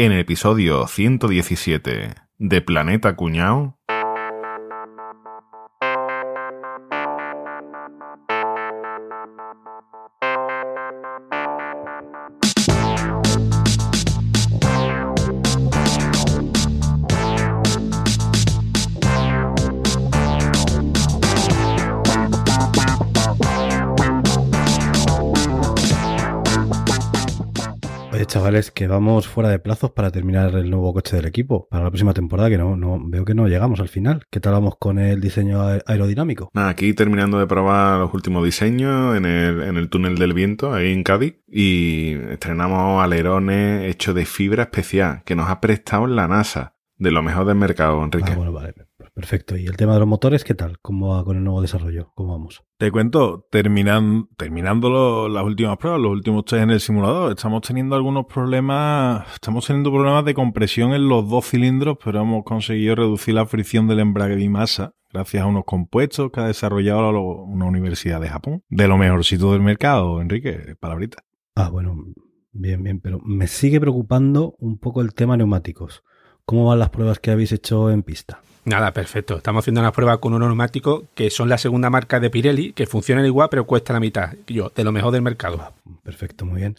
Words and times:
En 0.00 0.12
el 0.12 0.20
episodio 0.20 0.86
117 0.86 2.14
de 2.38 2.62
Planeta 2.62 3.16
Cuñao. 3.16 3.78
Chavales, 28.50 28.70
que 28.70 28.86
vamos 28.88 29.28
fuera 29.28 29.48
de 29.48 29.58
plazos 29.58 29.90
para 29.90 30.10
terminar 30.10 30.54
el 30.56 30.70
nuevo 30.70 30.92
coche 30.92 31.16
del 31.16 31.26
equipo 31.26 31.68
para 31.70 31.84
la 31.84 31.90
próxima 31.90 32.12
temporada, 32.14 32.48
que 32.50 32.58
no, 32.58 32.76
no 32.76 32.98
veo 33.02 33.24
que 33.24 33.34
no 33.34 33.46
llegamos 33.46 33.80
al 33.80 33.88
final. 33.88 34.22
¿Qué 34.30 34.40
tal 34.40 34.52
vamos 34.54 34.74
con 34.78 34.98
el 34.98 35.20
diseño 35.20 35.62
aer- 35.62 35.82
aerodinámico? 35.86 36.50
Nada, 36.52 36.68
aquí 36.68 36.92
terminando 36.94 37.38
de 37.38 37.46
probar 37.46 38.00
los 38.00 38.12
últimos 38.12 38.44
diseños 38.44 39.16
en 39.16 39.24
el, 39.24 39.62
en 39.62 39.76
el 39.76 39.88
túnel 39.88 40.16
del 40.16 40.34
viento, 40.34 40.72
ahí 40.74 40.92
en 40.92 41.04
Cádiz, 41.04 41.36
y 41.46 42.14
estrenamos 42.30 43.02
alerones 43.02 43.88
hechos 43.88 44.14
de 44.14 44.24
fibra 44.24 44.64
especial 44.64 45.22
que 45.24 45.36
nos 45.36 45.48
ha 45.48 45.60
prestado 45.60 46.06
la 46.06 46.26
NASA, 46.26 46.74
de 46.96 47.10
lo 47.12 47.22
mejor 47.22 47.46
del 47.46 47.56
mercado, 47.56 48.02
Enrique. 48.02 48.32
Ah, 48.32 48.36
bueno, 48.36 48.52
vale, 48.52 48.74
perfecto. 49.14 49.56
¿Y 49.56 49.66
el 49.66 49.76
tema 49.76 49.94
de 49.94 50.00
los 50.00 50.08
motores, 50.08 50.44
qué 50.44 50.54
tal? 50.54 50.78
¿Cómo 50.80 51.08
va 51.14 51.24
con 51.24 51.36
el 51.36 51.44
nuevo 51.44 51.60
desarrollo? 51.62 52.12
¿Cómo 52.14 52.32
vamos? 52.32 52.62
Te 52.78 52.90
cuento, 52.90 53.46
terminan, 53.50 54.28
terminando 54.36 54.88
lo- 54.90 55.28
las 55.28 55.44
últimas 55.44 55.76
pruebas, 55.76 56.00
los 56.00 56.12
últimos 56.12 56.44
test 56.44 56.62
en 56.62 56.70
el 56.70 56.80
simulador, 56.80 57.30
estamos 57.32 57.62
teniendo 57.62 57.94
algunos 57.96 58.26
problemas, 58.26 59.26
estamos 59.34 59.66
teniendo 59.66 59.90
problemas 59.92 60.24
de 60.24 60.34
compresión 60.34 60.92
en 60.92 61.08
los 61.08 61.28
dos 61.28 61.46
cilindros, 61.48 61.98
pero 62.02 62.20
hemos 62.22 62.44
conseguido 62.44 62.94
reducir 62.94 63.34
la 63.34 63.46
fricción 63.46 63.86
del 63.88 64.00
embrague 64.00 64.36
de 64.36 64.48
masa 64.48 64.94
gracias 65.12 65.42
a 65.42 65.46
unos 65.46 65.64
compuestos 65.64 66.30
que 66.30 66.40
ha 66.40 66.46
desarrollado 66.46 67.10
lo- 67.12 67.42
una 67.44 67.66
universidad 67.66 68.20
de 68.20 68.28
Japón. 68.28 68.62
De 68.68 68.86
lo 68.88 68.96
mejorcito 68.96 69.52
del 69.52 69.60
mercado, 69.60 70.20
Enrique, 70.20 70.76
palabrita. 70.78 71.24
Ah, 71.56 71.68
bueno, 71.68 71.96
bien, 72.52 72.82
bien, 72.82 73.00
pero 73.00 73.18
me 73.24 73.46
sigue 73.48 73.80
preocupando 73.80 74.54
un 74.58 74.78
poco 74.78 75.00
el 75.02 75.12
tema 75.14 75.36
neumáticos. 75.36 76.02
¿Cómo 76.50 76.66
van 76.66 76.80
las 76.80 76.90
pruebas 76.90 77.20
que 77.20 77.30
habéis 77.30 77.52
hecho 77.52 77.92
en 77.92 78.02
pista? 78.02 78.40
Nada, 78.64 78.92
perfecto. 78.92 79.36
Estamos 79.36 79.62
haciendo 79.62 79.82
unas 79.82 79.92
pruebas 79.92 80.18
con 80.18 80.34
unos 80.34 80.48
neumáticos 80.48 81.04
que 81.14 81.30
son 81.30 81.48
la 81.48 81.58
segunda 81.58 81.90
marca 81.90 82.18
de 82.18 82.28
Pirelli, 82.28 82.72
que 82.72 82.88
funcionan 82.88 83.24
igual, 83.24 83.46
pero 83.48 83.66
cuesta 83.66 83.92
la 83.92 84.00
mitad. 84.00 84.32
Yo, 84.48 84.72
de 84.74 84.82
lo 84.82 84.90
mejor 84.90 85.12
del 85.12 85.22
mercado. 85.22 85.72
Perfecto, 86.02 86.44
muy 86.44 86.62
bien. 86.62 86.76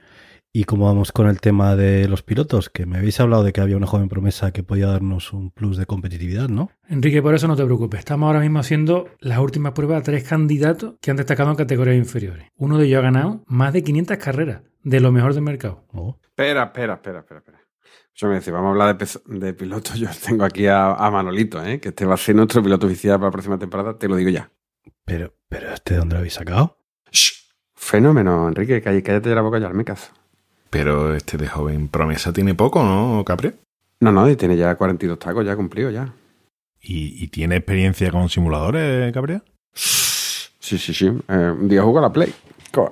¿Y 0.51 0.65
cómo 0.65 0.87
vamos 0.87 1.13
con 1.13 1.27
el 1.27 1.39
tema 1.39 1.77
de 1.77 2.09
los 2.09 2.21
pilotos? 2.21 2.69
Que 2.69 2.85
me 2.85 2.97
habéis 2.97 3.21
hablado 3.21 3.45
de 3.45 3.53
que 3.53 3.61
había 3.61 3.77
una 3.77 3.87
joven 3.87 4.09
promesa 4.09 4.51
que 4.51 4.61
podía 4.61 4.87
darnos 4.87 5.31
un 5.31 5.51
plus 5.51 5.77
de 5.77 5.85
competitividad, 5.85 6.49
¿no? 6.49 6.69
Enrique, 6.89 7.21
por 7.21 7.33
eso 7.33 7.47
no 7.47 7.55
te 7.55 7.63
preocupes. 7.63 7.99
Estamos 7.99 8.27
ahora 8.27 8.41
mismo 8.41 8.59
haciendo 8.59 9.07
las 9.21 9.39
últimas 9.39 9.71
pruebas 9.71 10.01
a 10.01 10.03
tres 10.03 10.25
candidatos 10.25 10.95
que 10.99 11.11
han 11.11 11.15
destacado 11.15 11.49
en 11.49 11.55
categorías 11.55 11.95
inferiores. 11.95 12.45
Uno 12.57 12.77
de 12.77 12.87
ellos 12.87 12.99
ha 12.99 13.03
ganado 13.03 13.41
más 13.47 13.71
de 13.71 13.85
500 13.85 14.17
carreras 14.17 14.63
de 14.83 14.99
lo 14.99 15.13
mejor 15.13 15.33
del 15.33 15.43
mercado. 15.43 15.85
Oh, 15.93 16.17
Espera, 16.21 16.63
espera, 16.63 16.95
espera, 16.95 17.19
espera, 17.19 17.39
espera. 17.39 17.60
Yo 18.21 18.27
me 18.27 18.35
decía, 18.35 18.53
vamos 18.53 18.67
a 18.67 18.71
hablar 18.71 18.97
de, 18.99 19.07
de 19.39 19.53
piloto. 19.55 19.93
Yo 19.95 20.07
tengo 20.23 20.43
aquí 20.45 20.67
a, 20.67 20.93
a 20.93 21.09
Manolito, 21.09 21.63
¿eh? 21.65 21.79
que 21.79 21.89
este 21.89 22.05
va 22.05 22.13
a 22.13 22.17
ser 22.17 22.35
nuestro 22.35 22.61
piloto 22.61 22.85
oficial 22.85 23.15
para 23.17 23.27
la 23.27 23.31
próxima 23.31 23.57
temporada, 23.57 23.97
te 23.97 24.07
lo 24.07 24.15
digo 24.15 24.29
ya. 24.29 24.51
pero, 25.05 25.33
pero 25.49 25.73
¿este 25.73 25.95
de 25.95 25.99
dónde 26.01 26.13
lo 26.13 26.19
habéis 26.19 26.35
sacado? 26.35 26.77
Shh. 27.11 27.31
Fenómeno, 27.73 28.47
Enrique, 28.47 28.79
cállate, 28.79 29.01
cállate 29.01 29.29
de 29.29 29.35
la 29.35 29.41
boca 29.41 29.57
ya, 29.57 29.69
me 29.69 29.83
caso. 29.83 30.11
Pero 30.69 31.15
este 31.15 31.35
de 31.37 31.47
joven 31.47 31.87
promesa 31.87 32.31
tiene 32.31 32.53
poco, 32.53 32.83
¿no, 32.83 33.25
Capri? 33.25 33.53
No, 34.01 34.11
no, 34.11 34.29
y 34.29 34.35
tiene 34.35 34.55
ya 34.55 34.75
42 34.75 35.17
tacos 35.17 35.43
ya 35.43 35.55
cumplido 35.55 35.89
ya. 35.89 36.13
¿Y, 36.79 37.23
y 37.23 37.27
tiene 37.29 37.55
experiencia 37.55 38.11
con 38.11 38.29
simuladores, 38.29 39.11
Gabriel? 39.11 39.41
Sí, 39.73 40.77
sí, 40.77 40.93
sí. 40.93 41.07
Eh, 41.27 41.55
un 41.59 41.67
día 41.67 41.81
jugó 41.81 41.97
a 41.99 42.03
la 42.03 42.13
Play, 42.13 42.31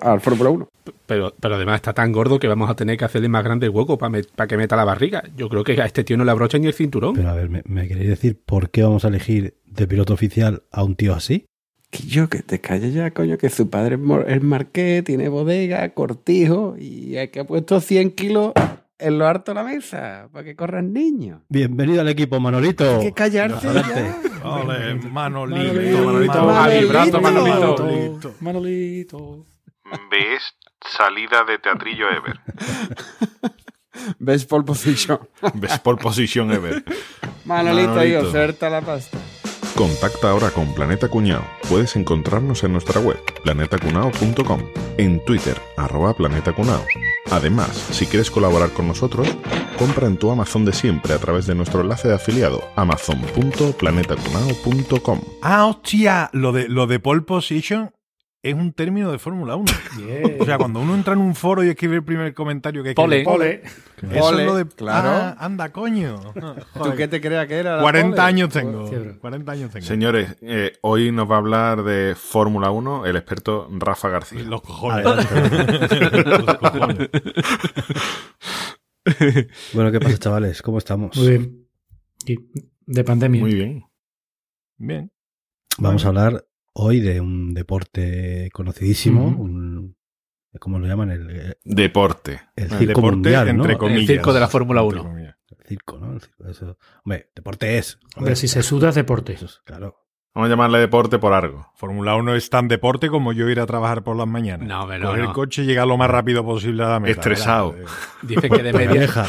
al 0.02 0.22
Fórmula 0.22 0.50
1. 0.50 0.68
Pero, 1.06 1.34
pero 1.40 1.56
además 1.56 1.76
está 1.76 1.94
tan 1.94 2.12
gordo 2.12 2.40
que 2.40 2.48
vamos 2.48 2.70
a 2.70 2.76
tener 2.76 2.98
que 2.98 3.06
hacerle 3.06 3.30
más 3.30 3.44
grande 3.44 3.68
el 3.68 3.72
hueco 3.72 3.98
para 3.98 4.48
que 4.48 4.58
meta 4.58 4.76
la 4.76 4.86
barriga. 4.86 5.24
Yo 5.36 5.50
creo 5.50 5.64
que 5.64 5.82
a 5.82 5.86
este 5.86 6.04
tío 6.04 6.18
no 6.18 6.26
le 6.26 6.32
abrocha 6.32 6.58
ni 6.58 6.68
el 6.68 6.74
cinturón. 6.74 7.16
Pero 7.16 7.30
a 7.30 7.34
ver, 7.34 7.50
¿me, 7.50 7.62
me 7.66 7.88
queréis 7.88 8.10
decir 8.10 8.40
por 8.46 8.70
qué 8.70 8.84
vamos 8.84 9.06
a 9.06 9.10
elegir 9.10 9.56
de 9.66 9.88
piloto 9.88 10.14
oficial 10.14 10.64
a 10.72 10.84
un 10.84 10.96
tío 10.96 11.14
así? 11.14 11.46
Que 11.90 12.04
yo, 12.04 12.30
que 12.30 12.44
te 12.44 12.62
calles 12.62 12.94
ya, 12.94 13.12
coño, 13.12 13.38
que 13.38 13.50
su 13.50 13.70
padre 13.70 13.96
es 13.96 14.28
es 14.28 14.44
marqués, 14.44 15.04
tiene 15.04 15.28
bodega, 15.28 15.90
cortijo, 15.90 16.76
y 16.78 17.18
hay 17.18 17.30
que 17.30 17.40
ha 17.40 17.48
puesto 17.48 17.82
100 17.82 18.12
kilos 18.12 18.54
en 19.00 19.18
lo 19.18 19.26
harto 19.26 19.52
de 19.52 19.56
la 19.56 19.64
mesa, 19.64 20.30
para 20.32 20.44
que 20.46 20.56
corran 20.56 20.94
niños. 20.94 21.42
Bienvenido 21.50 22.02
al 22.02 22.10
equipo, 22.10 22.40
Manolito. 22.40 23.00
Hay 23.00 23.08
que 23.08 23.14
callarse 23.14 23.74
ya. 23.74 24.22
Ole, 24.44 24.96
Manolito, 24.96 25.74
Manolito, 26.06 26.44
Manolito, 26.46 27.22
Manolito. 27.22 27.86
Manolito. 28.40 28.40
Manolito. 28.40 29.46
Salida 30.82 31.44
de 31.44 31.60
teatrillo 31.60 32.10
ever. 32.10 32.40
Best 34.20 34.48
pole 34.50 34.64
position. 34.64 35.20
Best 35.56 35.84
pole 35.84 35.98
position 35.98 36.52
ever. 36.52 36.84
Manolito, 37.46 37.90
Manolito. 37.90 38.28
oferta 38.30 38.70
la 38.70 38.82
pasta. 38.82 39.18
Contacta 39.76 40.30
ahora 40.30 40.52
con 40.52 40.74
Planeta 40.76 41.08
Cuñao. 41.08 41.42
Puedes 41.70 41.96
encontrarnos 41.96 42.64
en 42.66 42.74
nuestra 42.74 43.00
web, 43.00 43.18
planetacunao.com, 43.44 44.62
en 44.98 45.24
Twitter, 45.24 45.58
arroba 45.78 46.14
Planeta 46.14 46.52
Cunao. 46.52 46.86
Además, 47.32 47.70
si 47.92 48.06
quieres 48.06 48.30
colaborar 48.30 48.72
con 48.72 48.90
nosotros, 48.90 49.26
compra 49.78 50.08
en 50.08 50.18
tu 50.18 50.32
Amazon 50.32 50.66
de 50.66 50.74
siempre 50.74 51.14
a 51.14 51.18
través 51.18 51.48
de 51.48 51.56
nuestro 51.56 51.80
enlace 51.82 52.10
de 52.10 52.16
afiliado, 52.16 52.62
amazon.planetacunao.com. 52.76 55.22
Ah, 55.44 55.66
hostia, 55.68 56.30
lo 56.34 56.52
de, 56.52 56.68
lo 56.68 56.86
de 56.86 57.00
pole 57.00 57.22
position 57.22 57.92
es 58.42 58.54
un 58.54 58.72
término 58.72 59.12
de 59.12 59.20
Fórmula 59.20 59.56
1. 59.56 59.66
O 60.40 60.46
sea, 60.46 60.58
cuando 60.58 60.80
uno 60.80 60.96
entra 60.96 61.14
en 61.14 61.20
un 61.20 61.36
foro 61.36 61.64
y 61.64 61.70
escribe 61.70 61.96
el 61.98 62.04
primer 62.04 62.34
comentario 62.34 62.84
que 62.84 62.94
Pole. 62.94 63.24
Pole. 63.24 63.64
Eso 63.64 64.20
Pole, 64.20 64.42
es 64.42 64.48
lo 64.48 64.56
de. 64.56 64.66
claro. 64.66 65.10
Ah, 65.10 65.36
anda, 65.40 65.72
coño. 65.72 66.20
¿Tú 66.82 66.96
qué 66.96 67.08
te 67.08 67.20
creas 67.20 67.48
que 67.48 67.56
era? 67.56 67.76
la 67.78 67.82
40 67.82 68.16
pole? 68.16 68.22
años 68.22 68.50
tengo. 68.50 68.84
Hostia, 68.84 69.00
bro. 69.00 69.20
40 69.20 69.52
años 69.52 69.72
tengo. 69.72 69.86
Señores, 69.86 70.38
eh, 70.42 70.74
hoy 70.82 71.12
nos 71.12 71.30
va 71.30 71.36
a 71.36 71.40
hablar 71.40 71.84
de 71.84 72.16
Fórmula 72.16 72.72
1 72.72 73.06
el 73.06 73.16
experto 73.18 73.68
Rafa 73.72 74.10
García. 74.10 74.42
Los 74.44 74.62
cojones. 74.62 75.06
Los 76.26 76.58
cojones. 76.58 77.10
Bueno, 79.74 79.92
¿qué 79.92 80.00
pasa, 80.00 80.20
chavales? 80.20 80.62
¿Cómo 80.62 80.78
estamos? 80.78 81.18
Muy 81.18 81.30
bien. 81.30 81.68
Y 82.28 82.36
de 82.86 83.04
pandemia. 83.04 83.42
Muy 83.42 83.56
bien. 83.56 83.84
Bien. 84.78 85.12
Vamos 85.80 86.06
a 86.06 86.10
hablar 86.10 86.46
hoy 86.74 87.00
de 87.00 87.22
un 87.22 87.54
deporte 87.54 88.50
conocidísimo, 88.54 89.28
Ujú. 89.28 89.42
un, 89.44 89.98
¿cómo 90.60 90.80
lo 90.80 90.88
llaman? 90.88 91.12
El, 91.12 91.58
Deporte. 91.64 92.42
el 92.56 92.66
El 92.66 92.70
circo 92.72 92.86
deporte, 92.88 93.12
mundial, 93.16 93.46
¿no? 93.48 93.52
entre 93.64 93.74
El 93.74 93.78
comillas. 93.80 94.08
circo 94.08 94.34
de 94.34 94.40
la 94.40 94.48
Fórmula 94.48 94.82
Entre 94.82 95.00
1. 95.00 95.10
comillas. 95.10 95.36
El 95.58 95.66
circo, 95.66 95.98
¿no? 96.00 96.14
El 96.14 96.22
circo, 96.22 96.48
eso. 96.48 96.78
Hombre, 97.04 97.32
deporte 97.36 97.78
es. 97.78 98.00
Hombre, 98.16 98.36
si 98.36 98.48
se 98.48 98.64
suda 98.64 98.90
es 98.90 98.96
deporte. 98.96 99.34
Eso 99.34 99.46
es, 99.46 99.62
claro. 99.66 99.96
Vamos 100.36 100.48
a 100.48 100.50
llamarle 100.52 100.78
deporte 100.80 101.18
por 101.18 101.34
algo. 101.34 101.68
Fórmula 101.76 102.16
1 102.16 102.36
es 102.36 102.50
tan 102.52 102.68
deporte 102.68 103.10
como 103.10 103.34
yo 103.34 103.50
ir 103.50 103.60
a 103.60 103.66
trabajar 103.66 104.04
por 104.04 104.16
las 104.16 104.28
mañanas. 104.28 104.68
No, 104.68 104.82
no, 104.86 105.08
Coger 105.08 105.24
no. 105.24 105.30
el 105.30 105.34
coche 105.34 105.64
y 105.64 105.66
llegar 105.66 105.88
lo 105.88 105.98
más 105.98 106.10
rápido 106.10 106.46
posible 106.46 106.84
a 106.84 106.90
la 106.90 107.00
meta. 107.00 107.12
Estresado. 107.20 107.74
¿verdad? 107.74 107.90
Eh, 108.22 108.26
Dice 108.28 108.50
que 108.50 108.64
de 108.64 108.72
Pues 108.72 108.88
media, 108.88 109.02
deja. 109.02 109.26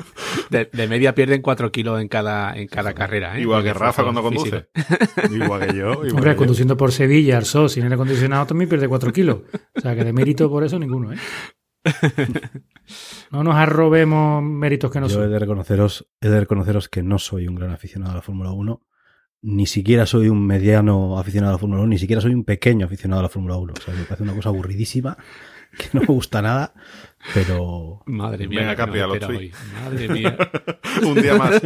de, 0.50 0.64
de 0.72 0.88
media 0.88 1.14
pierden 1.14 1.40
4 1.42 1.70
kilos 1.70 2.00
en 2.00 2.08
cada, 2.08 2.56
en 2.56 2.66
cada 2.66 2.94
carrera. 2.94 3.36
¿eh? 3.38 3.42
Igual 3.42 3.62
que 3.62 3.72
Rafa 3.72 4.02
cuando 4.02 4.28
físico. 4.28 4.56
conduce. 4.74 5.34
Igual 5.34 5.66
que 5.68 5.74
yo. 5.76 5.92
Igual 5.92 6.10
Hombre, 6.10 6.22
que 6.24 6.30
yo. 6.30 6.36
conduciendo 6.36 6.76
por 6.76 6.90
Sevilla, 6.92 7.40
sol, 7.42 7.70
sin 7.70 7.84
aire 7.84 7.94
acondicionado, 7.94 8.46
también 8.46 8.68
pierde 8.68 8.88
4 8.88 9.12
kilos. 9.12 9.38
O 9.76 9.80
sea, 9.80 9.94
que 9.94 10.04
de 10.04 10.12
mérito 10.12 10.50
por 10.50 10.64
eso 10.64 10.78
ninguno, 10.78 11.12
¿eh? 11.12 11.16
No 13.30 13.44
nos 13.44 13.54
arrobemos 13.54 14.42
méritos 14.42 14.90
que 14.90 15.00
no 15.00 15.06
Yo 15.06 15.20
he 15.20 15.22
son. 15.24 15.32
de 15.32 15.38
reconoceros, 15.38 16.08
he 16.20 16.28
de 16.28 16.40
reconoceros 16.40 16.88
que 16.88 17.02
no 17.02 17.18
soy 17.18 17.46
un 17.46 17.54
gran 17.54 17.70
aficionado 17.70 18.12
a 18.12 18.16
la 18.16 18.22
Fórmula 18.22 18.50
1. 18.50 18.80
Ni 19.42 19.66
siquiera 19.66 20.04
soy 20.04 20.28
un 20.28 20.46
mediano 20.46 21.18
aficionado 21.18 21.52
a 21.52 21.54
la 21.54 21.58
Fórmula 21.58 21.80
1, 21.82 21.88
ni 21.88 21.98
siquiera 21.98 22.20
soy 22.20 22.34
un 22.34 22.44
pequeño 22.44 22.84
aficionado 22.86 23.20
a 23.20 23.22
la 23.22 23.28
Fórmula 23.30 23.56
1. 23.56 23.72
O 23.78 23.80
sea, 23.80 23.94
me 23.94 24.04
parece 24.04 24.22
una 24.22 24.34
cosa 24.34 24.50
aburridísima, 24.50 25.16
que 25.78 25.86
no 25.94 26.00
me 26.00 26.06
gusta 26.08 26.42
nada, 26.42 26.74
pero 27.32 28.02
Madre 28.06 28.46
mía. 28.48 28.60
Venga, 28.60 28.76
Capri, 28.76 29.00
a 29.00 29.06
lo 29.06 29.14
espera 29.14 29.26
tuyo. 29.28 29.38
hoy. 29.38 29.52
Madre 29.82 30.08
mía. 30.08 30.36
Un 31.06 31.22
día 31.22 31.34
más. 31.36 31.62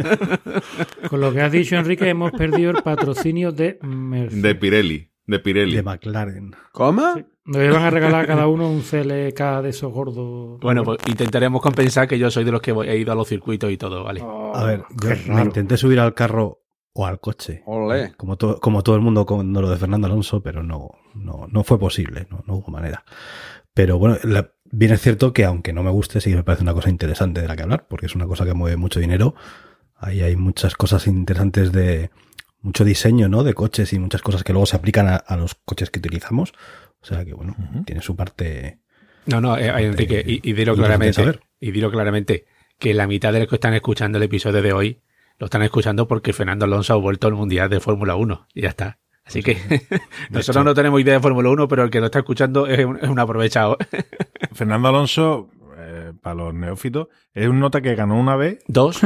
Con 1.09 1.19
lo 1.19 1.33
que 1.33 1.41
has 1.41 1.51
dicho, 1.51 1.75
Enrique, 1.75 2.07
hemos 2.07 2.31
perdido 2.31 2.71
el 2.71 2.81
patrocinio 2.81 3.51
de 3.51 3.77
Mercedes. 3.81 4.41
De 4.41 4.55
Pirelli. 4.55 5.09
De 5.27 5.39
Pirelli. 5.39 5.75
de 5.75 5.83
McLaren. 5.83 6.55
¿Cómo? 6.71 7.15
Nos 7.45 7.63
iban 7.63 7.83
a 7.83 7.89
regalar 7.89 8.23
a 8.23 8.27
cada 8.27 8.47
uno 8.47 8.69
un 8.69 8.81
CLK 8.81 9.61
de 9.63 9.69
esos 9.69 9.91
gordos. 9.91 10.59
Bueno, 10.61 10.83
pues 10.83 10.99
intentaremos 11.07 11.61
compensar 11.61 12.07
que 12.07 12.17
yo 12.17 12.31
soy 12.31 12.43
de 12.43 12.51
los 12.51 12.61
que 12.61 12.71
he 12.71 12.97
ido 12.97 13.11
a 13.11 13.15
los 13.15 13.27
circuitos 13.27 13.71
y 13.71 13.77
todo, 13.77 14.03
¿vale? 14.03 14.21
A 14.23 14.63
ver, 14.63 14.83
yo 15.01 15.33
me 15.33 15.41
intenté 15.41 15.77
subir 15.77 15.99
al 15.99 16.13
carro 16.13 16.61
o 16.97 17.05
al 17.05 17.19
coche. 17.19 17.61
Olé. 17.65 18.13
Como, 18.15 18.37
to- 18.37 18.59
como 18.59 18.81
todo 18.81 18.95
el 18.95 19.01
mundo 19.01 19.25
con 19.25 19.51
lo 19.53 19.69
de 19.69 19.77
Fernando 19.77 20.07
Alonso, 20.07 20.41
pero 20.41 20.63
no, 20.63 20.91
no, 21.13 21.45
no 21.51 21.63
fue 21.63 21.77
posible, 21.77 22.25
no, 22.31 22.43
no 22.47 22.55
hubo 22.55 22.71
manera. 22.71 23.03
Pero 23.73 23.99
bueno, 23.99 24.17
la- 24.23 24.51
Bien 24.71 24.91
es 24.91 24.99
cierto 25.01 25.31
que 25.31 25.45
aunque 25.45 25.71
no 25.73 25.83
me 25.83 25.91
guste, 25.91 26.19
sí 26.19 26.33
me 26.33 26.43
parece 26.43 26.63
una 26.63 26.73
cosa 26.73 26.89
interesante 26.89 27.39
de 27.39 27.47
la 27.47 27.55
que 27.55 27.61
hablar, 27.63 27.85
porque 27.87 28.07
es 28.07 28.15
una 28.15 28.25
cosa 28.25 28.43
que 28.45 28.53
mueve 28.55 28.75
mucho 28.77 28.99
dinero. 28.99 29.35
Ahí 29.95 30.21
hay 30.21 30.35
muchas 30.35 30.75
cosas 30.75 31.05
interesantes 31.07 31.71
de 31.71 32.09
mucho 32.61 32.83
diseño, 32.83 33.29
¿no? 33.29 33.43
De 33.43 33.53
coches 33.53 33.93
y 33.93 33.99
muchas 33.99 34.21
cosas 34.23 34.43
que 34.43 34.53
luego 34.53 34.65
se 34.65 34.75
aplican 34.75 35.07
a, 35.07 35.15
a 35.17 35.37
los 35.37 35.53
coches 35.55 35.91
que 35.91 35.99
utilizamos. 35.99 36.53
O 36.99 37.05
sea 37.05 37.23
que 37.23 37.33
bueno, 37.35 37.55
tiene 37.85 38.01
su 38.01 38.15
parte. 38.15 38.79
No, 39.27 39.39
no, 39.39 39.55
eh, 39.55 39.67
Enrique, 39.85 40.23
y, 40.25 40.41
y 40.49 40.53
dilo 40.53 40.75
claramente, 40.75 41.39
y 41.59 41.71
dilo 41.71 41.91
claramente, 41.91 42.45
que 42.79 42.93
la 42.95 43.05
mitad 43.07 43.31
de 43.33 43.39
los 43.41 43.47
que 43.47 43.55
están 43.55 43.75
escuchando 43.75 44.17
el 44.17 44.23
episodio 44.23 44.61
de 44.63 44.73
hoy 44.73 45.01
lo 45.37 45.45
están 45.45 45.61
escuchando 45.63 46.07
porque 46.07 46.33
Fernando 46.33 46.65
Alonso 46.65 46.93
ha 46.93 46.97
vuelto 46.97 47.27
al 47.27 47.33
Mundial 47.33 47.69
de 47.69 47.79
Fórmula 47.79 48.15
1 48.15 48.47
y 48.53 48.61
ya 48.61 48.69
está. 48.69 48.99
Así 49.25 49.41
que 49.41 49.57
nosotros 50.29 50.63
no 50.63 50.73
tenemos 50.73 51.01
idea 51.01 51.15
de 51.15 51.19
Fórmula 51.19 51.49
1, 51.49 51.67
pero 51.67 51.83
el 51.83 51.89
que 51.89 51.99
lo 51.99 52.05
está 52.05 52.19
escuchando 52.19 52.67
es 52.67 52.85
un, 52.85 52.97
es 53.01 53.09
un 53.09 53.19
aprovechado. 53.19 53.77
Fernando 54.53 54.89
Alonso, 54.89 55.49
para 56.25 56.35
los 56.37 56.55
neófitos, 56.55 57.07
es 57.35 57.47
un 57.47 57.59
nota 57.59 57.81
que 57.81 57.93
ganó 57.93 58.19
una 58.19 58.35
vez 58.35 58.57
Dos, 58.67 58.99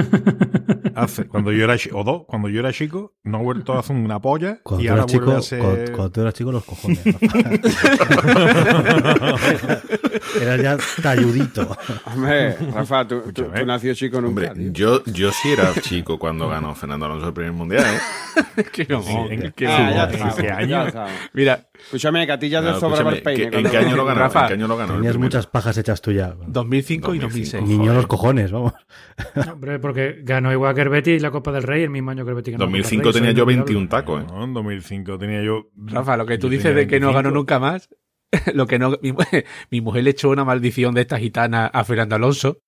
hace, 0.95 1.27
cuando 1.27 1.51
yo 1.51 1.65
era 1.65 1.75
o 1.91 2.03
dos, 2.05 2.21
cuando 2.25 2.47
yo 2.47 2.61
era 2.61 2.71
chico, 2.71 3.13
no 3.23 3.39
ha 3.39 3.41
vuelto 3.41 3.73
a 3.73 3.79
hacer 3.79 3.93
una 3.93 4.21
polla 4.21 4.61
Cuando 4.63 4.81
y 4.81 4.87
tú, 4.87 4.93
ahora 4.93 5.01
eras 5.01 5.11
chico, 5.11 5.25
vuelve 5.25 5.39
a 5.39 5.41
ser... 5.41 5.59
cuando, 5.59 5.91
cuando 5.91 6.11
tú 6.11 6.21
eras 6.21 6.33
chico, 6.33 6.51
los 6.53 6.63
cojones. 6.63 7.05
Eras 10.41 10.61
ya 10.61 10.77
talludito. 11.01 11.77
Hombre, 12.05 12.55
Rafa, 12.73 13.07
tú, 13.07 13.21
tú, 13.21 13.29
Escúchame. 13.29 13.59
tú 13.59 13.65
nació 13.65 13.93
chico 13.93 14.21
nunca. 14.21 14.51
Hombre, 14.51 14.69
yo, 14.71 15.03
yo 15.05 15.31
sí 15.31 15.51
era 15.51 15.73
chico 15.81 16.19
cuando 16.19 16.47
ganó 16.47 16.75
Fernando 16.75 17.05
Alonso 17.05 17.27
el 17.27 17.33
primer 17.33 17.53
mundial, 17.53 17.85
¿eh? 17.85 18.63
qué 18.71 18.85
mamón, 18.89 19.31
¿en 19.31 19.51
qué 19.51 19.67
Ah. 19.67 21.07
Mira, 21.33 21.68
Escúchame, 21.83 22.25
que 22.25 22.31
a 22.33 22.39
ti 22.39 22.49
ya 22.49 22.59
te 22.59 22.65
Claro, 22.65 22.79
sobraba 22.79 23.09
el 23.11 23.17
escúchame, 23.17 23.35
peine. 23.35 23.51
¿qué- 23.51 23.57
¿En 23.59 23.69
qué 23.71 23.77
año 23.77 23.95
lo 23.95 24.05
ganó? 24.05 24.19
Rafa, 24.19 24.41
¿En 24.41 24.47
qué 24.47 24.53
año 24.55 24.67
lo 24.67 24.77
ganó? 24.77 24.93
el 24.93 24.99
Tenías 24.99 25.17
muchas 25.17 25.47
pajas 25.47 25.77
hechas 25.77 26.01
tú 26.01 26.11
ya. 26.11 26.35
2005 26.47 27.15
y 27.15 27.19
2005. 27.19 27.57
2006. 27.57 27.63
Niño 27.79 27.93
los 27.93 28.07
cojones, 28.07 28.51
vamos. 28.51 28.73
Hombre, 29.53 29.79
porque 29.79 30.19
ganó 30.23 30.51
igual 30.51 30.75
que 30.75 30.81
el 30.81 30.89
Betis 30.89 31.21
la 31.21 31.31
Copa 31.31 31.51
del 31.51 31.63
Rey 31.63 31.83
el 31.83 31.89
mismo 31.89 32.11
año 32.11 32.25
que 32.25 32.31
el 32.31 32.35
ganó 32.35 32.41
la 32.51 32.65
Copa 32.65 32.65
del 32.65 32.81
2005 32.83 33.03
Rey, 33.03 33.13
tenía 33.13 33.31
yo 33.31 33.43
es 33.49 33.53
inolvidable. 33.55 33.55
21 33.65 33.89
tacos, 33.89 34.21
¿eh? 34.23 34.25
No, 34.29 34.43
en 34.43 34.53
2005 34.53 35.17
tenía 35.17 35.41
yo... 35.43 35.69
Rafa, 35.75 36.17
lo 36.17 36.25
que 36.25 36.37
tú 36.37 36.49
dices 36.49 36.75
de 36.75 36.87
que 36.87 36.99
no 36.99 37.07
ganó 37.07 37.31
25. 37.31 37.35
nunca 37.35 37.59
más, 37.59 37.89
lo 38.53 38.67
que 38.67 38.77
no, 38.79 38.97
mi, 39.01 39.13
mi 39.71 39.81
mujer 39.81 40.03
le 40.03 40.09
echó 40.11 40.29
una 40.29 40.43
maldición 40.45 40.93
de 40.93 41.01
esta 41.01 41.17
gitana 41.17 41.65
a 41.67 41.83
Fernando 41.83 42.15
Alonso 42.15 42.59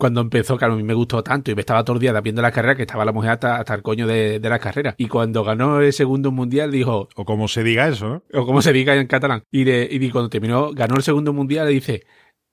cuando 0.00 0.22
empezó, 0.22 0.56
claro, 0.56 0.74
a 0.74 0.76
mí 0.76 0.82
me 0.82 0.94
gustó 0.94 1.22
tanto 1.22 1.50
y 1.50 1.54
me 1.54 1.60
estaba 1.60 1.84
día 1.98 2.18
viendo 2.20 2.42
la 2.42 2.50
carrera 2.50 2.74
que 2.74 2.82
estaba 2.82 3.04
la 3.04 3.12
mujer 3.12 3.32
hasta, 3.32 3.56
hasta 3.56 3.74
el 3.74 3.82
coño 3.82 4.06
de, 4.06 4.40
de 4.40 4.48
la 4.48 4.58
carrera. 4.58 4.94
Y 4.98 5.06
cuando 5.06 5.44
ganó 5.44 5.80
el 5.80 5.92
segundo 5.92 6.32
mundial 6.32 6.72
dijo, 6.72 7.08
O 7.14 7.24
como 7.24 7.46
se 7.46 7.62
diga 7.62 7.86
eso, 7.86 8.08
¿no? 8.08 8.22
o 8.32 8.46
como 8.46 8.62
se 8.62 8.72
diga 8.72 8.96
en 8.96 9.06
catalán, 9.06 9.44
y, 9.52 9.64
le, 9.64 9.86
y 9.90 10.10
cuando 10.10 10.30
terminó, 10.30 10.72
ganó 10.72 10.96
el 10.96 11.02
segundo 11.02 11.32
mundial, 11.32 11.66
le 11.66 11.74
dice, 11.74 12.02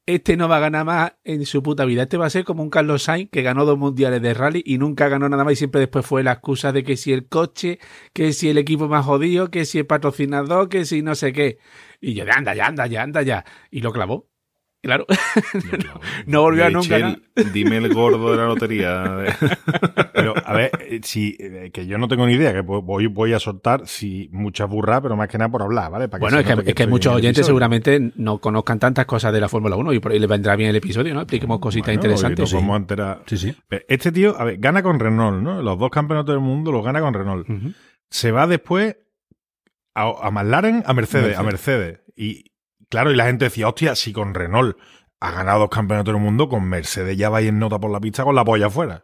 este 0.05 0.37
no 0.37 0.49
va 0.49 0.57
a 0.57 0.59
ganar 0.59 0.85
más 0.85 1.13
en 1.23 1.45
su 1.45 1.63
puta 1.63 1.85
vida. 1.85 2.03
Este 2.03 2.17
va 2.17 2.25
a 2.25 2.29
ser 2.29 2.43
como 2.43 2.63
un 2.63 2.69
Carlos 2.69 3.03
Sainz 3.03 3.29
que 3.31 3.41
ganó 3.41 3.65
dos 3.65 3.77
mundiales 3.77 4.21
de 4.21 4.33
rally 4.33 4.63
y 4.65 4.77
nunca 4.77 5.07
ganó 5.07 5.29
nada 5.29 5.43
más 5.43 5.53
y 5.53 5.55
siempre 5.55 5.79
después 5.79 6.05
fue 6.05 6.23
la 6.23 6.33
excusa 6.33 6.71
de 6.71 6.83
que 6.83 6.97
si 6.97 7.13
el 7.13 7.27
coche, 7.27 7.79
que 8.13 8.33
si 8.33 8.49
el 8.49 8.57
equipo 8.57 8.87
más 8.87 9.05
jodido, 9.05 9.49
que 9.51 9.65
si 9.65 9.79
el 9.79 9.85
patrocinador, 9.85 10.69
que 10.69 10.85
si 10.85 11.01
no 11.01 11.15
sé 11.15 11.33
qué. 11.33 11.59
Y 12.01 12.13
yo 12.13 12.25
de 12.25 12.31
anda 12.31 12.53
ya, 12.53 12.67
anda 12.67 12.87
ya, 12.87 13.03
anda 13.03 13.21
ya. 13.21 13.45
Y 13.71 13.81
lo 13.81 13.91
clavó. 13.91 14.27
Claro. 14.87 15.05
no 16.25 16.41
volvió 16.41 16.65
a 16.65 16.69
nunca. 16.69 16.95
el- 16.97 17.21
Dime 17.53 17.77
el 17.77 17.93
gordo 17.93 18.31
de 18.31 18.37
la 18.37 18.45
lotería. 18.45 19.25
Pero, 20.13 20.33
a 20.45 20.53
ver, 20.53 20.71
eh, 20.81 20.99
si, 21.03 21.35
eh, 21.39 21.69
que 21.73 21.85
yo 21.85 21.97
no 21.97 22.07
tengo 22.07 22.25
ni 22.25 22.33
idea, 22.33 22.53
que 22.53 22.63
vo- 22.63 22.81
voy, 22.83 23.07
voy 23.07 23.33
a 23.33 23.39
soltar 23.39 23.85
si 23.87 24.29
muchas 24.31 24.67
burras, 24.69 25.01
pero 25.01 25.15
más 25.15 25.27
que 25.27 25.37
nada 25.37 25.49
por 25.51 25.61
hablar, 25.61 25.91
¿vale? 25.91 26.07
Para 26.07 26.21
Bueno, 26.21 26.39
es 26.39 26.45
que, 26.73 26.83
es 26.83 26.89
muchos 26.89 27.13
oyentes 27.13 27.45
seguramente 27.45 28.11
no 28.15 28.39
conozcan 28.39 28.79
tantas 28.79 29.05
cosas 29.05 29.31
de 29.33 29.41
la 29.41 29.49
Fórmula 29.49 29.75
1 29.75 29.93
y 29.93 29.99
por 29.99 30.11
ahí 30.11 30.19
les 30.19 30.29
vendrá 30.29 30.55
bien 30.55 30.69
el 30.71 30.75
episodio, 30.77 31.13
¿no? 31.13 31.21
Expliquemos 31.21 31.59
cositas 31.59 31.87
Bueno, 31.87 32.01
interesantes. 32.01 32.49
Sí, 33.27 33.37
sí. 33.37 33.55
Pero 33.67 33.83
Este 33.87 34.11
tío, 34.11 34.39
a 34.39 34.43
ver, 34.45 34.57
gana 34.57 34.81
con 34.81 34.99
Renault, 34.99 35.41
¿no? 35.43 35.61
Los 35.61 35.77
dos 35.77 35.89
campeonatos 35.91 36.33
del 36.33 36.41
mundo 36.43 36.71
los 36.71 36.83
gana 36.83 36.99
con 37.01 37.13
Renault. 37.13 37.47
Se 38.09 38.31
va 38.31 38.47
después 38.47 38.95
a, 39.93 40.11
a 40.21 40.31
McLaren, 40.31 40.83
a 40.85 40.93
Mercedes, 40.93 41.37
a 41.37 41.43
Mercedes. 41.43 41.99
Y 42.15 42.51
claro, 42.89 43.11
y 43.11 43.15
la 43.15 43.25
gente 43.25 43.45
decía, 43.45 43.67
hostia, 43.67 43.95
si 43.95 44.13
con 44.13 44.33
Renault 44.33 44.77
ha 45.19 45.31
ganado 45.31 45.59
dos 45.61 45.69
campeonatos 45.69 46.13
del 46.13 46.21
mundo, 46.21 46.47
con 46.49 46.63
Mercedes 46.67 47.17
ya 47.17 47.29
vais 47.29 47.47
en 47.47 47.59
nota 47.59 47.79
por 47.79 47.91
la 47.91 47.99
pista 47.99 48.23
con 48.23 48.35
la 48.35 48.45
polla 48.45 48.67
afuera. 48.67 49.03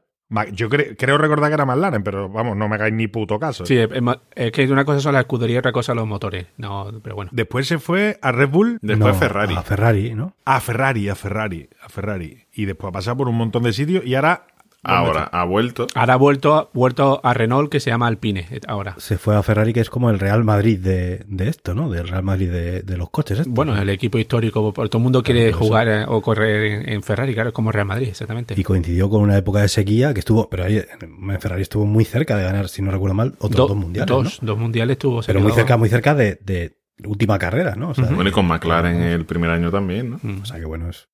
Yo 0.53 0.68
cre- 0.68 0.95
creo 0.97 1.19
recordar 1.19 1.50
que 1.51 1.53
era 1.56 1.65
McLaren, 1.65 2.01
pero 2.01 2.27
vamos, 2.27 2.57
no 2.57 2.68
me 2.68 2.75
hagáis 2.75 2.94
ni 2.94 3.07
puto 3.07 3.38
caso. 3.39 3.68
Sí, 3.68 3.77
es, 3.77 3.89
es 4.35 4.51
que 4.51 4.71
una 4.71 4.83
cosa 4.83 5.00
son 5.00 5.13
las 5.13 5.21
escuderías 5.21 5.57
y 5.57 5.59
otra 5.59 5.71
cosa 5.71 5.94
los 5.94 6.07
motores. 6.07 6.47
No, 6.57 6.89
pero 7.03 7.15
bueno. 7.15 7.30
Después 7.33 7.68
se 7.68 7.77
fue 7.77 8.18
a 8.19 8.31
Red 8.31 8.50
Bull, 8.50 8.80
Después 8.81 9.13
No, 9.13 9.19
Ferrari. 9.19 9.56
A 9.56 9.62
Ferrari, 9.62 10.15
¿no? 10.15 10.33
a 10.45 10.59
Ferrari, 10.59 11.07
a 11.09 11.13
Ferrari, 11.15 11.69
a 11.83 11.89
Ferrari. 11.89 12.47
Y 12.51 12.65
después 12.65 12.89
ha 12.89 12.94
pasado 12.94 13.18
por 13.18 13.27
un 13.30 13.35
montón 13.35 13.62
de 13.63 13.74
sitios 13.74 14.03
y 14.06 14.15
ahora... 14.15 14.47
Ahora 14.83 15.24
ha 15.31 15.45
vuelto. 15.45 15.88
Ahora 15.95 16.13
ha 16.13 16.18
vuelto, 16.18 16.56
a- 16.56 16.69
vuelto 16.74 17.21
a 17.24 17.33
Renault, 17.33 17.71
que 17.71 17.80
se 17.80 17.89
llama 17.89 18.07
Alpine, 18.07 18.47
ahora. 18.68 18.95
Se 18.97 19.18
fue 19.18 19.35
a 19.35 19.41
Ferrari, 19.44 19.71
que 19.74 19.80
es 19.80 19.89
como 19.89 20.09
el 20.09 20.19
Real 20.19 20.44
Madrid 20.44 20.77
de, 20.80 21.24
de 21.27 21.47
esto, 21.47 21.74
¿no? 21.74 21.89
Del 21.89 22.07
Real 22.07 22.24
Madrid 22.24 22.51
de, 22.51 22.81
de 22.81 22.97
los 22.97 23.09
coches. 23.09 23.39
estos, 23.39 23.53
Bueno, 23.53 23.75
¿no? 23.75 23.81
el 23.81 23.89
equipo 23.89 24.18
histórico, 24.18 24.74
por- 24.74 24.89
todo 24.89 25.00
el 25.00 25.03
mundo 25.03 25.24
quiere 25.24 25.50
Claro, 25.51 25.57
jugar 25.57 26.06
o 26.09 26.21
correr 26.21 26.65
en, 26.83 26.89
en 26.89 27.03
Ferrari, 27.03 27.33
claro, 27.33 27.50
es 27.50 27.56
como 27.56 27.71
Real 27.71 27.85
Madrid, 27.88 28.09
exactamente. 28.09 28.53
Y 28.57 28.63
coincidió 28.63 29.09
con 29.09 29.21
una 29.21 29.38
época 29.38 29.62
de 29.62 29.69
sequía 29.69 30.13
que 30.13 30.19
estuvo, 30.19 30.50
pero 30.50 30.65
ahí 30.65 30.81
en 31.01 31.39
Ferrari 31.41 31.62
estuvo 31.62 31.85
muy 31.85 32.03
cerca 32.06 32.35
de 32.38 32.44
ganar, 32.44 32.68
si 32.68 32.81
no 32.81 32.91
recuerdo 32.91 33.13
mal, 33.15 33.35
otros 33.39 33.51
Do- 33.56 33.68
dos 33.69 33.77
mundiales. 33.77 34.07
Dos, 34.09 34.44
¿no? 34.44 34.47
dos 34.47 34.59
mundiales 34.59 34.97
tuvo. 34.97 35.21
se 35.24 35.27
Pero 35.27 35.39
muy 35.39 35.53
cerca, 35.53 35.77
muy 35.77 35.89
cerca 35.89 36.13
de, 36.15 36.39
de 36.44 36.75
última 37.06 37.39
carrera, 37.39 37.75
¿no? 37.75 37.89
O 37.89 37.94
sea, 37.94 38.06
Bueno, 38.06 38.30
y 38.30 38.33
con 38.33 38.45
McLaren 38.47 39.01
el 39.01 39.25
primer 39.25 39.50
año 39.50 39.71
también, 39.71 40.09
¿no? 40.12 40.19
Mm. 40.21 40.41
o 40.41 40.45
sea 40.45 40.59
que 40.59 40.65
bueno, 40.65 40.89
es, 40.89 41.07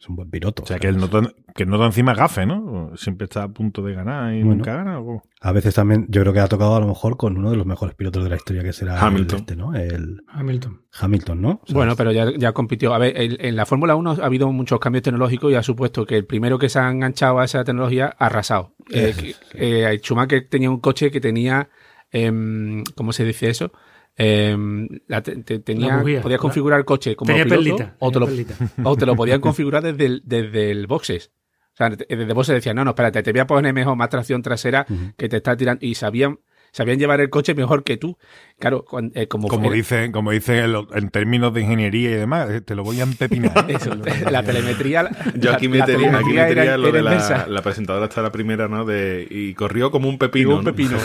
es 0.00 0.08
un 0.08 0.14
buen 0.16 0.30
piloto. 0.30 0.62
O 0.62 0.66
sea, 0.66 0.78
que 0.78 0.86
el 0.86 0.96
nota, 0.96 1.20
que 1.56 1.64
el 1.64 1.68
nota 1.68 1.86
encima 1.86 2.12
es 2.12 2.18
gafe, 2.18 2.46
¿no? 2.46 2.92
Siempre 2.96 3.24
está 3.24 3.42
a 3.42 3.48
punto 3.48 3.82
de 3.82 3.94
ganar 3.94 4.32
y 4.32 4.42
Bueno. 4.42 4.56
nunca 4.56 4.74
gana. 4.76 5.00
¿o 5.00 5.04
cómo? 5.04 5.22
A 5.40 5.50
veces 5.52 5.74
también, 5.74 6.06
yo 6.08 6.20
creo 6.22 6.32
que 6.32 6.38
ha 6.40 6.46
tocado 6.46 6.76
a 6.76 6.80
lo 6.80 6.86
mejor 6.86 7.16
con 7.16 7.36
uno 7.36 7.50
de 7.50 7.56
los 7.56 7.66
mejores 7.66 7.94
pilotos 7.96 8.22
de 8.22 8.30
la 8.30 8.36
historia, 8.36 8.62
que 8.62 8.72
será 8.72 9.00
Hamilton. 9.04 9.36
el 9.36 9.40
este, 9.40 9.56
¿no? 9.56 9.74
El 9.74 10.22
Hamilton. 10.28 10.82
Hamilton, 11.00 11.42
¿no? 11.42 11.50
O 11.62 11.66
sea, 11.66 11.74
Bueno, 11.74 11.96
pero 11.96 12.12
ya, 12.12 12.30
ya 12.36 12.52
compitió. 12.52 12.94
A 12.94 12.98
ver, 12.98 13.16
el- 13.20 13.38
en 13.40 13.56
la 13.56 13.66
Fórmula 13.66 13.96
1 13.96 14.12
ha 14.22 14.24
habido 14.26 14.50
muchos 14.52 14.78
cambios 14.78 15.02
tecnológicos 15.02 15.50
y 15.50 15.56
ha 15.56 15.62
supuesto 15.64 16.06
que 16.06 16.16
el 16.16 16.26
primero 16.26 16.58
que 16.60 16.68
se 16.68 16.78
ha 16.78 16.88
enganchado 16.90 17.40
a 17.40 17.44
esa 17.44 17.64
tecnología 17.64 18.14
ha 18.18 18.26
arrasado. 18.26 18.74
Eh, 18.90 19.12
sí. 19.18 19.34
eh, 19.54 19.98
Schumacher 20.00 20.46
tenía 20.48 20.70
un 20.70 20.78
coche 20.80 21.10
que 21.10 21.20
tenía, 21.20 21.68
em, 22.12 22.84
¿cómo 22.94 23.12
se 23.12 23.24
dice 23.24 23.50
eso? 23.50 23.72
La 24.18 25.22
te- 25.22 25.36
te- 25.44 25.60
tenía, 25.60 25.88
La 25.88 25.96
bujía, 25.98 26.20
podías 26.20 26.38
¿no? 26.38 26.42
configurar 26.42 26.78
el 26.80 26.84
coche 26.84 27.14
como 27.16 27.28
Tenía 27.28 27.44
piloto, 27.44 27.62
perlita. 27.76 27.96
o, 28.00 28.10
te 28.10 28.12
tenía 28.14 28.20
lo, 28.20 28.26
perlita. 28.26 28.54
o 28.88 28.96
te 28.96 29.06
lo 29.06 29.16
podían 29.16 29.40
configurar 29.42 29.82
desde 29.82 30.06
el, 30.06 30.22
desde 30.24 30.70
el 30.72 30.86
boxes. 30.86 31.30
O 31.74 31.76
sea, 31.78 31.90
desde 31.90 32.32
boxes 32.32 32.56
decían, 32.56 32.74
no, 32.74 32.84
no, 32.84 32.90
espérate, 32.90 33.22
te 33.22 33.30
voy 33.30 33.40
a 33.40 33.46
poner 33.46 33.72
mejor 33.72 33.96
más 33.96 34.08
tracción 34.08 34.42
trasera 34.42 34.84
que 35.16 35.28
te 35.28 35.36
está 35.36 35.56
tirando. 35.56 35.86
Y 35.86 35.94
sabían, 35.94 36.40
sabían 36.72 36.98
llevar 36.98 37.20
el 37.20 37.30
coche 37.30 37.54
mejor 37.54 37.84
que 37.84 37.96
tú. 37.98 38.18
Claro, 38.58 38.84
eh, 39.14 39.28
como, 39.28 39.46
Como 39.46 39.66
era- 39.66 39.74
dicen, 39.76 40.10
como 40.10 40.32
dicen 40.32 40.56
en, 40.56 40.72
lo- 40.72 40.92
en 40.92 41.08
términos 41.10 41.54
de 41.54 41.60
ingeniería 41.60 42.10
y 42.10 42.14
demás, 42.14 42.50
eh, 42.50 42.60
te 42.62 42.74
lo 42.74 42.82
voy 42.82 42.98
a 42.98 43.04
empepinar. 43.04 43.70
¿eh? 43.70 43.74
Eso, 43.80 43.92
la 44.28 44.42
telemetría. 44.42 45.04
la- 45.04 45.32
Yo 45.36 45.52
aquí 45.52 45.68
la 45.68 45.86
metería, 45.86 46.16
aquí 46.18 46.30
metería 46.32 46.62
era- 46.64 46.76
lo 46.78 46.88
era 46.88 46.96
de 46.96 47.02
la, 47.04 47.46
la 47.46 47.62
presentadora 47.62 48.06
está 48.06 48.22
la 48.22 48.32
primera, 48.32 48.66
¿no? 48.66 48.84
De, 48.84 49.24
y 49.30 49.54
corrió 49.54 49.92
como 49.92 50.08
un 50.08 50.18
pepino. 50.18 50.48
Digo, 50.48 50.58
un 50.58 50.64
¿no? 50.64 50.74
pepino. 50.74 50.98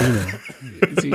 Sí. 1.00 1.12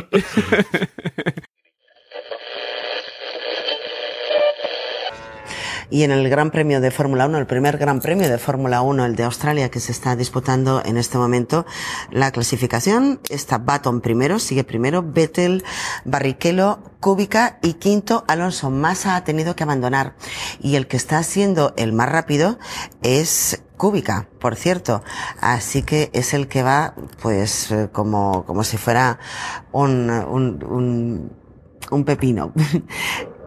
Y 5.91 6.03
en 6.03 6.11
el 6.11 6.29
Gran 6.29 6.51
Premio 6.51 6.81
de 6.81 6.91
Fórmula 6.91 7.27
1, 7.27 7.39
el 7.39 7.47
primer 7.47 7.79
Gran 7.79 8.01
Premio 8.01 8.29
de 8.29 8.39
Fórmula 8.39 8.83
1, 8.83 9.07
el 9.07 9.17
de 9.17 9.25
Australia, 9.25 9.71
que 9.71 9.81
se 9.81 9.93
está 9.93 10.17
disputando 10.17 10.83
en 10.85 10.99
este 10.99 11.17
momento, 11.17 11.65
la 12.11 12.31
clasificación 12.31 13.21
está 13.31 13.59
Baton 13.59 14.03
primero, 14.03 14.39
sigue 14.39 14.65
primero, 14.65 15.03
Vettel, 15.03 15.65
Barrichello, 16.05 16.81
Kubica 17.01 17.59
y 17.63 17.75
quinto 17.75 18.25
Alonso. 18.29 18.71
Massa 18.71 19.17
ha 19.17 19.25
tenido 19.25 19.57
que 19.57 19.63
abandonar. 19.63 20.15
Y 20.61 20.77
el 20.77 20.89
que 20.89 20.99
está 20.99 21.23
siendo 21.23 21.73
el 21.79 21.95
más 21.95 22.11
rápido 22.11 22.59
es 23.03 23.63
Kubica, 23.79 24.29
por 24.41 24.57
cierto. 24.57 25.03
Así 25.41 25.83
que 25.83 26.11
es 26.13 26.35
el 26.35 26.49
que 26.49 26.63
va, 26.63 26.95
pues, 27.23 27.71
eh, 27.71 27.89
como, 27.91 28.45
como 28.45 28.63
si 28.63 28.77
fuera 28.77 29.19
un, 29.73 30.11
un, 30.11 30.63
un, 30.65 31.33
un 31.91 32.05
pepino. 32.05 32.53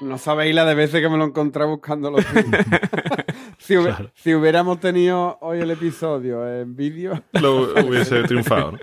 No 0.00 0.18
sabéis 0.18 0.54
la 0.54 0.64
de 0.64 0.74
veces 0.74 1.00
que 1.00 1.08
me 1.08 1.16
lo 1.16 1.24
encontré 1.24 1.64
buscando 1.64 2.10
los 2.10 2.24
si, 3.58 3.74
si 4.14 4.34
hubiéramos 4.34 4.78
tenido 4.80 5.38
hoy 5.40 5.60
el 5.60 5.70
episodio 5.70 6.46
en 6.60 6.76
vídeo, 6.76 7.22
Lo 7.32 7.62
hubiese 7.86 8.22
triunfado. 8.24 8.72
¿no? 8.72 8.78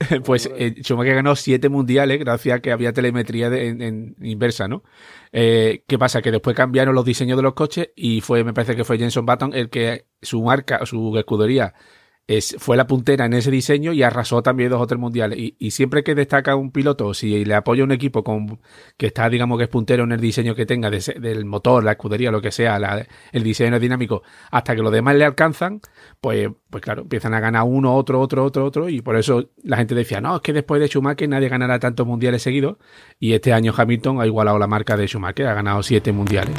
Pues 0.24 0.48
eh, 0.56 0.76
Schumacher 0.82 1.16
ganó 1.16 1.34
siete 1.34 1.68
mundiales 1.68 2.20
gracias 2.20 2.56
a 2.58 2.60
que 2.60 2.70
había 2.70 2.92
telemetría 2.92 3.50
de- 3.50 3.68
en, 3.68 3.82
en 3.82 4.16
inversa, 4.22 4.68
¿no? 4.68 4.84
Eh, 5.32 5.82
¿Qué 5.88 5.98
pasa? 5.98 6.22
Que 6.22 6.30
después 6.30 6.54
cambiaron 6.54 6.94
los 6.94 7.04
diseños 7.04 7.36
de 7.36 7.42
los 7.42 7.54
coches 7.54 7.90
y 7.96 8.20
fue, 8.20 8.44
me 8.44 8.52
parece 8.54 8.76
que 8.76 8.84
fue 8.84 8.96
Jenson 8.98 9.26
Button 9.26 9.54
el 9.54 9.70
que 9.70 10.06
su 10.22 10.40
marca, 10.42 10.86
su 10.86 11.16
escudería 11.18 11.74
es, 12.28 12.54
fue 12.58 12.76
la 12.76 12.86
puntera 12.86 13.24
en 13.24 13.32
ese 13.32 13.50
diseño 13.50 13.92
y 13.92 14.02
arrasó 14.02 14.42
también 14.42 14.68
dos 14.70 14.80
o 14.82 14.86
tres 14.86 15.00
mundiales. 15.00 15.38
Y, 15.38 15.56
y 15.58 15.70
siempre 15.70 16.04
que 16.04 16.14
destaca 16.14 16.54
un 16.54 16.70
piloto, 16.70 17.14
si 17.14 17.44
le 17.44 17.54
apoya 17.54 17.82
un 17.82 17.90
equipo 17.90 18.22
con 18.22 18.60
que 18.98 19.06
está, 19.06 19.28
digamos, 19.30 19.56
que 19.58 19.64
es 19.64 19.70
puntero 19.70 20.04
en 20.04 20.12
el 20.12 20.20
diseño 20.20 20.54
que 20.54 20.66
tenga 20.66 20.90
de 20.90 20.98
del 21.20 21.46
motor, 21.46 21.82
la 21.82 21.92
escudería, 21.92 22.30
lo 22.30 22.42
que 22.42 22.52
sea, 22.52 22.78
la- 22.78 23.06
el 23.32 23.42
diseño 23.42 23.68
aerodinámico, 23.68 24.22
hasta 24.50 24.76
que 24.76 24.82
los 24.82 24.92
demás 24.92 25.16
le 25.16 25.24
alcanzan, 25.24 25.80
pues, 26.20 26.48
pues 26.68 26.82
claro, 26.82 27.02
empiezan 27.02 27.32
a 27.32 27.40
ganar 27.40 27.62
uno, 27.64 27.94
otro, 27.96 28.20
otro, 28.20 28.44
otro, 28.44 28.66
otro. 28.66 28.88
Y 28.90 29.00
por 29.00 29.16
eso 29.16 29.48
la 29.64 29.78
gente 29.78 29.94
decía, 29.94 30.20
no, 30.20 30.36
es 30.36 30.42
que 30.42 30.52
después 30.52 30.80
de 30.82 30.88
Schumacher 30.88 31.28
nadie 31.30 31.48
ganará 31.48 31.78
tantos 31.78 32.06
mundiales 32.06 32.42
seguidos. 32.42 32.76
Y 33.18 33.32
este 33.32 33.54
año 33.54 33.72
Hamilton 33.74 34.20
ha 34.20 34.26
igualado 34.26 34.58
la 34.58 34.66
marca 34.66 34.98
de 34.98 35.06
Schumacher, 35.08 35.46
ha 35.46 35.54
ganado 35.54 35.82
siete 35.82 36.12
mundiales. 36.12 36.54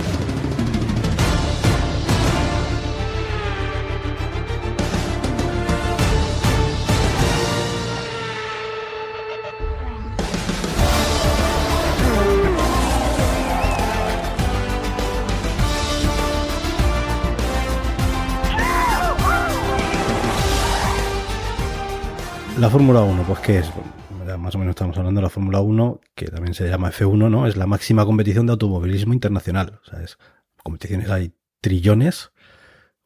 La 22.59 22.69
Fórmula 22.69 23.01
1, 23.01 23.23
pues 23.23 23.39
¿qué 23.39 23.59
es? 23.59 23.71
Bueno, 24.17 24.37
más 24.37 24.53
o 24.55 24.57
menos 24.57 24.71
estamos 24.73 24.97
hablando 24.97 25.19
de 25.19 25.23
la 25.23 25.29
Fórmula 25.29 25.59
1, 25.61 26.01
que 26.15 26.25
también 26.27 26.53
se 26.53 26.67
llama 26.67 26.91
F1, 26.91 27.29
¿no? 27.29 27.47
Es 27.47 27.55
la 27.55 27.65
máxima 27.67 28.05
competición 28.05 28.45
de 28.47 28.51
automovilismo 28.51 29.13
internacional. 29.13 29.79
O 29.85 29.89
sea, 29.89 30.01
es 30.03 30.17
competiciones 30.63 31.09
hay 31.09 31.31
trillones, 31.61 32.31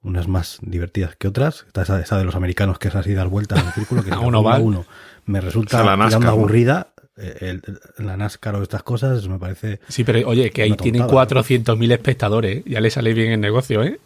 unas 0.01 0.27
más 0.27 0.57
divertidas 0.61 1.15
que 1.15 1.27
otras. 1.27 1.65
Está 1.67 1.83
esa, 1.83 1.99
esa 2.01 2.17
de 2.17 2.25
los 2.25 2.35
americanos 2.35 2.79
que 2.79 2.87
es 2.87 2.95
así 2.95 3.13
dar 3.13 3.27
vueltas 3.27 3.59
en 3.59 3.67
el 3.67 3.73
círculo, 3.73 4.03
que 4.03 4.09
A 4.11 4.15
la 4.15 4.19
un 4.21 4.33
Fórmula 4.33 4.39
oval. 4.39 4.61
1 4.63 4.85
me 5.27 5.39
resulta 5.41 5.77
O 5.77 5.83
sea, 5.83 5.89
la 5.91 5.97
NASCAR, 5.97 6.27
aburrida. 6.27 6.87
Eh, 7.15 7.37
el- 7.41 7.61
el- 7.99 8.05
la 8.07 8.17
NASCAR 8.17 8.55
o 8.55 8.63
estas 8.63 8.81
cosas 8.81 9.27
me 9.27 9.37
parece 9.37 9.79
Sí, 9.87 10.03
pero 10.03 10.27
oye, 10.27 10.49
que 10.49 10.63
ahí 10.63 10.73
tienen 10.75 11.01
tontada. 11.07 11.27
400.000 11.27 11.91
espectadores, 11.91 12.57
¿eh? 12.57 12.63
ya 12.65 12.81
le 12.81 12.89
sale 12.89 13.13
bien 13.13 13.31
el 13.33 13.39
negocio, 13.39 13.83
¿eh? 13.83 13.99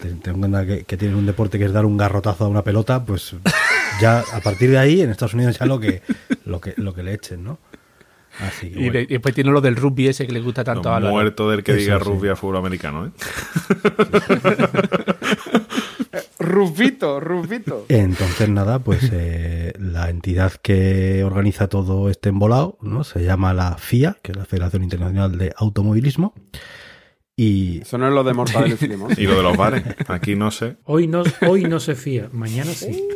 Ten 0.00 0.18
ten 0.18 0.34
en 0.34 0.40
cuenta 0.40 0.66
que, 0.66 0.82
que 0.82 0.96
tienen 0.96 1.16
un 1.16 1.26
deporte 1.26 1.60
que 1.60 1.66
es 1.66 1.72
dar 1.72 1.86
un 1.86 1.96
garrotazo 1.96 2.46
a 2.46 2.48
una 2.48 2.62
pelota, 2.62 3.04
pues 3.04 3.36
ya 4.00 4.20
a 4.32 4.40
partir 4.40 4.70
de 4.70 4.78
ahí 4.78 5.00
en 5.00 5.10
Estados 5.10 5.34
Unidos 5.34 5.58
ya 5.58 5.66
lo 5.66 5.80
que 5.80 6.02
lo 6.44 6.60
que 6.60 6.74
lo 6.76 6.94
que 6.94 7.02
le 7.02 7.14
echen, 7.14 7.42
¿no? 7.44 7.58
Así 8.40 8.68
que 8.70 8.80
Y, 8.80 8.84
bueno. 8.84 8.92
de- 8.94 9.02
y 9.02 9.06
después 9.06 9.34
tiene 9.34 9.50
lo 9.52 9.60
del 9.60 9.76
rugby 9.76 10.08
ese 10.08 10.26
que 10.26 10.32
le 10.32 10.40
gusta 10.40 10.64
tanto 10.64 10.92
a 10.92 10.98
muerto 11.00 11.48
del 11.50 11.62
que 11.62 11.72
Eso 11.72 11.80
diga 11.80 11.98
sí. 11.98 12.04
rugby 12.04 12.28
a 12.30 12.36
fútbol 12.36 12.56
americano, 12.56 13.06
¿eh? 13.06 13.10
Rufito, 16.38 17.20
Rufito. 17.20 17.86
Entonces 17.88 18.48
nada, 18.48 18.78
pues 18.78 19.08
eh, 19.12 19.72
la 19.78 20.10
entidad 20.10 20.52
que 20.52 21.24
organiza 21.24 21.68
todo 21.68 22.10
este 22.10 22.28
embolado, 22.28 22.78
¿no? 22.82 23.04
Se 23.04 23.24
llama 23.24 23.54
la 23.54 23.76
FIA, 23.78 24.16
que 24.22 24.32
es 24.32 24.38
la 24.38 24.44
Federación 24.44 24.82
Internacional 24.82 25.38
de 25.38 25.52
Automovilismo. 25.56 26.34
Y 27.36 27.80
Eso 27.80 27.98
no 27.98 28.06
es 28.08 28.14
lo 28.14 28.22
de 28.22 28.32
Mortadelo 28.34 28.74
y 28.74 28.78
Filemón. 28.78 29.12
Y 29.16 29.22
lo 29.24 29.36
de 29.36 29.42
los 29.42 29.56
bares. 29.56 29.82
Aquí 30.08 30.36
no 30.36 30.50
sé. 30.50 30.76
Hoy 30.84 31.08
no, 31.08 31.22
hoy 31.48 31.64
no 31.64 31.80
se 31.80 31.94
fía, 31.94 32.28
mañana 32.32 32.70
sí. 32.72 33.08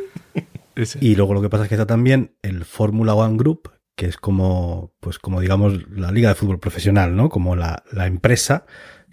Y 1.00 1.16
luego 1.16 1.34
lo 1.34 1.42
que 1.42 1.48
pasa 1.48 1.64
es 1.64 1.68
que 1.68 1.74
está 1.74 1.86
también 1.86 2.36
el 2.42 2.64
Formula 2.64 3.14
One 3.14 3.36
Group, 3.36 3.70
que 3.96 4.06
es 4.06 4.16
como, 4.16 4.94
pues 5.00 5.18
como 5.18 5.40
digamos, 5.40 5.88
la 5.90 6.12
liga 6.12 6.28
de 6.28 6.34
fútbol 6.36 6.60
profesional, 6.60 7.16
¿no? 7.16 7.28
Como 7.28 7.56
la, 7.56 7.82
la 7.92 8.06
empresa 8.06 8.64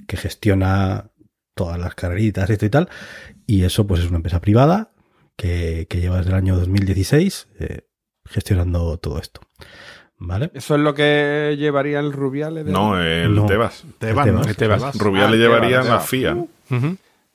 que 0.08 0.18
gestiona 0.18 1.10
todas 1.56 1.80
las 1.80 1.96
carreritas, 1.96 2.50
esto 2.50 2.66
y 2.66 2.70
tal. 2.70 2.90
Y 3.48 3.64
eso, 3.64 3.88
pues 3.88 4.02
es 4.02 4.08
una 4.08 4.18
empresa 4.18 4.42
privada 4.42 4.92
que, 5.36 5.88
que 5.90 6.02
lleva 6.02 6.18
desde 6.18 6.30
el 6.32 6.36
año 6.38 6.56
2016 6.58 7.48
eh, 7.60 7.88
gestionando 8.26 8.98
todo 8.98 9.20
esto. 9.20 9.42
¿Vale? 10.18 10.50
Eso 10.54 10.76
es 10.76 10.82
lo 10.82 10.94
que 10.94 11.56
llevaría 11.58 12.00
el 12.00 12.14
Rubiales 12.14 12.66
de 12.66 12.72
No, 12.72 13.02
el 13.02 13.36
No. 13.36 13.46
Tebas. 13.48 13.84
Tebas, 14.00 14.28
El 14.28 14.36
¿no? 14.36 14.42
Tebas. 14.42 14.58
Tebas. 14.58 14.98
Rubial 14.98 15.26
Ah, 15.28 15.32
le 15.32 15.38
Tebas, 15.38 15.56
llevaría 15.62 15.78
la 15.80 15.84
Tebas. 15.84 16.08
FIA. 16.08 16.46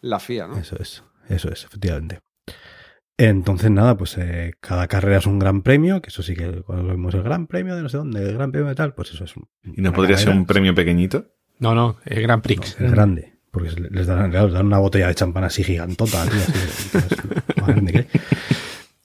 la 0.01 0.19
FIA, 0.21 0.47
¿no? 0.47 0.57
Eso 0.57 0.77
es, 0.81 1.03
eso 1.29 1.51
es, 1.51 1.65
efectivamente. 1.65 2.21
Entonces, 3.23 3.71
nada, 3.71 3.99
pues 3.99 4.17
eh, 4.17 4.55
cada 4.61 4.89
carrera 4.89 5.19
es 5.19 5.27
un 5.27 5.39
gran 5.39 5.61
premio, 5.61 6.01
que 6.01 6.09
eso 6.09 6.23
sí 6.23 6.35
que 6.35 6.63
cuando 6.63 6.89
vemos 6.89 7.13
el 7.13 7.23
gran 7.23 7.47
premio 7.47 7.77
de 7.77 7.83
no 7.83 7.91
sé 7.91 7.99
dónde, 7.99 8.27
el 8.27 8.33
gran 8.33 8.51
premio 8.51 8.71
de 8.71 8.75
tal, 8.75 8.95
pues 8.95 9.11
eso 9.11 9.25
es 9.25 9.37
un. 9.37 9.47
¿Y 9.63 9.83
no 9.83 9.93
podría 9.93 10.17
ser 10.17 10.31
un 10.31 10.47
premio 10.47 10.75
pequeñito? 10.75 11.27
No, 11.59 11.75
no, 11.75 11.99
es 12.07 12.19
Grand 12.19 12.43
Prix. 12.43 12.81
No, 12.81 12.87
es 12.87 12.93
grande. 12.93 13.35
Porque 13.51 13.73
les 13.91 14.07
dan, 14.07 14.31
claro, 14.31 14.47
les 14.47 14.55
dan 14.55 14.65
una 14.65 14.79
botella 14.79 15.09
de 15.09 15.15
champán 15.15 15.45
así 15.45 15.63
gigantota, 15.63 16.25
tío, 16.25 16.41
así, 16.41 16.91
entonces, 16.95 17.19
más 17.59 17.67
grande 17.67 17.93
que 17.93 17.99
hay. 17.99 18.07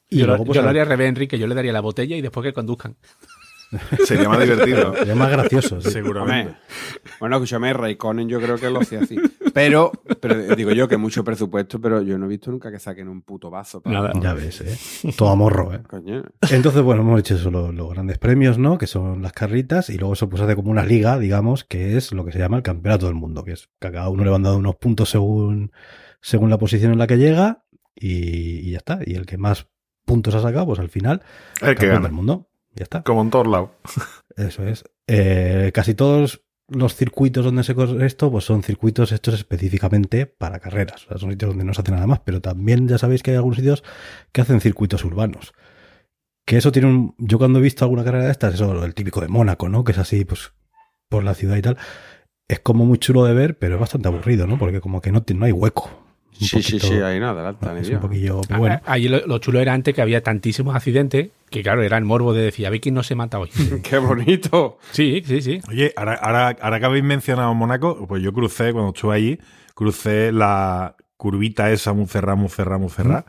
Y 0.09 0.19
yo 0.19 0.27
luego, 0.27 0.45
pues, 0.45 0.55
yo 0.55 0.61
lo 0.61 0.69
haría 0.69 0.83
al 0.83 0.87
revés, 0.87 1.09
Enrique. 1.09 1.37
Yo 1.37 1.47
le 1.47 1.55
daría 1.55 1.73
la 1.73 1.81
botella 1.81 2.15
y 2.15 2.21
después 2.21 2.45
que 2.45 2.53
conduzcan. 2.53 2.95
Sería 4.05 4.29
más 4.29 4.39
divertido. 4.39 4.95
sería 4.95 5.15
más 5.15 5.29
gracioso. 5.29 5.81
sí. 5.81 5.91
Seguramente. 5.91 6.51
Hombre, 6.51 7.11
bueno, 7.19 7.35
escúchame, 7.35 7.73
Raikkonen 7.73 8.29
yo 8.29 8.39
creo 8.39 8.57
que 8.57 8.69
lo 8.69 8.79
hacía 8.79 9.01
así. 9.01 9.17
Pero, 9.55 9.89
pero 10.19 10.35
digo 10.53 10.71
yo 10.71 10.85
que 10.89 10.97
mucho 10.97 11.23
presupuesto, 11.23 11.79
pero 11.79 12.01
yo 12.01 12.17
no 12.17 12.25
he 12.25 12.27
visto 12.27 12.51
nunca 12.51 12.69
que 12.69 12.77
saquen 12.77 13.07
un 13.07 13.21
puto 13.21 13.49
vaso. 13.49 13.81
para- 13.81 13.95
Nada. 14.01 14.11
Ya 14.21 14.33
ves, 14.33 14.59
¿eh? 14.59 15.13
Todo 15.17 15.29
a 15.29 15.35
morro, 15.37 15.73
¿eh? 15.73 15.79
Coño. 15.89 16.23
Entonces, 16.51 16.81
bueno, 16.81 17.03
hemos 17.03 17.21
hecho 17.21 17.35
eso, 17.35 17.49
lo- 17.49 17.71
los, 17.71 17.89
grandes 17.89 18.17
premios, 18.17 18.57
¿no? 18.57 18.77
Que 18.77 18.85
son 18.85 19.21
las 19.21 19.31
carritas, 19.31 19.89
y 19.89 19.97
luego 19.97 20.13
eso 20.13 20.27
pues 20.27 20.41
hace 20.41 20.57
como 20.57 20.71
una 20.71 20.83
liga, 20.85 21.17
digamos, 21.17 21.63
que 21.63 21.95
es 21.95 22.11
lo 22.11 22.25
que 22.25 22.33
se 22.33 22.39
llama 22.39 22.57
el 22.57 22.63
campeonato 22.63 23.05
del 23.05 23.15
mundo, 23.15 23.45
que 23.45 23.53
es 23.53 23.69
que 23.79 23.87
a 23.87 23.91
cada 23.93 24.09
uno 24.09 24.25
le 24.25 24.29
van 24.29 24.43
dando 24.43 24.59
unos 24.59 24.75
puntos 24.75 25.09
según, 25.09 25.71
según 26.19 26.49
la 26.49 26.57
posición 26.57 26.91
en 26.91 26.99
la 26.99 27.07
que 27.07 27.17
llega, 27.17 27.63
y, 27.95 28.59
y 28.67 28.71
ya 28.71 28.79
está. 28.79 28.99
Y 29.05 29.15
el 29.15 29.25
que 29.25 29.37
más 29.37 29.67
puntos 30.03 30.35
ha 30.35 30.41
sacado, 30.41 30.65
pues 30.65 30.79
al 30.79 30.89
final, 30.89 31.21
El 31.61 31.69
que 31.69 31.75
campeón 31.75 31.93
gana. 31.93 32.07
del 32.07 32.11
mundo. 32.13 32.49
Ya 32.75 32.83
está. 32.83 33.03
Como 33.03 33.21
en 33.21 33.29
todos 33.29 33.47
lados. 33.47 33.69
Eso 34.35 34.67
es. 34.67 34.83
Eh, 35.07 35.71
casi 35.73 35.93
todos 35.93 36.41
los 36.67 36.95
circuitos 36.95 37.45
donde 37.45 37.63
se 37.63 37.75
corre 37.75 38.05
esto, 38.05 38.31
pues 38.31 38.45
son 38.45 38.63
circuitos 38.63 39.11
hechos 39.11 39.35
específicamente 39.35 40.25
para 40.25 40.59
carreras. 40.59 41.05
O 41.05 41.09
sea, 41.09 41.17
son 41.17 41.31
sitios 41.31 41.49
donde 41.49 41.63
no 41.63 41.73
se 41.73 41.81
hace 41.81 41.91
nada 41.91 42.07
más, 42.07 42.21
pero 42.21 42.41
también 42.41 42.87
ya 42.87 42.97
sabéis 42.97 43.23
que 43.23 43.31
hay 43.31 43.37
algunos 43.37 43.57
sitios 43.57 43.83
que 44.31 44.41
hacen 44.41 44.61
circuitos 44.61 45.03
urbanos. 45.05 45.53
Que 46.45 46.57
eso 46.57 46.71
tiene 46.71 46.87
un. 46.87 47.15
Yo 47.17 47.37
cuando 47.37 47.59
he 47.59 47.61
visto 47.61 47.85
alguna 47.85 48.03
carrera 48.03 48.25
de 48.25 48.31
estas, 48.31 48.53
eso, 48.55 48.83
el 48.83 48.93
típico 48.93 49.21
de 49.21 49.27
Mónaco, 49.27 49.69
¿no? 49.69 49.83
Que 49.83 49.93
es 49.93 49.97
así, 49.97 50.25
pues, 50.25 50.53
por 51.09 51.23
la 51.23 51.33
ciudad 51.33 51.57
y 51.57 51.61
tal. 51.61 51.77
Es 52.47 52.59
como 52.59 52.85
muy 52.85 52.99
chulo 52.99 53.25
de 53.25 53.33
ver, 53.33 53.57
pero 53.57 53.75
es 53.75 53.79
bastante 53.79 54.07
aburrido, 54.07 54.45
¿no? 54.45 54.59
Porque 54.59 54.79
como 54.79 55.01
que 55.01 55.11
no, 55.11 55.23
no 55.27 55.45
hay 55.45 55.51
hueco. 55.51 56.04
Un 56.39 56.47
Sí, 56.47 56.61
sí, 56.61 56.73
poquito- 56.73 56.87
sí, 56.87 56.93
ahí 56.95 57.19
nada, 57.19 57.31
adelanta, 57.33 57.73
ni 57.73 57.81
Es 57.81 57.89
un 57.89 57.99
poquillo. 57.99 58.41
Pero 58.47 58.59
bueno. 58.59 58.81
Ah, 58.85 58.93
Allí 58.93 59.07
lo, 59.07 59.25
lo 59.25 59.37
chulo 59.39 59.59
era 59.59 59.73
antes 59.73 59.93
que 59.95 60.01
había 60.01 60.21
tantísimos 60.21 60.75
accidentes 60.75 61.29
que, 61.49 61.63
claro, 61.63 61.81
era 61.83 61.97
el 61.97 62.03
morbo 62.05 62.33
de 62.33 62.43
decir, 62.43 62.67
a 62.67 62.69
ver 62.69 62.81
quién 62.81 62.93
no 62.95 63.03
se 63.03 63.15
mata 63.15 63.39
hoy. 63.39 63.49
¡Qué 63.83 63.97
bonito! 63.97 64.77
sí, 64.91 65.23
sí, 65.25 65.41
sí. 65.41 65.61
Oye, 65.69 65.93
ahora, 65.95 66.15
ahora, 66.15 66.55
ahora 66.61 66.79
que 66.79 66.85
habéis 66.85 67.03
mencionado 67.03 67.53
Mónaco, 67.53 68.05
pues 68.07 68.21
yo 68.21 68.33
crucé, 68.33 68.73
cuando 68.73 68.91
estuve 68.93 69.15
allí, 69.15 69.39
crucé 69.73 70.31
la 70.31 70.95
curvita 71.17 71.71
esa 71.71 71.93
muy 71.93 72.07
cerrada, 72.07 72.35
muy 72.35 72.49
cerrada, 72.49 72.77
muy 72.79 72.89
cerrada. 72.89 73.25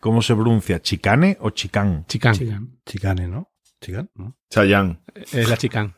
¿Cómo 0.00 0.20
se 0.20 0.34
pronuncia? 0.34 0.82
¿Chicane 0.82 1.36
o 1.40 1.50
chicán? 1.50 2.04
Chicán. 2.08 2.34
Chican. 2.34 2.78
Chicane, 2.84 3.28
¿no? 3.28 3.50
Chicane, 3.80 4.08
¿no? 4.16 4.36
Chayán. 4.50 5.00
Es 5.14 5.48
la 5.48 5.56
chicán. 5.56 5.94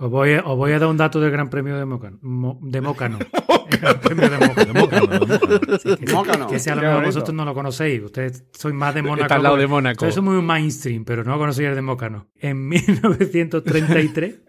Os 0.00 0.10
voy, 0.10 0.34
a, 0.34 0.42
os 0.44 0.56
voy 0.56 0.72
a 0.72 0.78
dar 0.78 0.88
un 0.88 0.96
dato 0.96 1.20
del 1.20 1.30
Gran 1.32 1.50
Premio 1.50 1.76
de 1.76 1.84
Mócano. 1.84 2.18
Mo- 2.22 2.58
de 2.62 2.80
Mócano. 2.80 3.18
El 3.70 3.78
Gran 3.80 4.00
Premio 4.00 4.30
de 4.30 4.38
Mócano. 4.38 4.72
Mócano, 4.74 5.06
de 5.08 5.18
Mócano. 5.18 5.78
Sí, 5.78 5.96
que, 5.96 6.12
Mócano, 6.12 6.46
que 6.46 6.58
si 6.60 6.70
a 6.70 6.74
lo 6.76 6.82
mejor 6.82 7.04
vosotros 7.04 7.34
no 7.34 7.44
lo 7.44 7.52
conocéis. 7.52 8.02
Ustedes 8.02 8.44
sois 8.52 8.74
más 8.74 8.94
de 8.94 9.02
Mónaco. 9.02 9.22
Está 9.22 9.34
al 9.34 9.42
lado 9.42 9.56
de 9.56 9.66
Mónaco. 9.66 9.96
Ustedes 9.96 10.14
son 10.14 10.24
muy 10.24 10.40
mainstream, 10.40 11.04
pero 11.04 11.24
no 11.24 11.36
conocéis 11.36 11.68
el 11.70 11.74
de 11.74 11.82
Mócano. 11.82 12.28
En 12.36 12.68
1933, 12.68 14.40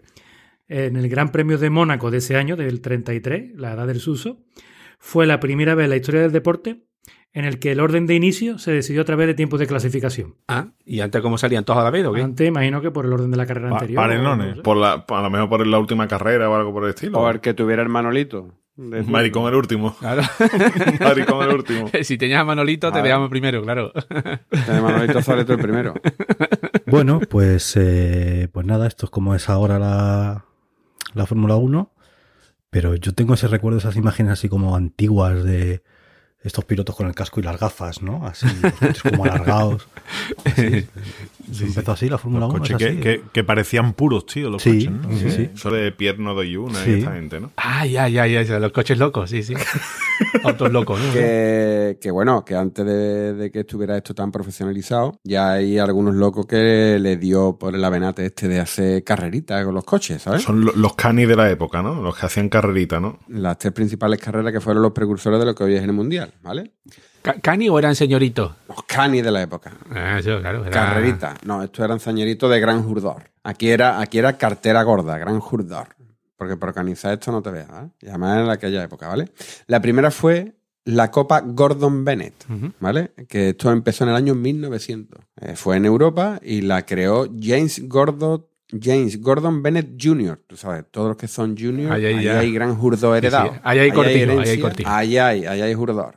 en 0.68 0.96
el 0.96 1.08
Gran 1.08 1.30
Premio 1.32 1.58
de 1.58 1.68
Mónaco 1.68 2.10
de 2.10 2.18
ese 2.18 2.36
año, 2.36 2.56
del 2.56 2.80
33, 2.80 3.52
la 3.56 3.72
edad 3.72 3.86
del 3.88 3.98
Suso, 4.00 4.38
fue 4.98 5.26
la 5.26 5.40
primera 5.40 5.74
vez 5.74 5.84
en 5.84 5.90
la 5.90 5.96
historia 5.96 6.20
del 6.22 6.32
deporte 6.32 6.84
en 7.32 7.44
el 7.44 7.58
que 7.60 7.72
el 7.72 7.80
orden 7.80 8.06
de 8.06 8.14
inicio 8.14 8.58
se 8.58 8.72
decidió 8.72 9.02
a 9.02 9.04
través 9.04 9.26
de 9.28 9.34
tiempos 9.34 9.60
de 9.60 9.66
clasificación. 9.66 10.34
Ah, 10.48 10.68
¿y 10.84 11.00
antes 11.00 11.22
cómo 11.22 11.38
salían 11.38 11.64
todos 11.64 11.78
a 11.80 11.84
la 11.84 11.90
vez 11.90 12.04
o 12.06 12.12
qué? 12.12 12.22
Antes, 12.22 12.48
imagino 12.48 12.80
que 12.80 12.90
por 12.90 13.06
el 13.06 13.12
orden 13.12 13.30
de 13.30 13.36
la 13.36 13.46
carrera 13.46 13.68
Pa- 13.70 13.76
anterior. 13.76 14.02
parenones. 14.02 14.48
no 14.48 14.54
sé. 14.56 14.62
Por 14.62 14.76
la, 14.76 15.04
a 15.08 15.22
lo 15.22 15.30
mejor 15.30 15.48
por 15.48 15.66
la 15.66 15.78
última 15.78 16.08
carrera 16.08 16.50
o 16.50 16.54
algo 16.54 16.72
por 16.72 16.84
el 16.84 16.90
estilo. 16.90 17.18
O 17.18 17.30
el 17.30 17.40
que 17.40 17.54
tuviera 17.54 17.82
el 17.82 17.88
Manolito. 17.88 18.54
De- 18.76 19.02
Maricón 19.02 19.46
el 19.46 19.54
último. 19.56 19.94
Claro. 20.00 20.22
Maricón 21.00 21.42
el 21.48 21.54
último. 21.54 21.90
si 22.02 22.16
tenías 22.18 22.40
a 22.40 22.44
Manolito, 22.44 22.88
te 22.88 22.98
Vale. 22.98 23.08
dejamos 23.08 23.28
primero, 23.30 23.62
claro. 23.62 23.92
El 24.50 24.82
Manolito 24.82 25.20
sale 25.22 25.44
tú 25.44 25.52
el 25.52 25.58
primero. 25.60 25.94
Bueno, 26.86 27.20
pues, 27.20 27.76
eh, 27.76 28.48
pues 28.52 28.66
nada, 28.66 28.88
esto 28.88 29.06
es 29.06 29.10
como 29.10 29.36
es 29.36 29.48
ahora 29.48 29.78
la, 29.78 30.44
la 31.14 31.26
Fórmula 31.26 31.54
1. 31.54 31.92
Pero 32.70 32.96
yo 32.96 33.12
tengo 33.12 33.34
ese 33.34 33.46
recuerdo, 33.46 33.78
esas 33.78 33.94
imágenes 33.96 34.32
así 34.32 34.48
como 34.48 34.74
antiguas 34.74 35.44
de 35.44 35.82
estos 36.42 36.64
pilotos 36.64 36.96
con 36.96 37.06
el 37.06 37.14
casco 37.14 37.40
y 37.40 37.42
las 37.42 37.58
gafas, 37.58 38.02
¿no? 38.02 38.26
Así, 38.26 38.46
los 38.62 38.72
coches 38.72 39.02
como 39.02 39.24
alargados. 39.24 39.86
Así. 40.44 40.88
Eso 41.50 41.64
empezó 41.64 41.92
así, 41.92 42.08
la 42.08 42.18
Fórmula 42.18 42.46
Los 42.46 42.54
1 42.54 42.58
coches 42.60 42.80
es 42.80 42.86
así. 42.88 42.96
que, 42.98 43.02
que- 43.02 43.22
que 43.32 43.44
parecían 43.44 43.92
puros, 43.94 44.26
tío, 44.26 44.50
los 44.50 44.62
Sí, 44.62 44.86
coches, 44.86 44.90
¿no? 44.90 45.18
sí, 45.18 45.30
sí. 45.30 45.50
Eso 45.54 45.70
de 45.70 45.92
Pierno 45.92 46.34
de 46.38 46.50
Yuna 46.50 46.82
Sí. 46.84 46.90
y 46.90 46.94
esta 47.00 47.12
gente, 47.14 47.40
¿no? 47.40 47.50
Ay, 47.56 47.96
ay, 47.96 48.18
ay, 48.18 48.36
ay, 48.36 48.46
los 48.60 48.72
coches 48.72 48.98
locos, 48.98 49.30
sí, 49.30 49.42
sí. 49.42 49.54
Autos 50.44 50.70
locos, 50.72 51.00
¿no? 51.00 51.12
Que, 51.12 51.98
que 52.00 52.10
bueno, 52.10 52.44
que 52.44 52.54
antes 52.54 52.84
de, 52.84 53.34
de 53.34 53.50
que 53.50 53.60
estuviera 53.60 53.96
esto 53.96 54.14
tan 54.14 54.30
profesionalizado, 54.30 55.18
ya 55.24 55.52
hay 55.52 55.78
algunos 55.78 56.14
locos 56.14 56.46
que 56.46 56.98
le 57.00 57.16
dio 57.16 57.56
por 57.58 57.74
el 57.74 57.84
avenate 57.84 58.26
este 58.26 58.46
de 58.48 58.60
hacer 58.60 59.02
carreritas 59.04 59.64
con 59.64 59.74
los 59.74 59.84
coches, 59.84 60.22
¿sabes? 60.22 60.42
Son 60.42 60.64
lo- 60.64 60.72
los 60.72 60.94
canis 60.94 61.26
de 61.28 61.36
la 61.36 61.50
época, 61.50 61.82
¿no? 61.82 62.00
Los 62.02 62.16
que 62.16 62.26
hacían 62.26 62.48
carrerita, 62.48 63.00
¿no? 63.00 63.18
Las 63.28 63.58
tres 63.58 63.72
principales 63.72 64.20
carreras 64.20 64.52
que 64.52 64.60
fueron 64.60 64.82
los 64.82 64.92
precursores 64.92 65.38
de 65.40 65.46
lo 65.46 65.54
que 65.54 65.64
hoy 65.64 65.74
es 65.74 65.82
el 65.82 65.92
mundial, 65.92 66.34
¿vale? 66.42 66.72
Ca- 67.22 67.40
¿Cani 67.40 67.68
o 67.68 67.78
eran 67.78 67.94
señoritos? 67.94 68.52
Los 68.68 68.82
canis 68.84 69.22
de 69.22 69.30
la 69.30 69.42
época. 69.42 69.72
Ah, 69.90 70.18
eso, 70.18 70.40
claro. 70.40 70.62
era- 70.64 70.70
Carrerita. 70.70 71.34
No, 71.44 71.62
estos 71.62 71.84
eran 71.84 72.00
zañeritos 72.00 72.50
de 72.50 72.60
gran 72.60 72.82
jurdor. 72.82 73.30
Aquí 73.44 73.68
era, 73.70 74.00
aquí 74.00 74.18
era 74.18 74.36
cartera 74.38 74.82
gorda, 74.82 75.18
gran 75.18 75.38
jurdor. 75.40 75.88
Porque 76.36 76.56
por 76.56 76.70
organizar 76.70 77.12
esto 77.12 77.30
no 77.32 77.42
te 77.42 77.50
veas, 77.50 77.68
¿vale? 77.68 77.90
Y 78.00 78.08
además 78.08 78.40
en 78.44 78.50
aquella 78.50 78.82
época, 78.82 79.08
¿vale? 79.08 79.28
La 79.66 79.80
primera 79.82 80.10
fue 80.10 80.54
la 80.86 81.10
Copa 81.10 81.42
Gordon 81.44 82.02
Bennett. 82.04 82.34
¿vale? 82.80 83.12
Que 83.28 83.50
esto 83.50 83.70
empezó 83.70 84.04
en 84.04 84.10
el 84.10 84.16
año 84.16 84.34
1900. 84.34 85.20
Eh, 85.42 85.54
fue 85.56 85.76
en 85.76 85.84
Europa 85.84 86.40
y 86.42 86.62
la 86.62 86.86
creó 86.86 87.28
James 87.38 87.86
Gordon, 87.86 88.46
James 88.80 89.20
Gordon 89.20 89.62
Bennett 89.62 90.02
Jr. 90.02 90.40
Tú 90.46 90.56
sabes, 90.56 90.84
todos 90.90 91.08
los 91.08 91.16
que 91.18 91.28
son 91.28 91.54
juniors, 91.58 91.92
Ahí 91.92 92.06
hay 92.06 92.52
gran 92.52 92.74
jurdor 92.76 93.18
heredado. 93.18 93.52
sí. 93.52 93.60
Ahí 93.62 93.78
hay 93.80 93.90
cortijo, 93.90 94.40
ahí 94.40 94.48
hay 94.48 94.58
cortijo. 94.60 94.90
Ahí 94.90 95.18
hay, 95.18 95.44
ahí 95.44 95.60
hay 95.60 95.74
jurdor. 95.74 96.16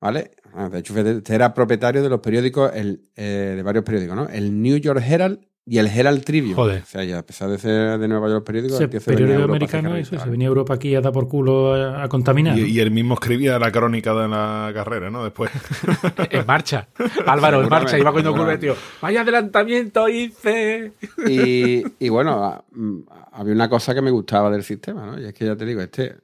¿Vale? 0.00 0.30
Ah, 0.54 0.68
De 0.68 0.78
hecho, 0.80 0.98
este 0.98 1.34
era 1.34 1.54
propietario 1.54 2.02
de 2.02 2.08
los 2.08 2.20
periódicos, 2.20 2.72
el, 2.74 3.02
eh, 3.16 3.54
de 3.56 3.62
varios 3.62 3.84
periódicos, 3.84 4.16
¿no? 4.16 4.28
El 4.28 4.60
New 4.62 4.76
York 4.78 5.02
Herald 5.06 5.40
y 5.66 5.78
el 5.78 5.86
Herald 5.86 6.24
Tribune. 6.24 6.54
Joder. 6.54 6.82
O 6.82 6.86
sea, 6.86 7.04
ya 7.04 7.18
a 7.18 7.22
pesar 7.22 7.48
de 7.50 7.58
ser 7.58 7.98
de 7.98 8.08
Nueva 8.08 8.26
York 8.26 8.38
los 8.38 8.42
periódicos, 8.42 8.74
Ese 8.76 8.84
el 8.84 8.90
tío 8.90 9.00
se 9.00 9.10
periódico 9.12 9.44
americano, 9.44 9.94
eso, 9.94 10.18
se 10.18 10.28
venía 10.28 10.48
a 10.48 10.50
Europa 10.50 10.74
aquí 10.74 10.94
a 10.96 11.00
dar 11.00 11.12
por 11.12 11.28
culo 11.28 11.74
a, 11.74 12.02
a 12.02 12.08
contaminar. 12.08 12.58
Y, 12.58 12.62
¿no? 12.62 12.66
y 12.66 12.80
él 12.80 12.90
mismo 12.90 13.14
escribía 13.14 13.58
la 13.58 13.70
crónica 13.70 14.12
de 14.14 14.26
la 14.26 14.70
carrera, 14.74 15.10
¿no? 15.10 15.22
Después. 15.22 15.50
En 16.30 16.46
marcha. 16.46 16.88
Álvaro, 17.26 17.62
en 17.62 17.68
marcha. 17.68 17.98
Iba 17.98 18.10
cogiendo 18.10 18.32
curva, 18.34 18.58
tío. 18.58 18.74
Vaya 19.00 19.20
adelantamiento 19.20 20.08
hice. 20.08 20.92
Y, 21.28 21.84
y 22.04 22.08
bueno, 22.08 22.42
a- 22.44 22.64
mm, 22.72 23.00
había 23.32 23.54
una 23.54 23.68
cosa 23.68 23.94
que 23.94 24.02
me 24.02 24.10
gustaba 24.10 24.50
del 24.50 24.64
sistema, 24.64 25.06
¿no? 25.06 25.20
Y 25.20 25.26
es 25.26 25.34
que 25.34 25.44
ya 25.46 25.54
te 25.56 25.64
digo, 25.66 25.80
este 25.82 26.16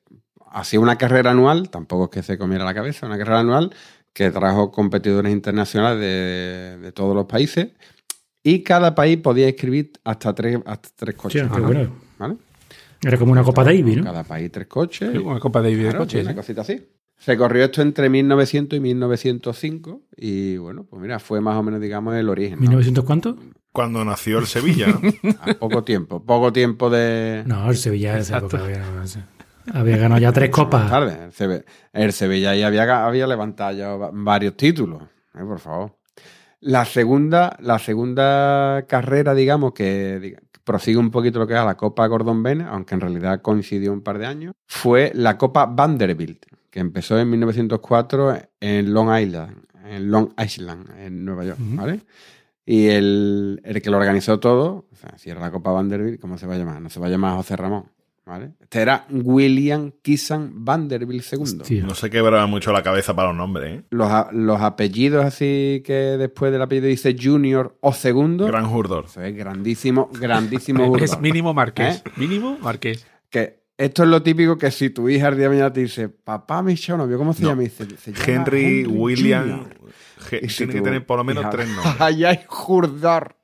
hacía 0.51 0.81
una 0.81 0.97
carrera 0.97 1.33
anual, 1.33 1.69
tampoco 1.69 2.05
es 2.05 2.11
que 2.11 2.23
se 2.23 2.39
comiera 2.39 2.65
la 2.65 2.73
cabeza, 2.73 3.07
una 3.07 3.19
carrera 3.19 3.41
anual 3.41 3.75
que 4.17 4.31
trajo 4.31 4.71
competidores 4.73 5.31
internacionales 5.31 6.01
de, 6.01 6.79
de 6.81 6.93
todos 6.93 7.15
los 7.15 7.27
países 7.27 7.69
y 8.43 8.63
cada 8.63 8.95
país 8.95 9.19
podía 9.19 9.47
inscribir 9.47 9.93
hasta 10.05 10.35
tres, 10.35 10.59
hasta 10.65 10.89
tres 10.97 11.15
coches. 11.17 11.47
Bueno. 11.51 11.91
¿Vale? 12.19 12.37
Era 13.03 13.19
como 13.19 13.33
una 13.33 13.43
Copa 13.43 13.63
Davis, 13.63 13.99
¿no? 13.99 14.05
Cada 14.05 14.25
país 14.25 14.51
tres 14.51 14.69
coches. 14.69 15.11
Sí, 15.13 15.19
Una 15.19 15.39
copa 15.39 15.61
de 15.61 15.77
de 15.77 15.83
Claro, 15.83 15.99
coches. 15.99 16.23
una 16.23 16.31
¿eh? 16.31 16.35
cosita 16.35 16.63
así. 16.63 16.83
Se 17.19 17.37
corrió 17.37 17.65
esto 17.67 17.83
entre 17.83 18.09
1900 18.09 18.79
y 18.79 18.81
1905 18.81 20.01
y 20.17 20.57
bueno, 20.57 20.85
pues 20.89 21.03
mira, 21.03 21.19
fue 21.19 21.43
más 21.43 21.57
o 21.59 21.63
menos, 21.63 21.83
digamos, 21.83 22.15
el 22.17 22.31
origen. 22.31 22.59
¿no? 22.59 22.71
¿1900 22.81 23.05
cuánto? 23.05 23.37
Cuando 23.71 24.03
nació 24.03 24.39
el 24.39 24.47
Sevilla, 24.47 24.87
¿no? 24.87 25.31
A 25.43 25.53
poco 25.59 25.85
tiempo, 25.85 26.25
poco 26.25 26.55
tiempo 26.55 26.89
de... 26.89 27.43
No, 27.45 27.69
el 27.69 27.77
Sevilla 27.77 28.17
Exacto. 28.17 28.57
época 28.57 28.65
había, 28.65 28.91
no 28.91 29.07
sé. 29.07 29.21
Había 29.73 29.97
ganado 29.97 30.21
ya 30.21 30.33
tres 30.33 30.51
copas. 30.51 30.91
tarde. 30.91 31.65
El, 31.93 32.13
Sevilla 32.13 32.51
ahí 32.51 32.63
había, 32.63 33.07
había 33.07 33.27
levantado 33.27 33.77
ya 33.77 33.95
varios 34.13 34.57
títulos. 34.57 35.03
eh, 35.35 35.43
por 35.47 35.59
favor. 35.59 35.97
La 36.61 36.85
segunda, 36.85 37.57
la 37.61 37.79
segunda 37.79 38.85
carrera, 38.89 39.35
digamos, 39.35 39.73
que 39.73 40.19
diga- 40.21 40.41
que 40.51 40.61
prosigue 40.65 40.97
un 40.99 41.11
poquito 41.11 41.39
lo 41.39 41.47
que 41.47 41.55
es 41.55 41.65
la 41.65 41.77
Copa 41.77 42.07
Gordon 42.07 42.43
Bennett, 42.43 42.69
aunque 42.69 42.95
en 42.95 43.01
realidad 43.03 43.41
coincidió 43.43 43.93
un 43.93 44.01
par 44.03 44.19
de 44.19 44.27
años, 44.27 44.55
fue 44.67 45.13
la 45.15 45.37
Copa 45.39 45.67
Vanderbilt, 45.67 46.45
que 46.71 46.81
empezó 46.81 47.19
en 47.19 47.29
1904 47.31 48.37
en 48.61 48.93
Long 48.93 49.17
Island, 49.21 49.59
en 49.85 50.11
Long 50.11 50.31
Island, 50.43 50.91
en 50.99 51.25
Nueva 51.25 51.45
York, 51.45 51.59
¿vale? 51.61 52.01
Y 52.65 52.87
el, 52.89 53.61
el 53.63 53.81
que 53.83 53.91
lo 53.91 53.99
organizó 53.99 54.41
todo, 54.41 54.87
o 54.91 54.97
sea, 54.97 55.17
si 55.19 55.31
era 55.31 55.39
la 55.41 55.53
Copa 55.53 55.71
Vanderbilt, 55.71 56.21
¿cómo 56.21 56.37
se 56.39 56.47
va 56.47 56.55
a 56.55 56.59
llamar? 56.59 56.81
No 56.81 56.89
se 56.91 56.99
va 56.99 57.07
a 57.07 57.11
llamar 57.11 57.37
José 57.37 57.55
Ramón, 57.55 57.85
¿vale? 58.27 58.51
Este 58.61 58.81
era 58.83 59.07
William 59.11 59.93
Kissan 60.03 60.65
Vanderbilt 60.65 61.25
II. 61.33 61.39
Hostia. 61.43 61.85
No 61.85 61.95
se 61.95 62.11
quebraba 62.11 62.47
mucho 62.47 62.73
la 62.73 62.83
cabeza 62.83 63.15
para 63.15 63.29
los 63.29 63.37
nombres, 63.37 63.79
¿eh? 63.79 63.85
Los, 63.91 64.11
a- 64.11 64.29
los 64.33 64.61
apellidos 64.61 65.25
así 65.25 65.83
que 65.87 65.93
después 65.93 66.53
del 66.53 66.61
apellido 66.63 66.89
dice 66.89 67.17
Junior 67.21 67.77
o 67.81 67.93
segundo. 67.93 68.47
Gran 68.47 68.67
Jurdor. 68.67 69.05
Eso 69.07 69.23
es 69.23 69.35
grandísimo, 69.35 70.11
grandísimo 70.21 70.83
Es 70.97 71.11
Jurdor. 71.13 71.21
mínimo 71.23 71.55
marqués. 71.55 72.03
¿Eh? 72.05 72.11
Mínimo 72.17 72.59
marqués. 72.61 73.07
Que 73.31 73.65
esto 73.79 74.03
es 74.05 74.09
lo 74.09 74.23
típico 74.23 74.57
que 74.59 74.71
si 74.71 74.91
tu 74.91 75.09
hija 75.09 75.29
el 75.29 75.37
día 75.37 75.45
de 75.45 75.49
mañana 75.51 75.73
te 75.73 75.81
dice, 75.81 76.09
papá, 76.09 76.63
mi 76.63 76.75
chavo 76.77 76.99
novio, 77.05 77.19
¿cómo 77.19 77.33
se 77.35 77.43
No. 77.43 77.51
llama? 77.51 77.63
Y 77.63 77.67
dice, 77.67 77.87
"Se 77.99 78.13
llama 78.13 78.25
Henry, 78.27 78.87
William. 78.87 79.43
Junior". 79.43 79.77
Ge- 80.19 80.41
Y 80.43 80.49
si 80.49 80.57
tiene 80.65 80.73
que 80.73 80.81
tener 80.81 81.07
por 81.07 81.19
lo 81.19 81.25
menos 81.25 81.43
hija, 81.43 81.51
tres 81.51 81.69
nombres. 81.77 82.01
Ahí 82.01 82.25
hay 82.25 82.41
Jurdor. 82.47 83.36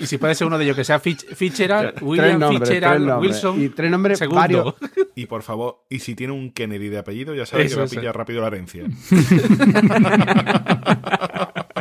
Y 0.00 0.06
si 0.06 0.18
puede 0.18 0.34
ser 0.34 0.46
uno 0.46 0.58
de 0.58 0.64
ellos 0.64 0.76
que 0.76 0.84
sea 0.84 0.98
Fitzgerald, 0.98 2.02
William 2.02 2.40
nombres, 2.40 2.68
Fitzgerald. 2.68 3.20
Wilson. 3.20 3.62
Y 3.62 3.68
tres 3.68 3.90
nombres 3.90 4.18
segundo. 4.18 4.40
varios. 4.40 4.74
Y 5.14 5.26
por 5.26 5.42
favor, 5.42 5.84
y 5.90 5.98
si 5.98 6.14
tiene 6.14 6.32
un 6.32 6.50
Kennedy 6.52 6.88
de 6.88 6.98
apellido, 6.98 7.34
ya 7.34 7.46
sabes 7.46 7.66
Eso, 7.66 7.76
que 7.76 7.80
va 7.80 7.86
a 7.86 7.88
pillar 7.88 8.16
rápido 8.16 8.40
la 8.40 8.46
herencia. 8.48 8.84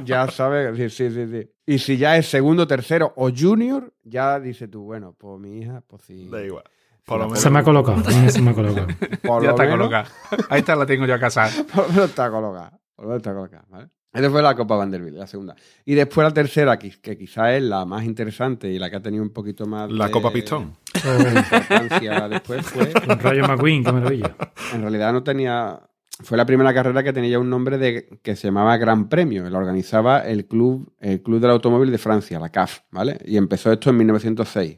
Ya 0.04 0.30
sabes, 0.30 0.78
sí, 0.78 0.90
sí, 0.90 1.10
sí, 1.10 1.28
sí. 1.32 1.50
Y 1.66 1.80
si 1.80 1.98
ya 1.98 2.16
es 2.16 2.28
segundo, 2.28 2.68
tercero 2.68 3.14
o 3.16 3.32
junior, 3.36 3.92
ya 4.04 4.40
dice 4.40 4.68
tú, 4.68 4.84
bueno, 4.84 5.16
pues 5.18 5.40
mi 5.40 5.58
hija, 5.60 5.82
pues 5.88 6.04
sí. 6.04 6.28
Da 6.30 6.44
igual. 6.44 6.64
Por 7.06 7.20
lo 7.20 7.24
Se 7.24 7.30
menos. 7.30 7.40
Se 7.42 7.50
me 7.50 7.60
ha 7.60 7.64
colocado. 7.64 8.04
se 8.30 8.42
me 8.42 8.52
ha 8.52 8.54
colocado. 8.54 8.88
Por 9.24 9.44
Ya 9.44 9.50
está 9.52 9.70
colocada. 9.70 10.08
Ahí 10.50 10.60
está, 10.60 10.76
la 10.76 10.86
tengo 10.86 11.06
yo 11.06 11.16
a 11.16 11.20
casar. 11.20 11.50
Por 11.74 11.88
lo 11.88 11.90
menos 11.94 12.10
está 12.10 12.30
colocada. 12.30 12.80
Por 12.96 13.06
lo 13.06 13.10
menos 13.10 13.18
está 13.18 13.34
colocada, 13.34 13.66
¿vale? 13.70 13.90
Esa 14.16 14.30
fue 14.30 14.42
la 14.42 14.56
Copa 14.56 14.78
Vanderbilt, 14.78 15.18
la 15.18 15.28
segunda. 15.28 15.56
Y 15.84 15.94
después 15.94 16.26
la 16.26 16.34
tercera, 16.34 16.80
que, 16.80 16.90
que 17.02 17.18
quizás 17.18 17.52
es 17.52 17.64
la 17.64 17.86
más 17.86 18.06
interesante 18.06 18.72
y 18.72 18.80
la 18.80 18.90
que 18.90 18.96
ha 18.96 19.02
tenido 19.02 19.22
un 19.22 19.32
poquito 19.32 19.66
más 19.66 19.92
La 19.92 20.06
de 20.06 20.12
Copa 20.12 20.32
Pistón. 20.32 20.78
importancia 20.94 22.28
después 22.30 22.66
fue... 22.66 22.94
Rayo 23.20 23.46
McQueen, 23.46 23.84
qué 23.84 23.92
maravilla. 23.92 24.36
En 24.74 24.82
realidad 24.82 25.12
no 25.12 25.24
tenía... 25.24 25.82
Fue 26.22 26.38
la 26.38 26.46
primera 26.46 26.74
carrera 26.74 27.04
que 27.04 27.12
tenía 27.12 27.32
ya 27.32 27.40
un 27.40 27.50
nombre 27.50 27.78
de, 27.78 28.20
que 28.24 28.38
se 28.38 28.48
llamaba 28.48 28.78
Gran 28.78 29.10
Premio. 29.10 29.50
La 29.50 29.58
organizaba 29.58 30.20
el 30.20 30.46
club, 30.48 30.94
el 31.02 31.22
club 31.22 31.42
del 31.42 31.52
Automóvil 31.52 31.92
de 31.92 31.98
Francia, 31.98 32.40
la 32.40 32.50
CAF, 32.50 32.80
¿vale? 32.92 33.18
Y 33.26 33.36
empezó 33.36 33.74
esto 33.74 33.90
en 33.90 33.98
1906. 33.98 34.78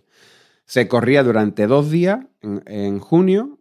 Se 0.65 0.87
corría 0.87 1.21
durante 1.21 1.67
dos 1.67 1.91
días, 1.91 2.25
en, 2.41 2.63
en 2.65 2.99
junio, 2.99 3.56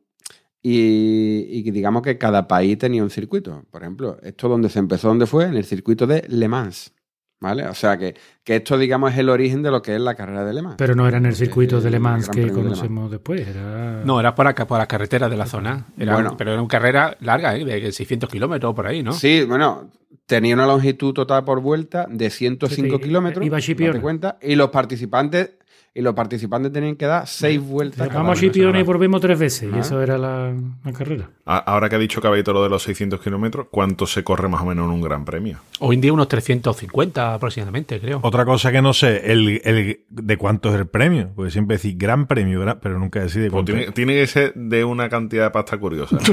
y, 0.68 1.58
y 1.58 1.70
digamos 1.70 2.02
que 2.02 2.18
cada 2.18 2.48
país 2.48 2.76
tenía 2.78 3.02
un 3.02 3.10
circuito. 3.10 3.64
Por 3.70 3.82
ejemplo, 3.82 4.18
esto 4.22 4.48
donde 4.48 4.68
se 4.68 4.78
empezó, 4.80 5.08
¿dónde 5.08 5.26
fue? 5.26 5.44
En 5.44 5.54
el 5.54 5.64
circuito 5.64 6.06
de 6.06 6.24
Le 6.28 6.48
Mans, 6.48 6.92
¿vale? 7.40 7.66
O 7.68 7.74
sea 7.74 7.96
que, 7.98 8.14
que 8.42 8.56
esto, 8.56 8.76
digamos, 8.76 9.12
es 9.12 9.18
el 9.18 9.28
origen 9.28 9.62
de 9.62 9.70
lo 9.70 9.80
que 9.82 9.94
es 9.94 10.00
la 10.00 10.14
carrera 10.14 10.44
de 10.44 10.54
Le 10.54 10.62
Mans. 10.62 10.76
Pero 10.78 10.94
no 10.96 11.06
era 11.06 11.18
en 11.18 11.26
el 11.26 11.36
circuito 11.36 11.80
de 11.80 11.90
Le 11.90 12.00
Mans 12.00 12.28
que 12.28 12.40
de 12.46 12.50
conocemos 12.52 13.10
después. 13.10 13.46
Era... 13.46 14.02
No, 14.04 14.18
era 14.18 14.34
por, 14.34 14.46
acá, 14.48 14.66
por 14.66 14.78
las 14.78 14.88
carreteras 14.88 15.30
de 15.30 15.36
la 15.36 15.46
zona. 15.46 15.86
Era, 15.98 16.14
Bueno. 16.14 16.34
pero 16.36 16.52
era 16.52 16.60
una 16.60 16.68
carrera 16.68 17.16
larga, 17.20 17.56
¿eh? 17.56 17.64
de 17.64 17.92
600 17.92 18.28
kilómetros 18.28 18.74
por 18.74 18.86
ahí, 18.86 19.02
¿no? 19.02 19.12
Sí, 19.12 19.44
bueno, 19.44 19.90
tenía 20.26 20.54
una 20.54 20.66
longitud 20.66 21.12
total 21.12 21.44
por 21.44 21.60
vuelta 21.60 22.06
de 22.10 22.28
105 22.30 22.74
Sí, 22.74 22.90
sí, 22.90 23.00
kilómetros. 23.08 23.46
iba 23.46 23.60
Chipiona. 23.60 23.92
date 23.92 24.02
cuenta, 24.02 24.38
y 24.42 24.56
los 24.56 24.70
participantes 24.70 25.50
y 25.96 26.02
los 26.02 26.14
participantes 26.14 26.70
tenían 26.72 26.94
que 26.96 27.06
dar 27.06 27.26
seis 27.26 27.60
vueltas. 27.60 28.12
Vamos. 28.12 28.38
Chipiona 28.38 28.78
y 28.78 28.82
volvemos 28.82 29.20
tres 29.20 29.38
veces. 29.38 29.70
Y 29.74 29.78
eso 29.78 30.02
era 30.02 30.18
la, 30.18 30.54
la 30.84 30.92
carrera. 30.92 31.30
A- 31.46 31.58
Ahora 31.58 31.88
que 31.88 31.96
ha 31.96 31.98
dicho 31.98 32.20
Caballito 32.20 32.52
lo 32.52 32.62
de 32.62 32.68
los 32.68 32.82
600 32.82 33.20
kilómetros, 33.20 33.68
¿cuánto 33.70 34.06
se 34.06 34.22
corre 34.22 34.48
más 34.48 34.60
o 34.62 34.66
menos 34.66 34.84
en 34.86 34.90
un 34.92 35.00
gran 35.00 35.24
premio? 35.24 35.58
Hoy 35.80 35.94
en 35.96 36.00
día 36.02 36.12
unos 36.12 36.28
350 36.28 37.34
aproximadamente, 37.34 37.98
creo. 38.00 38.20
Otra 38.22 38.44
cosa 38.44 38.70
que 38.70 38.82
no 38.82 38.92
sé, 38.92 39.32
el, 39.32 39.60
el 39.64 40.00
de 40.10 40.36
cuánto 40.36 40.68
es 40.68 40.74
el 40.74 40.86
premio. 40.86 41.30
Porque 41.34 41.50
siempre 41.50 41.76
decís 41.78 41.96
gran 41.96 42.26
premio, 42.26 42.60
gran- 42.60 42.78
pero 42.80 42.98
nunca 42.98 43.20
decís 43.20 43.36
de 43.36 43.50
Pues 43.50 43.52
cuánto. 43.52 43.72
tiene, 43.72 43.88
es. 43.88 43.94
tiene 43.94 44.14
que 44.14 44.26
ser 44.26 44.52
de 44.54 44.84
una 44.84 45.08
cantidad 45.08 45.44
de 45.44 45.50
pasta 45.50 45.78
curiosa. 45.78 46.18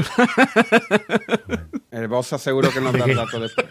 El 1.90 2.08
boss 2.08 2.32
aseguro 2.32 2.70
que 2.70 2.80
nos 2.80 2.92
da 2.92 3.04
el 3.04 3.14
dato 3.14 3.38
después. 3.38 3.66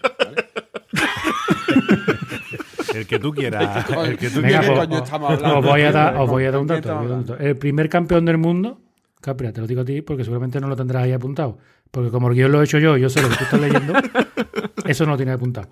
El 2.93 3.05
que 3.07 3.19
tú 3.19 3.31
quieras. 3.33 3.85
el 4.05 4.17
que 4.17 4.29
tú 4.29 4.41
Venga, 4.41 4.59
quieras. 4.61 4.79
coño 4.87 5.03
estamos 5.03 5.31
hablando? 5.31 5.59
os 5.59 5.65
voy 5.65 5.81
a 5.81 5.91
dar, 5.91 6.13
os 6.15 6.19
¿Con- 6.21 6.29
voy 6.29 6.43
a 6.45 6.51
dar 6.51 6.61
un 6.61 6.67
dato. 6.67 7.37
El 7.39 7.57
primer 7.57 7.89
campeón 7.89 8.25
del 8.25 8.37
mundo, 8.37 8.79
Capria, 9.21 9.51
te 9.53 9.61
lo 9.61 9.67
digo 9.67 9.81
a 9.81 9.85
ti 9.85 10.01
porque 10.01 10.23
seguramente 10.23 10.59
no 10.59 10.67
lo 10.67 10.75
tendrás 10.75 11.03
ahí 11.03 11.11
apuntado. 11.11 11.57
Porque 11.91 12.09
como 12.09 12.27
el 12.29 12.35
guion 12.35 12.51
lo 12.51 12.61
he 12.61 12.65
hecho 12.65 12.79
yo, 12.79 12.97
yo 12.97 13.09
sé 13.09 13.21
lo 13.21 13.29
que 13.29 13.35
tú 13.35 13.43
estás 13.43 13.59
leyendo, 13.61 13.93
eso 14.85 15.05
no 15.05 15.11
lo 15.11 15.17
tienes 15.17 15.35
apuntado. 15.35 15.69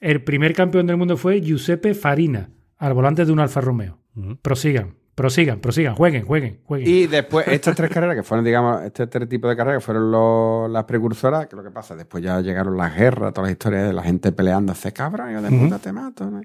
El 0.00 0.22
primer 0.22 0.54
campeón 0.54 0.86
del 0.86 0.96
mundo 0.96 1.16
fue 1.16 1.40
Giuseppe 1.40 1.94
Farina, 1.94 2.50
al 2.78 2.94
volante 2.94 3.24
de 3.24 3.32
un 3.32 3.40
Alfa 3.40 3.60
Romeo. 3.60 3.98
Prosigan. 4.42 4.94
Prosigan, 5.16 5.60
prosigan, 5.60 5.94
jueguen, 5.94 6.26
jueguen, 6.26 6.60
jueguen. 6.66 6.88
Y 6.90 7.06
después, 7.06 7.48
estas 7.48 7.74
tres 7.74 7.90
carreras 7.90 8.16
que 8.16 8.22
fueron, 8.22 8.44
digamos, 8.44 8.82
este 8.82 9.06
tres 9.06 9.26
tipos 9.26 9.48
de 9.48 9.56
carreras 9.56 9.80
que 9.80 9.86
fueron 9.86 10.70
las 10.70 10.84
precursoras, 10.84 11.46
que 11.46 11.56
lo 11.56 11.62
que 11.62 11.70
pasa, 11.70 11.96
después 11.96 12.22
ya 12.22 12.38
llegaron 12.42 12.76
las 12.76 12.94
guerras, 12.94 13.32
todas 13.32 13.48
las 13.48 13.52
historias 13.52 13.86
de 13.86 13.94
la 13.94 14.02
gente 14.02 14.30
peleando, 14.32 14.72
hace 14.72 14.92
cabrón, 14.92 15.32
yo 15.32 15.40
de 15.40 15.48
puta 15.50 15.78
te 15.78 15.90
mato. 15.90 16.30
¿no? 16.30 16.42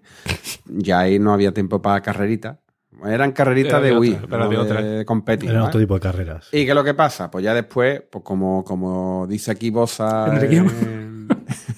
Ya 0.67 0.99
ahí 0.99 1.19
no 1.19 1.33
había 1.33 1.53
tiempo 1.53 1.81
para 1.81 1.99
carreritas. 1.99 2.59
Eran 3.05 3.33
carreritas 3.33 3.73
Era 3.73 3.81
de 3.81 3.89
de 3.89 3.97
Wii, 3.97 4.19
otra, 4.23 4.37
no 4.37 4.49
de 4.49 4.57
otra. 4.57 4.81
de 4.81 5.03
competir. 5.03 5.49
Era 5.49 5.59
¿vale? 5.59 5.67
otro 5.69 5.79
tipo 5.81 5.95
de 5.95 5.99
carreras. 5.99 6.47
¿Y 6.53 6.63
qué 6.63 6.69
es 6.69 6.75
lo 6.75 6.85
que 6.85 6.93
pasa? 6.93 7.29
Pues 7.29 7.43
ya 7.43 7.53
después, 7.53 8.01
pues 8.09 8.23
como, 8.23 8.63
como 8.63 9.27
dice 9.27 9.51
aquí 9.51 9.69
Bosa 9.69 10.27
En 10.27 10.37
el 10.37 10.47
guion. 10.47 10.67
en, 10.69 11.27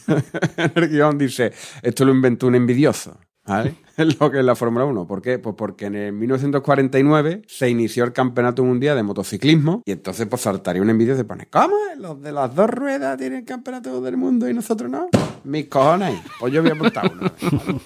en 0.57 0.71
el 0.75 0.89
guion, 0.89 1.17
dice, 1.17 1.51
esto 1.81 2.05
lo 2.05 2.11
inventó 2.11 2.45
un 2.45 2.53
envidioso. 2.53 3.17
¿Vale? 3.45 3.75
Es 3.95 4.19
lo 4.19 4.31
que 4.31 4.39
es 4.39 4.45
la 4.45 4.55
Fórmula 4.55 4.85
1. 4.85 5.05
¿Por 5.05 5.21
qué? 5.21 5.37
Pues 5.37 5.55
porque 5.55 5.85
en 5.85 5.93
el 5.95 6.13
1949 6.13 7.43
se 7.47 7.69
inició 7.69 8.05
el 8.05 8.11
Campeonato 8.11 8.63
Mundial 8.63 8.95
de 8.95 9.03
Motociclismo 9.03 9.83
y 9.85 9.91
entonces 9.91 10.25
pues 10.25 10.41
saltaría 10.41 10.81
un 10.81 10.89
envidioso 10.89 11.21
y 11.21 11.25
pone, 11.25 11.45
¿cómo? 11.45 11.75
Los 11.99 12.19
de 12.19 12.31
las 12.31 12.55
dos 12.55 12.71
ruedas 12.71 13.17
tienen 13.19 13.39
el 13.39 13.45
Campeonato 13.45 14.01
del 14.01 14.17
Mundo 14.17 14.49
y 14.49 14.53
nosotros 14.55 14.89
no. 14.89 15.09
Mis 15.43 15.67
cojones. 15.67 16.19
Pues 16.39 16.51
yo 16.51 16.63
voy 16.63 16.71
a 16.71 16.73
apuntar 16.73 17.11
uno. 17.13 17.31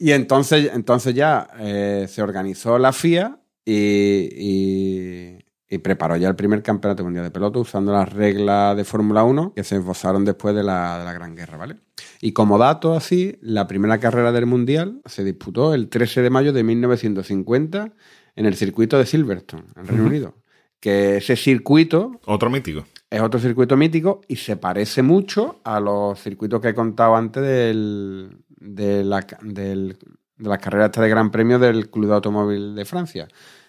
Y 0.00 0.12
entonces, 0.12 0.70
entonces 0.72 1.12
ya 1.12 1.48
eh, 1.58 2.06
se 2.08 2.22
organizó 2.22 2.78
la 2.78 2.92
FIA 2.92 3.36
y, 3.64 4.28
y- 4.32 5.38
y 5.70 5.78
preparó 5.78 6.16
ya 6.16 6.28
el 6.28 6.34
primer 6.36 6.62
campeonato 6.62 7.04
mundial 7.04 7.24
de 7.24 7.30
pelota 7.30 7.58
usando 7.58 7.92
las 7.92 8.10
reglas 8.12 8.76
de 8.76 8.84
Fórmula 8.84 9.22
1 9.24 9.52
que 9.54 9.64
se 9.64 9.76
esbozaron 9.76 10.24
después 10.24 10.54
de 10.54 10.62
la, 10.62 10.98
de 10.98 11.04
la 11.04 11.12
Gran 11.12 11.36
Guerra, 11.36 11.58
¿vale? 11.58 11.76
Y 12.20 12.32
como 12.32 12.56
dato 12.58 12.94
así, 12.94 13.38
la 13.42 13.66
primera 13.66 13.98
carrera 13.98 14.32
del 14.32 14.46
mundial 14.46 15.00
se 15.04 15.24
disputó 15.24 15.74
el 15.74 15.88
13 15.88 16.22
de 16.22 16.30
mayo 16.30 16.52
de 16.52 16.62
1950 16.64 17.92
en 18.36 18.46
el 18.46 18.54
circuito 18.56 18.98
de 18.98 19.06
Silverstone, 19.06 19.64
en 19.76 19.86
Reino 19.86 20.04
Unido. 20.04 20.34
Que 20.80 21.16
ese 21.16 21.34
circuito 21.36 22.20
Otro 22.24 22.50
mítico. 22.50 22.84
es 23.10 23.20
otro 23.20 23.40
circuito 23.40 23.76
mítico 23.76 24.20
y 24.28 24.36
se 24.36 24.56
parece 24.56 25.02
mucho 25.02 25.60
a 25.64 25.80
los 25.80 26.20
circuitos 26.20 26.60
que 26.60 26.68
he 26.68 26.74
contado 26.74 27.16
antes 27.16 27.42
del, 27.42 28.38
de, 28.60 29.02
la, 29.04 29.26
del- 29.42 29.98
de 30.36 30.48
las 30.48 30.58
carreras 30.58 30.92
de 30.92 31.08
Gran 31.08 31.32
Premio 31.32 31.58
del 31.58 31.90
Club 31.90 32.06
de 32.06 32.14
Automóvil 32.14 32.74
de 32.76 32.84
Francia. 32.84 33.26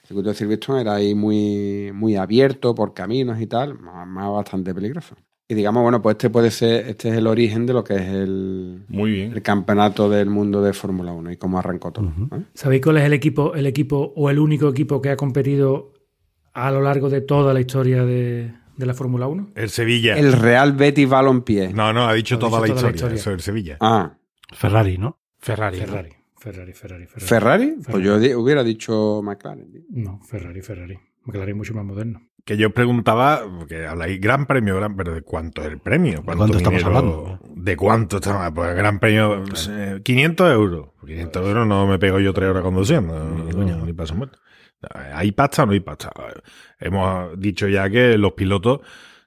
El 0.10 0.16
circuito 0.16 0.30
de 0.30 0.36
Silverstone 0.36 0.82
era 0.82 0.96
ahí 0.96 1.14
muy, 1.14 1.92
muy 1.94 2.16
abierto 2.16 2.74
por 2.74 2.96
caminos 2.96 3.40
y 3.40 3.46
tal, 3.46 3.78
más, 3.78 4.08
más 4.08 4.32
bastante 4.32 4.74
peligroso. 4.74 5.16
Y 5.48 5.54
digamos, 5.54 5.84
bueno, 5.84 6.02
pues 6.02 6.16
este 6.16 6.32
puede 6.32 6.50
ser, 6.50 6.88
este 6.88 7.10
es 7.10 7.16
el 7.16 7.28
origen 7.28 7.68
de 7.68 7.74
lo 7.74 7.84
que 7.84 7.94
es 7.94 8.08
el, 8.08 8.86
Muy 8.88 9.12
bien. 9.12 9.34
el 9.34 9.44
campeonato 9.44 10.10
del 10.10 10.32
mundo 10.32 10.64
de 10.64 10.74
Fórmula 10.74 11.12
1 11.12 11.34
y 11.34 11.38
cómo 11.38 11.60
arrancó 11.60 11.92
todo. 11.92 12.08
¿eh? 12.08 12.42
¿Sabéis 12.56 12.82
cuál 12.82 12.98
es 12.98 13.04
el 13.04 13.14
equipo, 13.14 13.54
el 13.54 13.68
equipo 13.68 14.12
o 14.16 14.32
el 14.32 14.40
único 14.40 14.68
equipo 14.68 15.00
que 15.00 15.12
ha 15.12 15.16
competido 15.16 15.94
a 16.54 16.72
lo 16.72 16.82
largo 16.82 17.12
de 17.12 17.22
toda 17.22 17.54
la 17.54 17.60
historia 17.60 18.04
de, 18.04 18.52
de 18.78 18.86
la 18.88 18.96
Fórmula 18.96 19.28
1? 19.28 19.50
El 19.54 19.70
Sevilla. 19.70 20.18
El 20.18 20.34
Real 20.34 20.74
Betis 20.74 21.08
Balompié. 21.08 21.72
No, 21.72 21.94
no, 21.94 22.08
ha 22.08 22.14
dicho 22.16 22.38
Ha 22.38 22.40
toda, 22.40 22.64
dicho 22.64 22.74
la, 22.74 22.80
toda 22.82 22.90
la 22.90 22.96
historia, 22.96 22.96
historia. 22.96 23.16
Eso 23.16 23.30
es 23.30 23.36
el 23.36 23.42
Sevilla. 23.42 23.78
Ah, 23.80 24.18
Ferrari, 24.54 24.98
¿no? 24.98 25.20
Ferrari. 25.38 25.82
¿no? 25.82 26.19
Ferrari. 26.40 26.74
Ferrari, 26.74 27.06
Ferrari, 27.06 27.06
Ferrari. 27.08 27.26
¿Ferrari? 27.28 27.72
Pues 27.76 27.86
Ferrari. 27.86 28.04
yo 28.06 28.20
di- 28.20 28.34
hubiera 28.34 28.64
dicho 28.64 29.22
McLaren. 29.24 29.72
tío. 29.72 29.82
No, 29.90 30.20
Ferrari, 30.24 30.62
Ferrari. 30.62 30.98
McLaren 31.26 31.50
es 31.50 31.56
mucho 31.56 31.74
más 31.74 31.86
moderno. 31.86 32.22
Que 32.46 32.58
yo 32.58 32.72
preguntaba, 32.72 33.42
porque 33.60 33.86
habláis 33.86 34.20
gran 34.20 34.46
premio, 34.48 34.76
gran, 34.78 34.96
pero 34.96 35.14
¿de 35.14 35.22
cuánto 35.22 35.62
es 35.62 35.68
el 35.68 35.80
premio? 35.80 36.24
cuánto 36.24 36.58
estamos 36.58 36.80
dinero- 36.80 36.88
hablando? 36.98 37.40
¿De 37.56 37.76
cuánto 37.78 38.16
estamos? 38.18 38.52
Pues 38.56 38.76
gran 38.76 39.00
premio, 39.00 39.44
eh, 39.70 40.00
500 40.04 40.52
euros. 40.52 40.90
500 41.06 41.46
euros 41.48 41.68
no 41.68 41.86
me 41.86 42.00
pego 42.00 42.20
yo 42.20 42.34
tres 42.34 42.50
horas 42.50 42.64
conduciendo, 42.64 43.14
no, 43.14 43.86
ni 43.86 43.94
paso 43.94 44.16
muerto. 44.16 44.40
¿Hay 45.14 45.34
pasta 45.34 45.64
o 45.64 45.66
no 45.66 45.74
hay 45.74 45.82
pasta? 45.82 46.10
Hemos 46.80 47.38
dicho 47.40 47.68
ya 47.68 47.90
que 47.90 48.18
los 48.18 48.32
pilotos 48.34 48.80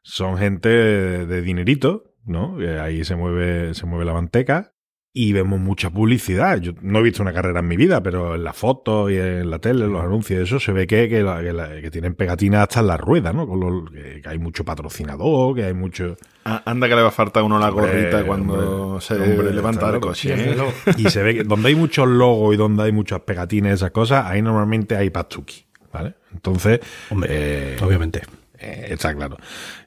son 0.03 0.39
gente 0.39 0.69
de, 0.71 1.43
dinerito, 1.43 2.15
¿no? 2.25 2.57
Que 2.57 2.79
ahí 2.81 3.05
se 3.05 3.15
mueve, 3.15 3.75
se 3.75 3.85
mueve 3.87 4.05
la 4.07 4.15
manteca. 4.15 4.72
Y 5.15 5.35
vemos 5.35 5.61
mucha 5.61 5.91
publicidad. 5.91 6.57
Yo 6.59 6.73
no 6.81 7.01
he 7.01 7.03
visto 7.03 7.21
una 7.23 7.35
carrera 7.35 7.61
en 7.61 7.69
mi 7.69 7.77
vida, 7.77 8.03
pero 8.03 8.35
en 8.35 8.45
las 8.45 8.57
fotos 8.57 9.11
y 9.11 9.19
en 9.19 9.51
la 9.51 9.59
tele, 9.59 9.85
en 9.85 9.93
los 9.93 10.03
anuncios, 10.03 10.41
eso 10.41 10.59
se 10.59 10.73
ve 10.73 10.87
que, 10.87 11.07
que, 11.11 11.23
la- 11.23 11.43
que 11.43 11.53
la- 11.53 11.81
que 11.83 11.91
tienen 11.91 12.15
pegatinas 12.15 12.63
hasta 12.63 12.81
en 12.81 12.87
las 12.87 12.99
ruedas, 12.99 13.35
¿no? 13.35 13.47
Con 13.47 13.61
los- 13.61 13.91
que, 13.91 14.23
que 14.23 14.29
hay 14.31 14.39
mucho 14.39 14.65
patrocinador, 14.65 15.55
que 15.55 15.65
hay 15.65 15.75
mucho. 15.75 16.17
Ah, 16.47 16.63
Anda 16.65 16.89
que 16.89 16.97
le 16.97 17.03
va 17.03 17.09
a 17.09 17.13
faltar 17.13 17.43
a 17.43 17.45
uno 17.45 17.59
la 17.59 17.69
Hombre, 17.69 17.89
gorrita 17.93 18.25
cuando 18.25 18.55
hombre, 18.55 19.01
se 19.03 19.15
hombre, 19.21 19.53
levanta 19.53 19.91
el 19.91 20.01
coche. 20.01 20.31
Y 20.31 20.33
¿eh? 20.33 20.57
Y 20.97 21.11
se 21.11 21.23
ve 21.23 21.35
que 21.35 21.45
donde 21.45 21.69
hay 21.69 21.75
muchos 21.75 22.09
logos 22.09 22.55
y 22.55 22.57
donde 22.57 22.85
hay 22.85 22.93
muchas 22.93 23.21
pegatinas 23.21 23.71
y 23.73 23.75
esas 23.75 23.91
cosas, 23.91 24.25
ahí 24.25 24.41
normalmente 24.41 24.97
hay 24.97 25.11
pastuki, 25.11 25.67
¿vale? 25.93 26.15
Entonces, 26.33 26.81
Hombre, 27.11 27.29
eh, 27.31 27.77
obviamente. 27.83 28.23
Eh, 28.63 28.87
está 28.91 29.15
claro. 29.15 29.37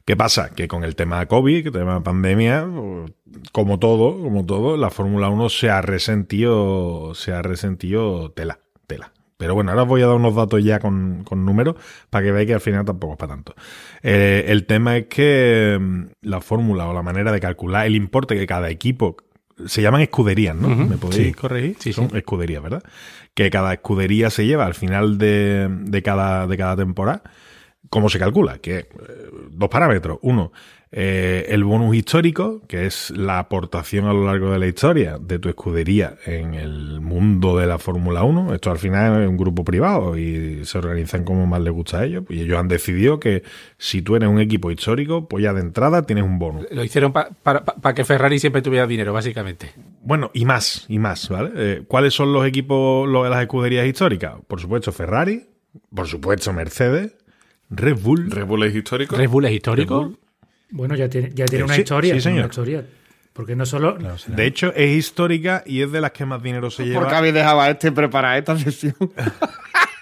¿Qué 0.06 0.16
pasa? 0.16 0.50
Que 0.50 0.68
con 0.68 0.84
el 0.84 0.96
tema 0.96 1.26
COVID, 1.26 1.62
que 1.64 1.68
el 1.70 1.74
tema 1.74 2.04
pandemia, 2.04 2.68
como 3.52 3.80
todo, 3.80 4.22
como 4.22 4.46
todo, 4.46 4.78
la 4.78 4.90
Fórmula 4.90 5.30
1 5.30 5.50
se 5.50 5.70
ha 5.70 5.82
resentido, 5.82 7.14
se 7.16 7.32
ha 7.34 7.42
resentido 7.42 8.32
tela, 8.32 8.60
tela. 8.88 9.12
Pero 9.38 9.54
bueno, 9.54 9.72
ahora 9.72 9.84
os 9.84 9.90
voy 9.90 10.02
a 10.02 10.08
dar 10.08 10.16
unos 10.16 10.34
datos 10.36 10.64
ya 10.64 10.80
con, 10.80 11.24
con 11.26 11.44
números 11.44 11.76
para 12.10 12.24
que 12.24 12.32
veáis 12.32 12.48
que 12.48 12.54
al 12.54 12.62
final 12.62 12.86
tampoco 12.86 13.14
es 13.14 13.20
para 13.20 13.34
tanto. 13.34 13.54
Eh, 14.02 14.46
el 14.48 14.66
tema 14.66 14.96
es 14.98 15.08
que 15.08 15.78
mm, 15.80 16.04
la 16.22 16.40
fórmula 16.40 16.88
o 16.88 16.94
la 16.94 17.02
manera 17.02 17.32
de 17.34 17.42
calcular 17.42 17.86
el 17.86 17.96
importe 17.96 18.36
que 18.36 18.48
cada 18.48 18.70
equipo 18.70 19.18
se 19.66 19.82
llaman 19.82 20.02
escuderías, 20.02 20.56
¿no? 20.56 20.70
¿Me 20.70 20.98
podéis 20.98 21.28
Sí. 21.28 21.34
corregir? 21.34 21.76
Sí, 21.80 21.92
Son 21.94 22.10
sí. 22.10 22.18
escuderías, 22.18 22.62
¿verdad? 22.64 22.84
Que 23.34 23.50
cada 23.50 23.74
escudería 23.74 24.30
se 24.30 24.46
lleva 24.46 24.66
al 24.66 24.74
final 24.74 25.18
de, 25.18 25.68
de 25.70 26.02
cada, 26.02 26.46
de 26.48 26.58
cada 26.58 26.76
temporada. 26.78 27.24
¿Cómo 27.90 28.10
se 28.10 28.20
calcula? 28.20 28.58
Que 28.60 28.78
eh, 28.80 28.88
dos 29.52 29.70
parámetros. 29.70 30.18
Uno, 30.22 30.52
eh, 30.92 31.46
el 31.50 31.64
bonus 31.66 31.96
histórico, 31.96 32.62
que 32.68 32.86
es 32.86 33.10
la 33.12 33.40
aportación 33.40 34.06
a 34.06 34.14
lo 34.14 34.26
largo 34.26 34.52
de 34.52 34.60
la 34.60 34.68
historia 34.68 35.18
de 35.20 35.40
tu 35.40 35.50
escudería 35.50 36.16
en 36.26 36.54
el 36.54 37.02
mundo 37.02 37.58
de 37.58 37.68
la 37.68 37.78
Fórmula 37.78 38.24
1. 38.24 38.54
Esto 38.54 38.72
al 38.72 38.78
final 38.78 39.22
es 39.24 39.28
un 39.30 39.36
grupo 39.38 39.64
privado 39.66 40.18
y 40.18 40.64
se 40.66 40.78
organizan 40.78 41.24
como 41.26 41.46
más 41.46 41.62
les 41.62 41.74
gusta 41.74 42.00
a 42.00 42.06
ellos. 42.06 42.24
Y 42.30 42.42
ellos 42.42 42.58
han 42.58 42.68
decidido 42.70 43.20
que 43.20 43.44
si 43.78 44.02
tú 44.02 44.16
eres 44.16 44.30
un 44.30 44.40
equipo 44.40 44.72
histórico, 44.72 45.28
pues 45.28 45.44
ya 45.44 45.54
de 45.54 45.62
entrada 45.62 46.04
tienes 46.04 46.24
un 46.24 46.40
bonus. 46.40 46.66
Lo 46.72 46.84
hicieron 46.84 47.12
pa- 47.12 47.30
para 47.44 47.66
pa- 47.66 47.76
pa 47.76 47.94
que 47.94 48.06
Ferrari 48.06 48.40
siempre 48.40 48.62
tuviera 48.62 48.88
dinero, 48.88 49.12
básicamente. 49.12 49.72
Bueno, 50.02 50.32
y 50.34 50.46
más, 50.46 50.86
y 50.88 51.00
más, 51.00 51.28
¿vale? 51.30 51.52
Eh, 51.56 51.84
¿Cuáles 51.88 52.14
son 52.14 52.32
los 52.32 52.46
equipos, 52.46 53.08
los 53.10 53.24
de 53.26 53.30
las 53.32 53.42
escuderías 53.42 53.86
históricas? 53.86 54.36
Por 54.48 54.62
supuesto, 54.62 54.92
Ferrari, 54.94 55.46
por 55.94 56.08
supuesto, 56.08 56.54
Mercedes, 56.54 57.16
Red 57.70 57.98
Bull. 58.02 58.30
Red 58.30 58.46
Bull 58.46 58.64
es 58.64 58.76
histórico. 58.76 59.16
Red 59.16 59.30
Bull 59.30 59.46
es 59.46 59.52
histórico. 59.54 60.04
Bull. 60.04 60.20
Bueno, 60.72 60.96
ya 60.96 61.10
tiene, 61.10 61.32
ya 61.34 61.46
tiene 61.46 61.62
Eh, 61.62 61.66
una 61.66 61.76
sí, 61.76 61.82
historia. 61.82 62.14
sí, 62.16 62.22
señor. 62.22 62.40
Una 62.40 62.46
historia. 62.48 62.86
Porque 63.34 63.56
no 63.56 63.66
solo. 63.66 63.98
De 64.28 64.46
hecho, 64.46 64.74
es 64.74 64.96
histórica 64.98 65.62
y 65.66 65.82
es 65.82 65.92
de 65.92 66.00
las 66.02 66.12
que 66.12 66.26
más 66.26 66.42
dinero 66.42 66.72
se 66.72 66.86
lleva. 66.86 67.02
¿Por 67.02 67.10
qué 67.10 67.16
habéis 67.16 67.34
dejado 67.34 67.60
a 67.62 67.70
este 67.70 67.92
preparar 67.92 68.38
esta 68.38 68.58
sesión? 68.58 68.96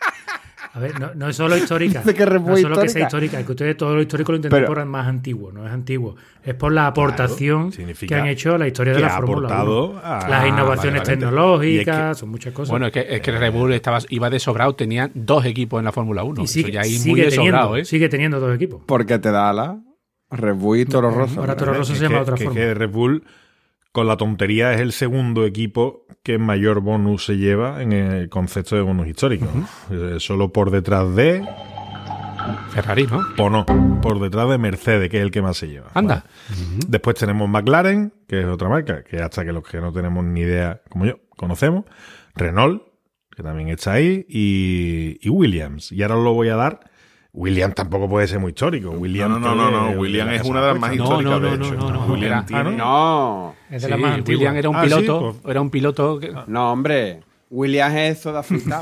A 0.76 0.80
ver, 0.80 1.00
no, 1.00 1.12
no 1.14 1.30
es 1.30 1.36
solo 1.36 1.56
histórica. 1.56 2.00
Dice 2.04 2.16
que 2.16 2.26
Red 2.26 2.42
no 2.42 2.56
es 2.56 2.62
solo 2.62 2.80
que 2.82 2.90
sea 2.90 3.04
histórica, 3.04 3.40
es 3.40 3.46
que 3.46 3.52
ustedes 3.52 3.78
todo 3.78 3.94
lo 3.96 4.02
histórico 4.02 4.32
lo 4.32 4.38
intentan 4.38 4.66
por 4.66 4.80
el 4.80 4.86
más 4.88 5.08
antiguo, 5.08 5.52
no 5.52 5.66
es 5.68 5.72
antiguo. 5.72 6.16
Es 6.44 6.56
por 6.56 6.72
la 6.74 6.88
aportación 6.88 7.72
que 7.72 8.16
han 8.16 8.26
hecho 8.28 8.56
a 8.56 8.58
la 8.58 8.68
historia 8.68 8.94
de 8.94 9.00
la 9.02 9.10
Fórmula 9.12 9.48
aportado 9.50 9.90
1. 9.92 10.02
a- 10.04 10.28
Las 10.30 10.48
innovaciones 10.48 11.02
vale, 11.02 11.16
vale. 11.16 11.28
tecnológicas, 11.28 12.12
es 12.12 12.18
son 12.18 12.30
muchas 12.30 12.54
cosas. 12.54 12.72
Bueno, 12.72 12.88
es 12.88 12.92
que, 12.92 13.06
es 13.08 13.22
que 13.22 13.32
Red 13.32 13.54
Bull 13.54 13.72
estaba, 13.74 14.00
iba 14.10 14.30
de 14.32 14.40
sobrado, 14.40 14.74
tenían 14.76 15.12
dos 15.14 15.46
equipos 15.46 15.78
en 15.80 15.86
la 15.86 15.92
Fórmula 15.92 16.24
1. 16.24 16.42
y 16.42 16.46
Eso 16.46 16.54
sigue, 16.54 16.72
ya 16.72 16.82
ahí 16.82 16.92
muy 16.94 17.00
sigue 17.00 17.24
de 17.26 17.30
teniendo, 17.30 17.58
sobrado, 17.58 17.78
¿eh? 17.78 17.86
sigue 17.86 18.10
teniendo 18.10 18.40
dos 18.40 18.56
equipos. 18.56 18.82
Porque 18.88 19.20
te 19.20 19.30
da 19.32 19.54
la 19.54 19.80
Red 20.32 20.56
Bull 20.56 20.80
y 20.80 20.86
Toro 20.86 21.12
Rosso. 21.12 21.40
Ahora 21.40 21.56
Toro. 21.56 21.74
Rosso 21.76 21.94
Es 21.94 22.00
se 22.00 22.06
llama 22.06 22.16
de 22.18 22.22
otra 22.24 22.36
que- 22.36 22.44
forma. 22.46 22.60
que 22.60 22.74
Red 22.74 22.90
Bull, 22.90 23.24
con 23.94 24.08
la 24.08 24.18
tontería, 24.18 24.74
es 24.74 24.82
el 24.82 24.92
segundo 24.92 25.46
equipo 25.46 26.08
que 26.24 26.40
mayor 26.40 26.82
bonus 26.82 27.26
se 27.26 27.38
lleva 27.38 27.82
en 27.82 27.94
el 27.94 28.28
concepto 28.28 28.76
de 28.76 28.82
bonus 28.82 29.08
histórico. 29.08 29.46
Eh, 29.92 30.16
Solo 30.20 30.52
por 30.52 30.72
detrás 30.72 31.16
de. 31.16 31.48
Ferrari, 32.72 33.06
¿no? 33.06 33.22
O 33.38 33.50
no, 33.52 33.66
por 34.02 34.20
detrás 34.20 34.50
de 34.50 34.58
Mercedes, 34.58 35.10
que 35.10 35.18
es 35.18 35.24
el 35.24 35.30
que 35.30 35.44
más 35.44 35.58
se 35.58 35.68
lleva. 35.68 35.92
Anda. 35.94 36.26
Después 36.88 37.16
tenemos 37.16 37.48
McLaren, 37.48 38.12
que 38.28 38.42
es 38.42 38.48
otra 38.48 38.68
marca, 38.68 39.04
que 39.04 39.22
hasta 39.22 39.46
que 39.46 39.54
los 39.54 39.64
que 39.64 39.80
no 39.80 39.94
tenemos 39.94 40.26
ni 40.26 40.42
idea, 40.42 40.82
como 40.90 41.06
yo, 41.06 41.20
conocemos. 41.30 41.86
Renault, 42.36 42.82
que 43.34 43.44
también 43.44 43.70
está 43.70 43.94
ahí. 43.94 44.26
Y, 44.28 45.20
y 45.22 45.30
Williams. 45.30 45.92
Y 45.92 46.02
ahora 46.02 46.18
os 46.18 46.24
lo 46.24 46.34
voy 46.34 46.50
a 46.50 46.56
dar. 46.56 46.80
Williams 47.34 47.74
tampoco 47.74 48.08
puede 48.08 48.28
ser 48.28 48.40
muy 48.40 48.50
histórico. 48.50 48.94
No, 48.94 49.00
Williams 49.00 49.40
no, 49.40 49.56
no, 49.56 49.56
no, 49.56 49.72
no. 49.72 49.88
de- 49.90 49.98
William 49.98 50.30
es 50.30 50.44
una 50.44 50.62
de 50.62 50.68
las 50.68 50.80
más. 50.80 50.96
No, 50.96 51.04
históricas, 51.04 51.32
no, 51.34 51.40
no, 51.40 51.50
de 51.52 51.58
no, 51.58 51.66
hecho. 51.66 51.76
no, 51.76 51.90
no. 51.92 52.06
William 52.14 52.46
No, 52.78 53.56
Es 53.72 53.82
de 53.82 53.88
Sí, 53.88 53.90
las 53.90 54.00
más 54.00 54.14
antiguas. 54.14 54.38
William 54.40 54.56
era 54.58 54.70
un 54.70 54.76
Ah, 54.76 54.82
sí, 54.84 54.86
piloto, 54.96 55.20
pues- 55.42 55.52
era 55.52 55.62
un 55.62 55.70
piloto 55.72 56.20
que- 56.20 56.34
no, 56.48 56.72
hombre. 56.72 57.22
Williams 57.54 57.96
es 57.96 58.20
eso 58.20 58.34
de 58.34 58.40
afeitado. 58.40 58.82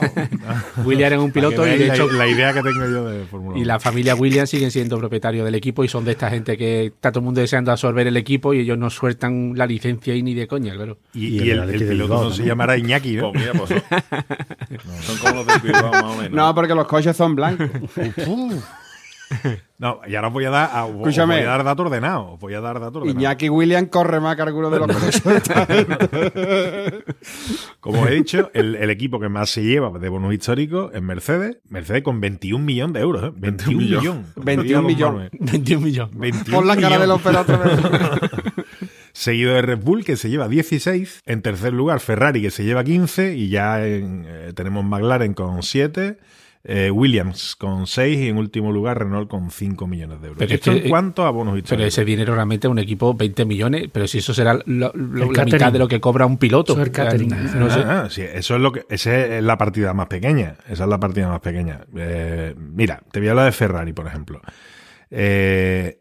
Williams 0.85 1.13
es 1.13 1.19
un 1.19 1.31
piloto 1.31 1.67
y 1.67 1.71
de 1.77 1.87
la, 1.87 1.93
hecho 1.93 2.09
la 2.09 2.25
idea 2.25 2.53
que 2.53 2.61
tengo 2.61 2.79
yo 2.87 3.05
de 3.09 3.25
Fórmula 3.25 3.55
1. 3.55 3.61
y 3.61 3.65
la 3.65 3.79
familia 3.81 4.15
Williams 4.15 4.49
siguen 4.49 4.71
siendo 4.71 4.97
propietarios 4.97 5.43
del 5.43 5.55
equipo 5.55 5.83
y 5.83 5.89
son 5.89 6.05
de 6.05 6.11
esta 6.11 6.29
gente 6.29 6.57
que 6.57 6.85
está 6.85 7.11
todo 7.11 7.19
el 7.19 7.25
mundo 7.25 7.41
deseando 7.41 7.71
absorber 7.71 8.07
el 8.07 8.15
equipo 8.15 8.53
y 8.53 8.59
ellos 8.61 8.77
no 8.77 8.89
sueltan 8.89 9.53
la 9.57 9.65
licencia 9.67 10.15
y 10.15 10.23
ni 10.23 10.33
de 10.33 10.47
coña, 10.47 10.73
claro. 10.73 10.97
Y, 11.13 11.27
Y 11.27 11.43
y 11.43 11.49
el 11.51 11.67
piloto 11.77 12.23
no 12.23 12.31
se 12.31 12.45
llamará 12.45 12.77
Iñaki, 12.77 13.17
¿no? 13.17 13.33
Pues 13.33 13.41
mira, 13.43 13.53
pues 13.53 13.69
son, 15.03 15.03
son 15.03 15.17
como 15.17 15.43
los 15.43 15.47
de 15.47 15.67
Bilbao, 15.67 15.91
más 15.91 16.03
o 16.03 16.15
menos. 16.15 16.31
no, 16.31 16.55
porque 16.55 16.73
los 16.73 16.87
coches 16.87 17.15
son 17.17 17.35
blancos. 17.35 17.69
No, 19.77 19.99
y 20.07 20.13
ahora 20.15 20.27
os 20.27 20.33
voy 20.33 20.45
a 20.45 20.51
dar, 20.51 20.69
a, 20.73 20.83
voy 20.83 21.11
a 21.17 21.25
dar 21.43 21.63
datos 21.63 21.87
ordenados. 21.87 22.33
Os 22.33 22.39
voy 22.39 22.53
a 22.53 22.61
dar 22.61 22.79
datos 22.79 22.97
ordenados. 22.97 23.19
Iñaki 23.19 23.49
Williams 23.49 23.89
corre 23.89 24.19
más 24.19 24.35
que 24.35 24.43
alguno 24.43 24.69
de 24.69 24.79
los 24.79 24.87
coches. 25.21 25.41
Como 27.79 28.07
he 28.07 28.11
dicho, 28.15 28.51
el, 28.53 28.75
el 28.75 28.89
equipo 28.89 29.19
que 29.19 29.29
más 29.29 29.49
se 29.49 29.63
lleva 29.63 29.89
de 29.97 30.09
bonus 30.09 30.33
históricos 30.33 30.91
es 30.93 31.01
Mercedes. 31.01 31.57
Mercedes 31.69 32.03
con 32.03 32.21
21 32.21 32.63
millones 32.63 32.93
de 32.93 32.99
euros, 32.99 33.23
¿eh? 33.23 33.31
21 33.35 33.77
millón. 33.79 34.01
millones. 34.01 34.25
21 34.35 34.81
millones. 34.83 35.29
21 35.39 35.81
millones. 35.85 36.15
21 36.17 36.57
Pon 36.57 36.67
la 36.67 36.75
cara 36.75 36.99
de 36.99 37.07
millones. 37.07 37.23
los 37.25 37.35
otra 37.41 37.57
vez. 37.57 37.79
Seguido 39.13 39.53
de 39.53 39.61
Red 39.61 39.79
Bull, 39.83 40.05
que 40.05 40.15
se 40.15 40.29
lleva 40.29 40.47
16. 40.47 41.21
En 41.25 41.41
tercer 41.41 41.73
lugar, 41.73 41.99
Ferrari, 41.99 42.41
que 42.41 42.51
se 42.51 42.63
lleva 42.63 42.83
15. 42.83 43.35
Y 43.35 43.49
ya 43.49 43.85
en, 43.85 44.25
eh, 44.27 44.53
tenemos 44.55 44.85
McLaren 44.85 45.33
con 45.33 45.63
7. 45.63 46.17
Eh, 46.63 46.91
Williams 46.91 47.55
con 47.55 47.87
6. 47.87 48.17
Y 48.19 48.27
en 48.29 48.37
último 48.37 48.71
lugar, 48.71 48.99
Renault 48.99 49.29
con 49.29 49.49
5 49.51 49.87
millones 49.87 50.21
de 50.21 50.27
euros. 50.27 50.37
Pero 50.39 50.49
es 50.53 50.59
Esto 50.59 50.71
que- 50.71 50.83
en 50.83 50.89
cuanto 50.89 51.25
a 51.25 51.29
bonos 51.31 51.53
Pero 51.53 51.59
históricos. 51.63 51.87
ese 51.87 52.05
dinero 52.05 52.35
realmente 52.35 52.67
un 52.67 52.79
equipo 52.79 53.13
20 53.13 53.45
millones, 53.45 53.87
pero 53.91 54.07
si 54.07 54.19
eso 54.19 54.33
será 54.33 54.53
lo- 54.65 54.91
lo- 54.93 55.25
El 55.29 55.33
la 55.33 55.45
mitad 55.45 55.71
de 55.73 55.79
lo 55.79 55.87
que 55.87 55.99
cobra 55.99 56.25
un 56.25 56.37
piloto. 56.37 56.73
Eso 56.73 56.81
es 56.81 56.87
el 56.87 56.93
catering. 56.93 57.29
No 57.59 57.69
sé. 57.69 57.79
Ah, 57.85 58.07
sí, 58.09 58.21
eso 58.21 58.55
es 58.55 58.61
lo 58.61 58.71
que, 58.71 58.85
esa 58.89 59.25
es 59.37 59.43
la 59.43 59.57
partida 59.57 59.93
más 59.93 60.07
pequeña. 60.07 60.55
Esa 60.69 60.83
es 60.83 60.89
la 60.89 60.99
partida 60.99 61.27
más 61.29 61.41
pequeña. 61.41 61.81
Eh, 61.95 62.53
mira, 62.57 63.01
te 63.11 63.19
voy 63.19 63.27
a 63.27 63.31
hablar 63.31 63.45
de 63.45 63.51
Ferrari, 63.53 63.93
por 63.93 64.07
ejemplo. 64.07 64.41
Eh, 65.09 65.97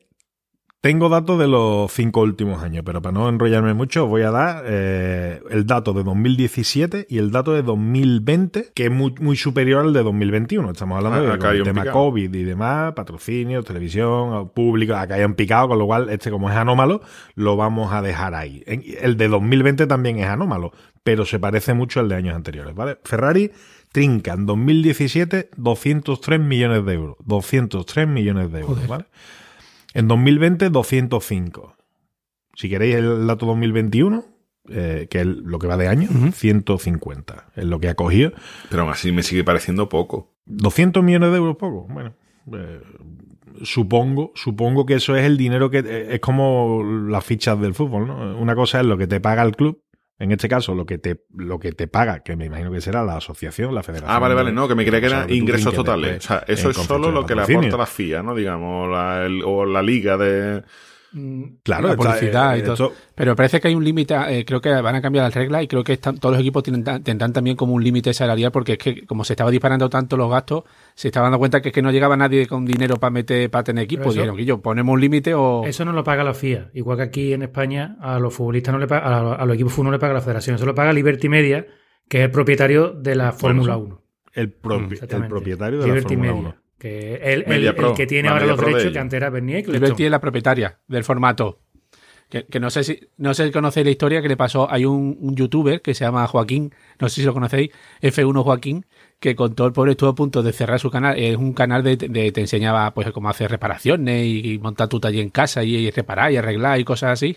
tengo 0.81 1.11
datos 1.11 1.39
de 1.39 1.47
los 1.47 1.93
cinco 1.93 2.23
últimos 2.23 2.63
años, 2.63 2.83
pero 2.87 3.03
para 3.03 3.13
no 3.13 3.29
enrollarme 3.29 3.75
mucho, 3.75 4.05
os 4.05 4.09
voy 4.09 4.23
a 4.23 4.31
dar 4.31 4.65
eh, 4.67 5.43
el 5.51 5.67
dato 5.67 5.93
de 5.93 6.03
2017 6.03 7.07
y 7.09 7.19
el 7.19 7.31
dato 7.31 7.53
de 7.53 7.63
2020, 7.63 8.73
que 8.75 8.87
es 8.87 8.91
muy, 8.91 9.15
muy 9.21 9.37
superior 9.37 9.85
al 9.85 9.93
de 9.93 10.03
2021. 10.03 10.71
Estamos 10.71 10.97
hablando 10.97 11.19
Ah, 11.19 11.37
de 11.37 11.55
del 11.55 11.65
tema 11.65 11.83
picado. 11.83 11.99
COVID 11.99 12.35
y 12.35 12.45
demás, 12.45 12.95
patrocinios, 12.95 13.65
televisión, 13.67 14.51
público, 14.55 14.95
acá 14.95 15.17
hay 15.17 15.25
un 15.25 15.35
picado, 15.35 15.69
con 15.69 15.79
lo 15.79 15.85
cual 15.85 16.09
este 16.09 16.31
como 16.31 16.49
es 16.49 16.57
anómalo, 16.57 17.03
lo 17.35 17.57
vamos 17.57 17.93
a 17.93 18.01
dejar 18.01 18.35
ahí. 18.35 18.63
El 18.67 19.19
de 19.19 19.29
2020 19.29 19.87
también 19.87 20.19
es 20.19 20.29
anómalo, 20.29 20.73
pero 21.05 21.27
se 21.27 21.39
parece 21.39 21.75
mucho 21.75 22.01
al 22.01 22.09
de 22.09 22.15
años 22.15 22.35
anteriores, 22.35 22.75
¿vale? 22.75 22.97
Ferrari 23.05 23.51
trinca 23.93 24.33
en 24.33 24.47
2017 24.47 25.51
203 25.59 26.41
millones 26.41 26.87
de 26.87 26.95
euros. 26.95 27.17
203 27.27 28.09
millones 28.09 28.51
de 28.51 28.61
euros, 28.61 28.89
¿vale? 28.89 29.05
En 29.95 30.09
2020 30.09 30.71
205. 30.71 31.77
Si 32.55 32.69
queréis 32.69 32.97
el 32.97 33.27
dato 33.27 33.47
2021, 33.47 34.25
eh, 34.69 35.09
que 35.11 35.21
es 35.21 35.27
lo 35.27 35.59
que 35.59 35.67
va 35.67 35.77
de 35.77 35.89
año, 35.89 36.09
150 36.33 37.53
es 37.57 37.65
lo 37.65 37.81
que 37.81 37.89
ha 37.89 37.95
cogido. 37.95 38.33
Pero 38.69 38.83
aún 38.83 38.93
así 38.93 39.13
me 39.13 39.23
sigue 39.23 39.45
pareciendo 39.45 39.89
poco. 39.89 40.35
200 40.47 41.03
millones 41.03 41.31
de 41.31 41.37
euros 41.37 41.57
poco. 41.57 41.87
Bueno, 41.89 42.15
eh, 42.53 42.81
supongo, 43.63 44.33
supongo 44.35 44.87
que 44.87 44.95
eso 44.95 45.17
es 45.17 45.25
el 45.25 45.37
dinero 45.37 45.71
que 45.71 45.79
eh, 45.79 46.15
es 46.15 46.21
como 46.21 46.83
las 46.85 47.25
fichas 47.25 47.61
del 47.61 47.75
fútbol, 47.75 48.07
¿no? 48.07 48.39
Una 48.39 48.55
cosa 48.55 48.81
es 48.81 48.87
lo 48.87 48.99
que 48.99 49.07
te 49.07 49.21
paga 49.21 49.43
el 49.43 49.57
club, 49.57 49.83
en 50.21 50.31
este 50.31 50.49
caso 50.49 50.75
lo 50.77 50.87
que 50.87 50.99
te 50.99 51.25
lo 51.35 51.59
que 51.59 51.73
te 51.73 51.89
paga, 51.89 52.21
que 52.21 52.37
me 52.37 52.45
imagino 52.45 52.71
que 52.71 52.81
será 52.81 53.03
la 53.03 53.17
asociación, 53.17 53.75
la 53.75 53.83
federación. 53.83 54.11
Ah, 54.15 54.19
vale, 54.21 54.35
vale, 54.37 54.53
no, 54.53 54.69
que 54.69 54.75
me 54.77 54.85
creía 54.85 55.01
que 55.01 55.07
O 55.07 55.11
sea, 55.11 55.19
eran 55.25 55.33
ingresos 55.33 55.75
totales. 55.75 56.25
O 56.25 56.29
sea, 56.29 56.45
eso 56.47 56.71
es 56.71 56.77
solo 56.77 57.11
lo 57.11 57.27
que 57.27 57.35
le 57.35 57.43
aporta 57.43 57.77
la 57.79 57.87
FIA, 57.87 58.23
¿no? 58.23 58.35
Digamos, 58.37 58.89
la, 58.91 59.25
el- 59.27 59.43
o 59.45 59.65
la 59.67 59.83
liga 59.83 60.17
de... 60.17 60.63
Mm, 61.13 61.45
Claro, 61.65 61.89
la 61.89 61.95
está- 61.95 62.05
publicidad 62.05 62.57
y 62.57 62.59
eh, 62.61 62.63
todo. 62.63 62.73
esto- 62.75 62.93
Pero 63.15 63.35
parece 63.35 63.61
que 63.61 63.69
hay 63.69 63.75
un 63.75 63.83
límite, 63.85 64.15
eh, 64.29 64.45
creo 64.45 64.61
que 64.61 64.71
van 64.71 64.95
a 64.95 65.03
cambiar 65.03 65.25
las 65.25 65.35
reglas 65.35 65.65
y 65.65 65.67
creo 65.69 65.83
que 65.83 65.95
están, 65.95 66.19
todos 66.19 66.33
los 66.35 66.41
equipos 66.41 66.63
tienen, 66.63 66.85
tendrán 67.03 67.33
también 67.33 67.57
como 67.57 67.75
un 67.75 67.83
límite 67.83 68.15
salarial 68.15 68.53
porque 68.53 68.73
es 68.73 68.79
que 68.79 69.05
como 69.07 69.25
se 69.25 69.33
estaba 69.33 69.51
disparando 69.51 69.91
tanto 69.91 70.17
los 70.17 70.31
gastos, 70.31 70.65
se 70.95 71.09
estaba 71.09 71.25
dando 71.25 71.39
cuenta 71.39 71.61
que 71.61 71.71
es 71.71 71.75
que 71.75 71.83
no 71.83 71.91
llegaba 71.91 72.17
nadie 72.17 72.47
con 72.47 72.65
dinero 72.65 72.97
para 72.97 73.11
meter 73.11 73.51
para 73.51 73.65
tener 73.65 73.85
equipo. 73.85 74.03
Eso- 74.05 74.13
Dijeron 74.13 74.37
que 74.37 74.45
yo 74.45 74.61
ponemos 74.61 74.93
un 74.95 75.01
límite 75.01 75.35
o... 75.35 75.65
Eso 75.67 75.85
no 75.85 75.93
lo 75.93 76.05
paga 76.05 76.23
la 76.23 76.33
FIA. 76.35 76.71
Igual 76.75 76.97
que 76.99 77.03
aquí 77.03 77.33
en 77.33 77.43
España 77.43 77.97
a 78.01 78.19
los 78.19 78.33
futbolistas 78.33 78.73
no 78.73 78.79
le 78.79 78.87
paga, 78.87 79.07
a, 79.07 79.35
a 79.35 79.45
los 79.47 79.55
equipos 79.55 79.79
no 79.81 79.91
le 79.91 79.99
paga 79.99 80.15
la 80.15 80.21
federación. 80.21 80.57
Eso 80.57 80.67
lo 80.67 80.75
paga 80.75 80.93
Liberty 80.93 81.29
Media, 81.29 81.67
que 82.09 82.19
es 82.19 82.25
el 82.25 82.31
propietario 82.31 82.93
de 82.93 83.15
la 83.17 83.33
Fórmula 83.33 83.77
1. 83.77 84.01
el, 84.35 84.61
propi- 84.61 84.99
el 85.03 85.29
propietario 85.29 85.81
de 85.81 85.89
la 85.89 85.95
Fórmula 86.03 86.21
Media, 86.33 86.35
1. 86.35 86.55
Que 86.81 87.15
el, 87.23 87.45
que 87.95 88.07
tiene 88.07 88.29
la 88.29 88.33
ahora 88.35 88.47
los 88.47 88.57
Pro 88.59 88.69
derechos, 88.69 88.93
que 88.93 88.99
antes 88.99 89.17
era 89.19 89.31
Bernie 89.31 89.57
Liberty 89.59 89.77
Eccleston. 89.77 90.05
es 90.07 90.11
la 90.11 90.21
propietaria 90.21 90.79
del 90.89 91.05
formato. 91.05 91.59
Que, 92.31 92.47
que 92.47 92.61
no 92.61 92.71
sé 92.71 92.85
si 92.85 93.01
no 93.17 93.35
sé 93.35 93.47
si 93.47 93.51
conocéis 93.53 93.85
la 93.85 93.91
historia 93.91 94.23
que 94.23 94.29
le 94.29 94.37
pasó. 94.37 94.71
Hay 94.71 94.85
un, 94.85 95.17
un 95.21 95.35
youtuber 95.35 95.83
que 95.83 95.95
se 95.95 96.05
llama 96.05 96.27
Joaquín, 96.29 96.73
no 97.01 97.09
sé 97.09 97.17
si 97.17 97.27
lo 97.27 97.35
conocéis, 97.35 97.71
F1 98.01 98.45
Joaquín, 98.45 98.87
que 99.19 99.35
contó 99.35 99.67
el 99.67 99.73
pobre 99.73 99.91
estuvo 99.91 100.11
a 100.11 100.15
punto 100.15 100.41
de 100.43 100.53
cerrar 100.53 100.79
su 100.79 100.91
canal. 100.91 101.19
Es 101.19 101.37
un 101.37 101.53
canal 101.55 101.83
de, 101.83 101.97
de- 101.97 102.31
te 102.31 102.41
enseñaba 102.41 102.95
pues 102.95 103.11
cómo 103.11 103.29
hacer 103.29 103.51
reparaciones 103.51 104.25
y, 104.27 104.53
y 104.53 104.59
montar 104.61 104.87
tu 104.89 105.01
taller 105.01 105.23
en 105.23 105.31
casa 105.31 105.65
y, 105.65 105.75
y 105.75 105.91
reparar 105.91 106.31
y 106.31 106.37
arreglar 106.37 106.79
y 106.79 106.85
cosas 106.85 107.11
así. 107.15 107.37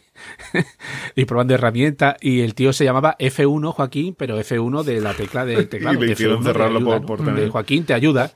y 1.15 1.25
probando 1.25 1.55
herramientas. 1.55 2.15
Y 2.21 2.41
el 2.41 2.53
tío 2.53 2.71
se 2.71 2.85
llamaba 2.85 3.15
F1 3.17 3.71
Joaquín, 3.73 4.15
pero 4.15 4.39
F1 4.39 4.83
de 4.83 5.01
la 5.01 5.13
tecla 5.15 5.43
de 5.43 5.65
teclado. 5.65 5.97
Y 6.03 6.05
le 6.05 6.11
hicieron 6.13 6.37
F1 6.37 6.43
te 6.45 6.45
cerrarlo 6.53 6.77
ayuda, 6.77 6.97
por- 6.99 7.05
por 7.07 7.19
¿no? 7.21 7.25
tener- 7.25 7.43
De 7.45 7.49
Joaquín 7.49 7.85
te 7.85 7.93
ayuda. 7.95 8.31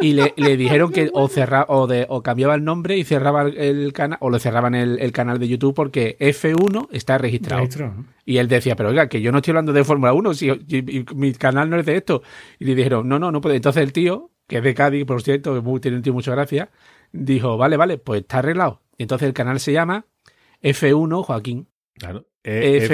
Y 0.00 0.14
le, 0.14 0.34
le 0.36 0.56
dijeron 0.56 0.90
que 0.90 1.08
o 1.12 1.28
cerra, 1.28 1.66
o, 1.68 1.86
de, 1.86 2.06
o 2.08 2.22
cambiaba 2.22 2.56
el 2.56 2.64
nombre 2.64 2.96
y 2.98 3.04
cerraba 3.04 3.42
el, 3.42 3.92
canal, 3.92 4.18
o 4.20 4.28
le 4.28 4.40
cerraban 4.40 4.74
el, 4.74 4.98
el 4.98 5.12
canal 5.12 5.38
de 5.38 5.46
YouTube 5.46 5.72
porque 5.74 6.16
F1 6.18 6.88
está 6.90 7.16
registrado. 7.16 7.60
Registro, 7.62 7.92
¿no? 7.94 8.06
Y 8.24 8.38
él 8.38 8.48
decía, 8.48 8.74
pero 8.74 8.88
oiga, 8.88 9.08
que 9.08 9.20
yo 9.22 9.30
no 9.30 9.38
estoy 9.38 9.52
hablando 9.52 9.72
de 9.72 9.84
Fórmula 9.84 10.12
1, 10.12 10.34
si, 10.34 10.48
y- 10.48 10.98
y 10.98 11.04
mi 11.14 11.32
canal 11.34 11.70
no 11.70 11.78
es 11.78 11.86
de 11.86 11.96
esto. 11.96 12.22
Y 12.58 12.64
le 12.64 12.74
dijeron, 12.74 13.08
no, 13.08 13.18
no, 13.20 13.30
no 13.30 13.40
puede. 13.40 13.54
Entonces 13.56 13.82
el 13.84 13.92
tío, 13.92 14.30
que 14.48 14.56
es 14.58 14.64
de 14.64 14.74
Cádiz, 14.74 15.04
por 15.04 15.22
cierto, 15.22 15.54
que 15.54 15.60
muy- 15.60 15.78
tiene 15.80 15.98
un 15.98 16.02
tío 16.02 16.12
mucha 16.12 16.32
gracia, 16.32 16.70
dijo, 17.12 17.56
vale, 17.56 17.76
vale, 17.76 17.98
pues 17.98 18.22
está 18.22 18.38
arreglado. 18.40 18.82
Y 18.98 19.04
entonces 19.04 19.28
el 19.28 19.34
canal 19.34 19.60
se 19.60 19.72
llama 19.72 20.06
F1 20.60 21.22
Joaquín. 21.22 21.68
Claro. 21.98 22.26
F- 22.42 22.84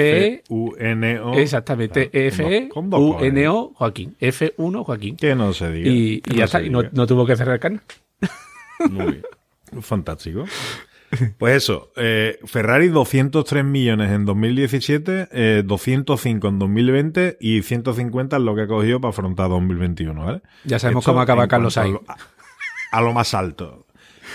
F-U-N-O. 0.47 1.33
Exactamente, 1.35 2.09
Claro, 2.09 2.29
con 2.35 2.39
dos- 2.45 2.69
con 2.73 2.89
dos 2.89 2.99
cojones. 2.99 3.31
F-U-N-O 3.33 3.73
Joaquín. 3.75 4.15
F1 4.19 4.83
Joaquín. 4.85 5.15
Que 5.17 5.35
no 5.35 5.53
se 5.53 5.71
diga. 5.71 5.89
Y, 5.89 6.21
y 6.25 6.35
ya 6.35 6.45
está, 6.45 6.61
y 6.61 6.69
no, 6.69 6.83
no 6.91 7.05
tuvo 7.07 7.25
que 7.25 7.35
cerrar 7.35 7.55
el 7.55 7.59
canal. 7.59 7.81
Muy 8.89 9.05
bien. 9.11 9.23
Fantástico. 9.81 10.45
Pues 11.37 11.57
eso, 11.57 11.91
eh, 11.97 12.39
Ferrari 12.45 12.87
203 12.87 13.65
millones 13.65 14.11
en 14.11 14.23
2017, 14.23 15.27
eh, 15.33 15.63
205 15.65 16.47
en 16.47 16.57
2020 16.59 17.37
y 17.41 17.61
150 17.63 18.37
es 18.37 18.41
lo 18.41 18.55
que 18.55 18.61
ha 18.61 18.67
cogido 18.67 19.01
para 19.01 19.09
afrontar 19.09 19.49
2021, 19.49 20.23
¿vale? 20.23 20.41
Ya 20.63 20.79
sabemos 20.79 21.01
Esto 21.01 21.11
cómo 21.11 21.21
acaba 21.21 21.49
Carlos 21.49 21.73
Sainz. 21.73 21.99
A- 22.07 22.15
a 22.93 23.01
lo 23.01 23.11
más 23.11 23.33
alto. 23.33 23.85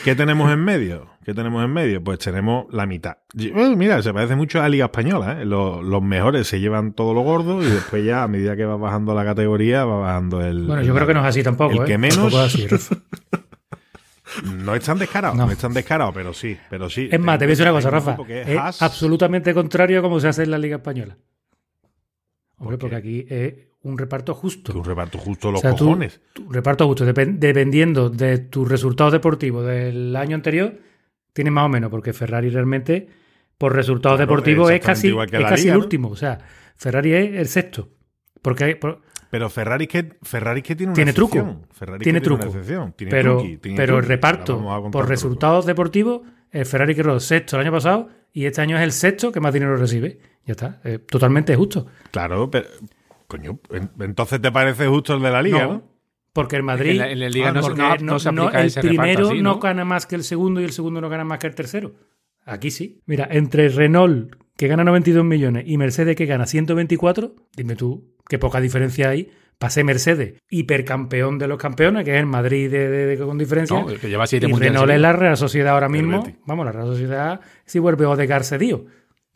¿Qué 0.05 0.15
tenemos 0.15 0.53
en 0.53 0.63
medio? 0.65 1.09
¿Qué 1.27 1.35
tenemos 1.35 1.65
en 1.65 1.73
medio? 1.73 2.05
Pues 2.05 2.21
tenemos 2.21 2.73
la 2.73 2.87
mitad. 2.87 3.17
Eh, 3.37 3.75
mira, 3.77 4.01
se 4.01 4.15
parece 4.15 4.37
mucho 4.37 4.61
a 4.61 4.63
la 4.63 4.69
Liga 4.69 4.85
Española. 4.85 5.43
¿eh? 5.43 5.45
Los, 5.45 5.83
los 5.85 6.01
mejores 6.01 6.47
se 6.47 6.61
llevan 6.61 6.93
todo 6.93 7.15
lo 7.15 7.23
gordo 7.23 7.65
y 7.65 7.67
después 7.67 8.05
ya, 8.05 8.23
a 8.23 8.29
medida 8.29 8.55
que 8.55 8.65
va 8.65 8.77
bajando 8.77 9.13
la 9.13 9.25
categoría, 9.25 9.85
va 9.85 9.99
bajando 9.99 10.41
el... 10.41 10.67
Bueno, 10.69 10.83
yo 10.85 10.95
creo 10.95 11.05
que 11.05 11.15
no 11.15 11.21
es 11.23 11.27
así 11.27 11.43
tampoco. 11.43 11.73
El 11.73 11.81
¿eh? 11.81 11.85
que 11.85 11.99
menos- 11.99 12.33
es 12.33 12.35
así. 12.55 12.67
No 14.45 14.75
es 14.75 14.85
tan 14.85 14.99
descarado, 14.99 15.35
no. 15.35 15.47
No. 15.47 15.53
es 15.53 15.59
tan 15.59 15.73
descarado, 15.73 16.13
pero 16.13 16.33
sí, 16.33 16.57
pero 16.71 16.89
sí. 16.91 17.09
Es 17.11 17.19
más, 17.19 17.39
te 17.39 17.47
voy 17.47 17.51
a 17.51 17.53
decir 17.55 17.65
una 17.65 17.73
cosa, 17.73 17.91
Rafa. 17.91 18.17
que 18.25 18.43
es 18.43 18.83
absolutamente 18.83 19.53
contrario 19.53 19.99
a 19.99 20.03
cómo 20.03 20.21
se 20.21 20.29
hace 20.29 20.43
en 20.45 20.51
la 20.53 20.59
Liga 20.59 20.77
Española. 20.77 21.17
Hombre, 22.59 22.79
porque 22.79 22.97
aquí 22.97 23.27
es 23.29 23.55
un 23.83 23.97
reparto 23.99 24.35
justo. 24.35 24.73
Que 24.73 24.79
un 24.79 24.85
reparto 24.85 25.19
justo 25.19 25.51
los 25.51 25.59
O 25.59 25.63
sea, 25.63 25.75
tú- 25.75 25.87
cojones. 25.87 26.21
tu 26.33 26.49
reparto 26.53 26.87
justo, 26.87 27.05
depen- 27.07 27.39
dependiendo 27.39 28.11
de 28.11 28.39
tus 28.39 28.69
resultados 28.69 29.13
deportivos 29.13 29.67
del 29.67 30.15
año 30.17 30.35
anterior, 30.37 30.75
tienes 31.37 31.53
más 31.53 31.67
o 31.67 31.69
menos, 31.69 31.91
porque 31.91 32.13
Ferrari 32.13 32.49
realmente, 32.51 33.07
por 33.59 33.75
resultados 33.77 34.17
Claro, 34.17 34.29
deportivos, 34.31 34.71
es 34.73 34.81
casi, 34.81 35.09
es 35.09 35.15
Liga, 35.15 35.55
el 35.55 35.73
¿no? 35.75 35.79
último. 35.79 36.09
O 36.09 36.17
sea, 36.17 36.39
Ferrari 36.75 37.13
es 37.13 37.35
el 37.37 37.47
sexto. 37.47 37.91
Porque 38.43 38.65
hay- 38.65 38.75
por- 38.77 39.03
Pero 39.31 39.51
Ferrari 39.51 39.87
que, 39.87 40.17
Ferrari 40.23 40.63
que 40.63 40.75
tiene 40.77 40.91
una 40.91 40.95
Tiene 40.95 41.13
truco. 41.13 41.63
Ferrari 41.73 42.03
Tiene 42.03 42.21
truco. 42.21 42.43
una 42.45 42.51
excepción. 42.51 42.93
Tiene 42.97 43.11
pero, 43.11 43.37
truqui, 43.39 43.57
tiene 43.59 43.77
pero 43.77 43.99
el 43.99 44.05
reparto 44.05 44.91
por 44.91 45.09
resultados 45.09 45.67
deportivos, 45.67 46.23
el 46.51 46.65
Ferrari 46.65 46.95
quedó 46.95 47.19
sexto 47.21 47.57
el 47.57 47.63
año 47.63 47.73
pasado 47.73 48.09
y 48.33 48.47
este 48.47 48.61
año 48.63 48.77
es 48.79 48.83
el 48.85 48.93
sexto 48.93 49.33
que 49.33 49.41
más 49.41 49.53
dinero 49.53 49.77
recibe. 49.77 50.19
Ya 50.47 50.53
está, 50.53 50.81
eh, 50.85 50.99
totalmente 51.01 51.55
justo. 51.57 51.87
Claro, 52.13 52.51
pero. 52.51 52.67
Coño, 53.27 53.59
en- 53.71 53.91
entonces 54.01 54.41
te 54.41 54.53
parece 54.53 54.87
justo 54.87 55.15
el 55.15 55.23
de 55.23 55.31
la 55.31 55.43
liga, 55.43 55.67
¿no? 55.67 55.83
Porque 56.37 56.55
el 56.55 56.63
Madrid, 56.63 56.91
En 56.93 56.99
la- 56.99 57.11
en 57.11 57.19
la 57.21 57.29
Liga 57.29 57.51
no 57.53 57.61
porque 57.63 57.83
no- 57.83 57.97
no 58.13 58.19
se 58.21 58.29
aplica 58.29 58.61
el 58.61 58.67
ese 58.69 58.81
primero 58.81 59.27
así, 59.31 59.43
¿no? 59.43 59.59
gana 59.59 59.85
más 59.85 60.07
que 60.07 60.15
el 60.15 60.23
segundo 60.23 60.61
y 60.61 60.65
el 60.65 60.71
segundo 60.73 61.01
no 61.01 61.09
gana 61.09 61.25
más 61.25 61.41
que 61.41 61.49
el 61.49 61.55
tercero. 61.57 61.95
Aquí 62.45 62.71
sí. 62.71 63.01
Mira, 63.07 63.27
entre 63.31 63.69
Renault, 63.71 64.37
que 64.57 64.69
gana 64.69 64.85
92 64.85 65.25
millones 65.25 65.65
y 65.67 65.77
Mercedes 65.79 66.15
que 66.15 66.27
gana 66.27 66.47
124, 66.47 67.35
dime 67.57 67.75
tú 67.75 68.15
qué 68.29 68.39
poca 68.39 68.61
diferencia 68.61 69.09
hay. 69.09 69.31
Pase 69.59 69.83
Mercedes, 69.85 70.35
hipercampeón 70.51 71.39
de 71.39 71.49
los 71.49 71.59
campeones, 71.59 72.05
que 72.05 72.13
es 72.15 72.21
el 72.21 72.27
Madrid 72.27 72.71
de, 72.71 72.89
de- 72.91 73.07
de- 73.07 73.19
con 73.19 73.39
diferencia. 73.39 73.81
No, 73.81 73.87
que 73.87 74.09
lleva 74.09 74.27
siete 74.27 74.47
y 74.47 74.53
Renault 74.53 74.91
es 74.91 75.01
la 75.01 75.13
Real 75.13 75.37
Sociedad 75.39 75.73
ahora 75.75 75.89
mismo. 75.89 76.23
Vamos, 76.47 76.67
la 76.67 76.73
Real 76.73 76.87
Sociedad 76.87 77.41
si 77.65 77.79
vuelve 77.79 78.05
Odegaard 78.05 78.45
cedido. 78.45 78.85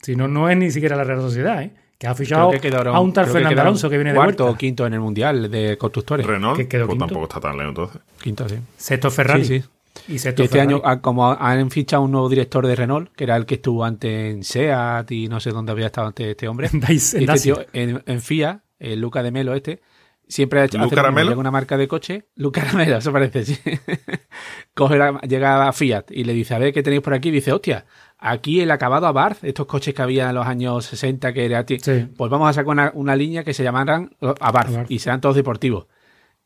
Si 0.02 0.14
no, 0.16 0.28
no 0.28 0.48
es 0.50 0.56
ni 0.58 0.70
siquiera 0.70 0.94
la 0.96 1.04
Real 1.04 1.20
Sociedad, 1.22 1.62
¿eh? 1.62 1.72
Que 2.00 2.06
ha 2.06 2.14
fichado 2.14 2.48
Creo 2.48 2.60
que 2.62 2.68
quedaron- 2.70 2.96
a 2.96 3.00
un 3.00 3.12
tal 3.12 3.26
Fernando 3.26 3.60
Alonso 3.60 3.90
que 3.90 3.96
viene 3.98 4.12
de 4.12 4.16
cuarto 4.16 4.44
vuelta. 4.44 4.56
o 4.56 4.58
quinto 4.58 4.86
en 4.86 4.94
el 4.94 5.00
mundial 5.00 5.50
de 5.50 5.76
constructores. 5.76 6.26
Renault, 6.26 6.56
que 6.56 6.66
quedó 6.66 6.86
pues 6.86 6.94
quinto. 6.94 7.06
tampoco 7.06 7.24
está 7.26 7.40
tan 7.40 7.58
lejos 7.58 7.68
entonces. 7.68 8.00
Quinto, 8.22 8.48
sí. 8.48 8.56
Sexto 8.78 9.10
Ferrari. 9.10 9.44
Sí, 9.44 9.60
sí. 9.60 9.68
Y 10.08 10.18
sexto 10.18 10.42
este 10.44 10.56
Ferrari. 10.56 10.74
año, 10.76 10.82
ah, 10.84 11.00
como 11.02 11.30
han 11.30 11.70
fichado 11.70 12.02
un 12.04 12.12
nuevo 12.12 12.30
director 12.30 12.66
de 12.66 12.74
Renault, 12.74 13.12
que 13.14 13.24
era 13.24 13.36
el 13.36 13.44
que 13.44 13.56
estuvo 13.56 13.84
antes 13.84 14.32
en 14.34 14.42
SEAT 14.44 15.10
y 15.12 15.28
no 15.28 15.40
sé 15.40 15.50
dónde 15.50 15.72
había 15.72 15.86
estado 15.86 16.06
antes 16.06 16.26
este 16.26 16.48
hombre. 16.48 16.70
Este 16.88 17.26
tío, 17.42 17.58
en, 17.74 18.02
en 18.06 18.20
FIA, 18.22 18.62
el 18.78 18.98
Luca 18.98 19.22
de 19.22 19.30
Melo 19.30 19.52
este, 19.54 19.82
siempre 20.26 20.60
ha 20.60 20.64
hecho 20.64 20.78
¿Lu 20.78 20.84
hace 20.86 21.34
una 21.34 21.50
marca 21.50 21.76
de 21.76 21.86
coche, 21.86 22.28
Luca 22.36 22.62
Caramelo, 22.62 22.96
eso 22.96 23.12
parece, 23.12 23.44
sí. 23.44 23.58
Coge 24.74 24.96
la- 24.96 25.20
llega 25.28 25.68
a 25.68 25.72
Fiat 25.74 26.04
y 26.10 26.24
le 26.24 26.32
dice, 26.32 26.54
a 26.54 26.58
ver 26.58 26.72
qué 26.72 26.82
tenéis 26.82 27.02
por 27.02 27.12
aquí, 27.12 27.28
y 27.28 27.32
dice, 27.32 27.52
hostia, 27.52 27.84
aquí 28.20 28.61
el 28.61 28.70
acabado 28.70 29.06
a 29.06 29.12
Barth, 29.12 29.42
estos 29.44 29.66
coches 29.66 29.94
que 29.94 30.02
había 30.02 30.28
en 30.28 30.35
los 30.37 30.46
años 30.46 30.85
60 30.87 31.33
que 31.33 31.44
era... 31.46 31.64
ti- 31.66 31.78
Sí. 31.80 32.06
Pues 32.16 32.30
vamos 32.30 32.48
a 32.48 32.52
sacar 32.52 32.68
una, 32.68 32.90
una 32.94 33.16
línea 33.16 33.42
que 33.44 33.54
se 33.54 33.62
llamarán 33.64 34.11
Abarth 34.20 34.38
Abarth. 34.42 34.90
y 34.90 34.98
serán 34.98 35.20
todos 35.20 35.37
deportivos. 35.37 35.87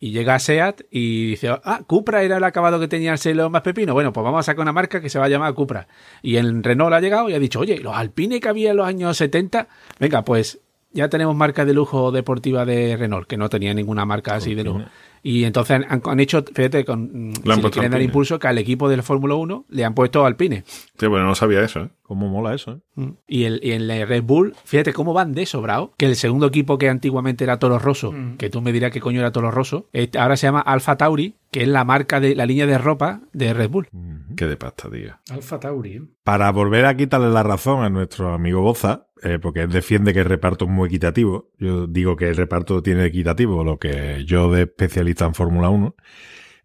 Y 0.00 0.10
llega 0.10 0.34
a 0.34 0.38
SEAT 0.38 0.82
y 0.90 1.30
dice, 1.30 1.48
ah, 1.50 1.80
Cupra 1.87 2.22
era 2.22 2.37
el 2.37 2.44
acabado 2.44 2.78
que 2.78 2.88
tenía 2.88 3.12
el 3.12 3.18
selo 3.18 3.48
más 3.48 3.62
pepino. 3.62 3.94
Bueno, 3.94 4.12
pues 4.12 4.22
vamos 4.24 4.40
a 4.40 4.42
sacar 4.42 4.60
una 4.62 4.72
marca 4.72 5.00
que 5.00 5.08
se 5.08 5.18
va 5.18 5.24
a 5.26 5.28
llamar 5.28 5.54
Cupra. 5.54 5.87
Y 6.20 6.37
en 6.37 6.62
Renault 6.62 6.92
ha 6.92 7.00
llegado 7.00 7.30
y 7.30 7.34
ha 7.34 7.38
dicho, 7.38 7.60
oye, 7.60 7.78
los 7.78 7.96
Alpine 7.96 8.38
que 8.40 8.48
había 8.48 8.72
en 8.72 8.76
los 8.76 8.87
años 8.87 9.16
70, 9.16 9.66
venga, 10.00 10.22
pues 10.22 10.58
ya 10.92 11.08
tenemos 11.08 11.34
marca 11.34 11.64
de 11.64 11.72
lujo 11.74 12.12
deportiva 12.12 12.64
de 12.66 12.96
Renault, 12.96 13.26
que 13.26 13.37
no 13.37 13.48
tenía 13.48 13.72
ninguna 13.72 14.04
marca 14.04 14.34
así 14.34 14.54
de 14.54 14.64
lujo. 14.64 14.80
Y 15.26 15.44
entonces 15.44 15.80
han, 15.88 16.02
han 16.04 16.20
hecho, 16.20 16.44
fíjate, 16.54 16.84
con, 16.84 17.32
si 17.34 17.62
le 17.62 17.70
quieren 17.70 17.90
dar 17.90 18.02
impulso, 18.02 18.38
que 18.38 18.46
al 18.46 18.58
equipo 18.58 18.90
del 18.90 19.02
Fórmula 19.02 19.34
1 19.37 19.64
le 19.70 19.84
han 19.84 19.94
puesto 19.94 20.26
Alpine. 20.26 20.64
Sí, 20.98 21.06
bueno, 21.06 21.24
no 21.26 21.34
sabía 21.34 21.62
eso, 21.62 21.80
¿eh? 21.80 21.88
¿Cómo 22.02 22.28
mola 22.28 22.54
eso, 22.54 22.72
eh? 22.72 22.76
Mm. 22.96 23.10
Y, 23.26 23.44
el, 23.44 23.60
y 23.62 23.72
en 23.72 23.88
la 23.88 24.04
Red 24.04 24.22
Bull, 24.22 24.54
fíjate 24.64 24.92
cómo 24.92 25.14
van 25.14 25.32
de 25.32 25.46
sobrado, 25.46 25.94
que 25.96 26.04
el 26.04 26.16
segundo 26.16 26.46
equipo 26.46 26.76
que 26.76 26.90
antiguamente 26.90 27.42
era 27.44 27.58
Toro 27.58 27.78
Rosso, 27.78 28.12
Mm. 28.12 28.37
que 28.37 28.50
tú 28.50 28.60
me 28.60 28.70
dirás 28.70 28.90
qué 28.92 29.00
coño 29.00 29.20
era 29.20 29.32
Toro 29.32 29.50
Rosso, 29.50 29.88
ahora 30.18 30.37
se 30.37 30.46
llama 30.46 30.60
Alfa 30.60 30.96
Tauri, 30.98 31.34
que 31.54 31.62
es 31.62 31.68
la 31.68 31.84
marca 31.84 32.18
de 32.18 32.34
la 32.34 32.46
línea 32.46 32.66
de 32.66 32.78
ropa 32.78 33.20
de 33.32 33.54
Red 33.54 33.70
Bull. 33.70 33.88
Qué 34.36 34.44
de 34.44 34.56
pasta, 34.56 34.90
tío. 34.90 35.14
Alfa 35.30 35.60
Tauri. 35.60 35.92
¿eh? 35.92 36.02
Para 36.24 36.50
volver 36.50 36.84
a 36.84 36.96
quitarle 36.96 37.30
la 37.30 37.44
razón 37.44 37.84
a 37.84 37.88
nuestro 37.88 38.34
amigo 38.34 38.60
Boza, 38.60 39.06
eh, 39.22 39.38
porque 39.40 39.60
él 39.60 39.70
defiende 39.70 40.12
que 40.12 40.18
el 40.18 40.24
reparto 40.24 40.64
es 40.64 40.72
muy 40.72 40.88
equitativo, 40.88 41.52
yo 41.60 41.86
digo 41.86 42.16
que 42.16 42.28
el 42.28 42.36
reparto 42.36 42.82
tiene 42.82 43.04
equitativo, 43.04 43.62
lo 43.62 43.78
que 43.78 44.24
yo 44.26 44.50
de 44.50 44.62
especialista 44.62 45.26
en 45.26 45.34
Fórmula 45.34 45.68
1, 45.68 45.94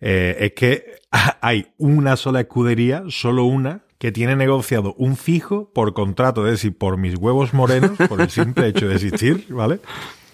eh, 0.02 0.38
es 0.40 0.54
que 0.54 0.86
hay 1.42 1.68
una 1.78 2.16
sola 2.16 2.40
escudería, 2.40 3.04
solo 3.10 3.44
una, 3.44 3.84
que 4.00 4.12
tiene 4.12 4.36
negociado 4.36 4.96
un 4.98 5.18
fijo 5.18 5.72
por 5.72 5.94
contrato, 5.94 6.48
es 6.48 6.54
decir, 6.54 6.76
por 6.76 6.98
mis 6.98 7.16
huevos 7.16 7.54
morenos, 7.54 7.96
por 8.10 8.22
el 8.22 8.30
simple 8.32 8.70
hecho 8.70 8.88
de 8.88 8.96
existir, 8.96 9.46
¿vale? 9.50 9.82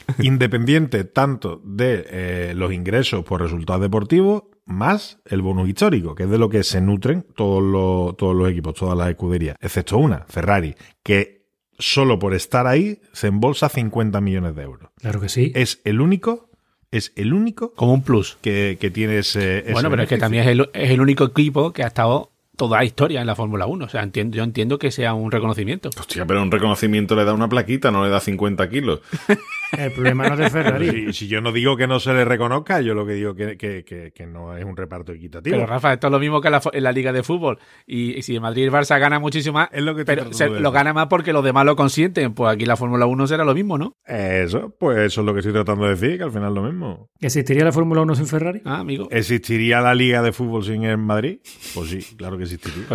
Independiente 0.20 1.04
tanto 1.04 1.62
de 1.64 2.06
eh, 2.10 2.54
los 2.56 2.72
ingresos 2.74 3.24
por 3.24 3.42
resultados 3.42 3.82
deportivos 3.82 4.44
más 4.66 5.20
el 5.26 5.42
bonus 5.42 5.70
histórico, 5.70 6.16
que 6.16 6.24
es 6.24 6.30
de 6.30 6.38
lo 6.38 6.50
que 6.50 6.64
se 6.64 6.82
nutren 6.82 7.26
todos 7.36 7.62
los, 7.62 8.18
todos 8.18 8.36
los 8.36 8.50
equipos, 8.50 8.74
todas 8.74 8.98
las 8.98 9.10
escuderías, 9.10 9.56
excepto 9.62 9.98
una, 9.98 10.26
Ferrari, 10.28 10.76
que 11.04 11.46
solo 11.78 12.20
por 12.20 12.34
estar 12.34 12.68
ahí 12.68 13.00
se 13.14 13.28
embolsa 13.28 13.70
50 13.70 14.22
millones 14.22 14.56
de 14.56 14.64
euros. 14.64 14.90
Claro 14.98 15.22
que 15.22 15.30
sí. 15.30 15.52
Es 15.56 15.82
el 15.84 16.02
único, 16.02 16.50
es 16.92 17.14
el 17.16 17.34
único 17.34 17.74
Como 17.74 17.94
un 17.94 18.02
plus. 18.02 18.38
que, 18.42 18.78
que 18.80 18.90
tiene 18.90 19.20
ese, 19.20 19.60
ese 19.60 19.74
bueno, 19.74 19.90
pero 19.90 20.04
es 20.04 20.10
que 20.10 20.18
también 20.18 20.44
es 20.44 20.50
el, 20.50 20.70
es 20.74 20.90
el 20.90 21.02
único 21.02 21.26
equipo 21.26 21.74
que 21.74 21.84
ha 21.84 21.88
estado 21.88 22.32
toda 22.56 22.78
la 22.80 22.86
historia 22.86 23.22
en 23.22 23.28
la 23.28 23.36
Fórmula 23.36 23.66
1. 23.66 23.86
O 23.86 23.90
sea, 23.90 24.04
entiendo, 24.04 24.38
yo 24.38 24.44
entiendo 24.44 24.78
que 24.80 24.92
sea 24.92 25.14
un 25.14 25.32
reconocimiento. 25.32 25.90
Hostia, 26.00 26.26
pero 26.26 26.42
un 26.42 26.52
reconocimiento 26.52 27.16
le 27.16 27.26
da 27.26 27.34
una 27.34 27.50
plaquita, 27.50 27.92
no 27.92 28.04
le 28.04 28.10
da 28.10 28.20
50 28.20 28.70
kilos. 28.70 29.02
El 29.78 29.92
problema 29.92 30.28
no 30.30 30.34
es 30.36 30.40
de 30.40 30.50
Ferrari. 30.50 30.90
Si, 31.08 31.14
si 31.14 31.28
yo 31.28 31.42
no 31.42 31.52
digo 31.52 31.76
que 31.76 31.86
no 31.88 32.00
se 32.00 32.14
le 32.14 32.24
reconozca, 32.24 32.80
yo 32.82 32.94
lo 32.94 33.06
que 33.06 33.14
digo 33.14 33.36
que, 33.36 33.58
que, 33.58 33.84
que, 33.84 34.12
que 34.14 34.26
no 34.26 34.56
es 34.56 34.64
un 34.64 34.78
reparto 34.78 35.12
equitativo. 35.12 35.56
Pero 35.56 35.68
Rafa, 35.68 35.94
esto 35.94 36.08
es 36.08 36.12
lo 36.12 36.20
mismo 36.20 36.40
que 36.40 36.48
en 36.48 36.52
la, 36.54 36.62
fo- 36.62 36.70
en 36.72 36.84
la 36.84 36.92
Liga 36.94 37.12
de 37.12 37.24
Fútbol. 37.24 37.60
Y, 37.86 38.18
y 38.18 38.22
si 38.22 38.36
el 38.36 38.42
Madrid 38.42 38.62
y 38.64 38.66
el 38.66 38.72
Barça 38.72 38.98
gana 39.00 39.20
muchísimo 39.20 39.56
más, 39.56 39.70
Es 39.74 39.84
lo 39.84 39.94
que 39.96 40.06
te 40.06 40.16
pero 40.16 40.32
se- 40.32 40.48
lo 40.50 40.72
gana 40.72 40.94
más 40.94 41.08
porque 41.08 41.34
los 41.34 41.44
demás 41.44 41.66
lo 41.66 41.76
consienten. 41.76 42.34
Pues 42.34 42.54
aquí 42.54 42.66
la 42.66 42.78
Fórmula 42.78 43.06
1 43.06 43.28
será 43.28 43.44
lo 43.44 43.54
mismo, 43.54 43.78
¿no? 43.78 43.98
Eso, 44.06 44.74
pues 44.80 44.98
eso 45.00 45.22
es 45.22 45.26
lo 45.26 45.34
que 45.34 45.40
estoy 45.40 45.54
tratando 45.54 45.86
de 45.86 45.96
decir, 45.96 46.18
que 46.18 46.24
al 46.24 46.32
final 46.32 46.50
es 46.50 46.56
lo 46.56 46.64
mismo. 46.64 47.10
¿Existiría 47.20 47.66
la 47.66 47.72
Fórmula 47.74 48.02
1 48.02 48.16
sin 48.16 48.28
Ferrari? 48.28 48.62
Ah, 48.64 48.80
amigo. 48.80 49.08
¿Existiría 49.12 49.82
la 49.82 49.94
liga 49.94 50.22
de 50.22 50.32
fútbol 50.32 50.64
sin 50.64 50.84
el 50.84 50.98
Madrid? 50.98 51.40
Pues 51.74 51.90
sí, 51.90 52.16
claro 52.16 52.38
que 52.38 52.45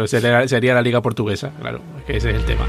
sería, 0.06 0.48
sería 0.48 0.74
la 0.74 0.82
Liga 0.82 1.00
Portuguesa, 1.02 1.52
claro. 1.60 1.80
Que 2.06 2.16
ese 2.16 2.30
es 2.30 2.36
el 2.36 2.44
tema. 2.44 2.66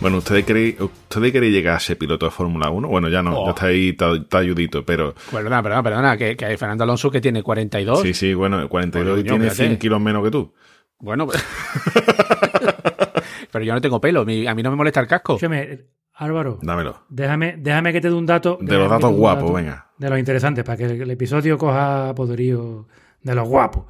Bueno, 0.00 0.16
¿ustedes 0.18 0.44
queréis, 0.46 0.80
¿ustedes 0.80 1.30
queréis 1.30 1.52
llegar 1.52 1.76
a 1.76 1.80
ser 1.80 1.98
piloto 1.98 2.24
de 2.26 2.32
Fórmula 2.32 2.70
1? 2.70 2.88
Bueno, 2.88 3.08
ya 3.10 3.22
no, 3.22 3.38
Oh. 3.38 3.44
ya 3.46 3.50
está 3.50 3.66
ahí, 3.66 3.94
ayudito, 4.32 4.84
pero 4.84 5.14
Perdona, 5.30 5.62
perdona, 5.62 5.82
perdona. 5.82 6.16
Que, 6.16 6.36
que 6.36 6.44
hay 6.46 6.56
Fernando 6.56 6.84
Alonso 6.84 7.10
que 7.10 7.20
tiene 7.20 7.42
42. 7.42 8.00
sí, 8.00 8.14
sí, 8.14 8.32
bueno, 8.32 8.60
el 8.60 8.68
42 8.68 9.20
y 9.20 9.24
tiene 9.24 9.44
fíjate. 9.50 9.66
100 9.66 9.78
kilos 9.78 10.00
menos 10.00 10.24
que 10.24 10.30
tú. 10.30 10.54
Bueno, 11.00 11.26
pues- 11.26 11.44
pero 13.52 13.64
yo 13.64 13.74
no 13.74 13.80
tengo 13.80 14.00
pelo. 14.00 14.24
mi- 14.24 14.46
A 14.46 14.54
mí 14.54 14.62
no 14.62 14.70
me 14.70 14.76
molesta 14.76 15.00
el 15.00 15.06
casco. 15.06 15.34
Escúchame, 15.34 15.80
Álvaro, 16.14 16.58
Dámelo. 16.62 17.04
déjame, 17.10 17.56
déjame 17.58 17.92
que 17.92 18.00
te 18.00 18.08
dé 18.08 18.14
un 18.14 18.26
dato. 18.26 18.58
De 18.60 18.76
los 18.76 18.88
datos 18.88 19.12
guapos, 19.12 19.42
dato 19.44 19.54
venga. 19.54 19.90
De 19.98 20.08
los 20.08 20.18
interesantes, 20.18 20.64
para 20.64 20.78
que 20.78 20.84
el 20.86 21.10
episodio 21.10 21.58
coja 21.58 22.14
poderío 22.14 22.86
de 23.22 23.34
los 23.34 23.46
guapos. 23.46 23.84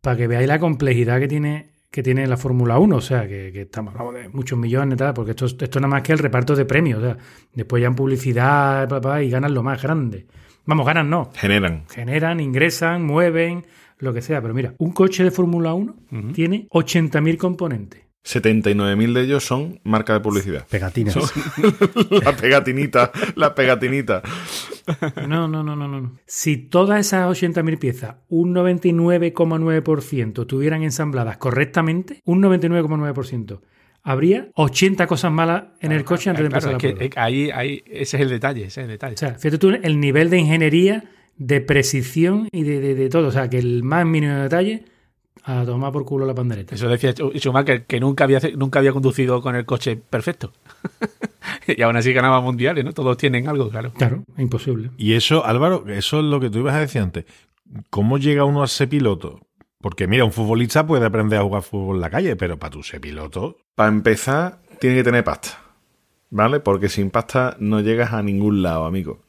Para 0.00 0.16
que 0.16 0.28
veáis 0.28 0.46
la 0.46 0.60
complejidad 0.60 1.18
que 1.18 1.26
tiene, 1.28 1.70
que 1.90 2.02
tiene 2.02 2.26
la 2.26 2.36
Fórmula 2.36 2.78
1. 2.78 2.96
O 2.96 3.00
sea, 3.00 3.26
que, 3.26 3.50
que 3.52 3.62
estamos 3.62 3.94
hablando 3.94 4.18
de 4.20 4.28
muchos 4.28 4.58
millones 4.58 4.96
tal, 4.98 5.14
porque 5.14 5.30
esto, 5.32 5.46
es- 5.46 5.56
esto 5.60 5.80
nada 5.80 5.88
más 5.90 6.02
que 6.02 6.12
el 6.12 6.18
reparto 6.18 6.54
de 6.54 6.64
premios. 6.64 6.98
O 6.98 7.02
sea, 7.02 7.16
después 7.54 7.80
ya 7.80 7.88
en 7.88 7.94
publicidad 7.94 9.20
y 9.22 9.30
ganan 9.30 9.54
lo 9.54 9.62
más 9.62 9.82
grande. 9.82 10.26
Vamos, 10.66 10.86
ganan 10.86 11.08
no. 11.08 11.30
Generan. 11.34 11.84
Generan, 11.88 12.40
ingresan, 12.40 13.04
mueven, 13.04 13.64
lo 13.98 14.12
que 14.12 14.20
sea. 14.20 14.42
Pero 14.42 14.52
mira, 14.54 14.74
un 14.78 14.92
coche 14.92 15.24
de 15.24 15.30
Fórmula 15.30 15.72
1 15.72 15.96
tiene 16.34 16.68
80.000 16.70 17.36
componentes. 17.38 18.02
79.000 18.28 19.12
de 19.14 19.22
ellos 19.22 19.44
son 19.44 19.80
marca 19.84 20.12
de 20.12 20.20
publicidad. 20.20 20.66
Pegatinas. 20.68 21.16
la 22.24 22.36
pegatinita, 22.36 23.10
la 23.36 23.54
pegatinita. 23.54 24.22
No, 25.26 25.48
no, 25.48 25.62
no, 25.62 25.74
no, 25.74 25.88
no. 25.88 26.18
Si 26.26 26.56
todas 26.58 27.00
esas 27.00 27.26
80.000 27.28 27.78
piezas, 27.78 28.16
un 28.28 28.54
99,9% 28.54 30.42
estuvieran 30.42 30.82
ensambladas 30.82 31.38
correctamente, 31.38 32.20
un 32.24 32.42
99,9%, 32.42 33.60
habría 34.02 34.48
80 34.54 35.06
cosas 35.06 35.32
malas 35.32 35.64
en 35.80 35.92
el 35.92 36.04
coche 36.04 36.30
antes 36.30 36.44
de 36.44 36.48
Claro, 36.50 36.70
empezar 36.70 36.70
es 36.70 36.74
la 36.74 36.78
que, 36.78 36.88
prueba. 36.96 37.04
es 37.04 37.10
que 37.14 37.20
ahí, 37.20 37.50
ahí, 37.50 37.82
ese 37.86 38.16
es 38.18 38.22
el 38.22 38.28
detalle, 38.28 38.60
ese 38.64 38.80
es 38.80 38.84
el 38.84 38.88
detalle. 38.90 39.14
O 39.14 39.18
sea, 39.18 39.34
fíjate 39.34 39.58
tú 39.58 39.70
el 39.70 40.00
nivel 40.00 40.30
de 40.30 40.38
ingeniería, 40.38 41.04
de 41.36 41.60
precisión 41.60 42.48
y 42.52 42.62
de, 42.64 42.80
de- 42.80 42.94
de 42.94 43.08
todo. 43.08 43.28
O 43.28 43.32
sea, 43.32 43.48
que 43.48 43.58
el 43.58 43.82
más 43.84 44.04
mínimo 44.06 44.34
detalle 44.34 44.84
a 45.44 45.64
tomar 45.64 45.92
por 45.92 46.04
culo 46.04 46.26
la 46.26 46.34
pandereta. 46.34 46.74
Eso 46.74 46.88
decía 46.88 47.14
Schu- 47.14 47.32
Schumacher, 47.38 47.84
que 47.86 48.00
nunca 48.00 48.24
había, 48.24 48.40
nunca 48.56 48.78
había 48.78 48.92
conducido 48.92 49.40
con 49.42 49.54
el 49.56 49.64
coche 49.64 49.96
perfecto. 49.96 50.52
y 51.66 51.82
aún 51.82 51.96
así 51.96 52.12
ganaba 52.12 52.40
mundiales, 52.40 52.84
¿no? 52.84 52.92
Todos 52.92 53.16
tienen 53.16 53.48
algo, 53.48 53.68
claro. 53.70 53.92
Claro, 53.92 54.24
imposible. 54.36 54.90
Y 54.96 55.14
eso, 55.14 55.44
Álvaro, 55.46 55.84
eso 55.88 56.18
es 56.18 56.24
lo 56.24 56.40
que 56.40 56.50
tú 56.50 56.58
ibas 56.58 56.74
a 56.74 56.80
decir 56.80 57.00
antes. 57.02 57.24
¿Cómo 57.90 58.18
llega 58.18 58.44
uno 58.44 58.62
a 58.62 58.66
ser 58.66 58.88
piloto? 58.88 59.40
Porque 59.80 60.06
mira, 60.08 60.24
un 60.24 60.32
futbolista 60.32 60.86
puede 60.86 61.06
aprender 61.06 61.38
a 61.38 61.42
jugar 61.42 61.62
fútbol 61.62 61.96
en 61.96 62.00
la 62.02 62.10
calle, 62.10 62.34
pero 62.36 62.58
para 62.58 62.70
tú 62.70 62.82
ser 62.82 63.00
piloto, 63.00 63.56
Para 63.74 63.90
empezar, 63.90 64.60
tiene 64.80 64.96
que 64.96 65.04
tener 65.04 65.22
pasta. 65.24 65.60
¿Vale? 66.30 66.60
Porque 66.60 66.88
sin 66.88 67.10
pasta 67.10 67.56
no 67.58 67.80
llegas 67.80 68.12
a 68.12 68.22
ningún 68.22 68.62
lado, 68.62 68.84
amigo. 68.84 69.24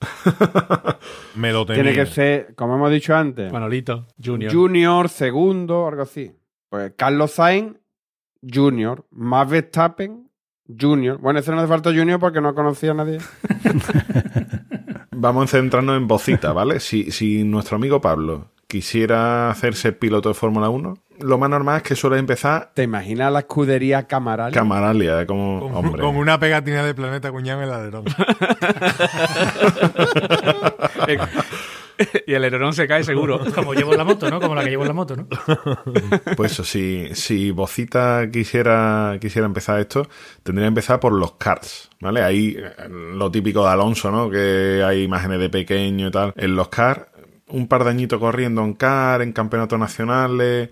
me 1.35 1.53
lo 1.53 1.65
tenía. 1.65 1.83
Tiene 1.83 1.97
que 1.97 2.05
ser, 2.05 2.55
como 2.55 2.75
hemos 2.75 2.91
dicho 2.91 3.15
antes, 3.15 3.51
Manolito, 3.51 4.05
Junior. 4.23 4.53
Junior, 4.53 5.07
segundo, 5.07 5.88
algo 5.88 6.01
así. 6.01 6.31
Pues 6.69 6.93
Carlos 6.97 7.31
Sainz, 7.31 7.77
Junior. 8.41 9.05
Max 9.12 9.49
Verstappen, 9.49 10.29
Junior. 10.67 11.17
Bueno, 11.19 11.39
ese 11.39 11.51
no 11.51 11.59
hace 11.59 11.67
falta 11.67 11.91
Junior 11.91 12.19
porque 12.19 12.41
no 12.41 12.53
conocía 12.53 12.91
a 12.91 12.95
nadie. 12.95 13.19
vamos 15.12 15.45
a 15.45 15.57
centrarnos 15.57 15.97
en 15.97 16.07
Bocita, 16.07 16.51
¿vale? 16.53 16.79
Si, 16.79 17.12
si 17.12 17.43
nuestro 17.43 17.77
amigo 17.77 18.01
Pablo 18.01 18.51
quisiera 18.69 19.49
hacerse 19.49 19.91
piloto 19.93 20.29
de 20.29 20.36
Fórmula 20.36 20.69
1, 20.69 20.97
lo 21.21 21.38
más 21.39 21.49
normal 21.49 21.77
es 21.77 21.84
que 21.84 21.95
suele 21.95 22.17
empezar 22.17 22.71
¿Te 22.75 22.84
imaginas 22.84 23.34
la 23.34 23.39
escudería 23.39 24.08
Camaral? 24.08 24.53
Camaralia, 24.53 25.25
como 25.25 25.60
Con, 25.60 25.75
hombre. 25.75 26.01
con 26.01 26.15
una 26.15 26.39
pegatina 26.39 26.86
de 26.86 26.93
planeta 26.93 27.32
cuñado 27.32 27.61
en 27.63 27.67
el 27.67 27.74
alerón. 27.74 28.05
y 32.28 32.34
el 32.34 32.43
alerón 32.45 32.74
se 32.74 32.88
cae 32.88 33.03
seguro. 33.03 33.39
Como 33.53 33.74
llevo 33.74 33.91
en 33.91 33.97
la 33.97 34.03
moto, 34.03 34.30
¿no? 34.30 34.39
Como 34.39 34.55
la 34.55 34.63
que 34.63 34.70
llevo 34.70 34.84
en 34.84 34.88
la 34.89 34.93
moto, 34.93 35.15
¿no? 35.15 35.28
Pues 36.38 36.53
eso, 36.53 36.63
si, 36.63 37.09
si 37.13 37.51
Bocita 37.51 38.30
quisiera, 38.32 39.17
quisiera 39.20 39.45
empezar 39.47 39.80
esto, 39.80 40.07
tendría 40.43 40.65
que 40.65 40.70
empezar 40.70 40.99
por 40.99 41.13
los 41.13 41.34
karts, 41.34 41.89
¿vale? 41.99 42.22
Ahí 42.22 42.55
eh, 42.57 42.88
lo 42.88 43.32
típico 43.32 43.63
de 43.63 43.70
Alonso, 43.72 44.11
¿no? 44.11 44.30
Que 44.30 44.84
hay 44.86 45.03
imágenes 45.03 45.39
de 45.39 45.49
pequeño 45.49 46.07
y 46.07 46.11
tal. 46.11 46.34
En 46.38 46.55
los 46.55 46.70
karts, 46.70 47.07
un 47.52 47.68
par 47.68 47.84
de 47.84 47.91
añitos 47.91 48.20
corriendo 48.20 48.64
en 48.64 48.74
kart, 48.74 49.22
en 49.24 49.32
campeonatos 49.32 49.80
nacionales, 49.80 50.70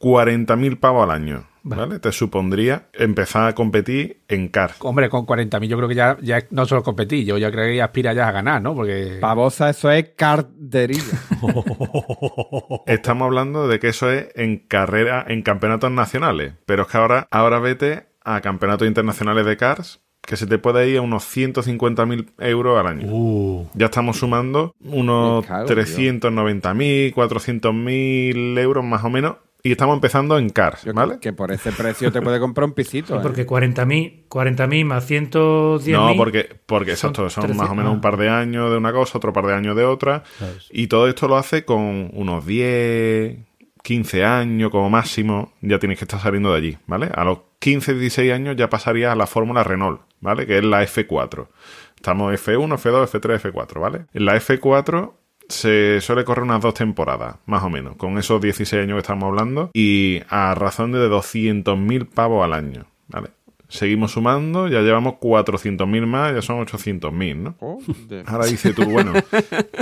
40.000 0.00 0.78
pavos 0.80 1.04
al 1.04 1.10
año, 1.10 1.46
¿vale? 1.62 1.98
Te 1.98 2.10
supondría 2.10 2.88
empezar 2.94 3.48
a 3.48 3.54
competir 3.54 4.22
en 4.28 4.48
kart. 4.48 4.76
Hombre, 4.80 5.10
con 5.10 5.26
40.000 5.26 5.66
yo 5.66 5.76
creo 5.76 5.88
que 5.88 5.94
ya, 5.94 6.16
ya 6.22 6.38
no 6.50 6.64
solo 6.64 6.82
competí, 6.82 7.24
yo 7.24 7.36
ya 7.36 7.50
creo 7.50 7.66
que 7.66 7.82
aspira 7.82 8.14
ya 8.14 8.28
a 8.28 8.32
ganar, 8.32 8.62
¿no? 8.62 8.74
Porque... 8.74 9.18
Pavosa, 9.20 9.68
eso 9.70 9.90
es 9.90 10.10
cardería. 10.16 11.02
Estamos 12.86 13.26
hablando 13.26 13.68
de 13.68 13.78
que 13.78 13.88
eso 13.88 14.10
es 14.10 14.28
en 14.34 14.58
carrera, 14.58 15.24
en 15.28 15.42
campeonatos 15.42 15.90
nacionales. 15.90 16.54
Pero 16.64 16.82
es 16.82 16.88
que 16.88 16.96
ahora, 16.96 17.28
ahora 17.30 17.58
vete 17.58 18.06
a 18.24 18.40
campeonatos 18.40 18.88
internacionales 18.88 19.44
de 19.44 19.56
cars 19.56 20.00
que 20.20 20.36
se 20.36 20.46
te 20.46 20.58
puede 20.58 20.88
ir 20.88 20.98
a 20.98 21.02
unos 21.02 21.24
150.000 21.36 22.32
euros 22.38 22.78
al 22.78 22.86
año. 22.86 23.66
Ya 23.74 23.86
estamos 23.86 24.18
sumando 24.18 24.74
unos 24.80 25.42
Me 25.42 25.48
cago, 25.48 25.66
tío. 25.66 25.76
390.000, 25.76 27.14
400.000 27.14 28.58
euros 28.58 28.84
más 28.84 29.04
o 29.04 29.10
menos. 29.10 29.36
Y 29.62 29.72
estamos 29.72 29.94
empezando 29.94 30.38
en 30.38 30.48
cars, 30.48 30.84
Yo 30.84 30.94
¿vale? 30.94 31.18
Que 31.20 31.34
por 31.34 31.52
ese 31.52 31.70
precio 31.72 32.10
te 32.10 32.22
puede 32.22 32.40
comprar 32.40 32.66
un 32.66 32.72
pisito. 32.72 33.16
¿eh? 33.16 33.20
Porque 33.22 33.46
40.000 33.46 34.28
40.000 34.28 34.84
más 34.86 35.10
110.000. 35.10 35.92
No, 35.92 36.16
porque, 36.16 36.48
porque 36.64 36.96
son 36.96 37.10
exacto, 37.10 37.28
son 37.28 37.44
300, 37.44 37.56
más 37.56 37.70
o 37.70 37.74
menos 37.74 37.90
ah. 37.90 37.94
un 37.94 38.00
par 38.00 38.16
de 38.16 38.30
años 38.30 38.70
de 38.70 38.78
una 38.78 38.92
cosa, 38.92 39.18
otro 39.18 39.32
par 39.32 39.46
de 39.46 39.54
años 39.54 39.76
de 39.76 39.84
otra. 39.84 40.22
¿sabes? 40.38 40.68
Y 40.70 40.86
todo 40.86 41.08
esto 41.08 41.28
lo 41.28 41.36
hace 41.36 41.64
con 41.64 42.10
unos 42.14 42.46
10, 42.46 43.36
15 43.82 44.24
años 44.24 44.70
como 44.70 44.88
máximo, 44.88 45.52
ya 45.60 45.78
tienes 45.78 45.98
que 45.98 46.04
estar 46.04 46.20
saliendo 46.20 46.52
de 46.52 46.56
allí, 46.56 46.78
¿vale? 46.86 47.10
A 47.14 47.24
los 47.24 47.38
15, 47.60 47.94
16 47.94 48.32
años 48.32 48.56
ya 48.56 48.68
pasarías 48.68 49.12
a 49.12 49.16
la 49.16 49.26
fórmula 49.26 49.62
Renault, 49.62 50.00
¿vale? 50.20 50.46
Que 50.46 50.58
es 50.58 50.64
la 50.64 50.82
F4. 50.82 51.46
Estamos 51.94 52.32
F1, 52.32 52.78
F2, 52.78 53.20
F3, 53.20 53.52
F4, 53.52 53.80
¿vale? 53.80 54.06
En 54.14 54.24
la 54.24 54.34
F4 54.36 55.12
se 55.48 56.00
suele 56.00 56.24
correr 56.24 56.44
unas 56.44 56.62
dos 56.62 56.74
temporadas, 56.74 57.36
más 57.44 57.62
o 57.62 57.68
menos, 57.68 57.96
con 57.96 58.16
esos 58.18 58.40
16 58.40 58.84
años 58.84 58.94
que 58.94 59.00
estamos 59.00 59.28
hablando, 59.28 59.70
y 59.74 60.22
a 60.28 60.54
razón 60.54 60.92
de 60.92 61.08
200.000 61.08 62.08
pavos 62.08 62.44
al 62.44 62.54
año, 62.54 62.86
¿vale? 63.08 63.28
Seguimos 63.68 64.12
sumando, 64.12 64.66
ya 64.66 64.80
llevamos 64.80 65.14
400.000 65.14 66.06
más, 66.06 66.34
ya 66.34 66.42
son 66.42 66.64
800.000, 66.64 67.36
¿no? 67.36 67.54
Joder. 67.60 68.24
Ahora 68.26 68.46
dices 68.46 68.74
tú, 68.74 68.84
bueno, 68.84 69.12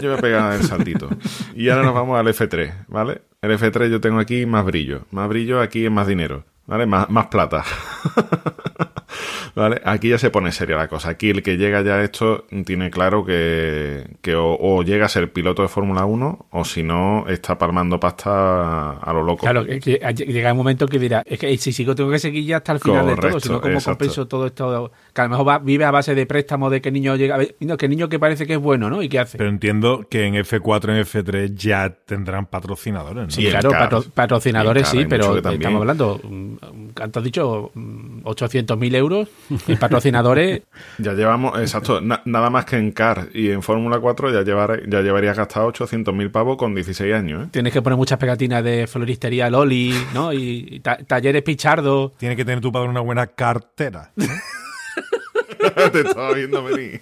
yo 0.02 0.10
voy 0.10 0.18
a 0.18 0.20
pegar 0.20 0.52
el 0.54 0.62
saltito. 0.62 1.08
Y 1.54 1.70
ahora 1.70 1.84
nos 1.84 1.94
vamos 1.94 2.18
al 2.18 2.26
F3, 2.26 2.86
¿vale? 2.88 3.22
El 3.40 3.52
F3 3.58 3.88
yo 3.88 4.00
tengo 4.00 4.18
aquí 4.18 4.44
más 4.44 4.64
brillo. 4.66 5.06
Más 5.10 5.28
brillo, 5.28 5.60
aquí 5.60 5.86
es 5.86 5.90
más 5.90 6.06
dinero, 6.06 6.44
¿vale? 6.68 6.86
Más, 6.86 7.10
más 7.10 7.26
plata. 7.26 7.64
¿Vale? 9.54 9.80
Aquí 9.84 10.10
ya 10.10 10.18
se 10.18 10.30
pone 10.30 10.52
seria 10.52 10.76
la 10.76 10.86
cosa. 10.86 11.08
Aquí 11.08 11.30
el 11.30 11.42
que 11.42 11.56
llega 11.56 11.82
ya 11.82 11.96
a 11.96 12.04
esto 12.04 12.46
tiene 12.64 12.90
claro 12.90 13.24
que, 13.24 14.06
que 14.22 14.36
o, 14.36 14.56
o 14.56 14.82
llega 14.84 15.06
a 15.06 15.08
ser 15.08 15.32
piloto 15.32 15.62
de 15.62 15.68
Fórmula 15.68 16.04
1 16.04 16.46
o 16.50 16.64
si 16.64 16.84
no 16.84 17.26
está 17.26 17.58
palmando 17.58 17.98
pasta 17.98 18.92
a 18.92 19.12
lo 19.12 19.22
loco. 19.24 19.40
Claro, 19.40 19.64
que 19.66 19.80
llega 20.14 20.52
un 20.52 20.58
momento 20.58 20.86
que 20.86 21.00
dirá, 21.00 21.24
es 21.26 21.40
que 21.40 21.56
si 21.58 21.72
sigo 21.72 21.96
tengo 21.96 22.10
que 22.10 22.20
seguir 22.20 22.44
ya 22.44 22.58
hasta 22.58 22.72
el 22.72 22.78
final 22.78 23.06
de 23.06 23.16
todo, 23.16 23.40
si 23.40 23.48
no, 23.48 23.60
¿cómo 23.60 23.74
exacto. 23.74 23.98
compenso 23.98 24.28
todo 24.28 24.46
esto? 24.46 24.92
Que 25.18 25.22
a 25.22 25.24
lo 25.24 25.30
mejor 25.30 25.48
va- 25.48 25.58
vive 25.58 25.84
a 25.84 25.90
base 25.90 26.14
de 26.14 26.26
préstamo 26.26 26.70
de 26.70 26.80
que 26.80 26.92
niño 26.92 27.16
llega, 27.16 27.38
no, 27.58 27.76
que 27.76 27.88
niño 27.88 28.08
que 28.08 28.20
parece 28.20 28.46
que 28.46 28.52
es 28.52 28.60
bueno, 28.60 28.88
¿no? 28.88 29.02
¿Y 29.02 29.08
qué 29.08 29.18
hace? 29.18 29.36
Pero 29.36 29.50
entiendo 29.50 30.06
que 30.08 30.26
en 30.26 30.34
F4 30.36 30.90
en 30.90 31.04
F3 31.04 31.54
ya 31.56 31.90
tendrán 32.06 32.46
patrocinadores, 32.46 33.24
¿no? 33.24 33.30
Sí, 33.30 33.46
claro, 33.48 33.70
patro- 33.72 34.04
patrocinadores 34.14 34.86
sí, 34.86 35.06
pero 35.06 35.36
estamos 35.38 35.80
hablando, 35.80 36.20
mm, 36.22 36.54
¿cuánto 36.96 37.18
has 37.18 37.24
dicho? 37.24 37.72
Mm, 37.74 38.20
800.000 38.22 38.94
euros 38.94 39.28
en 39.66 39.76
patrocinadores. 39.76 40.62
Ya 40.98 41.14
llevamos, 41.14 41.58
exacto, 41.58 42.00
na- 42.00 42.22
nada 42.24 42.48
más 42.50 42.64
que 42.64 42.76
en 42.76 42.92
CAR 42.92 43.28
y 43.34 43.50
en 43.50 43.62
Fórmula 43.62 43.98
4 43.98 44.30
ya, 44.32 44.42
llevar, 44.42 44.82
ya 44.88 45.00
llevarías 45.00 45.36
gastado 45.36 45.66
800.000 45.72 46.30
pavos 46.30 46.56
con 46.56 46.76
16 46.76 47.12
años, 47.12 47.46
¿eh? 47.46 47.48
Tienes 47.50 47.72
que 47.72 47.82
poner 47.82 47.96
muchas 47.96 48.18
pegatinas 48.18 48.62
de 48.62 48.86
floristería 48.86 49.50
Loli, 49.50 49.94
¿no? 50.14 50.32
Y, 50.32 50.68
y 50.70 50.78
ta- 50.80 50.98
talleres 50.98 51.42
Pichardo. 51.42 52.12
Tiene 52.18 52.36
que 52.36 52.44
tener 52.44 52.60
tu 52.60 52.70
padre 52.70 52.88
una 52.88 53.00
buena 53.00 53.26
cartera. 53.26 54.12
Te 55.92 56.00
estaba 56.00 56.32
viendo 56.32 56.62
venir. 56.64 57.00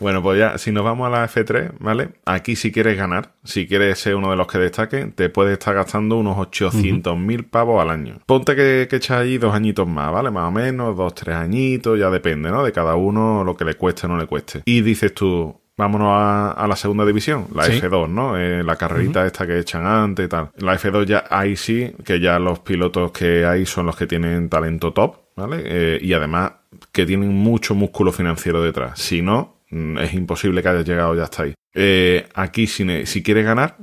bueno, 0.00 0.22
pues 0.22 0.38
ya, 0.38 0.58
si 0.58 0.72
nos 0.72 0.84
vamos 0.84 1.06
a 1.06 1.10
la 1.10 1.28
F3, 1.28 1.72
¿vale? 1.78 2.10
Aquí 2.24 2.56
si 2.56 2.72
quieres 2.72 2.96
ganar, 2.96 3.32
si 3.44 3.66
quieres 3.68 3.98
ser 3.98 4.16
uno 4.16 4.30
de 4.30 4.36
los 4.36 4.46
que 4.46 4.58
destaque, 4.58 5.06
te 5.14 5.28
puedes 5.28 5.52
estar 5.52 5.74
gastando 5.74 6.16
unos 6.16 6.36
800.000 6.36 7.48
pavos 7.48 7.80
al 7.80 7.90
año. 7.90 8.18
Ponte 8.26 8.56
que, 8.56 8.86
que 8.90 8.96
echas 8.96 9.18
allí 9.18 9.38
dos 9.38 9.54
añitos 9.54 9.86
más, 9.86 10.10
¿vale? 10.12 10.30
Más 10.30 10.48
o 10.48 10.50
menos, 10.50 10.96
dos, 10.96 11.14
tres 11.14 11.36
añitos, 11.36 11.98
ya 11.98 12.10
depende, 12.10 12.50
¿no? 12.50 12.64
De 12.64 12.72
cada 12.72 12.96
uno 12.96 13.44
lo 13.44 13.56
que 13.56 13.64
le 13.64 13.74
cueste 13.74 14.06
o 14.06 14.08
no 14.08 14.16
le 14.16 14.26
cueste. 14.26 14.62
Y 14.64 14.80
dices 14.80 15.14
tú, 15.14 15.60
vámonos 15.76 16.08
a, 16.10 16.50
a 16.50 16.66
la 16.66 16.74
segunda 16.76 17.04
división, 17.06 17.46
la 17.54 17.64
Sí. 17.64 17.80
F2, 17.80 18.08
¿no? 18.08 18.36
Eh, 18.36 18.62
la 18.64 18.76
carrerita 18.76 19.24
esta 19.24 19.46
que 19.46 19.58
echan 19.60 19.86
antes 19.86 20.26
y 20.26 20.28
tal. 20.28 20.50
La 20.58 20.76
F2 20.78 21.04
ya 21.06 21.24
ahí 21.30 21.54
sí, 21.56 21.92
que 22.04 22.18
ya 22.18 22.38
los 22.40 22.58
pilotos 22.58 23.12
que 23.12 23.46
hay 23.46 23.66
son 23.66 23.86
los 23.86 23.96
que 23.96 24.06
tienen 24.08 24.48
talento 24.48 24.92
top, 24.92 25.16
¿vale? 25.36 25.62
Eh, 25.64 25.98
y 26.02 26.12
además 26.12 26.52
que 26.90 27.06
tienen 27.06 27.32
mucho 27.34 27.74
músculo 27.74 28.12
financiero 28.12 28.62
detrás. 28.62 28.98
Si 28.98 29.22
no, 29.22 29.56
mm, 29.70 29.98
es 29.98 30.14
imposible 30.14 30.62
que 30.62 30.68
hayas 30.68 30.86
llegado 30.86 31.14
ya 31.14 31.24
hasta 31.24 31.44
ahí. 31.44 31.54
Eh, 31.74 32.28
aquí, 32.34 32.66
si, 32.66 33.22
quieres 33.22 33.44
ganar, 33.44 33.76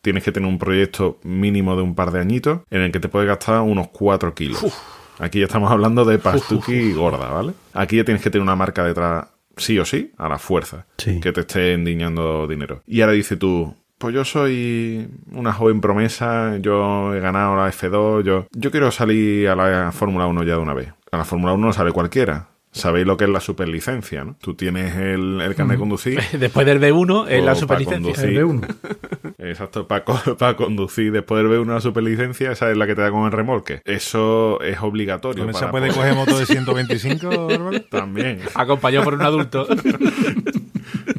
tienes 0.00 0.22
que 0.24 0.32
tener 0.32 0.48
un 0.48 0.58
proyecto 0.58 1.18
mínimo 1.22 1.76
de 1.76 1.82
un 1.82 1.94
par 1.94 2.10
de 2.10 2.20
añitos 2.20 2.60
en 2.70 2.82
el 2.82 2.92
que 2.92 3.00
te 3.00 3.08
puedes 3.08 3.28
gastar 3.28 3.60
unos 3.60 3.88
4 3.88 4.34
kilos. 4.34 4.64
Aquí 5.18 5.38
ya 5.40 5.46
estamos 5.46 5.70
hablando 5.70 6.04
de 6.04 6.18
pastuki 6.18 6.92
gorda, 6.92 7.28
¿vale? 7.28 7.52
Aquí 7.74 7.96
ya 7.96 8.04
tienes 8.04 8.22
que 8.22 8.30
tener 8.30 8.42
una 8.42 8.56
marca 8.56 8.84
detrás, 8.84 9.26
sí 9.56 9.78
o 9.78 9.84
sí, 9.84 10.12
a 10.16 10.28
la 10.28 10.38
fuerza, 10.38 10.86
Sí. 10.96 11.20
que 11.20 11.32
te 11.32 11.40
esté 11.42 11.74
endiñando 11.74 12.46
dinero. 12.48 12.82
Y 12.86 13.02
ahora 13.02 13.12
dices 13.12 13.38
tú, 13.38 13.76
pues 14.02 14.14
yo 14.16 14.24
soy 14.24 15.08
una 15.30 15.52
joven 15.52 15.80
promesa, 15.80 16.56
yo 16.58 17.14
he 17.14 17.20
ganado 17.20 17.54
la 17.54 17.68
F2, 17.70 18.24
yo, 18.24 18.46
yo 18.50 18.70
quiero 18.72 18.90
salir 18.90 19.48
a 19.48 19.54
la 19.54 19.92
Fórmula 19.92 20.26
1 20.26 20.42
ya 20.42 20.54
de 20.54 20.58
una 20.58 20.74
vez. 20.74 20.88
A 21.12 21.18
la 21.18 21.24
Fórmula 21.24 21.52
1 21.52 21.66
no 21.68 21.72
sale 21.72 21.92
cualquiera. 21.92 22.48
Sabéis 22.72 23.06
lo 23.06 23.16
que 23.18 23.24
es 23.24 23.30
la 23.30 23.38
superlicencia, 23.40 24.24
¿no? 24.24 24.34
Tú 24.40 24.54
tienes 24.54 24.96
el, 24.96 25.40
el 25.42 25.54
carnet 25.54 25.76
de 25.76 25.78
conducir. 25.78 26.20
Después 26.32 26.66
del 26.66 26.80
B1 26.80 27.28
es 27.28 27.40
la 27.40 27.44
para 27.50 27.54
superlicencia. 27.54 28.24
El 28.24 28.38
B1. 28.44 28.74
Exacto, 29.38 29.86
para 29.86 30.04
conducir 30.56 31.12
después 31.12 31.42
de 31.44 31.48
ver 31.50 31.60
una 31.60 31.80
superlicencia, 31.80 32.50
esa 32.50 32.70
es 32.70 32.76
la 32.76 32.86
que 32.86 32.94
te 32.94 33.02
da 33.02 33.10
con 33.10 33.26
el 33.26 33.32
remolque. 33.32 33.82
Eso 33.84 34.58
es 34.62 34.80
obligatorio. 34.80 35.44
¿Con 35.44 35.50
esa 35.50 35.70
para 35.70 35.70
puede 35.72 35.92
poder- 35.92 36.14
coger 36.14 36.14
moto 36.26 36.38
de 36.38 36.46
125, 36.46 37.28
Álvaro? 37.28 37.80
También. 37.90 38.40
Acompañado 38.54 39.04
por 39.04 39.14
un 39.14 39.22
adulto. 39.22 39.66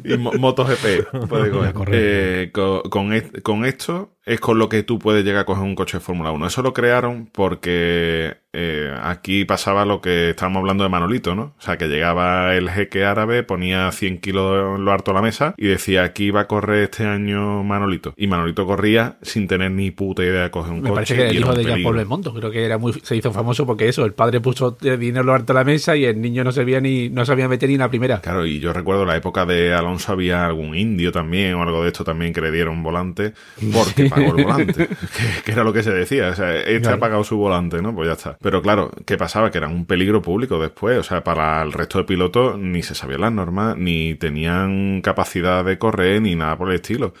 Y 0.04 0.16
mo- 0.18 0.32
MotoGP 0.32 1.26
puede 1.28 1.50
coger. 1.50 1.74
Eh, 1.94 2.50
co- 2.52 2.82
con, 2.90 3.12
est- 3.12 3.40
con 3.42 3.64
esto 3.64 4.13
es 4.26 4.40
con 4.40 4.58
lo 4.58 4.68
que 4.68 4.82
tú 4.82 4.98
puedes 4.98 5.24
llegar 5.24 5.42
a 5.42 5.44
coger 5.44 5.64
un 5.64 5.74
coche 5.74 5.98
de 5.98 6.04
Fórmula 6.04 6.30
1. 6.30 6.46
Eso 6.46 6.62
lo 6.62 6.72
crearon 6.72 7.28
porque 7.30 8.36
eh, 8.52 8.94
aquí 9.02 9.44
pasaba 9.44 9.84
lo 9.84 10.00
que 10.00 10.30
estábamos 10.30 10.60
hablando 10.60 10.84
de 10.84 10.90
Manolito, 10.90 11.34
¿no? 11.34 11.54
O 11.58 11.60
sea, 11.60 11.76
que 11.76 11.88
llegaba 11.88 12.54
el 12.54 12.70
jeque 12.70 13.04
árabe, 13.04 13.42
ponía 13.42 13.90
100 13.92 14.20
kilos 14.20 14.78
en 14.78 14.84
lo 14.84 14.92
harto 14.92 15.10
a 15.10 15.14
la 15.14 15.22
mesa 15.22 15.54
y 15.58 15.66
decía, 15.66 16.04
aquí 16.04 16.30
va 16.30 16.42
a 16.42 16.46
correr 16.46 16.84
este 16.84 17.04
año 17.04 17.62
Manolito. 17.64 18.14
Y 18.16 18.26
Manolito 18.26 18.64
corría 18.64 19.18
sin 19.22 19.46
tener 19.46 19.72
ni 19.72 19.90
puta 19.90 20.22
idea 20.22 20.44
de 20.44 20.50
coger 20.50 20.72
un 20.72 20.82
Me 20.82 20.88
coche. 20.88 20.94
parece 20.94 21.16
que 21.16 21.28
el 21.28 21.38
hijo 21.38 21.52
de 21.52 21.64
Jean. 21.64 21.82
Paul 21.82 21.96
Belmondo, 21.96 22.32
creo 22.32 22.50
que 22.50 22.64
era 22.64 22.78
muy, 22.78 22.92
se 23.02 23.16
hizo 23.16 23.32
famoso 23.32 23.66
porque 23.66 23.88
eso, 23.88 24.04
el 24.04 24.14
padre 24.14 24.40
puso 24.40 24.70
dinero 24.70 25.24
lo 25.24 25.34
harto 25.34 25.52
a 25.52 25.56
la 25.56 25.64
mesa 25.64 25.96
y 25.96 26.04
el 26.06 26.20
niño 26.20 26.44
no 26.44 26.52
sabía 26.52 26.80
ni, 26.80 27.10
no 27.10 27.26
sabía 27.26 27.48
meter 27.48 27.68
ni 27.68 27.74
una 27.74 27.90
primera. 27.90 28.20
Claro, 28.20 28.46
y 28.46 28.60
yo 28.60 28.72
recuerdo 28.72 29.04
la 29.04 29.16
época 29.16 29.44
de 29.44 29.74
Alonso 29.74 30.12
había 30.12 30.46
algún 30.46 30.74
indio 30.76 31.12
también 31.12 31.54
o 31.54 31.62
algo 31.62 31.82
de 31.82 31.88
esto 31.88 32.04
también 32.04 32.32
que 32.32 32.40
le 32.40 32.50
dieron 32.50 32.82
volante 32.82 33.34
porque 33.72 34.08
pagó 34.14 34.36
el 34.36 34.44
volante, 34.44 34.88
que, 34.88 35.42
que 35.44 35.52
era 35.52 35.64
lo 35.64 35.72
que 35.72 35.82
se 35.82 35.92
decía, 35.92 36.28
o 36.28 36.34
sea, 36.34 36.54
este 36.56 36.88
ha 36.88 36.98
pagado 36.98 37.24
su 37.24 37.36
volante, 37.36 37.82
¿no? 37.82 37.94
Pues 37.94 38.08
ya 38.08 38.14
está. 38.14 38.36
Pero 38.40 38.62
claro, 38.62 38.90
¿qué 39.06 39.16
pasaba? 39.16 39.50
Que 39.50 39.58
eran 39.58 39.72
un 39.72 39.86
peligro 39.86 40.22
público 40.22 40.60
después, 40.60 40.98
o 40.98 41.02
sea, 41.02 41.24
para 41.24 41.62
el 41.62 41.72
resto 41.72 41.98
de 41.98 42.04
pilotos 42.04 42.58
ni 42.58 42.82
se 42.82 42.94
sabían 42.94 43.22
las 43.22 43.32
normas, 43.32 43.76
ni 43.76 44.14
tenían 44.14 45.00
capacidad 45.02 45.64
de 45.64 45.78
correr, 45.78 46.22
ni 46.22 46.34
nada 46.34 46.56
por 46.56 46.68
el 46.68 46.76
estilo. 46.76 47.14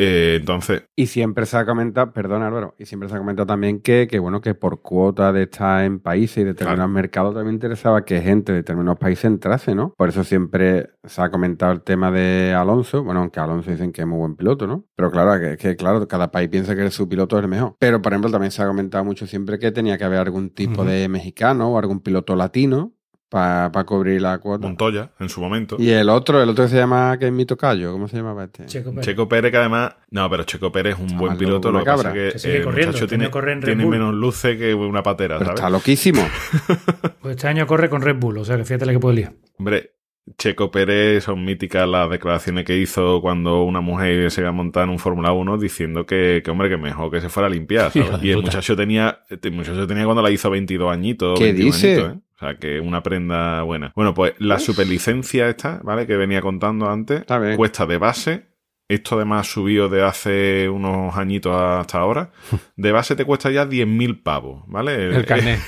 Eh, 0.00 0.36
entonces, 0.38 0.84
Y 0.94 1.06
siempre 1.06 1.44
se 1.44 1.56
ha 1.56 1.66
comentado, 1.66 2.12
perdón 2.12 2.42
Álvaro, 2.42 2.74
y 2.78 2.86
siempre 2.86 3.08
se 3.08 3.16
ha 3.16 3.18
comentado 3.18 3.46
también 3.46 3.80
que, 3.80 4.06
que, 4.08 4.20
bueno, 4.20 4.40
que 4.40 4.54
por 4.54 4.80
cuota 4.80 5.32
de 5.32 5.42
estar 5.42 5.84
en 5.84 5.98
países 5.98 6.38
y 6.38 6.44
determinados 6.44 6.78
Claro. 6.78 6.88
mercados 6.92 7.34
también 7.34 7.54
interesaba 7.54 8.04
que 8.04 8.20
gente 8.20 8.52
de 8.52 8.58
determinados 8.58 8.98
países 9.00 9.24
entrase, 9.24 9.74
¿no? 9.74 9.92
Por 9.96 10.08
eso 10.10 10.22
siempre 10.22 10.90
se 11.02 11.20
ha 11.20 11.30
comentado 11.30 11.72
el 11.72 11.82
tema 11.82 12.12
de 12.12 12.54
Alonso, 12.56 13.02
bueno, 13.02 13.20
aunque 13.20 13.40
Alonso 13.40 13.72
dicen 13.72 13.90
que 13.90 14.02
es 14.02 14.06
muy 14.06 14.18
buen 14.18 14.36
piloto, 14.36 14.68
¿no? 14.68 14.84
Pero 14.94 15.10
claro, 15.10 15.40
que, 15.40 15.56
que 15.56 15.74
claro, 15.74 16.06
cada 16.06 16.30
país 16.30 16.48
piensa 16.48 16.76
que 16.76 16.88
su 16.92 17.08
piloto 17.08 17.36
es 17.36 17.42
el 17.42 17.48
mejor. 17.48 17.74
Pero, 17.80 18.00
por 18.00 18.12
ejemplo, 18.12 18.30
también 18.30 18.52
se 18.52 18.62
ha 18.62 18.66
comentado 18.68 19.04
mucho 19.04 19.26
siempre 19.26 19.58
que 19.58 19.72
tenía 19.72 19.98
que 19.98 20.04
haber 20.04 20.20
algún 20.20 20.50
tipo 20.50 20.84
de 20.84 21.08
mexicano 21.08 21.70
o 21.72 21.78
algún 21.78 21.98
piloto 22.00 22.36
latino 22.36 22.92
para 23.28 23.70
cubrir 23.84 24.22
la 24.22 24.38
cuota. 24.38 24.66
Montoya, 24.66 25.10
en 25.20 25.28
su 25.28 25.40
momento. 25.40 25.76
Y 25.78 25.90
el 25.90 26.08
otro, 26.08 26.42
el 26.42 26.48
otro 26.48 26.64
que 26.64 26.70
se 26.70 26.76
llama, 26.76 27.16
que 27.18 27.26
es 27.26 27.32
mi 27.32 27.44
tocayo, 27.44 27.92
¿cómo 27.92 28.08
se 28.08 28.16
llamaba 28.16 28.44
este? 28.44 28.64
Checo 28.66 28.90
Pérez. 28.90 29.04
Checo 29.04 29.28
Pérez, 29.28 29.50
que 29.50 29.56
además. 29.58 29.94
No, 30.10 30.28
pero 30.30 30.44
Checo 30.44 30.72
Pérez 30.72 30.94
es 30.94 30.98
un 31.00 31.06
Está 31.06 31.18
buen 31.18 31.36
piloto. 31.36 31.70
Lo 31.70 31.78
una 31.78 31.84
que 31.84 31.90
pasa 31.90 32.02
cabra. 32.04 32.20
es 32.24 32.26
Que 32.26 32.32
que 32.32 32.38
sigue 32.38 32.56
el 32.58 32.64
corriendo, 32.64 32.88
muchacho 32.92 33.04
este 33.04 33.16
tiene, 33.16 33.30
corre 33.30 33.52
en 33.52 33.60
Red 33.62 33.66
tiene 33.68 33.84
Bull. 33.84 33.92
menos 33.92 34.14
luces 34.14 34.56
que 34.56 34.74
una 34.74 35.02
patera, 35.02 35.36
Pero 35.38 35.46
¿sabes? 35.50 35.60
está 35.60 35.70
loquísimo. 35.70 36.26
Pues 37.20 37.36
este 37.36 37.48
año 37.48 37.66
corre 37.66 37.88
con 37.90 38.00
Red 38.02 38.16
Bull, 38.16 38.38
o 38.38 38.44
sea 38.44 38.56
que 38.56 38.64
fíjate 38.64 38.86
la 38.86 38.92
que 38.92 38.98
puede 39.00 39.16
liar. 39.16 39.32
Hombre, 39.58 39.92
Checo 40.38 40.70
Pérez 40.70 41.24
son 41.24 41.44
míticas 41.44 41.88
las 41.88 42.08
declaraciones 42.10 42.64
que 42.64 42.76
hizo 42.78 43.20
cuando 43.20 43.62
una 43.64 43.80
mujer 43.80 44.30
se 44.30 44.40
iba 44.42 44.50
a 44.50 44.52
montar 44.52 44.84
en 44.84 44.90
un 44.90 44.98
Fórmula 44.98 45.32
1 45.32 45.58
diciendo 45.58 46.06
que, 46.06 46.42
que, 46.44 46.50
hombre, 46.50 46.68
que 46.68 46.76
mejor 46.76 47.10
que 47.10 47.20
se 47.20 47.28
fuera 47.28 47.46
a 47.48 47.50
limpiar. 47.50 47.90
¿sabes? 47.92 48.08
Hijo 48.08 48.18
de 48.18 48.26
Y 48.26 48.30
el 48.30 48.36
puta. 48.36 48.46
muchacho 48.48 48.76
tenía, 48.76 49.20
el 49.28 49.52
muchacho 49.52 49.86
tenía 49.86 50.04
cuando 50.04 50.22
la 50.22 50.30
hizo 50.30 50.48
22 50.50 50.92
añitos. 50.92 51.38
¿Qué 51.38 51.44
21 51.46 51.72
dice? 51.74 51.94
añitos, 51.94 52.16
¿eh? 52.16 52.20
O 52.40 52.46
sea, 52.46 52.56
que 52.56 52.78
una 52.78 53.02
prenda 53.02 53.62
buena. 53.62 53.92
Bueno, 53.96 54.14
pues 54.14 54.34
la 54.38 54.60
superlicencia 54.60 55.48
esta, 55.48 55.80
¿vale? 55.82 56.06
Que 56.06 56.16
venía 56.16 56.40
contando 56.40 56.88
antes, 56.88 57.24
cuesta 57.56 57.84
de 57.86 57.98
base. 57.98 58.48
Esto 58.90 59.16
además 59.16 59.46
subió 59.46 59.90
de 59.90 60.02
hace 60.02 60.66
unos 60.66 61.14
añitos 61.14 61.54
hasta 61.54 61.98
ahora. 61.98 62.30
De 62.76 62.90
base 62.90 63.16
te 63.16 63.26
cuesta 63.26 63.50
ya 63.50 63.66
10.000 63.66 64.22
pavos, 64.22 64.64
¿vale? 64.66 65.14
El 65.14 65.26
carnet. 65.26 65.60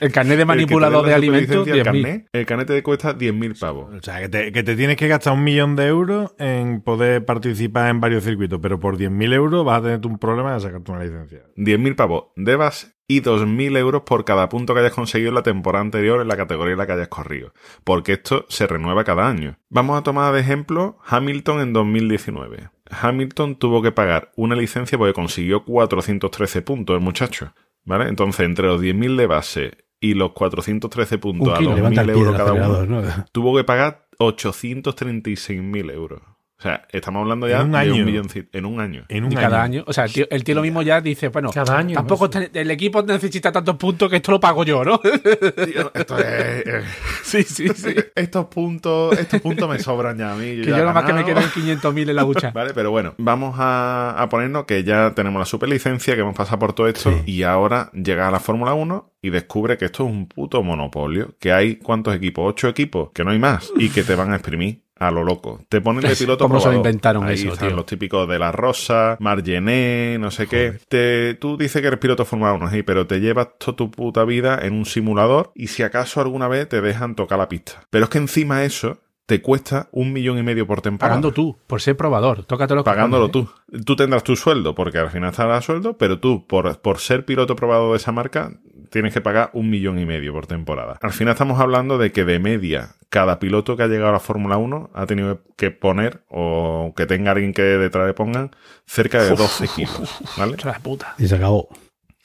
El 0.00 0.12
carnet 0.12 0.36
de 0.36 0.42
El 0.42 0.42
que 0.42 0.42
te 0.42 0.44
manipulador 0.44 1.06
de 1.06 1.14
alimentos, 1.14 1.56
superlicencia, 1.56 1.74
el 1.74 1.80
10.000. 1.80 1.84
carnet, 1.84 2.28
el 2.32 2.46
carnet 2.46 2.66
te 2.66 2.82
cuesta 2.82 3.16
10.000 3.16 3.58
pavos. 3.58 3.94
O 3.94 4.02
sea, 4.02 4.20
que 4.20 4.28
te, 4.28 4.52
que 4.52 4.62
te 4.62 4.76
tienes 4.76 4.96
que 4.96 5.08
gastar 5.08 5.32
un 5.32 5.44
millón 5.44 5.74
de 5.74 5.86
euros 5.86 6.34
en 6.38 6.82
poder 6.82 7.24
participar 7.24 7.88
en 7.88 8.00
varios 8.00 8.24
circuitos, 8.24 8.58
pero 8.60 8.78
por 8.78 8.98
10.000 8.98 9.32
euros 9.32 9.64
vas 9.64 9.78
a 9.78 9.82
tener 9.82 10.06
un 10.06 10.18
problema 10.18 10.52
de 10.52 10.60
sacarte 10.60 10.90
una 10.90 11.02
licencia. 11.02 11.44
10.000 11.56 11.94
pavos 11.94 12.24
de 12.36 12.56
base 12.56 12.95
y 13.08 13.22
2.000 13.22 13.76
euros 13.76 14.02
por 14.02 14.24
cada 14.24 14.48
punto 14.48 14.74
que 14.74 14.80
hayas 14.80 14.92
conseguido 14.92 15.28
en 15.28 15.36
la 15.36 15.42
temporada 15.42 15.84
anterior 15.84 16.20
en 16.20 16.28
la 16.28 16.36
categoría 16.36 16.72
en 16.72 16.78
la 16.78 16.86
que 16.86 16.92
hayas 16.92 17.08
corrido. 17.08 17.52
Porque 17.84 18.14
esto 18.14 18.46
se 18.48 18.66
renueva 18.66 19.04
cada 19.04 19.28
año. 19.28 19.58
Vamos 19.68 19.98
a 19.98 20.02
tomar 20.02 20.34
de 20.34 20.40
ejemplo 20.40 20.98
Hamilton 21.06 21.60
en 21.60 21.72
2019. 21.72 22.70
Hamilton 22.90 23.56
tuvo 23.56 23.82
que 23.82 23.92
pagar 23.92 24.32
una 24.36 24.56
licencia 24.56 24.98
porque 24.98 25.12
consiguió 25.12 25.64
413 25.64 26.62
puntos 26.62 26.94
el 26.94 27.02
muchacho. 27.02 27.52
¿Vale? 27.84 28.08
Entonces, 28.08 28.44
entre 28.44 28.66
los 28.66 28.82
10.000 28.82 29.16
de 29.16 29.26
base 29.26 29.78
y 30.00 30.14
los 30.14 30.32
413 30.32 31.18
puntos 31.18 31.48
Un 31.48 31.54
a 31.54 31.58
kilo, 31.58 31.70
los 31.70 31.78
levanta 31.78 32.02
1.000 32.02 32.08
el 32.08 32.14
pie 32.14 32.22
euros 32.22 32.36
del 32.36 32.46
cada 32.46 32.82
uno, 32.82 33.02
¿no? 33.02 33.24
tuvo 33.32 33.56
que 33.56 33.62
pagar 33.62 34.08
836.000 34.18 35.92
euros. 35.92 36.20
O 36.58 36.62
sea, 36.62 36.86
estamos 36.90 37.20
hablando 37.20 37.46
ya 37.46 37.60
En 37.60 37.66
un 37.66 37.72
de 37.72 37.78
año. 37.78 37.94
un 37.96 38.04
millón 38.06 38.26
en 38.52 38.64
un 38.64 38.80
año. 38.80 39.04
En 39.10 39.24
un 39.24 39.32
Y 39.32 39.34
cada 39.34 39.62
año. 39.62 39.84
O 39.86 39.92
sea, 39.92 40.04
el 40.06 40.12
tío, 40.14 40.26
el 40.30 40.42
tío 40.42 40.54
lo 40.54 40.62
mismo 40.62 40.80
ya 40.80 41.02
dice, 41.02 41.28
bueno, 41.28 41.50
Cada 41.52 41.76
año, 41.76 41.94
tampoco 41.94 42.30
el 42.54 42.70
equipo 42.70 43.02
necesita 43.02 43.52
tantos 43.52 43.76
puntos 43.76 44.08
que 44.08 44.16
esto 44.16 44.32
lo 44.32 44.40
pago 44.40 44.64
yo, 44.64 44.82
¿no? 44.82 44.98
Tío, 44.98 45.90
esto 45.92 46.18
es- 46.18 46.24
eh, 46.66 46.82
sí, 47.22 47.42
sí, 47.42 47.68
sí. 47.74 47.94
estos 48.14 48.46
puntos, 48.46 49.18
estos 49.18 49.42
puntos 49.42 49.68
me 49.68 49.78
sobran 49.80 50.16
ya 50.16 50.32
a 50.32 50.36
mí. 50.36 50.46
Que 50.46 50.62
ya 50.64 50.70
yo 50.70 50.76
nada 50.78 50.94
más 50.94 51.04
que 51.04 51.12
me 51.12 51.26
quedan 51.26 51.44
500.000 51.44 52.08
en 52.08 52.16
la 52.16 52.24
hucha. 52.24 52.50
Vale, 52.54 52.72
pero 52.72 52.90
bueno, 52.90 53.14
vamos 53.18 53.56
a, 53.58 54.14
a 54.16 54.28
ponernos 54.30 54.64
que 54.64 54.82
ya 54.82 55.12
tenemos 55.14 55.38
la 55.38 55.44
superlicencia, 55.46 56.14
que 56.14 56.22
hemos 56.22 56.34
pasado 56.34 56.58
por 56.58 56.72
todo 56.72 56.88
esto, 56.88 57.12
Sí. 57.12 57.32
y 57.32 57.42
ahora 57.42 57.90
llega 57.92 58.28
a 58.28 58.30
la 58.30 58.40
Fórmula 58.40 58.72
1 58.72 59.12
y 59.20 59.28
descubre 59.28 59.76
que 59.76 59.84
esto 59.84 60.04
es 60.04 60.10
un 60.10 60.26
puto 60.26 60.62
monopolio, 60.62 61.34
que 61.38 61.52
hay 61.52 61.76
cuántos 61.76 62.14
equipos, 62.16 62.46
ocho 62.48 62.68
equipos, 62.68 63.10
que 63.12 63.24
no 63.24 63.30
hay 63.32 63.38
más, 63.38 63.70
y 63.76 63.90
que 63.90 64.02
te 64.04 64.14
van 64.14 64.32
a 64.32 64.36
exprimir. 64.36 64.85
A 64.98 65.10
lo 65.10 65.24
loco. 65.24 65.60
Te 65.68 65.80
ponen 65.80 66.02
de 66.02 66.16
piloto 66.16 66.46
¿cómo 66.48 66.58
se 66.58 66.68
lo 66.68 66.74
inventaron 66.74 67.24
Ahí 67.24 67.34
eso, 67.34 67.52
están 67.52 67.68
tío? 67.68 67.76
los 67.76 67.86
típicos 67.86 68.26
de 68.28 68.38
la 68.38 68.50
Rosa, 68.50 69.16
Margené, 69.20 70.16
no 70.18 70.30
sé 70.30 70.46
qué. 70.46 70.78
Te, 70.88 71.34
tú 71.34 71.56
dices 71.58 71.82
que 71.82 71.88
eres 71.88 72.00
piloto 72.00 72.24
Fórmula 72.24 72.54
1, 72.54 72.70
sí, 72.70 72.82
pero 72.82 73.06
te 73.06 73.20
llevas 73.20 73.48
toda 73.58 73.76
tu 73.76 73.90
puta 73.90 74.24
vida 74.24 74.58
en 74.62 74.72
un 74.72 74.86
simulador 74.86 75.52
y 75.54 75.66
si 75.68 75.82
acaso 75.82 76.20
alguna 76.20 76.48
vez 76.48 76.68
te 76.68 76.80
dejan 76.80 77.14
tocar 77.14 77.38
la 77.38 77.48
pista. 77.48 77.82
Pero 77.90 78.04
es 78.04 78.10
que 78.10 78.18
encima 78.18 78.64
eso 78.64 79.00
te 79.26 79.42
cuesta 79.42 79.88
un 79.90 80.12
millón 80.12 80.38
y 80.38 80.42
medio 80.42 80.66
por 80.66 80.80
temporada. 80.80 81.10
Pagando 81.10 81.32
tú, 81.32 81.58
por 81.66 81.82
ser 81.82 81.96
probador. 81.96 82.44
Tócate 82.44 82.74
los 82.74 82.84
Pagándolo 82.84 83.30
cojones, 83.30 83.50
¿eh? 83.50 83.72
tú. 83.72 83.82
Tú 83.84 83.96
tendrás 83.96 84.22
tu 84.22 84.36
sueldo, 84.36 84.74
porque 84.74 84.98
al 84.98 85.10
final 85.10 85.30
estará 85.30 85.60
sueldo, 85.60 85.98
pero 85.98 86.20
tú, 86.20 86.46
por, 86.46 86.80
por 86.80 86.98
ser 87.00 87.24
piloto 87.24 87.56
probado 87.56 87.90
de 87.90 87.96
esa 87.96 88.12
marca, 88.12 88.52
tienes 88.96 89.12
que 89.14 89.20
pagar 89.20 89.50
un 89.52 89.68
millón 89.70 89.98
y 89.98 90.06
medio 90.06 90.32
por 90.32 90.46
temporada. 90.46 90.98
Al 91.02 91.12
final 91.12 91.32
estamos 91.32 91.60
hablando 91.60 91.98
de 91.98 92.12
que 92.12 92.24
de 92.24 92.38
media, 92.38 92.94
cada 93.10 93.38
piloto 93.38 93.76
que 93.76 93.82
ha 93.82 93.86
llegado 93.86 94.08
a 94.08 94.12
la 94.12 94.20
Fórmula 94.20 94.56
1 94.56 94.90
ha 94.94 95.06
tenido 95.06 95.42
que 95.56 95.70
poner, 95.70 96.22
o 96.28 96.94
que 96.96 97.06
tenga 97.06 97.32
alguien 97.32 97.52
que 97.52 97.62
detrás 97.62 98.06
le 98.06 98.14
pongan, 98.14 98.50
cerca 98.86 99.22
de 99.22 99.30
12 99.36 99.68
kilos. 99.68 100.18
¿Vale? 100.36 100.52
Hostia, 100.52 100.72
la 100.72 100.78
puta. 100.78 101.14
Y 101.18 101.26
se 101.26 101.36
acabó. 101.36 101.68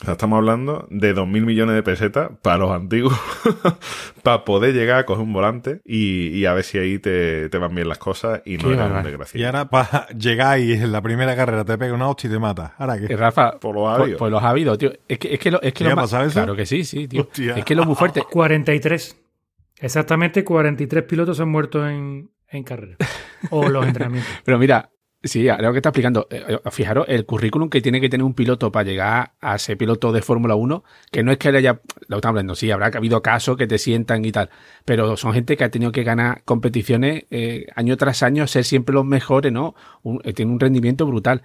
O 0.01 0.03
sea, 0.05 0.13
estamos 0.13 0.37
hablando 0.37 0.87
de 0.89 1.13
2.000 1.15 1.45
millones 1.45 1.75
de 1.75 1.83
pesetas 1.83 2.31
para 2.41 2.57
los 2.57 2.71
antiguos, 2.71 3.13
para 4.23 4.43
poder 4.45 4.73
llegar 4.73 4.97
a 4.99 5.05
coger 5.05 5.23
un 5.23 5.31
volante 5.31 5.81
y, 5.85 6.29
y 6.29 6.45
a 6.45 6.53
ver 6.53 6.63
si 6.63 6.79
ahí 6.79 6.97
te, 6.97 7.49
te 7.49 7.57
van 7.59 7.75
bien 7.75 7.87
las 7.87 7.99
cosas 7.99 8.41
y 8.45 8.57
no 8.57 8.71
eres 8.71 8.81
un 8.91 9.03
desgraciado. 9.03 9.39
Y 9.39 9.45
ahora 9.45 9.69
para 9.69 10.07
llegar 10.09 10.59
y 10.59 10.73
en 10.73 10.91
la 10.91 11.01
primera 11.01 11.35
carrera 11.35 11.63
te 11.65 11.77
pega 11.77 11.93
una 11.93 12.07
hostia 12.09 12.29
y 12.29 12.33
te 12.33 12.39
mata. 12.39 12.73
¿Ahora 12.79 12.99
Que 12.99 13.07
qué? 13.09 13.15
Rafa, 13.15 13.59
Por 13.59 13.75
los 13.75 13.87
ha 13.87 13.95
habido. 14.01 14.17
pues 14.17 14.31
los 14.31 14.41
ha 14.41 14.49
habido, 14.49 14.75
tío. 14.77 14.91
Es 15.07 15.19
que, 15.19 15.33
es 15.35 15.39
que, 15.39 15.51
lo, 15.51 15.61
es 15.61 15.71
que 15.73 15.83
¿Llega 15.83 15.95
lo 15.95 16.01
más- 16.01 16.13
eso? 16.13 16.31
Claro 16.33 16.55
que 16.55 16.65
sí, 16.65 16.83
sí, 16.83 17.07
tío. 17.07 17.21
Hostia. 17.21 17.57
Es 17.57 17.63
que 17.65 17.75
lo 17.75 17.85
muy 17.85 17.95
fuerte. 17.95 18.23
43. 18.29 19.17
Exactamente 19.79 20.43
43 20.43 21.03
pilotos 21.03 21.39
han 21.39 21.49
muerto 21.49 21.87
en, 21.87 22.31
en 22.49 22.63
carrera. 22.63 22.97
O 23.51 23.69
los 23.69 23.85
entrenamientos. 23.87 24.31
Pero 24.43 24.57
mira, 24.57 24.89
sí, 25.23 25.49
ahora 25.49 25.67
lo 25.67 25.73
que 25.73 25.79
está 25.79 25.89
explicando, 25.89 26.27
eh, 26.29 26.43
eh, 26.47 26.71
fijaros, 26.71 27.05
el 27.07 27.25
currículum 27.25 27.69
que 27.69 27.81
tiene 27.81 28.01
que 28.01 28.09
tener 28.09 28.23
un 28.23 28.33
piloto 28.33 28.71
para 28.71 28.83
llegar 28.83 29.33
a 29.39 29.57
ser 29.57 29.77
piloto 29.77 30.11
de 30.11 30.21
Fórmula 30.21 30.55
1, 30.55 30.83
que 31.11 31.23
no 31.23 31.31
es 31.31 31.37
que 31.37 31.51
le 31.51 31.59
haya, 31.59 31.81
lo 32.07 32.17
estamos 32.17 32.33
hablando, 32.33 32.55
sí, 32.55 32.71
habrá 32.71 32.87
habido 32.87 33.21
casos 33.21 33.57
que 33.57 33.67
te 33.67 33.77
sientan 33.77 34.25
y 34.25 34.31
tal, 34.31 34.49
pero 34.85 35.17
son 35.17 35.33
gente 35.33 35.57
que 35.57 35.63
ha 35.63 35.71
tenido 35.71 35.91
que 35.91 36.03
ganar 36.03 36.43
competiciones 36.43 37.25
eh, 37.29 37.67
año 37.75 37.97
tras 37.97 38.23
año, 38.23 38.47
ser 38.47 38.63
siempre 38.63 38.93
los 38.93 39.05
mejores, 39.05 39.51
¿no? 39.51 39.75
Tiene 40.35 40.51
un 40.51 40.59
rendimiento 40.59 41.05
brutal. 41.05 41.43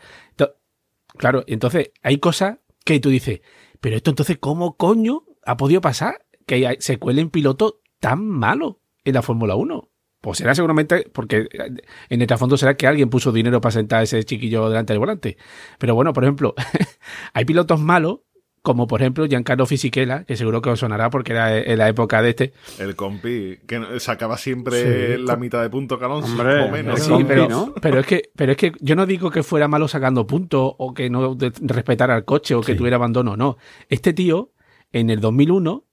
Claro, 1.18 1.44
entonces 1.46 1.92
hay 2.02 2.18
cosas 2.18 2.58
que 2.84 3.00
tú 3.00 3.08
dices, 3.10 3.40
pero 3.80 3.96
esto 3.96 4.10
entonces, 4.10 4.38
¿cómo 4.38 4.76
coño 4.76 5.24
ha 5.44 5.56
podido 5.56 5.80
pasar 5.80 6.26
que 6.46 6.76
se 6.80 6.98
cuelen 6.98 7.30
pilotos 7.30 7.76
tan 8.00 8.26
malos 8.26 8.76
en 9.04 9.14
la 9.14 9.22
Fórmula 9.22 9.54
1? 9.56 9.88
Pues 10.26 10.38
será 10.38 10.56
seguramente 10.56 11.08
porque 11.12 11.46
eh, 11.52 11.70
en 12.08 12.20
el 12.20 12.26
trasfondo 12.26 12.56
será 12.56 12.76
que 12.76 12.88
alguien 12.88 13.08
puso 13.08 13.30
dinero 13.30 13.60
para 13.60 13.70
sentar 13.70 14.00
a 14.00 14.02
ese 14.02 14.24
chiquillo 14.24 14.68
delante 14.68 14.92
del 14.92 14.98
volante. 14.98 15.36
Pero 15.78 15.94
bueno, 15.94 16.12
por 16.12 16.24
ejemplo, 16.24 16.52
hay 17.32 17.44
pilotos 17.44 17.78
malos, 17.80 18.22
como 18.60 18.88
por 18.88 19.00
ejemplo 19.02 19.24
Giancarlo 19.28 19.66
Fisichella, 19.66 20.24
que 20.24 20.36
seguro 20.36 20.60
que 20.62 20.70
os 20.70 20.80
sonará 20.80 21.10
porque 21.10 21.30
era 21.30 21.56
en 21.56 21.78
la 21.78 21.88
época 21.88 22.22
de 22.22 22.30
este. 22.30 22.52
El 22.80 22.96
compi, 22.96 23.58
que 23.68 24.00
sacaba 24.00 24.36
siempre 24.36 25.14
Sí. 25.16 25.22
la 25.22 25.36
mitad 25.36 25.62
de 25.62 25.70
punto 25.70 25.96
que 25.96 26.06
Alonso, 26.06 26.34
o 26.42 26.70
menos. 26.72 26.98
Sí, 27.00 27.12
pero, 27.24 27.48
¿no? 27.48 27.72
pero 27.80 28.00
es 28.00 28.06
que, 28.06 28.30
pero 28.34 28.50
es 28.50 28.58
que 28.58 28.72
yo 28.80 28.96
no 28.96 29.06
digo 29.06 29.30
que 29.30 29.44
fuera 29.44 29.68
malo 29.68 29.86
sacando 29.86 30.26
puntos 30.26 30.72
o 30.76 30.92
que 30.92 31.08
no 31.08 31.36
respetara 31.60 32.16
el 32.16 32.24
coche 32.24 32.56
o 32.56 32.62
que 32.62 32.72
Sí. 32.72 32.78
tuviera 32.78 32.96
abandono, 32.96 33.36
no. 33.36 33.58
Este 33.88 34.12
tío, 34.12 34.50
en 34.90 35.08
el 35.10 35.20
2001, 35.20 35.84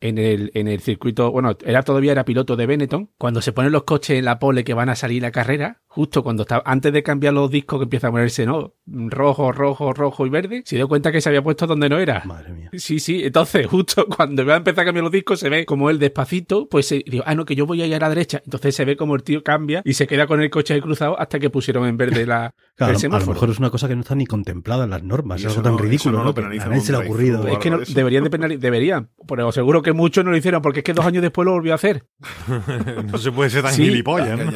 en 0.00 0.18
el, 0.18 0.50
en 0.54 0.68
el 0.68 0.80
circuito, 0.80 1.30
bueno, 1.30 1.56
era 1.64 1.82
todavía 1.82 2.12
era 2.12 2.24
piloto 2.24 2.56
de 2.56 2.66
Benetton, 2.66 3.10
cuando 3.18 3.42
se 3.42 3.52
ponen 3.52 3.72
los 3.72 3.84
coches 3.84 4.18
en 4.18 4.24
la 4.24 4.38
pole 4.38 4.64
que 4.64 4.74
van 4.74 4.88
a 4.88 4.96
salir 4.96 5.22
la 5.22 5.30
carrera, 5.30 5.79
justo 5.92 6.22
cuando 6.22 6.42
está, 6.42 6.62
antes 6.64 6.92
de 6.92 7.02
cambiar 7.02 7.34
los 7.34 7.50
discos 7.50 7.80
que 7.80 7.82
empieza 7.84 8.06
a 8.06 8.10
ponerse, 8.12 8.46
¿no? 8.46 8.74
Rojo, 8.86 9.50
rojo, 9.50 9.92
rojo 9.92 10.24
y 10.24 10.30
verde, 10.30 10.62
se 10.64 10.76
dio 10.76 10.86
cuenta 10.86 11.10
que 11.10 11.20
se 11.20 11.28
había 11.28 11.42
puesto 11.42 11.66
donde 11.66 11.88
no 11.88 11.98
era. 11.98 12.22
Madre 12.24 12.52
mía. 12.52 12.70
Sí, 12.74 13.00
sí, 13.00 13.22
entonces 13.24 13.66
justo 13.70 14.06
cuando 14.06 14.46
va 14.46 14.54
a 14.54 14.56
empezar 14.58 14.82
a 14.82 14.84
cambiar 14.86 15.02
los 15.02 15.12
discos 15.12 15.40
se 15.40 15.48
ve 15.48 15.66
como 15.66 15.90
él 15.90 15.98
despacito, 15.98 16.68
pues 16.68 16.86
se, 16.86 17.02
digo, 17.04 17.24
ah, 17.26 17.34
no, 17.34 17.44
que 17.44 17.56
yo 17.56 17.66
voy 17.66 17.82
a 17.82 17.86
ir 17.86 17.94
a 17.96 17.98
la 17.98 18.08
derecha. 18.08 18.40
Entonces 18.44 18.74
se 18.74 18.84
ve 18.84 18.96
como 18.96 19.16
el 19.16 19.24
tío 19.24 19.42
cambia 19.42 19.82
y 19.84 19.94
se 19.94 20.06
queda 20.06 20.28
con 20.28 20.40
el 20.40 20.48
coche 20.48 20.74
ahí 20.74 20.80
cruzado 20.80 21.18
hasta 21.20 21.40
que 21.40 21.50
pusieron 21.50 21.86
en 21.88 21.96
verde 21.96 22.24
la, 22.24 22.54
Claro, 22.76 22.90
el 22.90 22.90
a, 22.90 22.92
lo 22.92 22.98
semáforo. 23.00 23.32
mejor 23.32 23.50
es 23.50 23.58
una 23.58 23.70
cosa 23.70 23.88
que 23.88 23.96
no 23.96 24.02
está 24.02 24.14
ni 24.14 24.26
contemplada 24.26 24.84
en 24.84 24.90
las 24.90 25.02
normas. 25.02 25.40
Y 25.42 25.46
Es 25.46 25.50
eso 25.52 25.58
algo 25.60 25.62
tan 25.64 25.72
no- 25.72 25.78
eso 25.78 25.84
ridículo, 25.88 26.18
no 26.18 26.24
¿no? 26.24 26.34
Que 26.34 26.40
a 26.62 26.66
nadie 26.68 26.80
se 26.80 26.92
le 26.92 26.98
ha 26.98 27.00
ocurrido. 27.00 27.46
Es 27.48 27.58
que 27.58 27.68
no, 27.70 27.78
de 27.78 27.82
eso. 27.82 27.94
deberían 27.94 28.22
de 28.24 28.30
penalizar, 28.30 28.60
deberían, 28.60 29.10
pero 29.26 29.50
seguro 29.50 29.82
que 29.82 29.92
muchos 29.92 30.24
no 30.24 30.30
lo 30.30 30.36
hicieron 30.36 30.62
porque 30.62 30.80
es 30.80 30.84
que 30.84 30.94
dos 30.94 31.04
años 31.04 31.22
después 31.22 31.44
lo 31.46 31.52
volvió 31.52 31.72
a 31.72 31.74
hacer. 31.74 32.06
no 33.10 33.18
se 33.18 33.32
puede 33.32 33.50
ser 33.50 33.62
tan 33.64 33.72
Sí. 33.74 33.84
gilipollas, 33.84 34.38
¿no? 34.38 34.52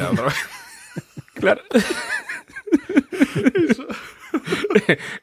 Claro. 1.35 1.61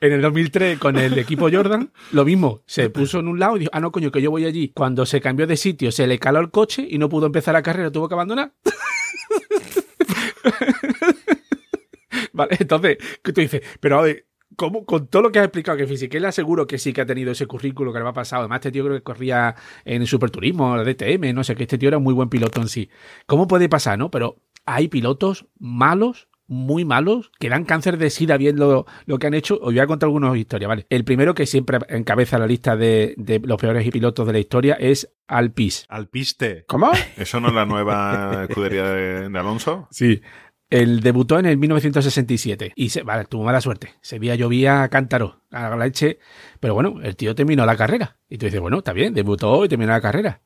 en 0.01 0.13
el 0.13 0.21
2003 0.21 0.79
con 0.79 0.97
el 0.97 1.17
equipo 1.17 1.49
Jordan, 1.51 1.91
lo 2.11 2.25
mismo, 2.25 2.61
se 2.65 2.89
puso 2.89 3.19
en 3.19 3.27
un 3.27 3.39
lado 3.39 3.57
y 3.57 3.61
dijo, 3.61 3.71
ah, 3.73 3.79
no, 3.79 3.91
coño, 3.91 4.11
que 4.11 4.21
yo 4.21 4.31
voy 4.31 4.45
allí. 4.45 4.71
Cuando 4.73 5.05
se 5.05 5.21
cambió 5.21 5.47
de 5.47 5.57
sitio, 5.57 5.91
se 5.91 6.07
le 6.07 6.19
caló 6.19 6.39
el 6.39 6.51
coche 6.51 6.87
y 6.89 6.97
no 6.97 7.09
pudo 7.09 7.25
empezar 7.25 7.53
la 7.53 7.61
carrera, 7.61 7.91
tuvo 7.91 8.07
que 8.07 8.15
abandonar. 8.15 8.53
¿Vale? 12.33 12.57
Entonces, 12.59 12.97
que 13.23 13.33
tú 13.33 13.41
dices, 13.41 13.61
pero 13.79 13.99
a 13.99 14.01
ver, 14.03 14.27
¿cómo, 14.55 14.85
con 14.85 15.07
todo 15.07 15.23
lo 15.23 15.31
que 15.31 15.39
has 15.39 15.45
explicado 15.45 15.77
que 15.77 15.87
Fisichella 15.87 16.29
aseguro 16.29 16.67
que 16.67 16.77
sí 16.77 16.93
que 16.93 17.01
ha 17.01 17.05
tenido 17.05 17.31
ese 17.31 17.45
currículo 17.45 17.93
que 17.93 17.99
le 17.99 18.07
ha 18.07 18.13
pasado. 18.13 18.41
Además, 18.41 18.57
este 18.57 18.71
tío 18.71 18.85
creo 18.85 18.97
que 18.97 19.03
corría 19.03 19.55
en 19.85 20.01
el 20.01 20.07
Superturismo, 20.07 20.75
la 20.75 20.83
DTM, 20.83 21.33
no 21.33 21.43
sé, 21.43 21.55
que 21.55 21.63
este 21.63 21.77
tío 21.77 21.89
era 21.89 21.97
un 21.97 22.03
muy 22.03 22.13
buen 22.13 22.29
piloto 22.29 22.61
en 22.61 22.67
sí. 22.67 22.89
¿Cómo 23.25 23.47
puede 23.47 23.69
pasar, 23.69 23.97
no? 23.97 24.11
Pero 24.11 24.37
hay 24.65 24.87
pilotos 24.87 25.47
malos 25.59 26.27
muy 26.51 26.83
malos 26.83 27.31
que 27.39 27.47
dan 27.47 27.63
cáncer 27.63 27.97
de 27.97 28.09
sida 28.09 28.35
viendo 28.35 28.85
lo 29.05 29.19
que 29.19 29.27
han 29.27 29.33
hecho. 29.33 29.55
Os 29.55 29.73
voy 29.73 29.79
a 29.79 29.87
contar 29.87 30.07
algunas 30.07 30.35
historias, 30.35 30.67
¿vale? 30.67 30.85
El 30.89 31.05
primero 31.05 31.33
que 31.33 31.45
siempre 31.45 31.79
encabeza 31.87 32.37
la 32.37 32.45
lista 32.45 32.75
de, 32.75 33.13
de 33.17 33.39
los 33.39 33.57
peores 33.57 33.89
pilotos 33.89 34.27
de 34.27 34.33
la 34.33 34.39
historia 34.39 34.73
es 34.73 35.13
Alpis. 35.27 35.85
Alpiste. 35.87 36.65
¿Cómo? 36.67 36.91
¿Eso 37.15 37.39
no 37.39 37.47
es 37.47 37.53
la 37.53 37.65
nueva 37.65 38.47
escudería 38.49 38.83
de, 38.83 39.29
de 39.29 39.39
Alonso? 39.39 39.87
Sí. 39.91 40.21
Él 40.69 40.99
debutó 40.99 41.39
en 41.39 41.45
el 41.45 41.57
1967 41.57 42.73
y 42.75 42.89
se, 42.89 43.03
vale, 43.03 43.25
tuvo 43.25 43.43
mala 43.43 43.61
suerte. 43.61 43.93
Se 44.01 44.19
veía 44.19 44.35
llovía 44.35 44.83
a 44.83 44.89
cántaro, 44.89 45.43
a 45.51 45.69
la 45.69 45.77
leche, 45.77 46.19
pero 46.59 46.73
bueno, 46.73 46.99
el 47.01 47.15
tío 47.15 47.33
terminó 47.33 47.65
la 47.65 47.77
carrera. 47.77 48.17
Y 48.29 48.37
tú 48.37 48.45
dices, 48.45 48.59
bueno, 48.59 48.79
está 48.79 48.91
bien, 48.93 49.13
debutó 49.13 49.63
y 49.63 49.69
terminó 49.69 49.91
la 49.91 50.01
carrera. 50.01 50.41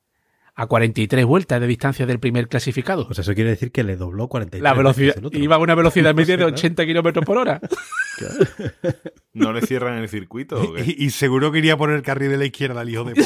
A 0.57 0.67
43 0.67 1.25
vueltas 1.25 1.59
de 1.59 1.67
distancia 1.67 2.05
del 2.05 2.19
primer 2.19 2.47
clasificado. 2.47 3.05
Pues 3.07 3.19
eso 3.19 3.33
quiere 3.35 3.49
decir 3.49 3.71
que 3.73 3.83
le 3.83 3.97
dobló 3.97 4.29
43 4.29 4.63
La 4.63 4.73
velocidad 4.73 5.07
veces 5.07 5.19
el 5.21 5.25
otro. 5.25 5.39
iba 5.39 5.55
a 5.57 5.59
una 5.59 5.75
velocidad 5.75 6.15
media 6.15 6.35
de 6.37 6.43
Claro. 6.43 6.53
80 6.53 6.85
kilómetros 6.85 7.25
por 7.25 7.37
hora. 7.37 7.59
¿No 9.33 9.51
le 9.51 9.61
cierran 9.61 9.97
el 9.97 10.07
circuito 10.07 10.61
o 10.61 10.73
qué? 10.73 10.83
Y, 10.97 11.05
y 11.05 11.09
seguro 11.09 11.51
que 11.51 11.57
iría 11.59 11.75
por 11.75 11.91
el 11.91 12.01
carril 12.01 12.29
de 12.31 12.37
la 12.37 12.45
izquierda 12.45 12.81
el 12.83 12.89
hijo 12.89 13.03
de. 13.03 13.13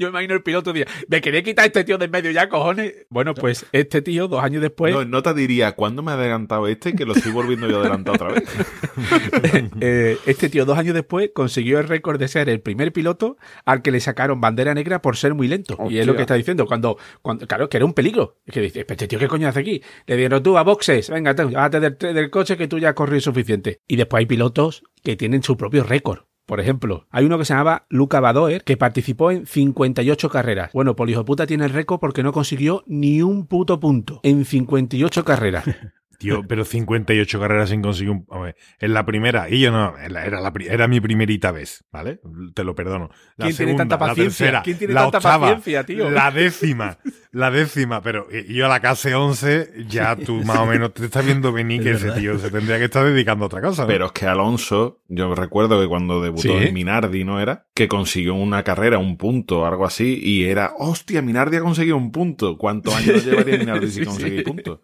Yo 0.00 0.06
me 0.06 0.12
imagino 0.12 0.32
el 0.32 0.42
piloto 0.42 0.72
día, 0.72 0.86
me 1.08 1.20
quería 1.20 1.42
quitar 1.42 1.64
a 1.64 1.66
este 1.66 1.84
tío 1.84 1.98
de 1.98 2.06
en 2.06 2.10
medio 2.10 2.30
ya, 2.30 2.48
cojones. 2.48 2.94
Bueno, 3.10 3.34
pues 3.34 3.66
este 3.72 4.00
tío, 4.00 4.28
dos 4.28 4.42
años 4.42 4.62
después, 4.62 4.94
No, 4.94 5.02
en 5.02 5.10
nota 5.10 5.34
diría, 5.34 5.72
¿cuándo 5.72 6.02
me 6.02 6.10
ha 6.10 6.14
adelantado 6.14 6.66
este? 6.68 6.94
Que 6.94 7.04
lo 7.04 7.12
estoy 7.12 7.32
volviendo 7.32 7.68
yo 7.68 7.80
adelantado 7.80 8.14
otra 8.14 8.28
vez. 8.32 8.44
eh, 9.82 10.16
este 10.24 10.48
tío, 10.48 10.64
dos 10.64 10.78
años 10.78 10.94
después, 10.94 11.30
consiguió 11.34 11.78
el 11.78 11.86
récord 11.86 12.18
de 12.18 12.28
ser 12.28 12.48
el 12.48 12.60
primer 12.60 12.94
piloto 12.94 13.36
al 13.66 13.82
que 13.82 13.90
le 13.90 14.00
sacaron 14.00 14.40
bandera 14.40 14.72
negra 14.72 15.02
por 15.02 15.18
ser 15.18 15.34
muy 15.34 15.48
lento. 15.48 15.76
Y 15.90 15.98
es 15.98 16.06
lo 16.06 16.16
que 16.16 16.22
está 16.22 16.34
diciendo. 16.34 16.64
Cuando, 16.64 16.96
cuando, 17.20 17.46
claro, 17.46 17.68
que 17.68 17.76
era 17.76 17.84
un 17.84 17.92
peligro. 17.92 18.38
Es 18.46 18.54
que 18.54 18.60
dice, 18.62 18.86
este 18.88 19.06
tío, 19.06 19.18
¿qué 19.18 19.28
coño 19.28 19.48
hace 19.48 19.60
aquí? 19.60 19.82
Le 20.06 20.16
dijeron 20.16 20.42
tú 20.42 20.56
a 20.56 20.62
boxes, 20.62 21.10
venga, 21.10 21.34
te- 21.34 21.44
bájate 21.44 21.78
del, 21.80 21.98
del 21.98 22.30
coche 22.30 22.56
que 22.56 22.68
tú 22.68 22.78
ya 22.78 22.88
has 22.88 22.94
corrido 22.94 23.20
suficiente. 23.20 23.80
Y 23.86 23.96
después 23.96 24.20
hay 24.20 24.26
pilotos 24.26 24.82
que 25.02 25.16
tienen 25.16 25.42
su 25.42 25.58
propio 25.58 25.84
récord. 25.84 26.20
Por 26.50 26.58
ejemplo, 26.58 27.06
hay 27.12 27.24
uno 27.26 27.38
que 27.38 27.44
se 27.44 27.52
llamaba 27.52 27.86
Luca 27.90 28.18
Badoer, 28.18 28.64
que 28.64 28.76
participó 28.76 29.30
en 29.30 29.46
58 29.46 30.30
carreras. 30.30 30.72
Bueno, 30.72 30.96
pues 30.96 31.06
tiene 31.46 31.64
el 31.64 31.70
récord 31.70 32.00
porque 32.00 32.24
no 32.24 32.32
consiguió 32.32 32.82
ni 32.88 33.22
un 33.22 33.46
puto 33.46 33.78
punto 33.78 34.18
en 34.24 34.44
58 34.44 35.24
carreras. 35.24 35.64
Tío, 36.20 36.42
pero 36.46 36.64
58 36.66 37.40
carreras 37.40 37.70
sin 37.70 37.80
conseguir 37.80 38.10
un... 38.10 38.26
ver, 38.42 38.54
en 38.78 38.92
la 38.92 39.06
primera, 39.06 39.48
y 39.48 39.58
yo 39.60 39.72
no, 39.72 39.94
la- 40.08 40.24
era, 40.26 40.40
la, 40.40 40.52
pri- 40.52 40.68
era 40.68 40.86
mi 40.86 41.00
primerita 41.00 41.50
vez, 41.50 41.84
¿vale? 41.90 42.20
Te 42.54 42.62
lo 42.62 42.74
perdono. 42.74 43.08
La 43.36 43.46
¿Quién 43.46 43.56
tiene 43.56 43.74
tanta 43.74 43.94
la 43.96 43.98
paciencia? 44.08 44.44
tercera, 44.46 44.62
¿Quién 44.62 44.76
tiene 44.78 44.92
la 44.94 45.00
tanta 45.02 45.16
octava, 45.18 45.46
paciencia, 45.46 45.84
tío? 45.86 46.10
La 46.10 46.30
décima, 46.30 46.98
la 47.32 47.50
décima, 47.50 48.02
pero 48.02 48.28
yo 48.48 48.66
a 48.66 48.68
la 48.68 48.80
clase 48.80 49.14
11 49.14 49.86
ya 49.88 50.14
tú 50.26 50.44
más 50.44 50.58
o 50.58 50.66
menos 50.66 50.92
te 50.92 51.06
estás 51.06 51.24
viendo 51.24 51.52
venir 51.52 51.80
Es 51.80 51.84
que 51.86 51.90
ese 51.92 52.04
verdad. 52.08 52.18
tío 52.20 52.38
se 52.38 52.50
tendría 52.50 52.76
que 52.78 52.84
estar 52.84 53.04
dedicando 53.04 53.44
a 53.44 53.46
otra 53.46 53.62
cosa. 53.62 53.82
¿no? 53.82 53.88
Pero 53.88 54.06
es 54.06 54.12
que 54.12 54.26
Alonso, 54.26 55.00
yo 55.08 55.34
recuerdo 55.34 55.80
que 55.80 55.88
cuando 55.88 56.20
debutó 56.20 56.42
Sí. 56.42 56.52
en 56.52 56.74
Minardi, 56.74 57.24
¿no 57.24 57.40
era? 57.40 57.66
Que 57.80 57.88
consiguió 57.88 58.34
una 58.34 58.62
carrera, 58.62 58.98
un 58.98 59.16
punto, 59.16 59.64
algo 59.64 59.86
así, 59.86 60.20
y 60.22 60.44
era, 60.44 60.74
hostia, 60.76 61.22
Minardi 61.22 61.56
ha 61.56 61.60
conseguido 61.60 61.96
un 61.96 62.12
punto. 62.12 62.58
¿Cuántos 62.58 62.94
años 62.94 63.24
llevaría 63.24 63.56
Minardi 63.56 64.04
conseguir 64.04 64.40
sí. 64.44 64.44
puntos? 64.44 64.80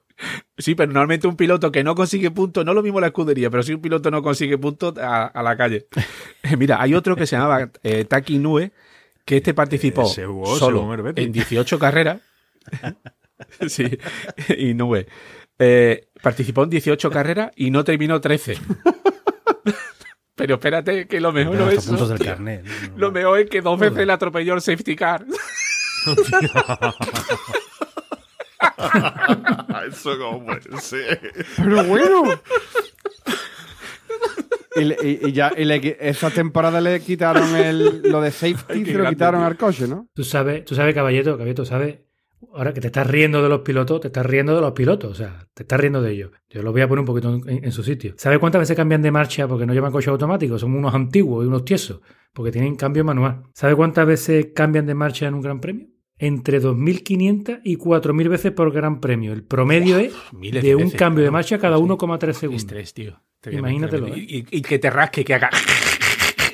Sí, 0.56 0.74
pero 0.74 0.90
normalmente 0.90 1.26
un 1.26 1.36
piloto 1.36 1.70
que 1.70 1.84
no 1.84 1.94
consigue 1.94 2.30
puntos, 2.30 2.64
no 2.64 2.72
lo 2.72 2.82
mismo 2.82 2.98
la 2.98 3.08
escudería, 3.08 3.50
pero 3.50 3.62
si 3.62 3.74
un 3.74 3.82
piloto 3.82 4.10
no 4.10 4.22
consigue 4.22 4.56
puntos, 4.56 4.96
a, 4.96 5.26
a 5.26 5.42
la 5.42 5.58
calle. 5.58 5.88
Mira, 6.58 6.80
hay 6.80 6.94
otro 6.94 7.16
que 7.16 7.26
se 7.26 7.36
llamaba 7.36 7.68
eh, 7.82 8.06
Taki 8.06 8.38
Nue, 8.38 8.72
que 9.26 9.36
este 9.36 9.52
participó 9.52 10.06
solo 10.06 11.12
en 11.16 11.32
18 11.32 11.78
carreras. 11.78 12.22
sí, 13.68 13.98
y 14.56 14.72
Nue. 14.72 15.06
Eh, 15.58 16.08
participó 16.22 16.64
en 16.64 16.70
18 16.70 17.10
carreras 17.10 17.52
y 17.56 17.70
no 17.70 17.84
terminó 17.84 18.22
13. 18.22 18.56
Pero 20.36 20.54
espérate, 20.54 21.08
que 21.08 21.20
lo 21.20 21.32
mejor 21.32 21.56
no 21.56 21.68
es 21.70 21.78
eso. 21.78 21.88
puntos 21.90 22.08
del 22.10 22.18
carnet. 22.20 22.64
¿no? 22.64 22.98
Lo 22.98 23.10
mejor 23.10 23.40
es 23.40 23.50
que 23.50 23.60
dos 23.62 23.80
veces 23.80 24.06
le 24.06 24.12
atropelló 24.12 24.54
el 24.54 24.60
safety 24.60 24.94
car. 24.94 25.26
Eso 29.88 30.18
como 30.18 30.44
puede 30.46 30.80
ser. 30.80 31.20
Pero 31.56 31.84
bueno. 31.84 32.22
Y, 34.76 34.84
le- 34.84 34.96
y- 35.02 35.20
y 35.28 35.32
ya 35.32 35.52
y 35.56 35.64
le- 35.64 35.96
esa 36.00 36.30
temporada 36.30 36.80
le 36.80 37.00
quitaron 37.00 37.54
el, 37.56 38.02
lo 38.02 38.20
de 38.20 38.30
safety, 38.30 38.84
se 38.84 38.92
lo 38.92 38.98
grande, 38.98 39.16
quitaron 39.16 39.40
tío. 39.40 39.46
al 39.46 39.56
coche, 39.56 39.88
¿no? 39.88 40.08
Tú 40.14 40.22
sabes, 40.24 40.64
tú 40.64 40.74
sabes, 40.74 40.94
caballero, 40.94 41.36
caballero, 41.38 41.64
sabes. 41.64 41.98
Ahora 42.54 42.72
que 42.72 42.80
te 42.80 42.86
estás 42.88 43.06
riendo 43.06 43.42
de 43.42 43.48
los 43.48 43.60
pilotos, 43.60 44.00
te 44.00 44.08
estás 44.08 44.24
riendo 44.26 44.54
de 44.54 44.60
los 44.60 44.72
pilotos, 44.72 45.10
o 45.10 45.14
sea, 45.14 45.46
te 45.54 45.62
estás 45.62 45.78
riendo 45.80 46.00
de 46.02 46.12
ellos. 46.12 46.30
Yo 46.50 46.62
lo 46.62 46.72
voy 46.72 46.80
a 46.82 46.88
poner 46.88 47.00
un 47.00 47.06
poquito 47.06 47.34
en, 47.46 47.64
en 47.64 47.72
su 47.72 47.82
sitio. 47.82 48.14
¿Sabes 48.16 48.38
cuántas 48.38 48.60
veces 48.60 48.76
cambian 48.76 49.02
de 49.02 49.10
marcha 49.10 49.46
porque 49.48 49.66
no 49.66 49.72
llevan 49.74 49.92
coche 49.92 50.10
automático? 50.10 50.58
Son 50.58 50.74
unos 50.74 50.94
antiguos 50.94 51.44
y 51.44 51.48
unos 51.48 51.64
tiesos, 51.64 52.00
porque 52.32 52.52
tienen 52.52 52.76
cambio 52.76 53.04
manual. 53.04 53.42
¿Sabes 53.54 53.76
cuántas 53.76 54.06
veces 54.06 54.48
cambian 54.54 54.86
de 54.86 54.94
marcha 54.94 55.26
en 55.26 55.34
un 55.34 55.40
gran 55.42 55.60
premio? 55.60 55.86
Entre 56.18 56.62
2.500 56.62 57.60
y 57.64 57.76
4.000 57.76 58.28
veces 58.30 58.52
por 58.52 58.72
gran 58.72 59.00
premio. 59.00 59.32
El 59.34 59.44
promedio 59.44 59.98
es 59.98 60.14
Miles 60.32 60.62
de 60.62 60.74
un 60.76 60.84
veces, 60.84 60.98
cambio 60.98 61.24
de 61.24 61.30
marcha 61.30 61.58
cada 61.58 61.76
Sí. 61.76 61.82
1,3 61.82 62.32
segundos. 62.32 62.62
Estrés, 62.62 62.94
tío. 62.94 63.20
Imagínatelo, 63.50 64.08
Y, 64.16 64.44
y- 64.50 64.56
y 64.58 64.62
que 64.62 64.78
te 64.78 64.88
rasque, 64.90 65.24
que 65.24 65.34
haga. 65.34 65.50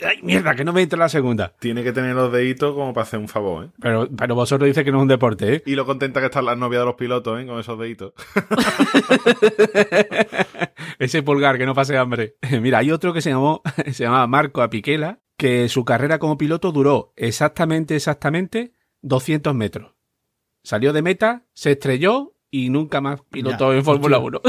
¡Ay, 0.05 0.21
mierda! 0.23 0.55
Que 0.55 0.65
no 0.65 0.73
me 0.73 0.83
entre 0.83 0.99
la 0.99 1.09
segunda. 1.09 1.55
Tiene 1.59 1.83
que 1.83 1.93
tener 1.93 2.15
los 2.15 2.33
deditos 2.33 2.75
como 2.75 2.93
para 2.93 3.03
hacer 3.03 3.21
un 3.21 3.29
favor, 3.29 3.67
¿eh? 3.67 3.69
Pero, 3.81 4.09
pero 4.17 4.35
vosotros 4.35 4.67
dices 4.67 4.85
que 4.85 4.93
no 4.93 4.99
es 4.99 5.03
un 5.03 5.09
deporte, 5.09 5.55
¿eh? 5.55 5.63
Y 5.67 5.75
lo 5.75 5.87
contenta 5.87 6.21
que 6.21 6.27
están 6.27 6.45
las 6.45 6.59
novias 6.59 6.83
de 6.83 6.87
los 6.87 6.95
pilotos, 6.95 7.41
¿eh? 7.41 7.47
Con 7.47 7.59
esos 7.59 7.79
deditos. 7.79 8.13
Ese 10.99 11.23
pulgar, 11.23 11.59
que 11.59 11.67
no 11.67 11.75
pase 11.75 11.97
hambre. 11.97 12.37
Mira, 12.61 12.79
hay 12.79 12.91
otro 12.91 13.13
que 13.13 13.21
se 13.21 13.31
llamó, 13.31 13.63
se 13.93 14.05
llamaba 14.05 14.27
Marco 14.27 14.63
Apiquela, 14.63 15.21
que 15.37 15.69
su 15.69 15.85
carrera 15.85 16.19
como 16.19 16.39
piloto 16.39 16.73
duró 16.73 17.13
exactamente, 17.17 17.97
exactamente 17.97 18.73
200 19.03 19.55
metros. 19.55 19.93
Salió 20.63 20.93
de 20.93 21.03
meta, 21.03 21.45
se 21.55 21.73
estrelló 21.73 22.35
y 22.51 22.71
nunca 22.71 23.01
más 23.01 23.23
pilotó 23.31 23.73
en 23.73 23.85
Fórmula 23.85 24.19
1. 24.19 24.41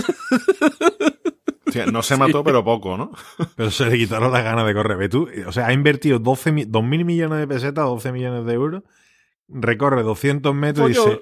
Sea, 1.74 1.86
no 1.88 2.01
se 2.03 2.15
mató, 2.17 2.43
pero 2.43 2.63
poco, 2.63 2.97
¿no? 2.97 3.11
Pero 3.55 3.71
se 3.71 3.86
le 3.88 3.97
quitaron 3.97 4.32
las 4.32 4.43
ganas 4.43 4.65
de 4.65 4.74
correr. 4.74 4.97
Ve 4.97 5.09
tú, 5.09 5.28
o 5.45 5.51
sea, 5.51 5.67
ha 5.67 5.74
invertido 5.74 6.19
12, 6.19 6.51
mi- 6.51 6.65
2.000 6.65 7.03
millones 7.05 7.39
de 7.39 7.47
pesetas, 7.47 7.86
12 7.86 8.11
millones 8.11 8.45
de 8.45 8.53
euros, 8.53 8.84
recorre 9.49 10.03
200 10.03 10.53
metros 10.55 10.89
y 10.89 10.93
dice, 10.93 11.21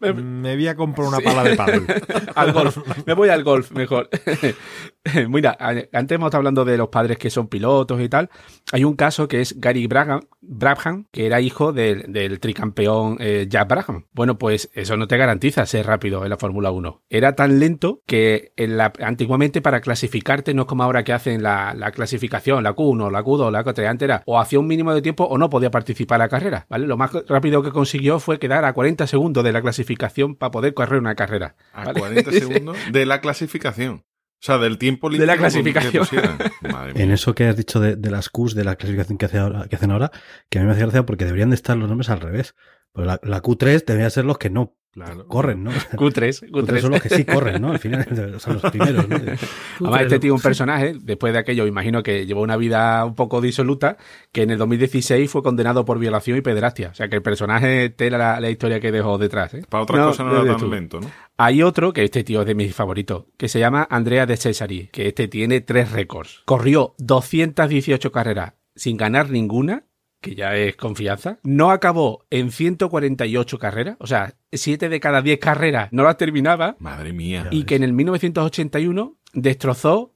me- 0.00 0.12
me 0.12 0.54
voy 0.56 0.66
a 0.68 0.74
comprar 0.76 1.06
una 1.08 1.18
Sí. 1.18 1.24
pala 1.24 1.44
de 1.44 1.56
pádel. 1.56 1.86
al 2.34 2.52
golf. 2.52 2.78
Me 3.06 3.14
voy 3.14 3.28
al 3.28 3.44
golf 3.44 3.70
mejor. 3.72 4.08
Mira, 5.28 5.56
antes 5.58 6.14
hemos 6.14 6.28
estado 6.28 6.38
hablando 6.38 6.64
de 6.64 6.76
los 6.78 6.88
padres 6.88 7.18
que 7.18 7.28
son 7.28 7.48
pilotos 7.48 8.00
y 8.00 8.08
tal. 8.08 8.30
Hay 8.72 8.84
un 8.84 8.94
caso 8.94 9.26
que 9.26 9.40
es 9.40 9.60
Gary 9.60 9.88
Brabham, 9.88 10.20
Brabham 10.40 11.06
que 11.10 11.26
era 11.26 11.40
hijo 11.40 11.72
del, 11.72 12.12
del 12.12 12.38
tricampeón 12.38 13.16
eh, 13.18 13.46
Jack 13.48 13.68
Brabham. 13.68 14.06
Bueno, 14.12 14.38
pues 14.38 14.70
eso 14.74 14.96
no 14.96 15.08
te 15.08 15.16
garantiza 15.16 15.66
ser 15.66 15.86
rápido 15.86 16.22
en 16.22 16.30
la 16.30 16.36
Fórmula 16.36 16.70
1. 16.70 17.02
Era 17.10 17.34
tan 17.34 17.58
lento 17.58 18.00
que 18.06 18.52
en 18.56 18.76
la, 18.76 18.92
antiguamente 19.00 19.60
para 19.60 19.80
clasificarte 19.80 20.54
no 20.54 20.62
es 20.62 20.68
como 20.68 20.84
ahora 20.84 21.02
que 21.02 21.12
hacen 21.12 21.42
la, 21.42 21.74
la 21.74 21.90
clasificación, 21.90 22.62
la 22.62 22.76
Q1, 22.76 23.10
la 23.10 23.24
Q2, 23.24 23.50
la 23.50 23.64
Q3. 23.64 23.86
Antes 23.88 24.06
era 24.06 24.22
o 24.26 24.38
hacía 24.38 24.60
un 24.60 24.68
mínimo 24.68 24.94
de 24.94 25.02
tiempo 25.02 25.24
o 25.24 25.36
no 25.36 25.50
podía 25.50 25.72
participar 25.72 26.16
en 26.16 26.20
la 26.20 26.28
carrera. 26.28 26.66
¿vale? 26.68 26.86
Lo 26.86 26.96
más 26.96 27.10
rápido 27.26 27.62
que 27.62 27.70
consiguió 27.70 28.20
fue 28.20 28.38
quedar 28.38 28.64
a 28.64 28.72
40 28.72 29.08
segundos 29.08 29.42
de 29.42 29.52
la 29.52 29.62
clasificación 29.62 30.36
para 30.36 30.52
poder 30.52 30.74
correr 30.74 31.00
una 31.00 31.16
carrera. 31.16 31.56
A 31.72 31.86
¿vale? 31.86 31.98
40 31.98 32.30
segundos 32.32 32.76
de 32.92 33.04
la 33.04 33.20
clasificación. 33.20 34.04
O 34.42 34.44
sea, 34.44 34.58
del 34.58 34.76
tiempo 34.76 35.08
De 35.08 35.24
la 35.24 35.36
clasificación. 35.36 36.04
En 36.96 37.12
eso 37.12 37.32
que 37.32 37.46
has 37.46 37.56
dicho 37.56 37.78
de, 37.78 37.94
de 37.94 38.10
las 38.10 38.28
Qs, 38.28 38.54
de 38.56 38.64
la 38.64 38.74
clasificación 38.74 39.16
que, 39.16 39.26
hace 39.26 39.38
ahora, 39.38 39.68
que 39.68 39.76
hacen 39.76 39.92
ahora, 39.92 40.10
que 40.50 40.58
a 40.58 40.62
mí 40.62 40.66
me 40.66 40.72
hace 40.72 40.82
gracia 40.82 41.06
porque 41.06 41.24
deberían 41.24 41.50
de 41.50 41.54
estar 41.54 41.76
los 41.76 41.88
nombres 41.88 42.10
al 42.10 42.20
revés. 42.20 42.56
Pero 42.92 43.06
la, 43.06 43.20
la 43.22 43.42
Q3 43.42 43.84
deberían 43.84 44.10
ser 44.10 44.24
los 44.24 44.38
que 44.38 44.50
no 44.50 44.74
Claro. 44.94 45.26
corren, 45.26 45.64
¿no? 45.64 45.70
Q3, 45.70 46.50
Q3 46.50 46.50
Q3. 46.50 46.80
son 46.82 46.90
los 46.90 47.00
que 47.00 47.08
sí 47.08 47.24
corren, 47.24 47.62
¿no? 47.62 47.72
Al 47.72 47.78
final 47.78 48.06
son 48.38 48.60
los 48.60 48.70
primeros, 48.70 49.08
¿no? 49.08 49.16
Además, 49.16 49.40
este 50.02 50.18
tío 50.18 50.34
es 50.34 50.38
un 50.38 50.42
personaje, 50.42 50.94
después 51.00 51.32
de 51.32 51.38
aquello, 51.38 51.66
imagino 51.66 52.02
que 52.02 52.26
llevó 52.26 52.42
una 52.42 52.58
vida 52.58 53.02
un 53.06 53.14
poco 53.14 53.40
disoluta, 53.40 53.96
que 54.32 54.42
en 54.42 54.50
el 54.50 54.58
2016 54.58 55.30
fue 55.30 55.42
condenado 55.42 55.86
por 55.86 55.98
violación 55.98 56.36
y 56.36 56.42
pederastia. 56.42 56.90
O 56.90 56.94
sea 56.94 57.08
que 57.08 57.16
el 57.16 57.22
personaje 57.22 57.88
tela 57.88 58.18
la, 58.18 58.38
la 58.40 58.50
historia 58.50 58.80
que 58.80 58.92
dejó 58.92 59.16
detrás. 59.16 59.54
¿eh? 59.54 59.62
Para 59.66 59.84
otra 59.84 59.96
No, 59.98 60.08
cosa 60.08 60.24
no 60.24 60.42
era 60.42 60.50
tan 60.52 60.60
tú. 60.60 60.70
lento, 60.70 61.00
¿no? 61.00 61.10
Hay 61.38 61.62
otro, 61.62 61.94
que 61.94 62.04
este 62.04 62.22
tío 62.22 62.42
es 62.42 62.46
de 62.46 62.54
mis 62.54 62.74
favoritos, 62.74 63.24
que 63.38 63.48
se 63.48 63.60
llama 63.60 63.88
Andrea 63.88 64.26
de 64.26 64.36
Cesari, 64.36 64.88
que 64.92 65.08
este 65.08 65.26
tiene 65.26 65.62
tres 65.62 65.90
récords. 65.92 66.42
Corrió 66.44 66.94
218 66.98 68.12
carreras 68.12 68.52
sin 68.74 68.98
ganar 68.98 69.30
ninguna, 69.30 69.86
que 70.22 70.34
ya 70.34 70.56
es 70.56 70.76
confianza. 70.76 71.38
No 71.42 71.70
acabó 71.70 72.24
en 72.30 72.50
148 72.50 73.58
carreras, 73.58 73.96
o 73.98 74.06
sea, 74.06 74.34
7 74.50 74.88
de 74.88 75.00
cada 75.00 75.20
10 75.20 75.38
carreras 75.38 75.88
no 75.92 76.04
las 76.04 76.16
terminaba. 76.16 76.76
Madre 76.78 77.12
mía. 77.12 77.48
Y 77.50 77.64
que 77.64 77.74
en 77.74 77.82
el 77.82 77.92
1981 77.92 79.16
destrozó 79.34 80.14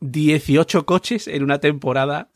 18 0.00 0.86
coches 0.86 1.26
en 1.26 1.42
una 1.42 1.58
temporada. 1.58 2.28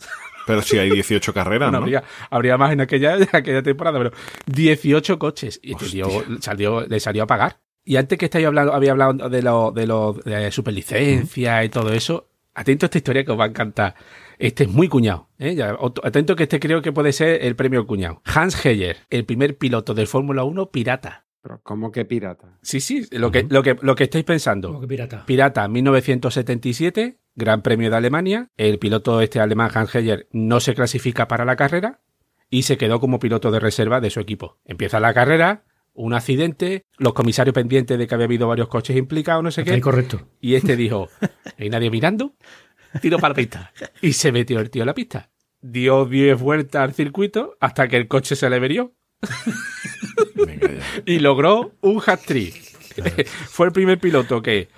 Pero 0.47 0.63
si 0.63 0.79
hay 0.79 0.91
18 0.91 1.33
carreras, 1.33 1.69
Bueno, 1.69 1.79
¿no? 1.79 1.85
habría, 1.85 2.03
habría 2.31 2.59
más 2.59 2.73
en 2.73 2.81
aquella, 2.81 3.17
en 3.17 3.29
aquella 3.33 3.63
temporada, 3.63 3.99
pero 3.99 4.11
18 4.47 5.19
coches. 5.19 5.61
Y 5.63 5.73
este 5.73 5.87
tío 5.87 6.09
salió, 6.41 6.81
le 6.81 6.99
salió 6.99 7.23
a 7.23 7.27
pagar. 7.27 7.61
Y 7.85 7.97
antes 7.97 8.19
que 8.19 8.25
estáis 8.25 8.47
hablando, 8.47 8.73
había 8.73 8.93
hablado 8.93 9.29
de 9.29 9.43
lo 9.43 9.71
de, 9.73 9.87
lo, 9.87 10.13
de 10.13 10.51
superlicencia 10.51 11.63
y 11.65 11.69
todo 11.69 11.93
eso. 11.93 12.29
Atento 12.55 12.87
a 12.87 12.89
esta 12.89 12.99
historia 12.99 13.25
que 13.25 13.33
os 13.33 13.39
va 13.39 13.45
a 13.45 13.49
encantar. 13.49 13.95
Este 14.43 14.65
es 14.65 14.71
muy 14.71 14.89
cuñado. 14.89 15.29
¿eh? 15.39 15.55
Ya, 15.55 15.77
atento 16.03 16.35
que 16.35 16.43
este 16.43 16.59
creo 16.59 16.83
que 16.83 16.91
puede 16.93 17.13
ser 17.13 17.45
el 17.45 17.55
premio 17.55 17.87
cuñado. 17.87 18.23
Hans 18.25 18.67
Heyer, 18.67 18.97
el 19.09 19.25
primer 19.25 19.57
piloto 19.57 19.95
de 19.95 20.05
Fórmula 20.05 20.43
1 20.43 20.71
pirata. 20.71 21.27
Pero 21.43 21.61
¿cómo 21.63 21.93
que 21.93 22.05
pirata? 22.05 22.59
Sí, 22.61 22.81
sí, 22.81 23.07
lo 23.13 23.31
que, 23.31 23.47
lo 23.49 23.63
que, 23.63 23.77
lo 23.81 23.95
que 23.95 24.05
estáis 24.05 24.25
pensando. 24.25 24.69
Como 24.69 24.81
que 24.81 24.89
pirata. 24.89 25.25
Pirata 25.27 25.69
1977, 25.69 27.19
Gran 27.37 27.63
Premio 27.63 27.89
de 27.89 27.97
Alemania. 27.97 28.49
El 28.57 28.81
piloto 28.81 29.21
este 29.21 29.39
alemán 29.39 29.71
Hans 29.73 29.95
Heyer 29.95 30.27
no 30.33 30.59
se 30.59 30.75
clasifica 30.75 31.29
para 31.29 31.45
la 31.45 31.55
carrera 31.55 32.01
y 32.51 32.63
se 32.63 32.77
quedó 32.77 32.99
como 32.99 33.21
piloto 33.21 33.53
de 33.53 33.61
reserva 33.61 34.01
de 34.01 34.11
su 34.11 34.19
equipo. 34.19 34.59
Empieza 34.65 34.99
la 34.99 35.15
carrera, 35.15 35.63
un 35.95 36.15
accidente, 36.15 36.85
los 36.99 37.13
comisarios 37.13 37.55
pendientes 37.55 37.97
de 37.97 38.07
que 38.07 38.15
había 38.15 38.27
habido 38.27 38.49
varios 38.49 38.69
coches 38.69 38.97
implicados, 38.97 39.45
no 39.45 39.51
sé 39.51 39.61
Está 39.61 39.75
qué. 39.75 39.81
correcto. 39.81 40.29
Y 40.41 40.55
este 40.57 40.77
dijo, 40.77 41.09
¿hay 41.59 41.71
nadie 41.71 41.91
mirando? 41.91 42.35
Tiro 43.01 43.19
para 43.19 43.31
la 43.33 43.37
pista. 43.37 43.73
Y 44.01 44.13
se 44.13 44.33
metió 44.33 44.61
el 44.61 44.71
tío 44.71 44.83
en 44.83 44.87
la 44.87 44.95
pista. 44.95 45.31
Dio 45.61 46.05
10 46.05 46.41
vueltas 46.41 46.83
al 46.83 46.93
circuito 46.95 47.57
hasta 47.61 47.89
que 47.89 47.97
el 47.97 48.09
coche 48.09 48.35
se 48.37 48.51
le 48.51 48.59
verió 48.59 48.93
Venga 50.35 50.73
ya. 50.73 50.83
y 51.07 51.21
logró 51.21 51.75
un 51.81 52.03
hat-trick. 52.05 52.55
Fue 53.49 53.67
el 53.67 53.73
primer 53.73 53.99
piloto 53.99 54.43
que 54.43 54.69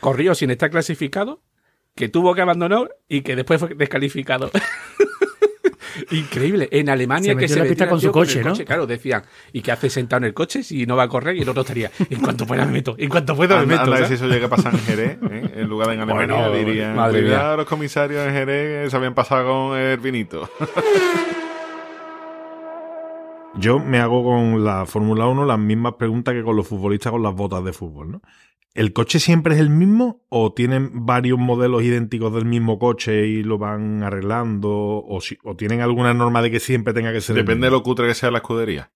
corrió 0.00 0.34
sin 0.34 0.50
estar 0.50 0.70
clasificado, 0.70 1.42
que 1.94 2.08
tuvo 2.08 2.34
que 2.34 2.42
abandonar 2.42 2.94
y 3.08 3.22
que 3.22 3.36
después 3.36 3.60
fue 3.60 3.74
descalificado. 3.74 4.50
Increíble. 6.10 6.68
En 6.70 6.88
Alemania 6.88 7.32
Se 7.32 7.36
que 7.36 7.42
metió 7.42 7.54
se 7.54 7.60
la 7.62 7.68
pista 7.68 7.88
con 7.88 8.00
su 8.00 8.10
coche, 8.12 8.42
¿no? 8.44 8.54
Claro, 8.54 8.86
decían, 8.86 9.22
¿y 9.52 9.60
qué 9.62 9.72
hace 9.72 9.88
sentado 9.90 10.18
en 10.18 10.24
el 10.24 10.34
coche 10.34 10.62
si 10.62 10.86
no 10.86 10.96
va 10.96 11.04
a 11.04 11.08
correr? 11.08 11.36
Y 11.36 11.42
el 11.42 11.48
otro 11.48 11.62
estaría, 11.62 11.90
en 12.10 12.20
cuanto 12.20 12.46
pueda 12.46 12.64
me 12.66 12.72
meto, 12.72 12.94
en 12.98 13.08
cuanto 13.08 13.34
pueda 13.36 13.56
me 13.56 13.62
Anda, 13.62 13.74
meto. 13.74 13.82
anda, 13.84 13.96
¿sabes? 13.96 14.08
si 14.08 14.14
eso 14.14 14.28
llega 14.28 14.46
a 14.46 14.50
pasar 14.50 14.74
en 14.74 14.80
Jerez, 14.80 15.18
¿eh? 15.30 15.52
en 15.56 15.68
lugar 15.68 15.88
de 15.88 15.94
en 15.94 16.00
Alemania, 16.00 16.34
Bueno, 16.36 16.52
dirían, 16.56 16.96
madre 16.96 17.22
mía. 17.22 17.56
los 17.56 17.66
comisarios 17.66 18.26
en 18.26 18.32
Jerez 18.32 18.90
se 18.90 18.96
habían 18.96 19.14
pasado 19.14 19.46
con 19.70 19.78
el 19.78 19.98
vinito. 19.98 20.48
Yo 23.56 23.78
me 23.78 23.98
hago 24.00 24.24
con 24.24 24.64
la 24.64 24.84
Fórmula 24.84 25.26
1 25.28 25.44
las 25.46 25.58
mismas 25.58 25.94
preguntas 25.94 26.34
que 26.34 26.42
con 26.42 26.56
los 26.56 26.66
futbolistas 26.66 27.12
con 27.12 27.22
las 27.22 27.34
botas 27.34 27.64
de 27.64 27.72
fútbol, 27.72 28.10
¿no? 28.10 28.20
¿El 28.74 28.92
coche 28.92 29.20
siempre 29.20 29.54
es 29.54 29.60
el 29.60 29.70
mismo 29.70 30.22
o 30.28 30.52
tienen 30.52 31.06
varios 31.06 31.38
modelos 31.38 31.82
idénticos 31.84 32.34
del 32.34 32.44
mismo 32.44 32.78
coche 32.80 33.26
y 33.28 33.42
lo 33.44 33.56
van 33.56 34.02
arreglando? 34.02 34.70
¿O, 35.06 35.20
si- 35.20 35.38
o 35.44 35.54
tienen 35.54 35.80
alguna 35.80 36.12
norma 36.12 36.42
de 36.42 36.50
que 36.50 36.58
siempre 36.60 36.92
tenga 36.92 37.12
que 37.12 37.20
ser 37.20 37.36
el 37.38 37.44
Depende 37.44 37.66
de 37.66 37.70
mismo? 37.70 37.78
lo 37.78 37.82
cutre 37.84 38.08
que 38.08 38.14
sea 38.14 38.30
la 38.32 38.38
escudería. 38.38 38.90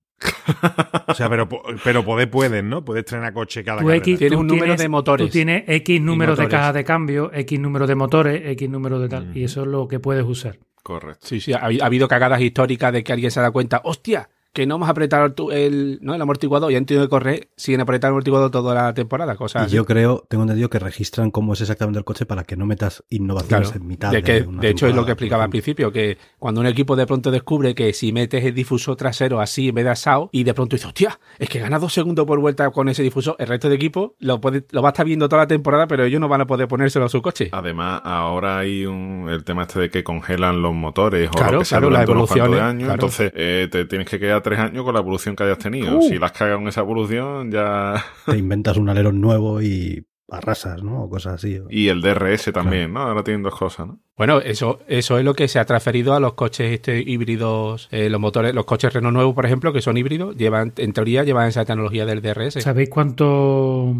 O 1.07 1.14
sea, 1.14 1.29
pero, 1.31 1.49
pero 1.85 2.05
poder 2.05 2.29
pueden, 2.29 2.68
¿no? 2.68 2.85
Puedes 2.85 3.05
estrenar 3.05 3.33
coche 3.33 3.62
cada. 3.62 3.81
X, 3.97 4.18
Tienes 4.18 4.35
tú 4.37 4.41
un 4.41 4.47
número 4.49 4.64
tienes- 4.74 4.81
de 4.81 4.89
motores. 4.89 5.26
Tú 5.29 5.33
tienes 5.33 5.62
X 5.68 6.01
número 6.01 6.35
de 6.35 6.49
cajas 6.49 6.74
de 6.74 6.83
cambio, 6.85 7.31
X 7.33 7.61
número 7.61 7.87
de 7.87 7.95
motores, 7.95 8.43
X 8.47 8.68
número 8.68 8.99
de 8.99 9.09
tal. 9.09 9.37
Y 9.37 9.45
eso 9.45 9.62
es 9.62 9.68
lo 9.68 9.87
que 9.87 10.01
puedes 10.01 10.24
usar. 10.24 10.59
Correcto. 10.83 11.26
Sí, 11.26 11.41
sí, 11.41 11.53
ha, 11.53 11.59
ha 11.59 11.87
habido 11.87 12.09
cagadas 12.09 12.41
históricas 12.41 12.93
de 12.93 13.05
que 13.05 13.12
alguien 13.12 13.31
se 13.31 13.41
da 13.41 13.51
cuenta, 13.53 13.81
hostia, 13.85 14.29
que 14.59 14.66
no 14.66 14.74
hemos 14.74 14.88
apretado 14.88 15.52
el, 15.52 16.00
¿no? 16.02 16.16
el 16.16 16.20
amortiguador 16.20 16.72
y 16.72 16.74
han 16.74 16.84
tenido 16.84 17.04
que 17.06 17.11
correr 17.11 17.48
sin 17.56 17.80
apretar 17.80 18.09
el 18.09 18.14
amortiguador 18.14 18.50
toda 18.50 18.74
la 18.74 18.92
temporada, 18.92 19.36
cosas 19.36 19.62
Y 19.62 19.66
así. 19.66 19.76
yo 19.76 19.84
creo, 19.86 20.24
tengo 20.28 20.42
entendido 20.42 20.68
que 20.68 20.80
registran 20.80 21.30
cómo 21.30 21.52
es 21.52 21.61
exactamente 21.61 21.96
el 22.00 22.04
coche 22.04 22.26
para 22.26 22.42
que 22.42 22.56
no 22.56 22.66
metas 22.66 23.04
innovaciones 23.09 23.68
Claro, 23.68 23.80
en 23.82 23.86
mitad. 23.86 24.11
de, 24.11 24.20
que, 24.24 24.40
una 24.42 24.61
de 24.61 24.70
hecho 24.70 24.88
es 24.88 24.96
lo 24.96 25.04
que 25.04 25.12
explicaba 25.12 25.44
al 25.44 25.50
principio, 25.50 25.92
que 25.92 26.18
cuando 26.40 26.61
un 26.61 26.66
equipo 26.66 26.96
de 26.96 27.06
pronto 27.06 27.30
descubre 27.30 27.72
que 27.76 27.92
si 27.92 28.12
metes 28.12 28.44
el 28.44 28.52
difusor 28.52 28.96
trasero 28.96 29.40
así 29.40 29.68
en 29.68 29.76
vez 29.76 29.84
de 29.84 29.90
asado 29.92 30.28
y 30.32 30.42
de 30.42 30.54
pronto 30.54 30.74
dice, 30.74 30.88
hostia, 30.88 31.20
es 31.38 31.48
que 31.48 31.61
gana 31.61 31.78
dos 31.78 31.92
segundos 31.92 32.26
por 32.26 32.40
vuelta 32.40 32.68
con 32.70 32.88
ese 32.88 33.04
difusor, 33.04 33.36
el 33.38 33.46
resto 33.46 33.68
de 33.68 33.76
equipo 33.76 34.16
lo, 34.18 34.40
puede, 34.40 34.64
lo 34.72 34.82
va 34.82 34.88
a 34.88 34.90
estar 34.90 35.06
viendo 35.06 35.28
toda 35.28 35.42
la 35.42 35.46
temporada, 35.46 35.86
pero 35.86 36.02
ellos 36.04 36.20
no 36.20 36.26
van 36.26 36.40
a 36.40 36.46
poder 36.48 36.66
ponérselo 36.66 37.04
a 37.04 37.09
su 37.09 37.22
coche. 37.22 37.48
Además, 37.52 38.00
ahora 38.04 38.59
hay 38.59 38.86
un, 38.86 39.28
el 39.30 39.44
tema 39.44 39.62
este 39.62 39.78
de 39.78 39.90
que 39.90 40.02
congelan 40.02 40.62
los 40.62 40.74
motores 40.74 41.28
o 41.28 41.30
Claro, 41.30 41.52
lo 41.52 41.59
que 41.61 41.64
sea 41.64 41.78
claro, 41.78 41.90
durante 41.90 42.11
las 42.11 42.16
unos 42.16 42.28
cuantos 42.28 42.44
evoluciones, 42.48 42.68
años. 42.68 42.84
claro. 42.86 42.94
Entonces, 42.94 43.32
eh, 43.36 43.68
te 43.70 43.84
tienes 43.84 44.09
que 44.09 44.18
quedar 44.18 44.42
tres 44.49 44.61
años 44.61 44.84
con 44.84 44.94
la 44.94 45.01
evolución 45.01 45.36
que 45.36 45.44
hayas 45.44 45.59
tenido. 45.59 45.99
Uh. 45.99 46.03
Si 46.03 46.18
las 46.18 46.32
cagas 46.32 46.57
con 46.59 46.68
esa 46.68 46.80
evolución, 46.80 47.51
ya... 47.51 48.03
Te 48.26 48.36
inventas 48.36 48.76
un 48.76 48.88
alerón 48.88 49.20
nuevo 49.20 49.61
y 49.62 50.05
arrasas, 50.30 50.82
¿no? 50.82 51.05
O 51.05 51.09
cosas 51.09 51.34
así. 51.36 51.59
Y 51.70 51.88
el 51.88 52.03
DRS 52.03 52.53
también, 52.53 52.92
¿no? 52.92 53.01
Ahora 53.01 53.24
tienen 53.24 53.42
dos 53.42 53.55
cosas, 53.57 53.86
¿no? 53.86 53.99
Bueno, 54.16 54.40
eso, 54.40 54.80
eso 54.86 55.16
es 55.18 55.24
lo 55.24 55.32
que 55.34 55.49
se 55.49 55.59
ha 55.59 55.64
transferido 55.64 56.12
a 56.12 56.20
los 56.20 56.34
coches 56.34 56.72
este, 56.72 57.01
híbridos, 57.01 57.88
eh, 57.92 58.11
los 58.11 58.20
motores, 58.20 58.53
los 58.55 58.66
coches 58.66 58.92
Renault 58.92 59.14
nuevos, 59.14 59.34
por 59.34 59.46
ejemplo, 59.46 59.72
que 59.72 59.80
son 59.80 59.96
híbridos, 59.96 60.36
llevan, 60.36 60.72
en 60.76 60.92
teoría, 60.92 61.24
llevan 61.24 61.49
esa 61.49 61.64
tecnología 61.64 62.05
del 62.05 62.20
DRS. 62.20 62.55
¿Sabéis 62.62 62.90
cuánto, 62.90 63.94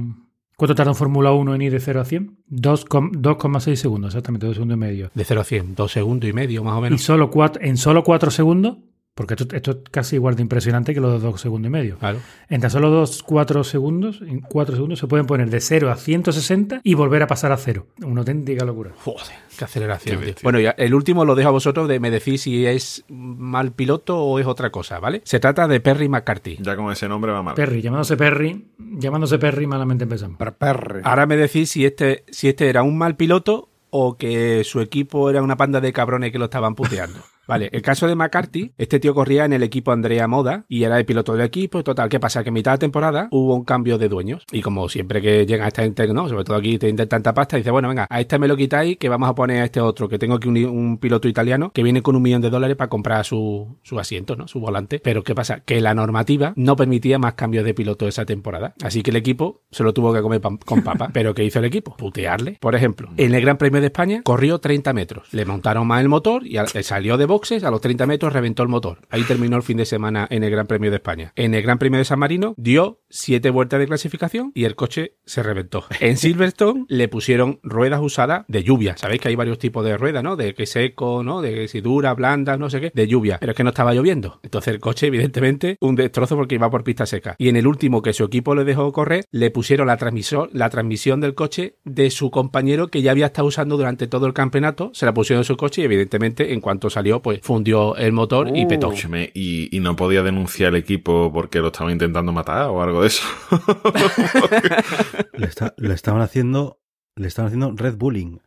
cuánto 0.57 0.75
tarda 0.75 0.91
un 0.91 0.97
Fórmula 0.97 1.33
1 1.33 1.55
en 1.55 1.63
ir 1.63 1.73
de 1.73 1.81
0 1.81 2.01
a 2.01 2.05
100? 2.05 2.37
Dos 2.47 2.85
com- 2.85 3.13
2,6 3.13 3.77
segundos, 3.77 4.11
exactamente, 4.11 4.47
2 4.47 4.57
segundos 4.57 4.77
y 4.77 4.81
medio. 4.81 5.11
De 5.15 5.25
0 5.25 5.41
a 5.41 5.45
100, 5.45 5.75
dos 5.77 5.93
segundos 5.93 6.29
y 6.29 6.33
medio, 6.35 6.63
más 6.65 6.75
o 6.75 6.79
Y 6.79 6.83
menos. 6.83 7.01
solo 7.03 7.31
cuatro, 7.31 7.63
en 7.63 7.77
solo 7.77 8.03
4 8.05 8.31
segundos, 8.31 8.79
porque 9.19 9.35
esto, 9.35 9.57
esto 9.57 9.71
es 9.73 9.77
casi 9.91 10.15
igual 10.15 10.37
de 10.37 10.43
impresionante 10.43 10.95
que 10.95 11.01
los 11.01 11.21
de 11.21 11.27
2 11.27 11.41
segundos 11.41 11.67
y 11.67 11.73
medio. 11.73 11.99
Claro. 11.99 12.21
En 12.49 12.61
tan 12.61 12.71
solo 12.71 12.89
2, 12.89 13.25
4 13.25 13.65
segundos, 13.65 14.21
en 14.23 14.39
4 14.39 14.77
segundos 14.77 15.01
se 15.01 15.09
pueden 15.09 15.27
poner 15.27 15.51
de 15.51 15.61
0 15.61 15.91
a 15.91 15.97
160 15.97 16.83
y 16.85 16.95
volver 16.95 17.25
a 17.25 17.27
pasar 17.27 17.51
a 17.51 17.57
0. 17.57 17.85
Una 18.05 18.21
auténtica 18.21 18.65
locura. 18.65 18.93
Joder, 19.03 19.27
qué 19.59 19.65
aceleración. 19.65 20.15
Qué 20.15 20.19
tío. 20.19 20.27
bestia. 20.29 20.45
Bueno, 20.45 20.61
ya 20.61 20.71
el 20.71 20.95
último 20.95 21.25
lo 21.25 21.35
dejo 21.35 21.49
a 21.49 21.51
vosotros 21.51 21.89
de 21.89 21.99
me 21.99 22.13
decir 22.13 22.39
si 22.39 22.65
es 22.65 23.05
mal 23.09 23.73
piloto 23.73 24.23
o 24.23 24.39
es 24.39 24.47
otra 24.47 24.71
cosa, 24.71 25.01
¿vale? 25.01 25.21
Se 25.25 25.41
trata 25.41 25.67
de 25.67 25.81
Perry 25.81 26.09
McCarthy. 26.09 26.59
Ya 26.61 26.77
con 26.77 26.93
ese 26.93 27.09
nombre 27.09 27.33
va 27.33 27.43
mal. 27.43 27.57
Perry, 27.57 27.83
llamándose 27.83 28.17
Perry, 28.17 28.67
llamándose 28.79 29.41
Perry, 29.41 29.67
malamente 29.67 30.05
empezamos. 30.05 30.39
Perre. 30.57 31.01
Ahora 31.03 31.27
me 31.27 31.37
decís 31.37 31.71
si 31.71 31.85
este, 31.85 32.23
si 32.31 32.51
este 32.51 32.69
era 32.69 32.85
un 32.85 32.97
mal 32.97 33.17
piloto 33.17 33.69
o 33.91 34.17
que 34.17 34.63
su 34.63 34.81
equipo 34.81 35.29
era 35.29 35.43
una 35.43 35.57
panda 35.57 35.81
de 35.81 35.93
cabrones 35.93 36.31
que 36.31 36.39
lo 36.39 36.45
estaban 36.45 36.77
puteando. 36.77 37.19
Vale, 37.49 37.69
el 37.73 37.83
caso 37.83 38.07
de 38.07 38.15
McCarthy, 38.15 38.73
este 38.79 39.01
tío 39.01 39.15
corría 39.15 39.45
en 39.47 39.53
el 39.55 39.63
equipo 39.63 39.91
Andrea 39.91 40.29
Moda 40.29 40.65
y 40.69 40.85
era 40.85 40.99
el 40.99 41.05
piloto 41.07 41.33
del 41.33 41.47
equipo. 41.47 41.83
Total, 41.83 42.09
¿qué 42.09 42.21
pasa? 42.21 42.43
Que 42.43 42.49
en 42.51 42.55
mitad 42.55 42.73
de 42.73 42.79
temporada 42.79 43.29
hubo 43.31 43.55
un 43.57 43.65
cambio 43.65 43.99
de 43.99 44.09
dueños. 44.09 44.45
Y 44.53 44.61
como 44.61 44.89
siempre 44.89 45.23
que 45.23 45.47
llega 45.47 45.67
esta 45.67 45.83
gente, 45.83 46.07
no, 46.13 46.29
sobre 46.29 46.45
todo 46.45 46.57
aquí 46.57 46.79
te 46.79 46.89
intentan 46.89 47.09
tanta 47.23 47.35
pasta, 47.35 47.57
dice, 47.57 47.71
bueno, 47.71 47.89
venga, 47.89 48.07
a 48.11 48.21
este 48.21 48.39
me 48.39 48.47
lo 48.47 48.57
quitáis 48.57 48.99
que 48.99 49.09
vamos 49.09 49.29
a 49.31 49.35
poner 49.35 49.63
a 49.63 49.65
este 49.65 49.81
otro, 49.81 50.09
que 50.09 50.19
tengo 50.19 50.35
aquí 50.35 50.47
un, 50.49 50.57
un 50.67 50.99
piloto 50.99 51.27
italiano 51.27 51.73
que 51.73 51.83
viene 51.83 52.03
con 52.03 52.15
un 52.17 52.23
millón 52.23 52.43
de 52.43 52.51
dólares 52.51 52.77
para 52.77 52.89
comprar 52.91 53.25
su, 53.25 53.79
su 53.83 53.99
asiento, 53.99 54.37
¿no? 54.37 54.47
Su 54.47 54.61
volante. 54.61 55.01
Pero 55.03 55.25
¿qué 55.25 55.35
pasa? 55.35 55.61
Que 55.61 55.81
la 55.81 55.95
normativa 55.95 56.53
no 56.55 56.77
permitía 56.77 57.19
más 57.19 57.33
cambios 57.33 57.65
de 57.65 57.73
piloto 57.73 58.07
esa 58.07 58.27
temporada. 58.27 58.75
Así 58.83 59.03
que 59.03 59.11
el 59.11 59.17
equipo 59.17 59.63
se 59.71 59.83
lo 59.85 59.95
tuvo 59.95 60.13
que 60.13 60.21
comer 60.21 60.41
con 60.41 60.83
papa. 60.83 61.09
Pero 61.15 61.33
¿qué 61.35 61.45
hizo 61.45 61.59
el 61.61 61.65
equipo? 61.65 61.97
Putearle. 61.97 62.59
Por 62.61 62.75
ejemplo, 62.75 63.09
en 63.17 63.35
el 63.35 63.41
Gran 63.41 63.57
Premio 63.57 63.81
de 63.81 63.87
España 63.87 64.21
corrió 64.23 64.59
30 64.59 64.93
metros. 64.93 65.33
Le 65.33 65.47
montaron 65.47 65.87
más 65.87 66.03
el 66.03 66.09
motor 66.11 66.47
y 66.47 66.59
al- 66.59 66.69
salió 66.69 67.17
de 67.17 67.25
boxes 67.39 67.63
a 67.63 67.71
los 67.71 67.81
30 67.81 68.05
metros 68.07 68.33
reventó 68.33 68.65
el 68.65 68.69
motor. 68.69 68.99
Ahí 69.11 69.23
terminó 69.23 69.57
el 69.57 69.63
fin 69.63 69.77
de 69.77 69.85
semana 69.85 70.27
en 70.29 70.43
el 70.43 70.51
Gran 70.51 70.67
Premio 70.67 70.91
de 70.91 70.97
España. 70.97 71.33
En 71.37 71.55
el 71.55 71.63
Gran 71.63 71.79
Premio 71.79 71.99
de 71.99 72.05
San 72.05 72.19
Marino 72.19 72.53
dio 72.57 73.01
7 73.11 73.51
vueltas 73.51 73.79
de 73.79 73.87
clasificación 73.87 74.51
y 74.57 74.65
el 74.65 74.75
coche 74.75 75.15
se 75.25 75.45
reventó. 75.45 75.85
En 76.01 76.17
Silverstone 76.17 76.87
le 76.89 77.07
pusieron 77.07 77.61
ruedas 77.63 78.01
usadas 78.03 78.45
de 78.49 78.65
lluvia. 78.65 78.97
Sabéis 78.97 79.21
que 79.21 79.29
hay 79.29 79.37
varios 79.37 79.61
tipos 79.61 79.85
de 79.85 79.97
ruedas, 79.97 80.25
¿no? 80.25 80.35
De 80.35 80.53
que 80.53 80.67
seco, 80.67 81.23
¿no? 81.23 81.41
De 81.41 81.55
que 81.55 81.69
si 81.69 81.81
dura, 81.81 82.13
blanda, 82.15 82.57
no 82.57 82.71
sé 82.71 82.81
qué. 82.81 82.91
De 82.93 83.07
lluvia. 83.07 83.39
Pero 83.39 83.53
es 83.53 83.57
que 83.57 83.63
no 83.63 83.69
estaba 83.69 83.95
lloviendo. 83.95 84.41
Entonces 84.43 84.75
el 84.75 84.81
coche, 84.81 85.07
evidentemente, 85.07 85.77
un 85.81 85.95
destrozo 85.95 86.35
porque 86.35 86.57
iba 86.57 86.69
por 86.69 86.83
pista 86.83 87.07
seca. 87.07 87.37
Y 87.39 87.51
en 87.51 87.55
el 87.55 87.69
último 87.69 88.03
que 88.03 88.13
su 88.15 88.25
equipo 88.25 88.57
le 88.57 88.65
dejó 88.65 88.91
correr, 88.93 89.27
le 89.31 89.53
pusieron 89.53 89.87
la 89.87 89.97
transmisión, 89.97 90.51
la 90.53 90.71
transmisión 90.71 91.21
del 91.21 91.37
coche 91.37 91.77
de 91.85 92.11
su 92.11 92.33
compañero 92.33 92.89
que 92.89 93.01
ya 93.01 93.13
había 93.13 93.27
estado 93.27 93.47
usando 93.47 93.77
durante 93.77 94.09
todo 94.09 94.27
el 94.27 94.33
campeonato. 94.33 94.91
Se 94.93 95.07
la 95.07 95.15
pusieron 95.15 95.43
en 95.43 95.45
su 95.45 95.57
coche 95.57 95.83
y 95.83 95.85
evidentemente 95.85 96.53
en 96.53 96.61
cuanto 96.61 96.91
salió, 96.91 97.23
pues 97.29 97.41
fundió 97.43 97.95
el 97.97 98.13
motor 98.13 98.57
y 98.57 98.65
Uh. 98.65 98.69
petó. 98.69 98.87
Escúchame, 98.87 99.31
y, 99.35 99.69
y 99.77 99.81
no 99.81 99.95
podía 99.97 100.23
denunciar 100.23 100.71
el 100.71 100.77
equipo 100.77 101.31
porque 101.31 101.59
lo 101.59 101.67
estaba 101.67 101.93
intentando 101.93 102.33
matar 102.33 102.71
o 102.71 102.83
algo 102.83 103.03
de 103.03 103.09
eso. 103.09 103.23
Le, 105.35 105.47
está- 105.47 105.75
le 105.77 105.93
estaban 105.93 106.23
haciendo. 106.23 106.81
Le 107.17 107.29
estaban 107.29 107.49
haciendo 107.49 107.75
Red 107.77 107.97
Bulling. 107.99 108.41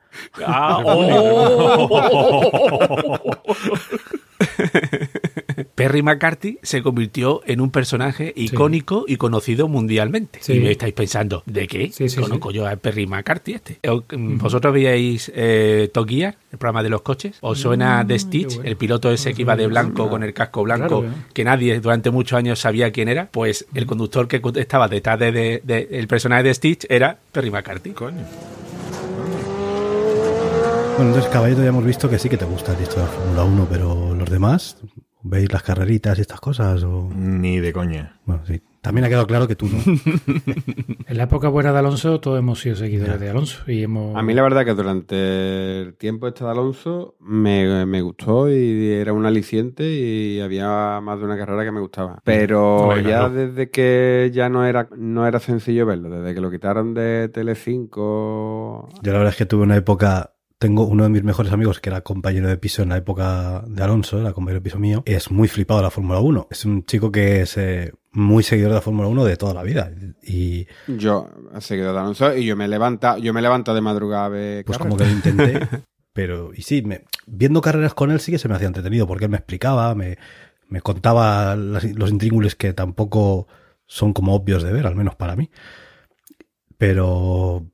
Ah, 0.43 0.81
Perry 5.75 6.01
McCarthy 6.03 6.59
se 6.61 6.81
convirtió 6.83 7.41
en 7.45 7.61
un 7.61 7.71
personaje 7.71 8.33
icónico 8.35 9.05
y 9.07 9.15
conocido 9.17 9.67
mundialmente. 9.67 10.39
Sí. 10.41 10.53
Y 10.53 10.59
me 10.59 10.71
estáis 10.71 10.93
pensando, 10.93 11.43
¿de 11.45 11.67
qué 11.67 11.91
Sí, 11.91 12.09
sí, 12.09 12.19
conozco 12.21 12.51
yo 12.51 12.67
a 12.67 12.75
Perry 12.75 13.07
McCarthy 13.07 13.53
este? 13.53 13.79
Eh, 13.81 13.89
¿Vosotros 14.11 14.73
veíais 14.73 15.31
eh, 15.33 15.89
Top 15.93 16.07
Gear, 16.09 16.35
el 16.51 16.57
programa 16.57 16.83
de 16.83 16.89
los 16.89 17.01
coches? 17.01 17.37
¿Os 17.41 17.59
suena 17.59 18.03
Mm, 18.03 18.07
de 18.07 18.13
qué 18.15 18.19
Stitch, 18.19 18.55
bueno. 18.55 18.69
el 18.69 18.77
piloto 18.77 19.11
ese 19.11 19.33
que 19.33 19.41
iba 19.43 19.55
de 19.55 19.67
blanco 19.67 20.09
con 20.09 20.23
el 20.23 20.33
casco 20.33 20.63
blanco, 20.63 21.01
Claro, 21.01 21.05
¿eh? 21.15 21.25
que 21.33 21.43
nadie 21.43 21.79
durante 21.79 22.11
muchos 22.11 22.37
años 22.37 22.59
sabía 22.59 22.91
quién 22.91 23.07
era? 23.09 23.29
Pues 23.31 23.65
el 23.73 23.85
conductor 23.85 24.27
que 24.27 24.41
estaba 24.55 24.87
detrás 24.87 25.17
de, 25.19 25.31
de- 25.31 25.61
de- 25.63 25.87
el 25.91 26.07
personaje 26.07 26.43
de 26.43 26.53
Stitch 26.53 26.85
era 26.89 27.17
Perry 27.31 27.49
McCarthy. 27.51 27.91
Coño. 27.91 28.17
Bueno, 30.97 31.11
entonces, 31.15 31.31
caballito, 31.31 31.61
ya 31.63 31.69
hemos 31.69 31.85
visto 31.85 32.09
que 32.09 32.19
sí 32.19 32.29
que 32.29 32.37
te 32.37 32.45
gusta 32.45 32.73
esto 32.79 32.95
de 32.97 33.01
la 33.03 33.07
Fórmula 33.07 33.43
1, 33.45 33.67
pero 33.71 34.13
los 34.13 34.29
demás, 34.29 34.77
¿veis 35.23 35.51
las 35.51 35.63
carreritas 35.63 36.17
y 36.17 36.21
estas 36.21 36.39
cosas? 36.39 36.83
O... 36.83 37.09
Ni 37.13 37.59
de 37.59 37.73
coña. 37.73 38.19
Bueno, 38.25 38.43
sí. 38.45 38.61
También 38.81 39.05
ha 39.05 39.09
quedado 39.09 39.27
claro 39.27 39.47
que 39.47 39.55
tú 39.55 39.67
no. 39.67 39.77
En 41.07 41.17
la 41.17 41.23
época 41.23 41.49
buena 41.49 41.71
de 41.71 41.79
Alonso, 41.79 42.19
todos 42.19 42.39
hemos 42.39 42.59
sido 42.61 42.75
seguidores 42.75 43.19
de 43.19 43.29
Alonso. 43.29 43.63
Y 43.67 43.83
hemos... 43.83 44.15
A 44.15 44.23
mí 44.23 44.33
la 44.33 44.41
verdad 44.41 44.65
que 44.65 44.73
durante 44.73 45.81
el 45.81 45.93
tiempo 45.95 46.27
este 46.27 46.43
de 46.43 46.49
Alonso 46.49 47.15
me, 47.19 47.85
me 47.85 48.01
gustó 48.01 48.49
y 48.49 48.91
era 48.91 49.13
un 49.13 49.27
aliciente 49.27 49.83
y 49.83 50.39
había 50.39 50.99
más 50.99 51.19
de 51.19 51.25
una 51.25 51.37
carrera 51.37 51.63
que 51.63 51.71
me 51.71 51.79
gustaba. 51.79 52.21
Pero 52.23 52.99
ya 53.01 53.29
desde 53.29 53.69
que 53.69 54.31
ya 54.33 54.49
no 54.49 54.65
era, 54.65 54.89
no 54.97 55.27
era 55.27 55.39
sencillo 55.39 55.85
verlo, 55.85 56.09
desde 56.09 56.33
que 56.33 56.41
lo 56.41 56.49
quitaron 56.49 56.95
de 56.95 57.29
Telecinco... 57.29 58.89
Yo 59.03 59.11
la 59.11 59.19
verdad 59.19 59.33
es 59.33 59.37
que 59.37 59.45
tuve 59.45 59.61
una 59.61 59.75
época. 59.75 60.33
Tengo 60.61 60.85
uno 60.85 61.01
de 61.05 61.09
mis 61.09 61.23
mejores 61.23 61.51
amigos 61.51 61.79
que 61.79 61.89
era 61.89 62.01
compañero 62.01 62.47
de 62.47 62.55
piso 62.55 62.83
en 62.83 62.89
la 62.89 62.97
época 62.97 63.63
de 63.67 63.81
Alonso, 63.81 64.19
era 64.21 64.31
compañero 64.31 64.59
de 64.59 64.63
piso 64.63 64.77
mío. 64.77 65.01
Es 65.07 65.31
muy 65.31 65.47
flipado 65.47 65.79
de 65.79 65.85
la 65.85 65.89
Fórmula 65.89 66.19
1. 66.19 66.49
Es 66.51 66.65
un 66.65 66.85
chico 66.85 67.11
que 67.11 67.41
es 67.41 67.57
eh, 67.57 67.91
muy 68.11 68.43
seguidor 68.43 68.69
de 68.69 68.75
la 68.75 68.81
Fórmula 68.81 69.07
1 69.07 69.23
de 69.25 69.37
toda 69.37 69.55
la 69.55 69.63
vida. 69.63 69.89
Y 70.21 70.67
Yo, 70.87 71.29
seguidor 71.61 71.93
de 71.95 71.99
Alonso, 72.01 72.37
y 72.37 72.45
yo 72.45 72.55
me 72.55 72.67
levanta, 72.67 73.17
yo 73.17 73.33
me 73.33 73.41
levanto 73.41 73.73
de 73.73 73.81
madrugada 73.81 74.25
a 74.25 74.29
ver 74.29 74.63
pues 74.63 74.77
carreras. 74.77 74.97
como 74.99 75.03
que 75.03 75.11
lo 75.11 75.17
intenté. 75.17 75.67
pero, 76.13 76.51
y 76.53 76.61
sí, 76.61 76.83
me- 76.83 77.05
viendo 77.25 77.59
carreras 77.61 77.95
con 77.95 78.11
él 78.11 78.19
sí 78.19 78.31
que 78.31 78.37
se 78.37 78.47
me 78.47 78.53
hacía 78.53 78.67
entretenido 78.67 79.07
porque 79.07 79.25
él 79.25 79.31
me 79.31 79.37
explicaba, 79.37 79.95
me, 79.95 80.19
me 80.69 80.81
contaba 80.81 81.55
las- 81.55 81.85
los 81.95 82.11
intríngulis 82.11 82.53
que 82.55 82.71
tampoco 82.73 83.47
son 83.87 84.13
como 84.13 84.35
obvios 84.35 84.61
de 84.61 84.71
ver, 84.73 84.85
al 84.85 84.95
menos 84.95 85.15
para 85.15 85.35
mí. 85.35 85.49
Pero 86.77 87.65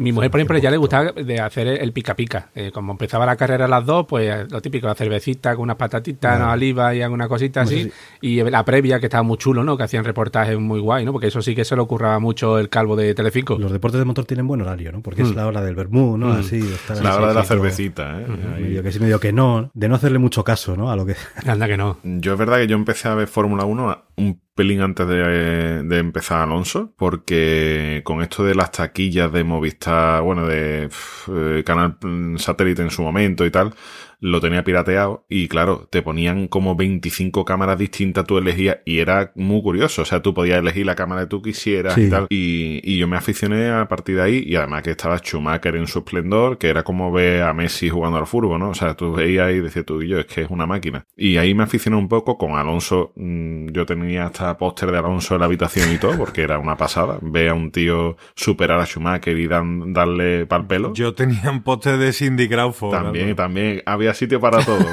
Mi 0.00 0.12
mujer, 0.12 0.30
por 0.30 0.40
ejemplo, 0.40 0.58
ya 0.58 0.70
le 0.70 0.76
gustaba 0.76 1.12
de 1.12 1.40
hacer 1.40 1.66
el 1.68 1.92
pica 1.92 2.14
pica. 2.14 2.50
Eh, 2.54 2.70
como 2.72 2.92
empezaba 2.92 3.24
la 3.26 3.36
carrera 3.36 3.64
a 3.64 3.68
las 3.68 3.84
dos, 3.86 4.06
pues 4.08 4.50
lo 4.50 4.60
típico, 4.60 4.86
la 4.86 4.94
cervecita 4.94 5.54
con 5.54 5.62
unas 5.64 5.76
patatitas, 5.76 6.36
unas 6.36 6.54
olivas 6.54 6.94
y 6.94 7.02
alguna 7.02 7.28
cosita 7.28 7.64
sé 7.66 7.74
así. 7.82 7.92
Y 8.20 8.42
la 8.42 8.64
previa, 8.64 9.00
que 9.00 9.06
estaba 9.06 9.22
muy 9.22 9.36
chulo, 9.38 9.64
¿no? 9.64 9.76
Que 9.76 9.84
hacían 9.84 10.04
reportajes 10.04 10.58
muy 10.58 10.80
guay, 10.80 11.04
¿no? 11.04 11.12
Porque 11.12 11.28
eso 11.28 11.40
sí 11.42 11.54
que 11.54 11.64
se 11.64 11.74
le 11.76 11.82
ocurraba 11.82 12.18
mucho 12.18 12.58
el 12.58 12.68
calvo 12.68 12.96
de 12.96 13.14
Telecinco. 13.14 13.58
los 13.58 13.72
deportes 13.72 13.98
de 13.98 14.04
motor 14.04 14.24
tienen 14.24 14.46
buen 14.46 14.60
horario, 14.60 14.92
¿no? 14.92 15.00
Porque 15.02 15.22
es 15.22 15.32
Mm. 15.32 15.36
la 15.36 15.46
hora 15.46 15.62
del 15.62 15.74
vermú, 15.74 16.16
¿no? 16.18 16.28
Mm. 16.28 16.40
Así, 16.40 16.58
Es 16.58 17.00
la 17.02 17.16
hora 17.16 17.28
de 17.28 17.34
la 17.34 17.44
cervecita, 17.44 18.20
¿eh? 18.20 18.26
Medio 18.60 18.82
que 18.82 18.92
sí, 18.92 19.00
medio 19.00 19.20
que 19.20 19.32
no. 19.32 19.70
De 19.74 19.88
no 19.88 19.94
hacerle 19.94 20.18
mucho 20.18 20.44
caso, 20.44 20.76
¿no? 20.76 20.90
A 20.90 20.96
lo 20.96 21.06
que. 21.06 21.14
Anda 21.46 21.66
que 21.68 21.76
no. 21.76 21.98
Yo 22.02 22.32
es 22.32 22.38
verdad 22.38 22.58
que 22.58 22.66
yo 22.66 22.76
empecé 22.76 23.08
a 23.08 23.14
ver 23.14 23.28
Fórmula 23.28 23.64
1 23.64 24.04
un 24.16 24.38
pelín 24.54 24.82
antes 24.82 25.06
de, 25.08 25.82
de 25.82 25.98
empezar 25.98 26.42
Alonso, 26.42 26.92
porque 26.98 28.02
con 28.04 28.20
esto 28.22 28.44
de 28.44 28.54
las 28.54 28.70
taquillas 28.72 29.32
de 29.32 29.44
Movistar, 29.70 30.22
bueno, 30.22 30.46
de 30.46 30.88
eh, 31.28 31.62
canal 31.64 31.96
mm, 32.00 32.38
satélite 32.38 32.82
en 32.82 32.90
su 32.90 33.02
momento 33.02 33.46
y 33.46 33.50
tal, 33.50 33.72
lo 34.20 34.40
tenía 34.40 34.62
pirateado 34.64 35.24
y 35.28 35.48
claro, 35.48 35.88
te 35.90 36.02
ponían 36.02 36.46
como 36.48 36.76
25 36.76 37.44
cámaras 37.44 37.78
distintas, 37.78 38.24
tú 38.26 38.38
elegías 38.38 38.78
y 38.84 38.98
era 38.98 39.32
muy 39.34 39.62
curioso, 39.62 40.02
o 40.02 40.04
sea, 40.04 40.20
tú 40.22 40.34
podías 40.34 40.58
elegir 40.58 40.84
la 40.86 40.94
cámara 40.94 41.22
que 41.22 41.28
tú 41.28 41.42
quisieras 41.42 41.94
Sí. 41.94 42.02
y 42.02 42.10
tal. 42.10 42.26
Y, 42.30 42.80
y 42.84 42.98
yo 42.98 43.08
me 43.08 43.16
aficioné 43.16 43.70
a 43.70 43.88
partir 43.88 44.16
de 44.16 44.22
ahí 44.22 44.44
y 44.46 44.56
además 44.56 44.82
que 44.82 44.90
estaba 44.90 45.18
Schumacher 45.18 45.76
en 45.76 45.86
su 45.86 46.00
esplendor, 46.00 46.58
que 46.58 46.68
era 46.68 46.82
como 46.82 47.10
ver 47.12 47.42
a 47.42 47.52
Messi 47.54 47.88
jugando 47.88 48.18
al 48.18 48.26
fútbol, 48.26 48.58
¿no? 48.60 48.70
O 48.70 48.74
sea, 48.74 48.94
tú 48.94 49.12
veías 49.12 49.50
y 49.52 49.60
decías 49.60 49.84
tú 49.84 50.02
y 50.02 50.08
yo, 50.08 50.18
es 50.18 50.26
que 50.26 50.42
es 50.42 50.50
una 50.50 50.66
máquina. 50.66 51.04
Y 51.16 51.36
ahí 51.38 51.54
me 51.54 51.62
aficioné 51.64 51.96
un 51.96 52.08
poco 52.08 52.36
con 52.38 52.52
Alonso. 52.52 53.12
mm, 53.16 53.68
Yo 53.72 53.86
tenía 53.86 54.26
hasta 54.26 54.56
póster 54.58 54.90
de 54.90 54.98
Alonso 54.98 55.34
en 55.34 55.40
la 55.40 55.46
habitación 55.46 55.92
y 55.92 55.98
todo, 55.98 56.16
porque 56.18 56.42
era 56.42 56.58
una 56.58 56.76
pasada. 56.76 57.18
Ver 57.22 57.48
a 57.50 57.54
un 57.54 57.70
tío 57.70 58.16
superar 58.34 58.80
a 58.80 58.84
Schumacher 58.86 59.38
y 59.38 59.46
dan- 59.46 59.92
darle 59.92 60.46
pal 60.46 60.66
pelo. 60.66 60.92
Yo 60.94 61.14
tenía 61.14 61.50
un 61.50 61.62
poste 61.62 61.96
de 61.96 62.12
Cindy 62.12 62.48
Crawford. 62.48 62.92
También, 62.92 63.34
también. 63.36 63.82
Había 63.86 64.09
sitio 64.14 64.40
para 64.40 64.64
todo. 64.64 64.78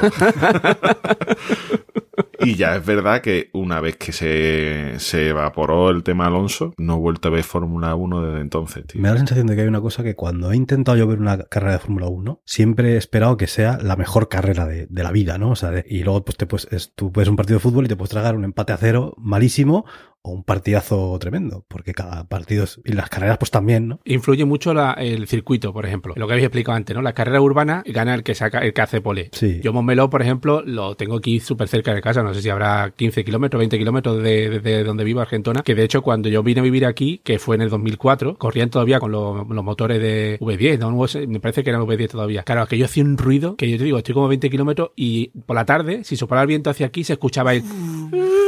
y 2.40 2.54
ya 2.54 2.76
es 2.76 2.86
verdad 2.86 3.20
que 3.20 3.50
una 3.52 3.80
vez 3.80 3.96
que 3.96 4.12
se, 4.12 4.94
se 4.98 5.28
evaporó 5.28 5.90
el 5.90 6.02
tema 6.02 6.26
Alonso, 6.26 6.72
no 6.78 6.94
he 6.94 6.98
vuelto 6.98 7.28
a 7.28 7.30
ver 7.32 7.44
Fórmula 7.44 7.94
1 7.94 8.22
desde 8.22 8.40
entonces. 8.40 8.84
Me 8.94 9.08
da 9.08 9.14
la 9.14 9.18
sensación 9.20 9.46
de 9.48 9.56
que 9.56 9.62
hay 9.62 9.68
una 9.68 9.80
cosa 9.80 10.02
que 10.02 10.14
cuando 10.14 10.52
he 10.52 10.56
intentado 10.56 10.96
yo 10.96 11.06
ver 11.06 11.18
una 11.18 11.38
carrera 11.44 11.72
de 11.74 11.78
Fórmula 11.80 12.06
1, 12.08 12.40
siempre 12.44 12.94
he 12.94 12.96
esperado 12.96 13.36
que 13.36 13.46
sea 13.46 13.78
la 13.82 13.96
mejor 13.96 14.28
carrera 14.28 14.66
de, 14.66 14.86
de 14.86 15.02
la 15.02 15.12
vida, 15.12 15.38
¿no? 15.38 15.50
O 15.50 15.56
sea, 15.56 15.84
y 15.86 16.02
luego 16.02 16.24
pues 16.24 16.36
te 16.36 16.46
puedes, 16.46 16.68
es- 16.72 16.92
tú 16.94 17.12
puedes 17.12 17.28
un 17.28 17.36
partido 17.36 17.58
de 17.58 17.62
fútbol 17.62 17.84
y 17.84 17.88
te 17.88 17.96
puedes 17.96 18.10
tragar 18.10 18.36
un 18.36 18.44
empate 18.44 18.72
a 18.72 18.76
cero 18.76 19.14
malísimo 19.18 19.84
o 20.22 20.32
un 20.32 20.42
partidazo 20.44 21.16
tremendo, 21.20 21.64
porque 21.68 21.94
cada 21.94 22.24
partido 22.24 22.64
es, 22.64 22.80
y 22.84 22.92
las 22.92 23.08
carreras 23.08 23.38
pues 23.38 23.50
también, 23.50 23.88
¿no? 23.88 24.00
Influye 24.04 24.44
mucho 24.44 24.74
la- 24.74 24.92
el 24.92 25.26
circuito, 25.28 25.72
por 25.72 25.86
ejemplo. 25.86 26.14
Lo 26.16 26.26
que 26.26 26.32
habéis 26.34 26.46
explicado 26.46 26.76
antes, 26.76 26.94
¿no? 26.94 27.02
La 27.02 27.12
carrera 27.12 27.40
urbana 27.40 27.82
gana 27.86 28.14
el 28.14 28.22
que 28.22 28.34
saca, 28.34 28.58
el 28.58 28.72
que 28.72 28.80
hace 28.82 29.00
pole. 29.00 29.30
Sí. 29.32 29.60
Yo 29.62 29.72
Montmeló, 29.72 30.10
por 30.10 30.20
ejemplo, 30.22 30.62
lo 30.66 30.96
tengo 30.96 31.16
aquí 31.16 31.40
súper 31.40 31.68
cerca 31.68 31.94
de 31.94 32.00
casa. 32.02 32.22
No 32.22 32.34
sé 32.34 32.42
si 32.42 32.50
habrá 32.50 32.92
15 32.96 33.24
kilómetros, 33.24 33.58
20 33.58 33.78
kilómetros 33.78 34.22
de, 34.22 34.50
de- 34.50 34.60
de 34.60 34.84
donde 34.84 35.04
vivo, 35.04 35.20
Argentona. 35.20 35.62
Que 35.62 35.74
de 35.74 35.84
hecho, 35.84 36.02
cuando 36.02 36.28
yo 36.28 36.42
vine 36.42 36.60
a 36.60 36.64
vivir 36.64 36.84
aquí, 36.84 37.20
que 37.24 37.38
fue 37.38 37.56
en 37.56 37.62
el 37.62 37.70
2004, 37.70 38.36
corrían 38.36 38.70
todavía 38.70 38.98
con 39.00 39.12
los, 39.12 39.48
los 39.48 39.64
motores 39.64 40.00
de 40.00 40.36
V10. 40.40 40.78
¿no? 40.78 41.28
Me 41.28 41.40
parece 41.40 41.62
que 41.62 41.70
eran 41.70 41.82
V10 41.82 42.08
todavía. 42.10 42.42
Claro, 42.42 42.66
que 42.66 42.76
yo 42.76 42.84
hacía 42.86 43.04
un 43.04 43.16
ruido 43.16 43.56
que 43.56 43.70
yo 43.70 43.78
te 43.78 43.84
digo, 43.84 43.98
estoy 43.98 44.14
como 44.14 44.28
20 44.28 44.50
kilómetros 44.50 44.90
y 44.96 45.28
por 45.46 45.54
la 45.54 45.64
tarde, 45.64 46.02
si 46.04 46.16
soplaba 46.16 46.42
el 46.42 46.48
viento 46.48 46.70
hacia 46.70 46.86
aquí, 46.86 47.04
se 47.04 47.14
escuchaba 47.14 47.54
el. 47.54 47.62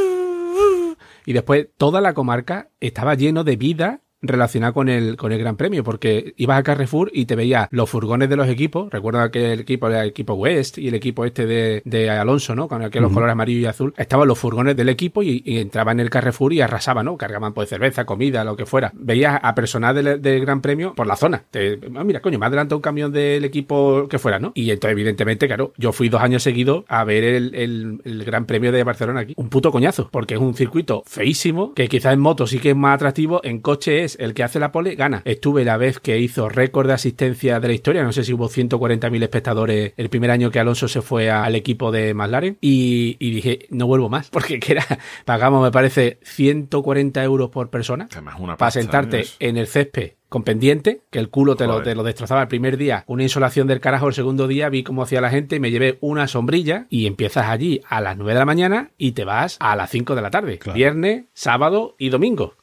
Y 1.25 1.33
después 1.33 1.67
toda 1.77 2.01
la 2.01 2.13
comarca 2.13 2.69
estaba 2.79 3.15
lleno 3.15 3.43
de 3.43 3.55
vida 3.55 4.01
relacionada 4.21 4.73
con 4.73 4.89
el, 4.89 5.17
con 5.17 5.31
el 5.31 5.39
Gran 5.39 5.57
Premio, 5.57 5.83
porque 5.83 6.33
ibas 6.37 6.59
a 6.59 6.63
Carrefour 6.63 7.09
y 7.13 7.25
te 7.25 7.35
veías 7.35 7.67
los 7.71 7.89
furgones 7.89 8.29
de 8.29 8.35
los 8.35 8.47
equipos, 8.47 8.91
recuerda 8.91 9.31
que 9.31 9.53
el 9.53 9.61
equipo 9.61 9.87
era 9.87 10.03
el 10.03 10.09
equipo 10.09 10.33
West 10.33 10.77
y 10.77 10.87
el 10.87 10.93
equipo 10.95 11.25
este 11.25 11.45
de, 11.45 11.81
de 11.85 12.09
Alonso, 12.09 12.55
¿no? 12.55 12.67
Con 12.67 12.81
aquellos 12.83 13.11
colores 13.11 13.33
amarillo 13.33 13.59
y 13.61 13.65
azul, 13.65 13.93
estaban 13.97 14.27
los 14.27 14.37
furgones 14.37 14.75
del 14.75 14.89
equipo 14.89 15.23
y, 15.23 15.41
y 15.45 15.59
entraban 15.59 15.99
en 15.99 16.03
el 16.05 16.09
Carrefour 16.09 16.53
y 16.53 16.61
arrasaban, 16.61 17.05
¿no? 17.05 17.17
Cargaban 17.17 17.53
pues 17.53 17.69
cerveza, 17.69 18.05
comida, 18.05 18.43
lo 18.43 18.55
que 18.55 18.65
fuera. 18.65 18.91
Veías 18.95 19.39
a 19.41 19.55
personal 19.55 19.95
del, 19.95 20.21
del 20.21 20.41
Gran 20.41 20.61
Premio 20.61 20.93
por 20.93 21.07
la 21.07 21.15
zona. 21.15 21.43
Te- 21.49 21.79
ah, 21.95 22.03
mira, 22.03 22.21
coño, 22.21 22.37
me 22.39 22.45
adelantó 22.45 22.75
un 22.75 22.81
camión 22.81 23.11
del 23.11 23.43
equipo 23.43 24.07
que 24.09 24.19
fuera, 24.19 24.39
¿no? 24.39 24.51
Y 24.55 24.69
entonces, 24.71 24.93
evidentemente, 24.93 25.47
claro, 25.47 25.73
yo 25.77 25.91
fui 25.91 26.09
dos 26.09 26.21
años 26.21 26.43
seguidos 26.43 26.83
a 26.87 27.03
ver 27.03 27.23
el, 27.23 27.55
el- 27.55 28.01
el 28.03 28.23
Gran 28.23 28.45
Premio 28.45 28.71
de 28.71 28.83
Barcelona 28.83 29.21
aquí. 29.21 29.33
Un 29.37 29.49
puto 29.49 29.71
coñazo, 29.71 30.09
porque 30.11 30.35
es 30.35 30.39
un 30.39 30.53
circuito 30.53 31.03
feísimo, 31.05 31.73
que 31.73 31.87
quizás 31.87 32.13
en 32.13 32.19
moto 32.19 32.47
sí 32.47 32.59
que 32.59 32.71
es 32.71 32.75
más 32.75 32.95
atractivo, 32.95 33.41
en 33.43 33.59
coche 33.59 34.03
es 34.03 34.10
el 34.19 34.33
que 34.33 34.43
hace 34.43 34.59
la 34.59 34.71
pole, 34.71 34.95
gana. 34.95 35.21
Estuve 35.25 35.65
la 35.65 35.77
vez 35.77 35.99
que 35.99 36.19
hizo 36.19 36.49
récord 36.49 36.87
de 36.87 36.93
asistencia 36.93 37.59
de 37.59 37.67
la 37.67 37.73
historia, 37.73 38.03
no 38.03 38.11
sé 38.11 38.23
si 38.23 38.33
hubo 38.33 38.49
140.000 38.49 39.23
espectadores 39.23 39.93
el 39.97 40.09
primer 40.09 40.31
año 40.31 40.51
que 40.51 40.59
Alonso 40.59 40.87
se 40.87 41.01
fue 41.01 41.29
al 41.29 41.55
equipo 41.55 41.91
de 41.91 42.13
McLaren, 42.13 42.57
y, 42.61 43.17
y 43.19 43.31
dije, 43.31 43.67
no 43.69 43.87
vuelvo 43.87 44.09
más, 44.09 44.29
porque 44.31 44.59
que 44.59 44.73
era, 44.73 44.85
pagamos, 45.25 45.63
me 45.63 45.71
parece, 45.71 46.19
140 46.23 47.23
euros 47.23 47.49
por 47.49 47.69
persona 47.69 48.07
una 48.39 48.57
para 48.57 48.71
sentarte 48.71 49.21
¿eh? 49.21 49.25
en 49.39 49.57
el 49.57 49.67
césped 49.67 50.11
con 50.29 50.43
pendiente, 50.43 51.01
que 51.09 51.19
el 51.19 51.29
culo 51.29 51.57
te 51.57 51.67
lo, 51.67 51.81
te 51.81 51.93
lo 51.93 52.03
destrozaba 52.03 52.43
el 52.43 52.47
primer 52.47 52.77
día, 52.77 53.03
una 53.07 53.23
insolación 53.23 53.67
del 53.67 53.81
carajo 53.81 54.07
el 54.07 54.13
segundo 54.13 54.47
día, 54.47 54.69
vi 54.69 54.81
cómo 54.81 55.03
hacía 55.03 55.19
la 55.19 55.29
gente, 55.29 55.59
me 55.59 55.71
llevé 55.71 55.97
una 55.99 56.25
sombrilla 56.29 56.85
y 56.89 57.05
empiezas 57.05 57.47
allí 57.47 57.81
a 57.89 57.99
las 57.99 58.15
9 58.15 58.31
de 58.31 58.39
la 58.39 58.45
mañana 58.45 58.91
y 58.97 59.11
te 59.11 59.25
vas 59.25 59.57
a 59.59 59.75
las 59.75 59.89
5 59.89 60.15
de 60.15 60.21
la 60.21 60.31
tarde, 60.31 60.57
Claro. 60.57 60.77
viernes, 60.77 61.25
sábado 61.33 61.95
y 61.99 62.09
domingo. 62.09 62.53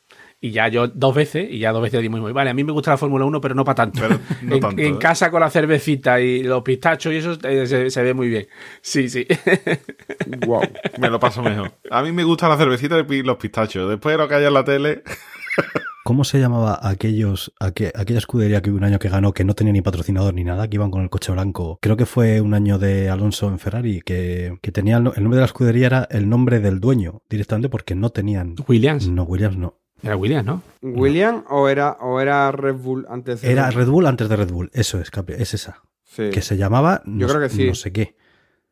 Y 0.40 0.52
ya 0.52 0.68
yo 0.68 0.86
dos 0.86 1.16
veces, 1.16 1.48
y 1.50 1.58
ya 1.58 1.72
dos 1.72 1.82
veces 1.82 2.00
dimos, 2.00 2.32
vale, 2.32 2.50
a 2.50 2.54
mí 2.54 2.62
me 2.62 2.70
gusta 2.70 2.92
la 2.92 2.96
Fórmula 2.96 3.24
1, 3.24 3.40
pero 3.40 3.56
no 3.56 3.64
para 3.64 3.74
tanto. 3.74 4.00
Pero 4.00 4.20
no 4.42 4.54
en, 4.54 4.60
tanto, 4.60 4.80
en 4.82 4.94
¿eh? 4.94 4.98
casa 4.98 5.30
con 5.32 5.40
la 5.40 5.50
cervecita 5.50 6.20
y 6.20 6.44
los 6.44 6.62
pistachos 6.62 7.12
y 7.12 7.16
eso 7.16 7.36
eh, 7.42 7.66
se, 7.66 7.90
se 7.90 8.02
ve 8.04 8.14
muy 8.14 8.28
bien. 8.28 8.46
Sí, 8.80 9.08
sí. 9.08 9.26
Wow. 10.46 10.62
Me 10.98 11.08
lo 11.10 11.18
paso 11.18 11.42
mejor. 11.42 11.72
A 11.90 12.02
mí 12.02 12.12
me 12.12 12.22
gusta 12.24 12.48
la 12.48 12.56
cervecita 12.56 13.04
y 13.08 13.22
los 13.22 13.36
pistachos. 13.36 13.88
Después 13.88 14.14
de 14.14 14.18
lo 14.18 14.28
que 14.28 14.34
haya 14.36 14.48
en 14.48 14.54
la 14.54 14.64
tele. 14.64 15.02
¿Cómo 16.04 16.24
se 16.24 16.38
llamaba 16.40 16.78
aquellos, 16.82 17.52
aque- 17.60 17.92
aquella 17.94 18.18
escudería 18.18 18.62
que 18.62 18.70
hubo 18.70 18.78
un 18.78 18.84
año 18.84 18.98
que 18.98 19.10
ganó 19.10 19.32
que 19.32 19.44
no 19.44 19.54
tenía 19.54 19.74
ni 19.74 19.82
patrocinador 19.82 20.32
ni 20.32 20.42
nada, 20.44 20.66
que 20.68 20.76
iban 20.76 20.90
con 20.90 21.02
el 21.02 21.10
coche 21.10 21.32
blanco? 21.32 21.78
Creo 21.82 21.96
que 21.98 22.06
fue 22.06 22.40
un 22.40 22.54
año 22.54 22.78
de 22.78 23.10
Alonso 23.10 23.48
en 23.48 23.58
Ferrari, 23.58 24.00
que, 24.00 24.56
que 24.62 24.72
tenía 24.72 24.96
el, 24.98 25.04
no- 25.04 25.12
el 25.14 25.22
nombre 25.22 25.36
de 25.36 25.42
la 25.42 25.46
escudería 25.46 25.86
era 25.86 26.08
el 26.10 26.28
nombre 26.28 26.60
del 26.60 26.80
dueño 26.80 27.22
directamente 27.28 27.68
porque 27.68 27.94
no 27.94 28.08
tenían. 28.10 28.54
Williams. 28.66 29.08
No, 29.08 29.24
Williams 29.24 29.56
no. 29.58 29.74
Era 30.02 30.16
Williams, 30.16 30.46
¿no? 30.46 30.62
¿William 30.82 31.44
o 31.50 31.68
era, 31.68 31.92
o 32.00 32.20
era 32.20 32.50
Red 32.52 32.76
Bull 32.76 33.06
antes 33.08 33.40
de 33.42 33.50
Era 33.52 33.70
Red 33.70 33.88
Bull 33.88 34.06
antes 34.06 34.28
de 34.28 34.36
Red 34.36 34.50
Bull, 34.50 34.70
eso 34.72 35.00
es, 35.00 35.10
capi- 35.10 35.34
es 35.38 35.54
esa. 35.54 35.82
Sí. 36.04 36.30
Que 36.30 36.40
se 36.42 36.56
llamaba 36.56 37.02
no, 37.04 37.26
Yo 37.26 37.28
creo 37.28 37.40
que 37.48 37.54
sí. 37.54 37.66
no 37.66 37.74
sé 37.74 37.92
qué. 37.92 38.16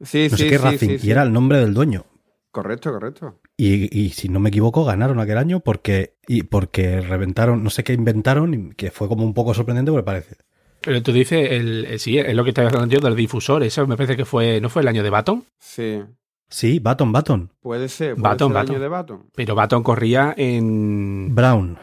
Sí, 0.02 0.28
No 0.30 0.36
sé 0.36 0.44
sí, 0.44 0.50
qué 0.50 0.58
sí, 0.58 0.64
Racing, 0.64 0.98
sí, 0.98 1.06
y 1.06 1.10
era 1.10 1.22
el 1.22 1.32
nombre 1.32 1.58
del 1.58 1.74
dueño. 1.74 2.04
Correcto, 2.50 2.90
correcto. 2.92 3.40
Y, 3.56 3.98
y 3.98 4.10
si 4.10 4.28
no 4.28 4.40
me 4.40 4.48
equivoco, 4.50 4.84
ganaron 4.84 5.20
aquel 5.20 5.36
año 5.38 5.60
porque, 5.60 6.14
y 6.26 6.42
porque 6.44 7.00
reventaron, 7.00 7.62
no 7.62 7.70
sé 7.70 7.84
qué 7.84 7.92
inventaron, 7.92 8.54
y 8.54 8.74
que 8.74 8.90
fue 8.90 9.08
como 9.08 9.24
un 9.24 9.34
poco 9.34 9.52
sorprendente, 9.52 9.90
me 9.92 10.02
parece. 10.02 10.36
Pero 10.80 11.02
tú 11.02 11.12
dices, 11.12 11.50
el, 11.50 11.84
el- 11.86 11.98
sí, 11.98 12.18
es 12.18 12.34
lo 12.34 12.44
que 12.44 12.50
estaba 12.50 12.68
hablando 12.68 12.94
yo 12.94 13.00
del 13.00 13.16
difusor. 13.16 13.62
Eso 13.62 13.86
me 13.86 13.96
parece 13.96 14.16
que 14.16 14.24
fue, 14.24 14.60
¿no 14.60 14.68
fue 14.70 14.82
el 14.82 14.88
año 14.88 15.02
de 15.02 15.10
Baton? 15.10 15.44
Sí. 15.58 16.02
Sí, 16.48 16.78
Baton, 16.78 17.12
Baton. 17.12 17.50
Puede 17.60 17.88
ser. 17.88 18.14
Puede 18.14 18.22
Baton, 18.22 18.48
ser 18.48 18.56
el 18.56 18.62
Baton. 18.62 18.74
año 18.76 18.82
de 18.82 18.88
Baton. 18.88 19.22
Pero 19.34 19.54
Baton 19.54 19.82
corría 19.82 20.34
en. 20.36 21.34
Brown. 21.34 21.76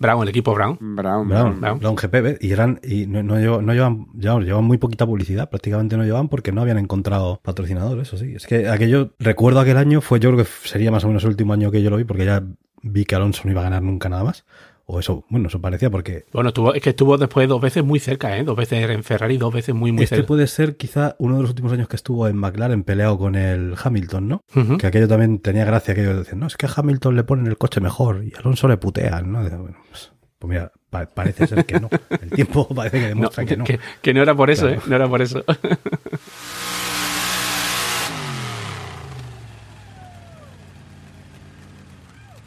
Brown, 0.00 0.22
el 0.22 0.28
equipo 0.28 0.54
Brown. 0.54 0.78
Brown, 0.80 1.28
Brown, 1.28 1.60
Brown. 1.60 1.78
Brown. 1.80 1.96
GP, 1.96 2.12
¿ves? 2.22 2.38
y 2.40 2.52
eran, 2.52 2.78
y 2.84 3.06
no, 3.06 3.22
no, 3.22 3.36
llevan, 3.38 3.66
no 3.66 3.74
llevan, 3.74 4.06
llevan, 4.16 4.44
llevan 4.44 4.64
muy 4.64 4.78
poquita 4.78 5.04
publicidad, 5.06 5.50
prácticamente 5.50 5.96
no 5.96 6.04
llevan 6.04 6.28
porque 6.28 6.52
no 6.52 6.62
habían 6.62 6.78
encontrado 6.78 7.40
patrocinadores, 7.42 8.06
eso 8.06 8.16
sí. 8.16 8.34
Es 8.36 8.46
que 8.46 8.68
aquello, 8.68 9.10
recuerdo 9.18 9.58
aquel 9.58 9.76
año, 9.76 10.00
fue 10.00 10.20
yo 10.20 10.30
creo 10.30 10.44
que 10.44 10.50
sería 10.68 10.92
más 10.92 11.02
o 11.02 11.08
menos 11.08 11.24
el 11.24 11.30
último 11.30 11.52
año 11.52 11.72
que 11.72 11.82
yo 11.82 11.90
lo 11.90 11.96
vi, 11.96 12.04
porque 12.04 12.24
ya 12.24 12.44
vi 12.82 13.04
que 13.04 13.16
Alonso 13.16 13.42
no 13.44 13.50
iba 13.50 13.60
a 13.60 13.64
ganar 13.64 13.82
nunca 13.82 14.08
nada 14.08 14.22
más. 14.22 14.44
O 14.90 14.98
eso, 14.98 15.26
bueno, 15.28 15.48
eso 15.48 15.60
parecía 15.60 15.90
porque 15.90 16.24
Bueno, 16.32 16.48
estuvo, 16.48 16.72
es 16.72 16.80
que 16.82 16.90
estuvo 16.90 17.18
después 17.18 17.46
dos 17.46 17.60
veces 17.60 17.84
muy 17.84 18.00
cerca, 18.00 18.38
¿eh? 18.38 18.42
Dos 18.42 18.56
veces 18.56 18.88
en 18.88 19.04
Ferrari, 19.04 19.36
dos 19.36 19.52
veces 19.52 19.74
muy, 19.74 19.92
muy 19.92 20.04
este 20.04 20.16
cerca. 20.16 20.26
puede 20.28 20.46
ser 20.46 20.78
quizá 20.78 21.14
uno 21.18 21.36
de 21.36 21.42
los 21.42 21.50
últimos 21.50 21.72
años 21.72 21.88
que 21.88 21.96
estuvo 21.96 22.26
en 22.26 22.36
McLaren 22.38 22.84
peleado 22.84 23.18
con 23.18 23.34
el 23.34 23.74
Hamilton, 23.82 24.28
¿no? 24.28 24.40
Ujú. 24.56 24.78
Que 24.78 24.86
aquello 24.86 25.06
también 25.06 25.40
tenía 25.40 25.66
gracia, 25.66 25.94
que 25.94 26.00
ellos 26.00 26.16
decían, 26.16 26.40
no, 26.40 26.46
es 26.46 26.56
que 26.56 26.64
a 26.64 26.70
Hamilton 26.74 27.16
le 27.16 27.24
ponen 27.24 27.46
el 27.48 27.58
coche 27.58 27.82
mejor 27.82 28.24
y 28.24 28.32
a 28.34 28.38
Alonso 28.38 28.66
le 28.66 28.78
putean, 28.78 29.30
¿no? 29.30 29.40
Bueno, 29.42 29.76
pues, 29.90 30.10
pues 30.38 30.48
mira, 30.48 30.72
pa- 30.88 31.04
parece 31.06 31.46
ser 31.46 31.66
que 31.66 31.78
no. 31.78 31.90
El 32.08 32.30
tiempo 32.30 32.66
parece 32.74 32.96
que 32.96 33.02
No, 33.02 33.08
demuestra 33.08 33.44
que 33.44 33.56
no. 33.58 33.64
que, 33.64 33.78
que 34.00 34.14
no 34.14 34.22
era 34.22 34.34
por 34.34 34.48
eso, 34.50 34.68
Claro. 34.68 34.80
¿eh? 34.80 34.84
No 34.88 34.96
era 34.96 35.06
por 35.08 35.20
eso. 35.20 35.44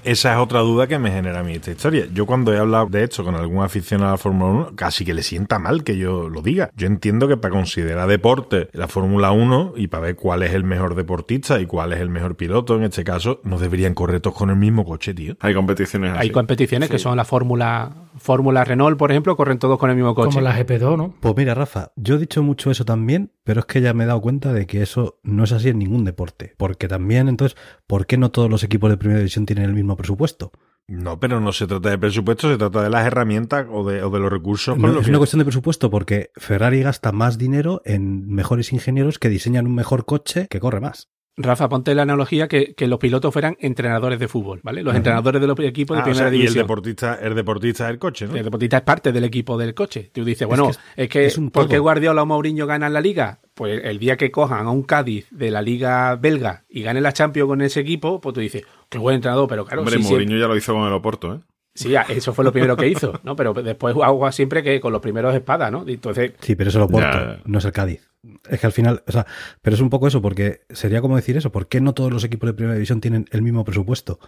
Esa 0.04 0.34
es 0.34 0.40
otra 0.40 0.62
duda 0.62 0.88
que 0.88 0.98
me 0.98 1.12
genera 1.12 1.40
a 1.40 1.44
mí 1.44 1.54
esta 1.54 1.72
historia. 1.72 2.08
Yo 2.12 2.26
cuando 2.26 2.54
he 2.54 2.58
hablado 2.58 2.88
de 2.88 3.04
esto 3.04 3.24
con 3.24 3.36
algún 3.36 3.64
aficionado 3.64 4.10
a 4.10 4.12
la 4.14 4.18
Fórmula 4.18 4.52
1, 4.52 4.76
casi 4.76 5.06
que 5.06 5.14
le 5.14 5.22
sienta 5.22 5.60
mal 5.60 5.84
que 5.84 5.98
yo 5.98 6.28
lo 6.28 6.42
diga. 6.42 6.72
Yo 6.76 6.88
entiendo 6.88 7.28
que 7.28 7.38
para 7.38 7.54
considerar 7.54 8.08
deporte 8.08 8.70
la 8.74 8.88
Fórmula 8.88 9.32
1 9.32 9.74
y 9.76 9.88
para 9.88 10.04
ver 10.06 10.16
cuál 10.16 10.42
es 10.44 10.54
el 10.54 10.64
mejor 10.64 10.96
deportista 10.96 11.60
y 11.60 11.68
cuál 11.68 11.94
es 11.94 12.00
el 12.00 12.10
mejor 12.10 12.36
piloto, 12.36 12.76
en 12.76 12.84
este 12.84 13.04
caso, 13.04 13.42
no 13.44 13.60
deberían 13.60 13.94
correr 13.94 14.22
todos 14.22 14.36
con 14.36 14.50
el 14.50 14.56
mismo 14.56 14.86
coche, 14.86 15.14
tío. 15.14 15.36
Hay 15.40 15.54
competiciones 15.54 16.12
así. 16.14 16.22
Hay 16.22 16.30
competiciones 16.32 16.90
que 16.90 16.98
son 16.98 17.16
la 17.16 17.26
Fórmula 17.26 18.02
Fórmula 18.18 18.64
Renault, 18.64 18.98
por 18.98 19.12
ejemplo, 19.12 19.36
corren 19.38 19.58
todos 19.58 19.80
con 19.80 19.90
el 19.90 19.96
mismo 19.96 20.14
coche. 20.14 20.36
Como 20.36 20.42
la 20.42 20.58
GP2, 20.58 20.98
¿no? 20.98 21.16
Pues 21.20 21.36
mira, 21.36 21.54
Rafa, 21.54 21.92
yo 21.96 22.16
he 22.16 22.18
dicho 22.18 22.44
mucho 22.44 22.70
eso 22.70 22.84
también, 22.84 23.32
pero 23.44 23.62
es 23.62 23.66
que 23.66 23.82
ya 23.82 23.94
me 23.94 24.04
he 24.04 24.08
dado 24.08 24.22
cuenta 24.22 24.54
de 24.54 24.68
que 24.68 24.82
eso 24.82 25.20
no 25.24 25.44
es 25.44 25.52
así 25.52 25.70
en 25.70 25.80
ningún 25.80 26.04
deporte. 26.04 26.54
Porque 26.58 26.88
también, 26.88 27.30
entonces, 27.30 27.58
¿por 27.88 28.06
qué 28.06 28.18
no 28.18 28.30
todos 28.30 28.50
los 28.50 28.64
equipos 28.64 28.90
de 28.90 28.98
primera 28.98 29.20
división 29.20 29.46
tienen 29.46 29.66
el 29.66 29.74
mismo 29.74 29.91
presupuesto? 29.98 30.52
No, 30.88 31.20
pero 31.20 31.40
no 31.40 31.54
se 31.54 31.68
trata 31.68 31.90
de 31.90 31.98
presupuesto, 31.98 32.50
se 32.50 32.58
trata 32.58 32.82
de 32.84 32.90
las 32.90 33.06
herramientas 33.06 33.66
o 33.72 33.88
de, 33.88 34.04
o 34.04 34.10
de 34.10 34.20
los 34.20 34.32
recursos 34.32 34.74
con 34.76 34.82
No, 34.82 34.88
los 34.90 34.98
es 35.02 35.06
que- 35.06 35.12
una 35.12 35.20
cuestión 35.20 35.40
de 35.40 35.46
presupuesto 35.46 35.90
porque 35.90 36.32
Ferrari 36.36 36.82
gasta 36.82 37.12
más 37.12 37.38
dinero 37.38 37.82
en 37.86 38.28
mejores 38.28 38.74
ingenieros 38.74 39.18
que 39.20 39.30
diseñan 39.30 39.68
un 39.68 39.76
mejor 39.76 40.06
coche 40.06 40.48
que 40.50 40.60
corre 40.60 40.82
más. 40.82 41.10
Rafa, 41.38 41.70
ponte 41.70 41.96
la 41.96 42.02
analogía 42.02 42.50
que, 42.50 42.76
que 42.76 42.88
los 42.88 43.00
pilotos 43.00 43.32
fueran 43.32 43.56
entrenadores 43.62 44.20
de 44.20 44.28
fútbol, 44.28 44.60
¿vale? 44.64 44.84
Los 44.84 44.94
entrenadores 44.94 45.40
de 45.40 45.48
los 45.48 45.58
equipos 45.62 45.96
de 45.96 46.02
Ah, 46.02 46.04
o 46.04 46.06
primera 46.06 46.26
sea, 46.26 46.28
y 46.28 46.36
el 46.36 46.42
división. 46.42 46.64
deportista, 46.66 47.16
el 47.16 47.36
deportista 47.36 47.88
del 47.88 47.98
coche, 48.00 48.28
¿no? 48.28 48.36
El 48.36 48.44
deportista 48.44 48.78
es 48.78 48.84
parte 48.84 49.12
del 49.14 49.24
equipo 49.24 49.58
del 49.58 49.74
coche. 49.74 50.12
Tú 50.14 50.26
dices, 50.26 50.46
bueno, 50.46 50.66
que 50.66 50.72
es 50.72 50.80
es- 50.98 51.10
que, 51.10 51.26
es 51.28 51.38
un 51.38 51.50
¿por 51.50 51.70
qué. 51.70 51.80
Guardiola 51.80 52.24
o 52.24 52.26
Mourinho 52.26 52.68
ganan 52.68 52.92
la 52.92 53.00
liga? 53.00 53.40
Pues 53.62 53.80
el 53.84 54.00
día 54.00 54.18
que 54.18 54.32
cojan 54.32 54.66
a 54.66 54.72
un 54.72 54.82
Cádiz 54.82 55.28
de 55.30 55.52
la 55.52 55.62
liga 55.62 56.16
belga 56.16 56.64
y 56.68 56.82
ganen 56.82 57.04
la 57.04 57.14
Champions 57.14 57.48
con 57.48 57.62
ese 57.62 57.82
equipo, 57.82 58.20
pues 58.20 58.34
tú 58.34 58.40
dices, 58.40 58.64
qué 58.90 58.98
buen 58.98 59.18
entrenador, 59.18 59.48
pero 59.48 59.66
claro, 59.66 59.82
Hombre, 59.84 59.98
sí, 60.02 60.10
Mourinho 60.10 60.36
ya 60.36 60.48
lo 60.48 60.58
hizo 60.58 60.74
con 60.74 60.88
el 60.88 60.94
Oporto, 60.94 61.36
¿eh? 61.36 61.40
sí, 61.76 61.94
eso 62.10 62.34
fue 62.34 62.44
lo 62.44 62.52
primero 62.52 62.76
que 62.76 62.88
hizo, 62.88 63.20
¿no? 63.24 63.36
Pero 63.36 63.54
después 63.54 63.96
agua 64.04 64.32
siempre 64.32 64.64
que 64.64 64.82
con 64.82 64.92
los 64.92 65.00
primeros 65.00 65.36
espadas, 65.36 65.72
¿no? 65.72 65.86
Entonces, 65.88 66.34
Sí, 66.40 66.56
pero 66.56 66.72
eso 66.72 66.80
lo 66.80 66.88
porto, 66.88 67.08
Ya. 67.08 67.40
no 67.46 67.60
es 67.60 67.66
el 67.66 67.72
Cádiz. 67.72 68.10
Es 68.50 68.60
que 68.60 68.66
al 68.66 68.72
final, 68.74 69.04
o 69.06 69.12
sea, 69.12 69.28
pero 69.62 69.76
es 69.76 69.82
un 69.84 69.92
poco 69.92 70.08
eso, 70.08 70.24
porque 70.24 70.62
sería 70.72 71.00
como 71.00 71.16
decir 71.16 71.38
eso, 71.38 71.52
¿por 71.52 71.68
qué 71.68 71.82
no 71.82 71.94
todos 71.94 72.12
los 72.12 72.24
equipos 72.24 72.48
de 72.48 72.56
primera 72.56 72.74
división 72.74 73.00
tienen 73.00 73.28
el 73.30 73.44
mismo 73.44 73.64
presupuesto? 73.64 74.20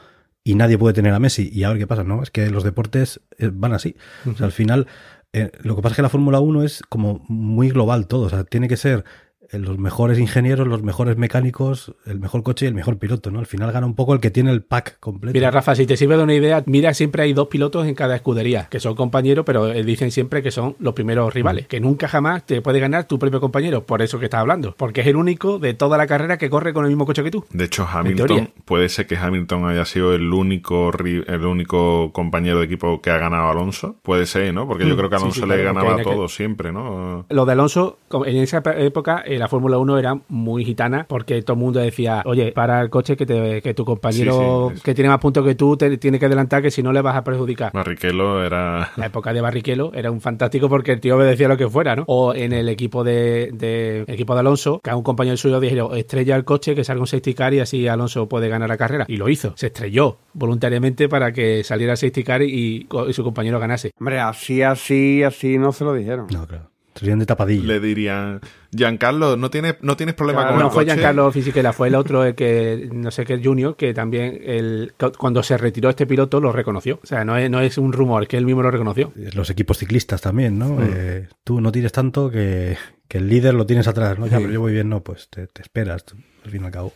Y 0.43 0.53
nadie 0.55 0.77
puede 0.77 0.93
tener 0.93 1.13
a 1.13 1.19
Messi. 1.19 1.49
Y 1.51 1.63
a 1.63 1.69
ver 1.69 1.77
qué 1.79 1.87
pasa, 1.87 2.03
¿no? 2.03 2.21
Es 2.21 2.29
que 2.29 2.49
los 2.49 2.63
deportes 2.65 3.21
eh, 3.39 3.49
van 3.51 3.73
así. 3.73 3.95
O 4.29 4.35
sea, 4.35 4.45
al 4.45 4.51
final, 4.51 4.87
eh, 5.33 5.51
lo 5.61 5.75
que 5.75 5.81
pasa 5.81 5.93
es 5.93 5.95
que 5.97 6.01
la 6.03 6.09
Fórmula 6.09 6.39
1 6.39 6.63
es 6.63 6.81
como 6.87 7.25
muy 7.27 7.69
global 7.69 8.07
todo. 8.07 8.27
O 8.27 8.29
sea, 8.29 8.43
tiene 8.43 8.67
que 8.67 8.77
ser 8.77 9.03
los 9.53 9.77
mejores 9.77 10.19
ingenieros, 10.19 10.67
los 10.67 10.83
mejores 10.83 11.17
mecánicos, 11.17 11.93
el 12.05 12.19
mejor 12.19 12.43
coche 12.43 12.65
y 12.65 12.69
el 12.69 12.73
mejor 12.75 12.97
piloto, 12.97 13.31
¿no? 13.31 13.39
Al 13.39 13.45
final 13.45 13.71
gana 13.71 13.85
un 13.85 13.95
poco 13.95 14.13
el 14.13 14.19
que 14.19 14.31
tiene 14.31 14.51
el 14.51 14.61
pack 14.63 14.99
completo. 14.99 15.33
mira, 15.33 15.51
Rafa, 15.51 15.75
si 15.75 15.85
te 15.85 15.97
sirve 15.97 16.17
de 16.17 16.23
una 16.23 16.33
idea, 16.33 16.63
mira, 16.65 16.93
siempre 16.93 17.23
hay 17.23 17.33
dos 17.33 17.47
pilotos 17.47 17.85
en 17.87 17.95
cada 17.95 18.15
escudería, 18.15 18.67
que 18.69 18.79
son 18.79 18.95
compañeros, 18.95 19.45
pero 19.45 19.67
eh, 19.71 19.83
dicen 19.83 20.11
siempre 20.11 20.41
que 20.41 20.51
son 20.51 20.75
los 20.79 20.93
primeros 20.93 21.33
rivales, 21.33 21.67
que 21.67 21.79
nunca 21.79 22.07
jamás 22.07 22.45
te 22.45 22.61
puede 22.61 22.79
ganar 22.79 23.07
tu 23.07 23.19
propio 23.19 23.39
compañero, 23.39 23.85
por 23.85 24.01
eso 24.01 24.19
que 24.19 24.25
estás 24.25 24.41
hablando, 24.41 24.73
porque 24.77 25.01
es 25.01 25.07
el 25.07 25.15
único 25.15 25.59
de 25.59 25.73
toda 25.73 25.97
la 25.97 26.07
carrera 26.07 26.37
que 26.37 26.49
corre 26.49 26.73
con 26.73 26.85
el 26.85 26.89
mismo 26.89 27.05
coche 27.05 27.23
que 27.23 27.31
tú. 27.31 27.45
De 27.51 27.65
hecho. 27.65 27.87
Hamilton, 27.91 28.49
puede 28.65 28.89
ser 28.89 29.07
que 29.07 29.17
Hamilton 29.17 29.67
haya 29.67 29.85
sido 29.85 30.13
el 30.13 30.31
único 30.33 30.91
el 30.93 31.45
único 31.45 32.11
compañero 32.13 32.59
de 32.59 32.65
equipo 32.65 33.01
que 33.01 33.09
ha 33.09 33.17
ganado 33.17 33.43
a 33.43 33.51
Alonso. 33.51 33.97
Puede 34.01 34.25
ser, 34.25 34.53
¿no? 34.53 34.67
Porque 34.67 34.87
yo 34.87 34.93
Mm, 34.93 34.97
creo 34.97 35.09
que 35.09 35.15
Alonso 35.15 35.41
sí, 35.41 35.47
le 35.47 35.61
claro, 35.61 35.73
ganaba 35.73 35.95
a 35.99 36.03
todos 36.03 36.33
siempre, 36.33 36.71
¿no? 36.71 37.25
Lo 37.29 37.45
de 37.45 37.51
Alonso, 37.51 37.99
en 38.25 38.37
esa 38.37 38.61
época, 38.77 39.23
eh, 39.25 39.37
la 39.43 39.49
Fórmula 39.49 39.77
1 39.77 39.97
era 39.99 40.17
muy 40.29 40.63
gitana 40.63 41.05
porque 41.07 41.41
todo 41.41 41.55
el 41.55 41.59
mundo 41.59 41.79
decía, 41.81 42.21
oye, 42.25 42.51
para 42.53 42.81
el 42.81 42.89
coche 42.89 43.15
que, 43.17 43.25
te, 43.25 43.61
que 43.61 43.73
tu 43.73 43.83
compañero 43.85 44.69
Sí, 44.71 44.77
sí, 44.77 44.81
que 44.83 44.93
tiene 44.93 45.09
más 45.09 45.19
puntos 45.19 45.45
que 45.45 45.55
tú 45.55 45.75
te 45.75 45.97
tiene 45.97 46.17
que 46.17 46.27
adelantar 46.27 46.61
que 46.61 46.71
si 46.71 46.81
no 46.81 46.93
le 46.93 47.01
vas 47.01 47.15
a 47.17 47.23
perjudicar. 47.23 47.71
Barrichello 47.73 48.43
era... 48.43 48.91
La 48.95 49.07
época 49.07 49.33
de 49.33 49.41
Barrichello 49.41 49.91
era 49.93 50.11
un 50.11 50.21
fantástico 50.21 50.69
porque 50.69 50.93
el 50.93 50.99
tío 51.01 51.17
obedecía 51.17 51.47
lo 51.47 51.57
que 51.57 51.67
fuera, 51.67 51.95
¿no? 51.95 52.03
O 52.07 52.33
en 52.33 52.53
el 52.53 52.69
equipo 52.69 53.03
de, 53.03 53.49
de- 53.53 54.05
equipo 54.07 54.33
de 54.33 54.39
Alonso, 54.39 54.79
que 54.83 54.89
a 54.89 54.95
un 54.95 55.03
compañero 55.03 55.35
suyo 55.37 55.59
dijeron, 55.59 55.95
estrella 55.97 56.35
el 56.35 56.45
coche, 56.45 56.73
que 56.75 56.83
salga 56.83 57.01
un 57.01 57.07
safety 57.07 57.33
car 57.33 57.53
y 57.53 57.59
así 57.59 57.87
Alonso 57.87 58.29
puede 58.29 58.47
ganar 58.47 58.69
la 58.69 58.77
carrera. 58.77 59.05
Y 59.09 59.17
lo 59.17 59.27
hizo. 59.29 59.53
Se 59.57 59.67
estrelló 59.67 60.17
voluntariamente 60.33 61.09
para 61.09 61.31
que 61.33 61.63
saliera 61.63 61.93
el 61.93 61.97
safety 61.97 62.23
car 62.23 62.41
y, 62.41 62.87
y 63.07 63.13
su 63.13 63.23
compañero 63.23 63.59
ganase. 63.59 63.91
Hombre, 63.99 64.19
así, 64.19 64.61
así, 64.61 65.23
así 65.23 65.57
no 65.57 65.71
se 65.71 65.83
lo 65.83 65.93
dijeron. 65.93 66.27
No, 66.31 66.45
claro. 66.47 66.69
Serían 66.95 67.19
de 67.19 67.25
tapadillo. 67.25 67.65
Le 67.65 67.79
dirían, 67.79 68.39
Giancarlo, 68.71 69.35
no 69.35 69.49
tienes, 69.49 69.75
no 69.81 69.97
tienes 69.97 70.15
problema 70.15 70.41
Claro, 70.41 70.53
con 70.55 70.59
no 70.61 70.67
el 70.67 70.73
fue 70.73 70.83
coche?". 70.83 70.93
Giancarlo 70.95 71.31
Fisichella, 71.33 71.73
fue 71.73 71.87
el 71.87 71.95
otro, 71.95 72.23
el 72.23 72.35
que, 72.35 72.89
no 72.93 73.11
sé 73.11 73.25
qué, 73.25 73.33
el 73.33 73.43
Junior, 73.43 73.75
que 73.75 73.93
también 73.93 74.39
el, 74.43 74.93
cuando 75.17 75.41
se 75.43 75.57
retiró 75.57 75.89
este 75.89 76.05
piloto 76.05 76.39
lo 76.39 76.51
reconoció. 76.51 76.99
O 77.03 77.05
sea, 77.07 77.25
no 77.25 77.37
es, 77.37 77.49
no 77.49 77.61
es 77.61 77.77
un 77.77 77.93
rumor, 77.93 78.27
que 78.27 78.37
él 78.37 78.45
mismo 78.45 78.61
lo 78.61 78.71
reconoció. 78.71 79.11
Los 79.33 79.49
equipos 79.49 79.77
ciclistas 79.77 80.21
también, 80.21 80.59
¿no? 80.59 80.77
Eh, 80.81 81.27
tú 81.43 81.61
no 81.61 81.71
tires 81.71 81.91
tanto 81.91 82.29
que, 82.29 82.77
que 83.07 83.17
el 83.17 83.27
líder 83.29 83.53
lo 83.53 83.65
tienes 83.65 83.87
atrás, 83.87 84.19
¿no? 84.19 84.27
Ya, 84.27 84.37
pero 84.37 84.51
yo 84.51 84.61
voy 84.61 84.73
bien, 84.73 84.89
no, 84.89 85.01
pues 85.03 85.29
te, 85.29 85.47
te 85.47 85.61
esperas, 85.61 86.05
al 86.45 86.51
fin 86.51 86.61
y 86.61 86.65
al 86.65 86.71
cabo. 86.71 86.93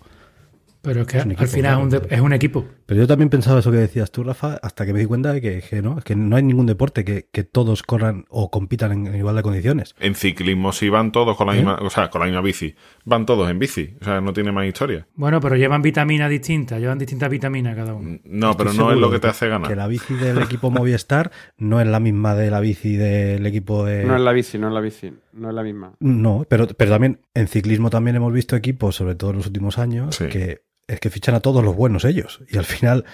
Pero 0.81 1.01
es 1.01 1.07
que 1.07 1.17
Es 1.17 1.25
al 1.25 1.47
final 1.47 1.89
es 1.93 2.01
es 2.11 2.21
un 2.21 2.33
equipo. 2.33 2.65
Pero 2.87 3.01
yo 3.01 3.07
también 3.07 3.29
pensaba 3.29 3.59
eso 3.59 3.69
que 3.69 3.77
decías 3.77 4.11
tú, 4.11 4.23
Rafa, 4.23 4.57
hasta 4.63 4.85
que 4.85 4.93
me 4.93 4.99
di 4.99 5.05
cuenta 5.05 5.33
de 5.33 5.41
que, 5.41 5.61
que 5.61 5.81
no, 5.83 5.99
es 5.99 6.03
que 6.03 6.15
no 6.15 6.35
hay 6.37 6.41
ningún 6.41 6.65
deporte 6.65 7.03
que, 7.05 7.27
que 7.31 7.43
todos 7.43 7.83
corran 7.83 8.25
o 8.29 8.49
compitan 8.49 8.91
en, 8.93 9.07
en 9.07 9.15
igual 9.17 9.35
de 9.35 9.43
condiciones. 9.43 9.93
En 9.99 10.15
ciclismo 10.15 10.71
sí 10.71 10.89
van 10.89 11.11
todos 11.11 11.37
con 11.37 11.47
la 11.47 11.53
¿Eh? 11.53 11.57
misma, 11.57 11.75
o 11.81 11.89
sea, 11.89 12.09
con 12.09 12.21
la 12.21 12.27
misma 12.27 12.41
bici. 12.41 12.73
Van 13.05 13.25
todos 13.25 13.49
en 13.51 13.59
bici, 13.59 13.95
o 14.01 14.05
sea, 14.05 14.21
no 14.21 14.33
tiene 14.33 14.51
más 14.51 14.65
historia. 14.65 15.05
Bueno, 15.15 15.39
pero 15.41 15.55
llevan 15.57 15.81
vitaminas 15.81 16.29
distintas, 16.29 16.79
llevan 16.79 16.97
distintas 16.97 17.29
vitaminas 17.29 17.75
cada 17.75 17.93
uno. 17.93 18.19
No, 18.23 18.55
pero 18.57 18.71
no 18.73 18.91
es 18.91 18.97
lo 18.97 19.11
que 19.11 19.19
te 19.19 19.27
hace 19.27 19.45
Que 19.45 19.51
ganar. 19.51 19.75
la 19.77 19.87
bici 19.87 20.13
del 20.15 20.37
equipo 20.41 20.71
Movistar 20.71 21.29
no 21.57 21.81
es 21.81 21.87
la 21.87 21.99
misma 21.99 22.35
de 22.35 22.49
la 22.49 22.61
bici 22.61 22.95
del 22.95 23.45
equipo 23.45 23.83
de... 23.85 24.05
No 24.05 24.15
es 24.15 24.21
la 24.21 24.31
bici, 24.31 24.57
no 24.57 24.69
es 24.69 24.73
la 24.73 24.79
bici, 24.79 25.13
no 25.33 25.49
es 25.49 25.55
la 25.55 25.63
misma. 25.63 25.93
No, 25.99 26.45
pero, 26.49 26.67
pero 26.67 26.91
también 26.91 27.19
en 27.33 27.47
ciclismo 27.49 27.89
también 27.89 28.15
hemos 28.15 28.31
visto 28.31 28.55
equipos, 28.55 28.95
sobre 28.95 29.15
todo 29.15 29.31
en 29.31 29.37
los 29.37 29.47
últimos 29.47 29.77
años, 29.77 30.15
Sí. 30.15 30.27
que 30.29 30.61
es 30.87 30.99
que 30.99 31.09
fichan 31.09 31.35
a 31.35 31.39
todos 31.41 31.63
los 31.63 31.75
buenos 31.75 32.05
ellos. 32.05 32.41
Y 32.49 32.57
al 32.57 32.65
final 32.65 33.05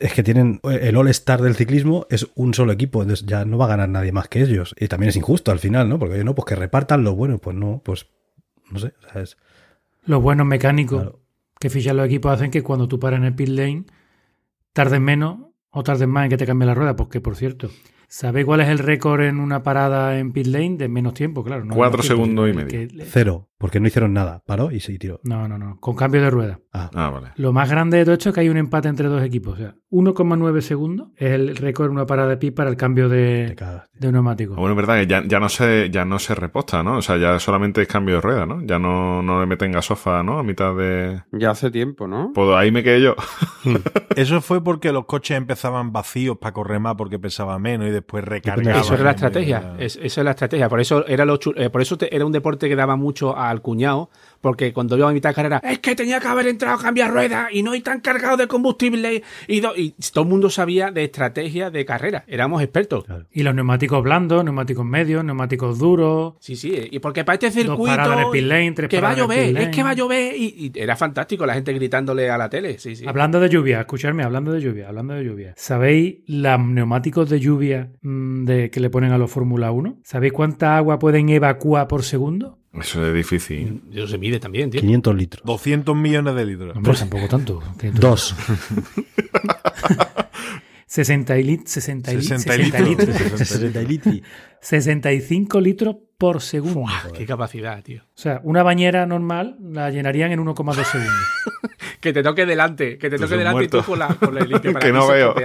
es 0.00 0.12
que 0.14 0.22
tienen 0.22 0.60
el 0.64 0.96
all-star 0.96 1.42
del 1.42 1.56
ciclismo 1.56 2.06
es 2.08 2.28
un 2.36 2.54
solo 2.54 2.72
equipo, 2.72 3.02
entonces 3.02 3.26
ya 3.26 3.44
no 3.44 3.58
va 3.58 3.64
a 3.66 3.68
ganar 3.68 3.88
nadie 3.88 4.12
más 4.12 4.28
que 4.28 4.40
ellos. 4.42 4.74
Y 4.78 4.88
también 4.88 5.08
es 5.10 5.16
injusto 5.16 5.50
al 5.50 5.58
final, 5.58 5.88
¿no? 5.88 5.98
Porque 5.98 6.14
oye, 6.14 6.24
no, 6.24 6.34
pues 6.34 6.46
que 6.46 6.54
repartan 6.56 7.02
los 7.04 7.14
buenos, 7.16 7.40
pues 7.40 7.56
no, 7.56 7.82
pues 7.84 8.06
no 8.70 8.78
sé, 8.78 8.94
o 9.06 9.12
sea, 9.12 9.22
es- 9.22 9.36
Los 10.04 10.22
buenos 10.22 10.46
mecánicos 10.46 11.02
Claro. 11.02 11.20
que 11.60 11.68
fichan 11.70 11.96
los 11.96 12.06
equipos 12.06 12.32
hacen 12.32 12.50
que 12.50 12.62
cuando 12.62 12.86
tú 12.88 12.98
paras 13.00 13.18
en 13.18 13.24
el 13.24 13.34
pit 13.34 13.48
lane 13.48 13.84
tardes 14.72 15.00
menos 15.00 15.38
o 15.70 15.82
tardes 15.82 16.08
más 16.08 16.24
en 16.24 16.30
que 16.30 16.36
te 16.36 16.46
cambie 16.46 16.66
la 16.66 16.74
rueda. 16.74 16.96
Porque, 16.96 17.20
por 17.20 17.36
cierto, 17.36 17.70
¿sabéis 18.08 18.46
cuál 18.46 18.60
es 18.60 18.68
el 18.68 18.78
récord 18.78 19.20
en 19.22 19.38
una 19.40 19.62
parada 19.62 20.18
en 20.18 20.32
pit 20.32 20.46
lane 20.46 20.76
de 20.76 20.88
menos 20.88 21.14
tiempo? 21.14 21.42
Claro, 21.44 21.64
no 21.64 21.74
Cuatro 21.74 22.02
segundos 22.02 22.48
y 22.50 22.52
que- 22.66 22.88
cero, 23.06 23.48
porque 23.58 23.80
no 23.80 23.88
hicieron 23.88 24.12
nada, 24.12 24.42
paró 24.46 24.70
y 24.70 24.80
se 24.80 24.96
tiró. 24.98 25.20
No, 25.24 25.48
no, 25.48 25.58
no, 25.58 25.78
con 25.80 25.96
cambio 25.96 26.22
de 26.22 26.30
rueda. 26.30 26.60
Ah, 26.72 26.90
Ah, 26.94 27.10
vale. 27.10 27.28
Lo 27.36 27.52
más 27.52 27.68
grande 27.68 27.98
de 27.98 28.04
todo 28.04 28.14
esto 28.14 28.28
es 28.30 28.34
que 28.34 28.40
hay 28.42 28.48
un 28.48 28.56
empate 28.56 28.88
entre 28.88 29.08
dos 29.08 29.22
equipos. 29.22 29.54
O 29.54 29.56
sea, 29.56 29.74
1,9 29.90 30.60
segundos 30.60 31.08
es 31.16 31.32
el 31.32 31.56
récord 31.56 31.86
en 31.86 31.92
una 31.92 32.06
parada 32.06 32.28
de 32.28 32.36
pit 32.36 32.54
para 32.54 32.70
el 32.70 32.76
cambio 32.76 33.08
de, 33.08 33.54
cagas. 33.56 33.88
de 33.94 34.12
neumático. 34.12 34.54
Bueno, 34.54 34.70
es 34.70 34.76
verdad 34.76 35.00
que 35.00 35.06
ya, 35.06 35.22
ya 35.26 35.40
no 35.40 35.48
se, 35.48 35.90
ya 35.90 36.04
no 36.04 36.18
se 36.18 36.34
reposta, 36.34 36.82
¿no? 36.82 36.98
O 36.98 37.02
sea, 37.02 37.16
ya 37.16 37.38
solamente 37.40 37.82
es 37.82 37.88
cambio 37.88 38.16
de 38.16 38.20
rueda, 38.20 38.46
¿no? 38.46 38.62
Ya 38.64 38.78
no, 38.78 39.22
no 39.22 39.40
le 39.40 39.46
meten 39.46 39.72
gasofa, 39.72 40.22
¿no? 40.22 40.38
A 40.38 40.42
mitad 40.44 40.74
de. 40.76 41.22
Ya 41.32 41.50
hace 41.50 41.70
tiempo, 41.70 42.06
¿no? 42.06 42.30
Pues 42.34 42.48
ahí 42.54 42.70
me 42.70 42.82
quedé 42.84 43.00
yo. 43.02 43.16
Eso 44.16 44.40
fue 44.40 44.62
porque 44.62 44.92
los 44.92 45.04
coches 45.06 45.36
empezaban 45.36 45.92
vacíos 45.92 46.38
para 46.38 46.52
correr 46.52 46.80
más 46.80 46.94
porque 46.96 47.18
pesaba 47.18 47.58
menos 47.58 47.88
y 47.88 47.90
después 47.90 48.24
recargaban. 48.24 48.80
Eso 48.80 48.94
era 48.94 49.04
la 49.04 49.10
estrategia. 49.12 49.74
Es- 49.78 49.96
esa 49.96 50.20
es 50.20 50.24
la 50.24 50.30
estrategia. 50.30 50.68
Por 50.68 50.80
eso 50.80 51.06
era 51.06 51.24
lo 51.24 51.36
chu- 51.38 51.54
eh, 51.56 51.70
por 51.70 51.80
eso 51.82 51.96
te- 51.98 52.14
era 52.14 52.24
un 52.24 52.32
deporte 52.32 52.68
que 52.68 52.76
daba 52.76 52.96
mucho 52.96 53.36
a, 53.36 53.47
al 53.50 53.62
cuñado, 53.62 54.10
porque 54.40 54.72
cuando 54.72 54.96
iba 54.96 55.08
a 55.08 55.12
mitad 55.12 55.30
de 55.30 55.34
carrera, 55.34 55.60
es 55.64 55.80
que 55.80 55.96
tenía 55.96 56.20
que 56.20 56.28
haber 56.28 56.46
entrado 56.46 56.78
a 56.78 56.82
cambiar 56.82 57.10
ruedas 57.12 57.48
y 57.52 57.62
no 57.62 57.72
hay 57.72 57.80
tan 57.80 58.00
cargado 58.00 58.36
de 58.36 58.46
combustible. 58.46 59.22
Y, 59.48 59.60
do- 59.60 59.74
y 59.76 59.94
todo 60.12 60.24
el 60.24 60.30
mundo 60.30 60.48
sabía 60.50 60.90
de 60.90 61.04
estrategia 61.04 61.70
de 61.70 61.84
carrera, 61.84 62.24
éramos 62.28 62.62
expertos. 62.62 63.04
Y 63.32 63.42
los 63.42 63.54
neumáticos 63.54 64.02
blandos, 64.02 64.44
neumáticos 64.44 64.84
medios, 64.84 65.24
neumáticos 65.24 65.78
duros. 65.78 66.34
Sí, 66.40 66.54
sí, 66.56 66.88
y 66.90 66.98
porque 67.00 67.24
para 67.24 67.34
este 67.34 67.50
circuito 67.50 68.12
el 68.18 68.30
pit 68.30 68.42
lane, 68.44 68.72
tres 68.72 68.88
que 68.88 69.00
va 69.00 69.10
a 69.10 69.16
llover, 69.16 69.56
es 69.58 69.68
que 69.70 69.82
va 69.82 69.90
a 69.90 69.94
llover 69.94 70.36
y, 70.36 70.72
y 70.74 70.78
era 70.80 70.94
fantástico 70.96 71.44
la 71.46 71.54
gente 71.54 71.72
gritándole 71.72 72.30
a 72.30 72.38
la 72.38 72.48
tele, 72.48 72.78
sí, 72.78 72.94
sí. 72.94 73.04
Hablando 73.06 73.40
de 73.40 73.48
lluvia, 73.48 73.80
escuchadme, 73.80 74.22
hablando 74.22 74.52
de 74.52 74.60
lluvia, 74.60 74.88
hablando 74.88 75.14
de 75.14 75.24
lluvia. 75.24 75.54
¿Sabéis 75.56 76.18
los 76.26 76.60
neumáticos 76.60 77.28
de 77.28 77.40
lluvia 77.40 77.90
mm, 78.02 78.44
de, 78.44 78.70
que 78.70 78.80
le 78.80 78.88
ponen 78.90 79.12
a 79.12 79.18
los 79.18 79.30
Fórmula 79.30 79.70
1? 79.72 79.98
¿Sabéis 80.04 80.32
cuánta 80.32 80.76
agua 80.76 80.98
pueden 80.98 81.28
evacuar 81.28 81.88
por 81.88 82.02
segundo? 82.04 82.58
Eso 82.80 83.06
es 83.06 83.14
difícil. 83.14 83.82
Eso 83.92 84.08
se 84.08 84.18
mide 84.18 84.38
también, 84.40 84.70
tío. 84.70 84.80
500 84.80 85.14
litros. 85.14 85.42
200 85.44 85.96
millones 85.96 86.34
de 86.34 86.46
litros. 86.46 86.76
Hombre, 86.76 86.94
tampoco 86.94 87.28
tanto. 87.28 87.62
Dos. 87.94 88.34
60 90.86 91.38
y 91.38 91.44
lit- 91.44 91.66
60 91.66 92.12
y 92.12 92.16
lit- 92.16 92.20
60 92.22 92.52
60 92.54 92.80
litros. 92.80 93.38
60 93.48 93.80
litros. 93.82 94.20
65 94.60 95.60
litros 95.60 95.96
por 96.18 96.40
segundo. 96.40 96.90
Qué 97.14 97.24
capacidad, 97.26 97.80
tío. 97.82 98.02
O 98.02 98.20
sea, 98.20 98.40
una 98.42 98.64
bañera 98.64 99.06
normal 99.06 99.56
la 99.60 99.90
llenarían 99.90 100.32
en 100.32 100.44
1,2 100.44 100.74
segundos. 100.84 101.14
Que 102.00 102.12
te 102.12 102.22
toque 102.22 102.44
delante, 102.44 102.98
que 102.98 103.08
te 103.08 103.18
toque 103.18 103.36
delante 103.36 103.64
y 103.64 103.68
tú 103.68 103.82
con 103.82 103.98
la, 103.98 104.08
con 104.14 104.34
la 104.34 104.40
limpia 104.40 104.72
para 104.72 104.84
Que 104.86 104.92
no 104.92 105.06
veo. 105.06 105.34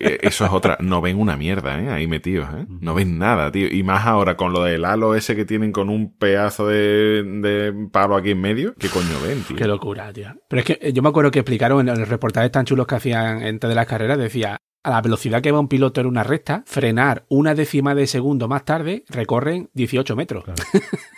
Eh, 0.00 0.18
Eso 0.22 0.44
es 0.44 0.52
otra. 0.52 0.78
No 0.80 1.00
ven 1.00 1.18
una 1.18 1.36
mierda, 1.36 1.80
¿eh? 1.80 1.90
Ahí 1.90 2.06
metidos, 2.06 2.48
¿eh? 2.54 2.66
No 2.80 2.94
ven 2.94 3.18
nada, 3.18 3.50
tío. 3.50 3.66
Y 3.68 3.82
más 3.82 4.06
ahora 4.06 4.36
con 4.36 4.52
lo 4.52 4.62
del 4.62 4.84
halo 4.84 5.14
ese 5.14 5.34
que 5.34 5.44
tienen 5.44 5.72
con 5.72 5.88
un 5.88 6.16
pedazo 6.16 6.66
de, 6.68 7.22
de 7.24 7.74
palo 7.92 8.16
aquí 8.16 8.30
en 8.30 8.40
medio. 8.40 8.74
¿Qué 8.78 8.88
coño 8.88 9.20
ven, 9.26 9.42
tío? 9.42 9.56
Qué 9.56 9.66
locura, 9.66 10.12
tío. 10.12 10.34
Pero 10.48 10.60
es 10.60 10.66
que 10.66 10.78
eh, 10.80 10.92
yo 10.92 11.02
me 11.02 11.08
acuerdo 11.08 11.30
que 11.30 11.40
explicaron 11.40 11.88
en 11.88 11.98
los 11.98 12.08
reportajes 12.08 12.50
tan 12.52 12.64
chulos 12.64 12.86
que 12.86 12.94
hacían 12.94 13.42
antes 13.42 13.68
de 13.68 13.74
las 13.74 13.86
carreras, 13.86 14.18
decía, 14.18 14.58
a 14.82 14.90
la 14.90 15.00
velocidad 15.02 15.42
que 15.42 15.52
va 15.52 15.60
un 15.60 15.68
piloto 15.68 16.00
en 16.00 16.06
una 16.06 16.22
recta, 16.22 16.62
frenar 16.66 17.24
una 17.28 17.54
décima 17.54 17.94
de 17.94 18.06
segundo 18.06 18.48
más 18.48 18.64
tarde, 18.64 19.04
recorren 19.08 19.70
18 19.74 20.16
metros. 20.16 20.44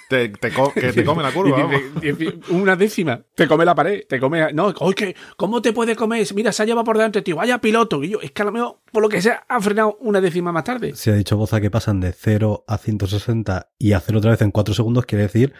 Te, 0.09 0.29
te 0.29 0.51
co- 0.53 0.73
que 0.75 0.93
te 0.93 1.05
come 1.05 1.23
la 1.23 1.31
curva, 1.31 1.71
una 2.51 2.75
décima, 2.75 3.23
te 3.37 3.47
come 3.47 3.65
la 3.65 3.77
pared, 3.77 4.03
te 4.09 4.19
come... 4.19 4.53
No, 4.53 4.75
oye, 4.81 5.15
¿cómo 5.37 5.63
te 5.63 5.73
puede 5.73 5.95
comer? 5.95 6.27
Mira, 6.35 6.51
se 6.51 6.65
ha 6.65 6.67
llevado 6.67 6.83
por 6.85 6.97
delante, 6.97 7.23
tío, 7.23 7.37
vaya 7.37 7.61
piloto. 7.61 8.03
Y 8.03 8.09
yo, 8.09 8.21
es 8.21 8.33
que 8.33 8.43
a 8.43 8.47
lo 8.47 8.51
mejor, 8.51 8.81
por 8.91 9.03
lo 9.03 9.09
que 9.09 9.23
sea, 9.23 9.45
ha 9.49 9.61
frenado 9.61 9.97
una 10.01 10.21
décima 10.21 10.51
más 10.51 10.65
tarde. 10.65 10.97
Se 10.97 11.13
ha 11.13 11.15
dicho 11.15 11.37
Boza 11.37 11.61
que 11.61 11.71
pasan 11.71 12.01
de 12.01 12.13
0 12.13 12.65
a 12.67 12.77
160 12.79 13.71
y 13.79 13.93
hacer 13.93 14.17
otra 14.17 14.33
vez 14.33 14.43
en 14.43 14.51
4 14.51 14.75
segundos 14.75 15.07
quiere 15.07 15.23
decir 15.23 15.53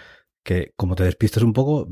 que 0.43 0.73
como 0.77 0.97
te 0.97 1.05
despistes 1.05 1.45
un 1.45 1.53
poco, 1.53 1.89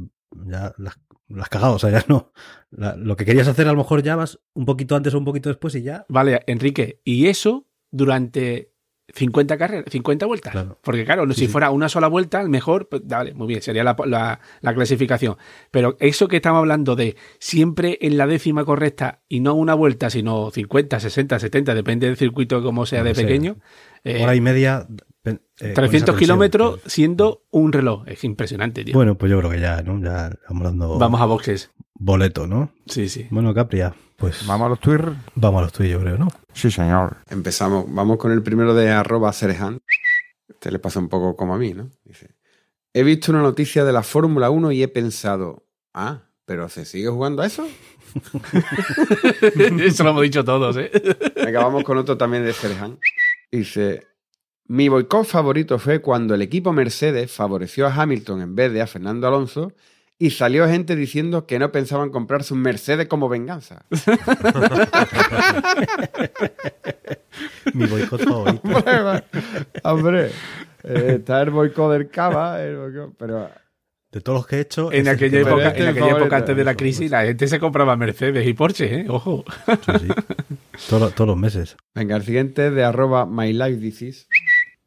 ya 0.47 0.75
las 0.79 0.99
la 1.29 1.43
has 1.43 1.49
cagado. 1.49 1.75
O 1.75 1.79
sea, 1.79 1.91
ya 1.91 2.05
no. 2.09 2.33
lo 2.71 3.17
que 3.17 3.25
querías 3.25 3.49
hacer 3.49 3.69
a 3.69 3.73
lo 3.73 3.79
mejor 3.79 4.03
ya 4.03 4.17
vas 4.17 4.41
un 4.55 4.65
poquito 4.65 4.97
antes 4.97 5.15
o 5.15 5.19
un 5.19 5.25
poquito 5.25 5.49
después 5.49 5.75
y 5.75 5.83
ya. 5.83 6.07
Vale, 6.09 6.43
Enrique, 6.47 7.01
y 7.05 7.27
eso 7.27 7.67
durante 7.91 8.75
50 9.15 9.57
carreras, 9.57 9.85
50 9.91 10.27
vueltas. 10.27 10.53
Claro. 10.53 10.79
Porque 10.83 11.05
claro, 11.05 11.27
Sí, 11.33 11.41
si 11.41 11.49
fuera 11.49 11.71
una 11.71 11.89
sola 11.89 12.09
vuelta, 12.09 12.41
al 12.41 12.49
mejor, 12.51 12.89
pues, 12.89 13.03
vale, 13.07 13.33
muy 13.35 13.47
bien, 13.47 13.63
sería 13.63 13.83
la, 13.85 13.97
la- 14.07 14.41
la 14.61 14.75
clasificación. 14.75 15.37
Pero 15.71 15.97
eso 15.99 16.29
que 16.29 16.37
estamos 16.37 16.59
hablando 16.59 16.95
de 16.97 17.17
siempre 17.39 17.99
en 18.03 18.17
la 18.19 18.27
décima 18.27 18.65
correcta 18.65 19.21
y 19.29 19.41
no 19.41 19.55
una 19.55 19.75
vuelta, 19.75 20.11
sino 20.11 20.51
50, 20.51 21.01
60, 21.01 21.39
70, 21.39 21.75
depende 21.75 22.07
del 22.07 22.17
circuito 22.17 22.63
como 22.63 22.85
sea 22.87 23.03
de 23.03 23.15
sea. 23.15 23.25
pequeño. 23.27 23.57
eh, 24.05 24.23
Hora 24.23 24.35
y 24.35 24.41
media. 24.41 24.87
eh, 25.25 25.31
con 25.31 25.39
300 25.59 25.77
esa 25.77 25.91
tensión, 25.91 26.17
kilómetros 26.19 26.81
siendo 26.87 27.43
un 27.51 27.73
reloj. 27.73 28.05
Es 28.07 28.25
impresionante, 28.25 28.85
tío. 28.85 28.95
Bueno, 28.95 29.17
pues 29.19 29.31
yo 29.31 29.39
creo 29.39 29.51
que 29.51 29.61
ya, 29.61 29.83
¿no? 29.83 30.01
Ya 30.03 30.31
vamos 30.49 30.65
dando 30.65 30.99
Vamos 30.99 31.21
a 31.21 31.25
boxes. 31.27 31.71
boleto, 31.95 32.47
¿no? 32.47 32.73
Sí, 32.87 33.09
sí. 33.09 33.27
Bueno, 33.31 33.53
Capria, 33.55 33.95
pues 34.19 34.45
Vamos 34.49 34.67
a 34.67 34.69
los 34.71 34.81
Twitter. 34.81 35.13
vamos 35.37 35.61
a 35.61 35.63
los 35.63 35.73
tuyos, 35.73 35.93
yo 35.93 36.01
creo, 36.01 36.19
¿no? 36.19 36.29
Sí, 36.53 36.73
señor. 36.73 37.19
Empezamos. 37.31 37.87
Vamos 37.89 38.19
con 38.19 38.33
el 38.33 38.43
primero 38.43 38.75
de 38.75 38.91
arroba 38.91 39.33
Cerejan. 39.33 39.81
Este 40.49 40.73
le 40.73 40.81
pasa 40.81 40.99
un 40.99 41.09
poco 41.09 41.37
como 41.37 41.55
a 41.55 41.59
mí, 41.59 41.73
¿no? 41.73 41.89
Dice, 42.05 42.35
he 42.93 43.05
visto 43.05 43.31
una 43.31 43.43
noticia 43.43 43.85
de 43.85 43.93
la 43.93 44.03
Fórmula 44.03 44.51
1 44.51 44.73
y 44.73 44.83
he 44.83 44.89
pensado, 44.89 45.65
ah, 45.95 46.23
pero 46.45 46.69
¿se 46.69 46.85
sigue 46.85 47.09
jugando 47.09 47.43
a 47.43 47.47
eso? 47.47 47.65
eso 49.81 50.03
lo 50.03 50.11
hemos 50.11 50.23
dicho 50.23 50.45
todos, 50.45 50.77
¿eh? 50.79 50.91
Venga, 51.37 51.63
vamos 51.63 51.85
con 51.85 51.97
otro 51.97 52.17
también 52.19 52.45
de 52.45 52.53
Cerejan. 52.53 52.99
Dice, 53.53 54.05
mi 54.67 54.89
boicot 54.89 55.27
favorito 55.27 55.79
fue 55.79 56.01
cuando 56.01 56.35
el 56.35 56.43
equipo 56.43 56.73
Mercedes 56.73 57.31
favoreció 57.31 57.87
a 57.87 57.95
Hamilton 57.95 58.43
en 58.43 58.55
vez 58.57 58.73
de 58.73 58.83
a 58.83 58.89
Fernando 58.89 59.29
Alonso 59.29 59.73
y 60.19 60.31
salió 60.31 60.67
gente 60.67 60.97
diciendo 60.97 61.47
que 61.47 61.61
no 61.61 61.71
pensaban 61.71 62.11
comprarse 62.11 62.53
un 62.53 62.61
Mercedes 62.61 63.07
como 63.07 63.29
venganza. 63.29 63.85
Mi 67.73 67.87
boicot 67.87 68.25
favorito. 68.25 68.63
Hombre, 69.85 70.31
eh, 70.83 71.15
está 71.19 71.43
el 71.43 71.51
boicot 71.51 71.93
del 71.93 72.11
Cava, 72.11 72.61
el 72.61 72.77
boicot, 72.77 73.15
pero 73.17 73.49
De 74.11 74.21
todos 74.21 74.41
los 74.41 74.47
que 74.49 74.57
he 74.57 74.61
hecho. 74.61 74.93
En 74.93 75.07
aquella 75.07 75.41
época, 75.41 75.69
este 75.69 75.83
en 75.83 75.89
aquella 75.89 76.17
época 76.17 76.37
antes 76.39 76.57
de 76.57 76.65
la 76.65 76.75
crisis, 76.75 77.09
la 77.11 77.25
gente 77.25 77.47
se 77.47 77.61
compraba 77.61 77.95
Mercedes 77.97 78.45
y 78.45 78.55
Porsche, 78.55 79.03
¿eh? 79.03 79.07
Ojo. 79.09 79.45
Sí, 79.67 79.93
sí. 80.01 80.09
Todos, 80.89 81.15
todos 81.15 81.29
los 81.29 81.37
meses. 81.37 81.77
Venga, 81.95 82.17
el 82.17 82.25
siguiente 82.25 82.67
es 82.69 82.75
de 82.75 82.83
arroba 82.83 83.25
mylifedisease, 83.25 84.27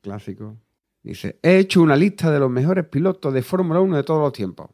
clásico. 0.01 0.57
Dice, 1.03 1.39
he 1.41 1.57
hecho 1.57 1.81
una 1.81 1.95
lista 1.95 2.31
de 2.31 2.39
los 2.39 2.51
mejores 2.51 2.85
pilotos 2.85 3.33
de 3.33 3.41
Fórmula 3.41 3.79
1 3.79 3.95
de 3.95 4.03
todos 4.03 4.21
los 4.21 4.33
tiempos. 4.33 4.69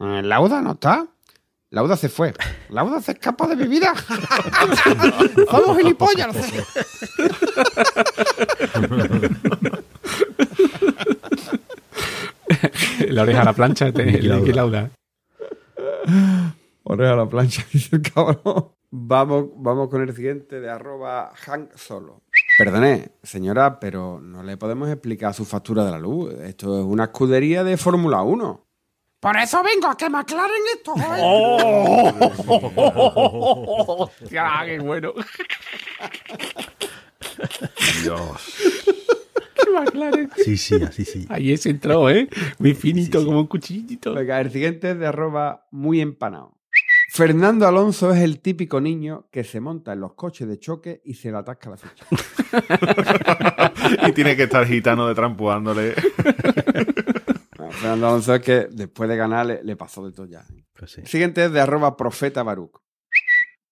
Eh, 0.00 0.22
¿Lauda 0.22 0.62
no 0.62 0.72
está? 0.72 1.06
Lauda 1.70 1.96
se 1.96 2.08
fue. 2.08 2.32
Lauda 2.70 3.00
se 3.00 3.12
escapa 3.12 3.46
de 3.46 3.56
mi 3.56 3.66
vida. 3.66 3.92
¡Somos 5.50 5.76
gilipollas! 5.76 6.34
La 13.08 13.22
oreja 13.22 13.42
a 13.42 13.44
la 13.44 13.52
plancha. 13.52 13.90
Niki 13.90 14.52
Lauda. 14.52 14.90
Oreja 16.84 17.12
a 17.12 17.16
la 17.16 17.28
plancha, 17.28 17.64
dice 17.72 17.96
el 17.96 18.02
cabrón. 18.02 18.72
Vamos, 18.90 19.46
vamos 19.56 19.88
con 19.88 20.02
el 20.02 20.14
siguiente 20.14 20.60
de 20.60 20.70
arroba 20.70 21.32
Hank 21.34 21.76
Solo. 21.76 22.22
Perdone, 22.58 23.12
señora, 23.22 23.78
pero 23.78 24.18
no 24.20 24.42
le 24.42 24.56
podemos 24.56 24.88
explicar 24.88 25.34
su 25.34 25.44
factura 25.44 25.84
de 25.84 25.90
la 25.90 25.98
luz. 25.98 26.32
Esto 26.40 26.78
es 26.78 26.84
una 26.84 27.04
escudería 27.04 27.62
de 27.62 27.76
Fórmula 27.76 28.22
1. 28.22 28.67
Por 29.20 29.36
eso 29.36 29.62
vengo 29.64 29.88
a 29.88 29.96
que 29.96 30.08
me 30.08 30.18
aclaren 30.18 30.62
esto. 30.74 30.94
¡Ah, 30.96 32.14
qué 34.64 34.78
bueno! 34.78 35.12
Dios. 38.02 38.54
¡Qué 39.54 39.70
McLaren! 39.72 40.30
Sí, 40.36 40.56
sí, 40.56 40.76
así 40.82 41.04
sí. 41.04 41.26
Ahí 41.30 41.56
se 41.56 41.70
entró, 41.70 42.08
¿eh? 42.08 42.28
Muy 42.58 42.74
finito, 42.74 43.24
como 43.24 43.40
un 43.40 43.48
cuchillito. 43.48 44.14
Venga, 44.14 44.40
el 44.40 44.52
siguiente 44.52 44.92
es 44.92 44.98
de 44.98 45.08
arroba 45.08 45.66
muy 45.72 46.00
empanado. 46.00 46.56
Fernando 47.10 47.66
Alonso 47.66 48.12
es 48.12 48.22
el 48.22 48.38
típico 48.38 48.80
niño 48.80 49.26
que 49.32 49.42
se 49.42 49.58
monta 49.60 49.94
en 49.94 50.00
los 50.00 50.12
coches 50.12 50.46
de 50.46 50.60
choque 50.60 51.00
y 51.04 51.14
se 51.14 51.32
le 51.32 51.38
atasca 51.38 51.70
la 51.70 51.76
ficha. 51.76 52.06
y 54.06 54.12
tiene 54.12 54.36
que 54.36 54.44
estar 54.44 54.64
gitano 54.66 55.08
de 55.08 55.14
trampuándole. 55.14 55.94
Bueno, 56.22 57.17
Fernando 57.78 58.08
Alonso 58.08 58.34
es 58.34 58.42
que 58.42 58.68
después 58.70 59.08
de 59.08 59.16
ganar 59.16 59.46
le, 59.46 59.62
le 59.62 59.76
pasó 59.76 60.04
de 60.04 60.12
todo 60.12 60.26
ya. 60.26 60.44
Pues 60.76 60.92
sí. 60.92 61.00
El 61.02 61.06
siguiente 61.06 61.44
es 61.44 61.52
de 61.52 61.60
arroba 61.60 61.96
profeta 61.96 62.42
Baruch. 62.42 62.80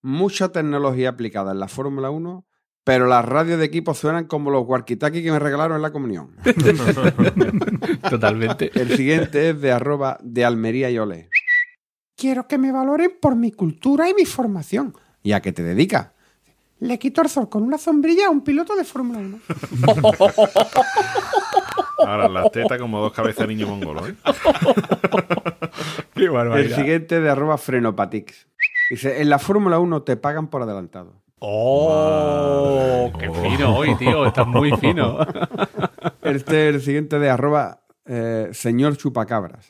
Mucha 0.02 0.52
tecnología 0.52 1.08
aplicada 1.08 1.52
en 1.52 1.58
la 1.58 1.66
Fórmula 1.66 2.10
1, 2.10 2.46
pero 2.84 3.06
las 3.06 3.24
radios 3.24 3.58
de 3.58 3.64
equipo 3.64 3.94
suenan 3.94 4.26
como 4.26 4.50
los 4.50 4.62
walkie-talkie 4.62 5.24
que 5.24 5.32
me 5.32 5.40
regalaron 5.40 5.76
en 5.76 5.82
la 5.82 5.90
comunión. 5.90 6.36
Totalmente. 8.10 8.70
El 8.74 8.96
siguiente 8.96 9.50
es 9.50 9.60
de 9.60 9.72
arroba 9.72 10.18
de 10.22 10.44
Almería 10.44 10.88
y 10.88 10.98
Ole. 10.98 11.28
Quiero 12.14 12.46
que 12.46 12.58
me 12.58 12.70
valoren 12.70 13.10
por 13.20 13.34
mi 13.34 13.50
cultura 13.50 14.08
y 14.08 14.14
mi 14.14 14.24
formación. 14.24 14.94
¿Y 15.24 15.32
a 15.32 15.42
qué 15.42 15.52
te 15.52 15.64
dedicas? 15.64 16.12
Le 16.78 16.98
quito 17.00 17.22
el 17.22 17.28
sol 17.28 17.48
con 17.48 17.64
una 17.64 17.78
sombrilla 17.78 18.28
a 18.28 18.30
un 18.30 18.42
piloto 18.42 18.76
de 18.76 18.84
Fórmula 18.84 19.18
1. 19.18 19.40
Ahora, 21.98 22.28
las 22.28 22.50
tetas 22.50 22.78
como 22.78 23.00
dos 23.00 23.12
cabezas 23.12 23.46
de 23.46 23.54
niño 23.54 23.66
mongolo, 23.68 24.06
¿eh? 24.06 24.14
¡Qué 26.14 26.24
El 26.24 26.30
barbaridad! 26.30 26.76
siguiente 26.76 27.20
de 27.20 27.30
arroba 27.30 27.58
frenopatix. 27.58 28.46
Dice, 28.90 29.20
en 29.20 29.30
la 29.30 29.38
Fórmula 29.38 29.78
1 29.78 30.02
te 30.02 30.16
pagan 30.16 30.48
por 30.48 30.62
adelantado. 30.62 31.22
¡Oh! 31.38 33.12
¡Qué 33.18 33.30
fino 33.30 33.76
hoy, 33.76 33.94
tío! 33.96 34.26
Estás 34.26 34.46
muy 34.46 34.72
fino. 34.78 35.18
Este 36.22 36.68
es 36.68 36.74
el 36.74 36.82
siguiente 36.82 37.20
de 37.20 37.30
arroba 37.30 37.82
eh, 38.04 38.48
señor 38.52 38.96
chupacabras. 38.96 39.68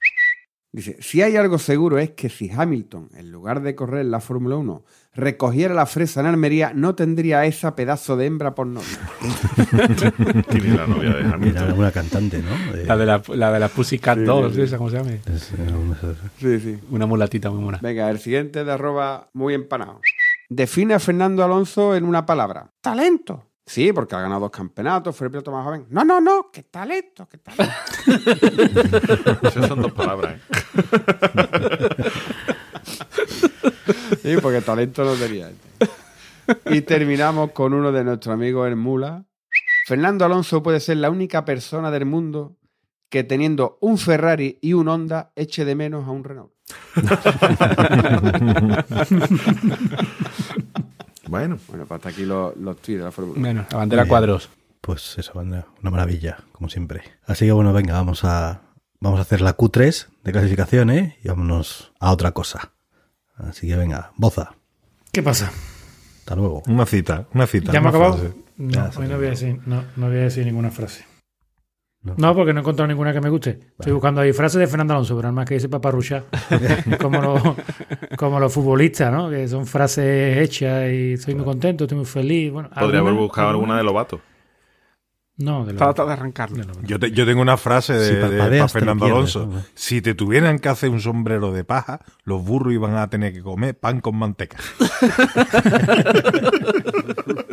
Dice, 0.76 0.98
si 1.00 1.22
hay 1.22 1.36
algo 1.36 1.56
seguro 1.58 1.96
es 1.98 2.10
que 2.10 2.28
si 2.28 2.50
Hamilton, 2.50 3.08
en 3.14 3.32
lugar 3.32 3.62
de 3.62 3.74
correr 3.74 4.04
la 4.04 4.20
Fórmula 4.20 4.56
1, 4.56 4.84
recogiera 5.14 5.72
la 5.72 5.86
fresa 5.86 6.20
en 6.20 6.26
Almería, 6.26 6.72
no 6.74 6.94
tendría 6.94 7.46
esa 7.46 7.74
pedazo 7.74 8.14
de 8.18 8.26
hembra 8.26 8.54
por 8.54 8.66
novia. 8.66 8.86
¿Quién 10.50 10.66
es 10.66 10.74
la 10.74 10.86
novia 10.86 11.14
de 11.14 11.20
Era 11.20 11.32
Hamilton? 11.32 11.64
alguna 11.68 11.92
cantante, 11.92 12.42
¿no? 12.42 12.72
De- 12.72 12.84
La 12.84 12.96
de 12.96 13.06
la, 13.06 13.22
la 13.28 13.52
de 13.52 13.60
la 13.60 13.68
Pussycat 13.68 14.18
Sí, 14.18 14.24
2, 14.24 14.54
sí. 14.54 14.60
esa, 14.60 14.76
¿cómo 14.76 14.90
se 14.90 14.96
llama? 14.98 15.12
es- 15.12 15.52
era 15.52 15.76
una- 15.78 15.96
Sí, 16.38 16.60
sí. 16.60 16.78
Una 16.90 17.06
mulatita 17.06 17.50
muy 17.50 17.62
mona. 17.62 17.78
Venga, 17.82 18.10
el 18.10 18.18
siguiente 18.18 18.62
de 18.62 18.70
arroba 18.72 19.30
muy 19.32 19.54
empanado. 19.54 20.00
Define 20.50 20.92
a 20.94 20.98
Fernando 21.00 21.42
Alonso 21.42 21.96
en 21.96 22.04
una 22.04 22.26
palabra. 22.26 22.70
Talento. 22.82 23.44
Sí, 23.66 23.92
porque 23.92 24.14
ha 24.14 24.20
ganado 24.20 24.42
dos 24.42 24.52
campeonatos, 24.52 25.16
fue 25.16 25.26
el 25.26 25.32
piloto 25.32 25.50
más 25.50 25.64
joven. 25.64 25.86
No, 25.90 26.04
no, 26.04 26.20
no, 26.20 26.50
qué 26.52 26.62
talento, 26.62 27.28
qué 27.28 27.38
talento. 27.38 27.74
Esas 29.42 29.66
son 29.66 29.82
dos 29.82 29.90
palabras. 29.92 30.36
¿eh? 30.36 30.40
Sí, 34.22 34.36
porque 34.40 34.60
talento 34.60 35.04
no 35.04 35.14
tenía. 35.14 35.50
Y 36.66 36.82
terminamos 36.82 37.50
con 37.50 37.74
uno 37.74 37.90
de 37.90 38.04
nuestros 38.04 38.32
amigos 38.32 38.68
el 38.68 38.76
Mula. 38.76 39.24
Fernando 39.86 40.24
Alonso 40.24 40.62
puede 40.62 40.78
ser 40.78 40.98
la 40.98 41.10
única 41.10 41.44
persona 41.44 41.90
del 41.90 42.06
mundo 42.06 42.56
que 43.08 43.24
teniendo 43.24 43.78
un 43.80 43.98
Ferrari 43.98 44.60
y 44.60 44.74
un 44.74 44.86
Honda 44.88 45.32
eche 45.34 45.64
de 45.64 45.74
menos 45.74 46.06
a 46.06 46.12
un 46.12 46.22
Renault. 46.22 46.52
Bueno, 51.28 51.58
Bueno, 51.68 51.86
pues 51.86 51.98
hasta 51.98 52.08
aquí 52.10 52.24
los, 52.24 52.56
los 52.56 52.76
tweets 52.78 52.98
de 53.00 53.04
la 53.04 53.10
Fórmula 53.12 53.38
1. 53.38 53.46
Bueno, 53.46 53.66
la 53.70 53.76
bandera 53.78 54.02
bien. 54.02 54.10
cuadros. 54.10 54.50
Pues 54.80 55.18
eso, 55.18 55.32
una 55.34 55.66
una 55.82 55.90
maravilla, 55.90 56.38
como 56.52 56.68
siempre. 56.68 57.02
Así 57.26 57.46
que 57.46 57.52
bueno, 57.52 57.72
venga, 57.72 57.94
vamos 57.94 58.24
a, 58.24 58.62
vamos 59.00 59.18
a 59.18 59.22
hacer 59.22 59.40
la 59.40 59.56
Q3 59.56 60.06
de 60.22 60.32
clasificación, 60.32 60.90
¿eh? 60.90 61.16
Y 61.24 61.28
vámonos 61.28 61.92
a 61.98 62.12
otra 62.12 62.32
cosa. 62.32 62.72
Así 63.36 63.66
que 63.66 63.76
venga, 63.76 64.12
Boza, 64.16 64.54
¿Qué 65.12 65.22
pasa? 65.22 65.50
hasta 66.18 66.36
luego. 66.36 66.62
Una 66.68 66.86
cita, 66.86 67.26
una 67.34 67.46
cita. 67.46 67.72
¿Ya 67.72 67.78
hemos 67.78 67.90
acabado? 67.90 68.18
frase. 68.18 68.34
No, 68.58 68.90
hoy 68.96 69.08
no 69.08 69.16
voy, 69.16 69.26
a 69.26 69.30
decir, 69.30 69.60
no, 69.66 69.84
no 69.96 70.08
voy 70.08 70.16
a 70.18 70.22
decir 70.22 70.44
ninguna 70.46 70.70
frase. 70.70 71.04
No. 72.06 72.14
No, 72.16 72.34
porque 72.34 72.52
no 72.54 72.60
he 72.60 72.62
encontrado 72.62 72.86
ninguna 72.88 73.12
que 73.12 73.20
me 73.20 73.28
guste. 73.28 73.58
Estoy 73.78 73.92
buscando 73.92 74.20
ahí 74.20 74.32
frases 74.32 74.60
de 74.60 74.66
Fernando 74.68 74.94
Alonso, 74.94 75.14
pero 75.16 75.24
nada 75.28 75.32
más 75.32 75.46
que 75.46 75.54
dice 75.54 75.68
paparruchar. 75.68 76.24
como, 77.02 77.20
los, 77.20 77.42
como 78.16 78.38
los 78.40 78.52
futbolistas, 78.52 79.12
¿no? 79.12 79.28
Que 79.28 79.46
son 79.48 79.66
frases 79.66 80.38
hechas 80.38 80.90
y 80.92 81.14
estoy 81.14 81.34
muy 81.34 81.44
contento, 81.44 81.84
estoy 81.84 81.96
muy 81.98 82.06
feliz. 82.06 82.52
Bueno, 82.52 82.70
podría 82.70 83.00
haber 83.00 83.14
buscado 83.14 83.48
alguna 83.50 83.76
de 83.76 83.82
Lobato. 83.82 84.20
No, 85.38 85.66
de 85.66 85.74
los- 85.74 85.82
Trata 85.82 86.06
de 86.06 86.14
arrancarlo. 86.14 86.64
Yo, 86.84 86.98
te- 86.98 87.10
yo 87.10 87.26
tengo 87.26 87.42
una 87.42 87.58
frase 87.58 87.92
de, 87.92 88.08
Si 88.08 88.14
de- 88.14 88.58
lo 88.58 88.68
Fernando 88.68 89.04
pierdes, 89.04 89.36
Alonso. 89.36 89.64
Si 89.74 90.00
te 90.00 90.14
tuvieran 90.14 90.58
que 90.58 90.70
hacer 90.70 90.88
un 90.88 91.00
sombrero 91.00 91.52
de 91.52 91.62
paja, 91.62 92.00
los 92.24 92.42
burros 92.42 92.72
iban 92.72 92.96
a 92.96 93.10
tener 93.10 93.34
que 93.34 93.42
comer 93.42 93.78
pan 93.78 94.00
con 94.00 94.16
manteca. 94.16 94.56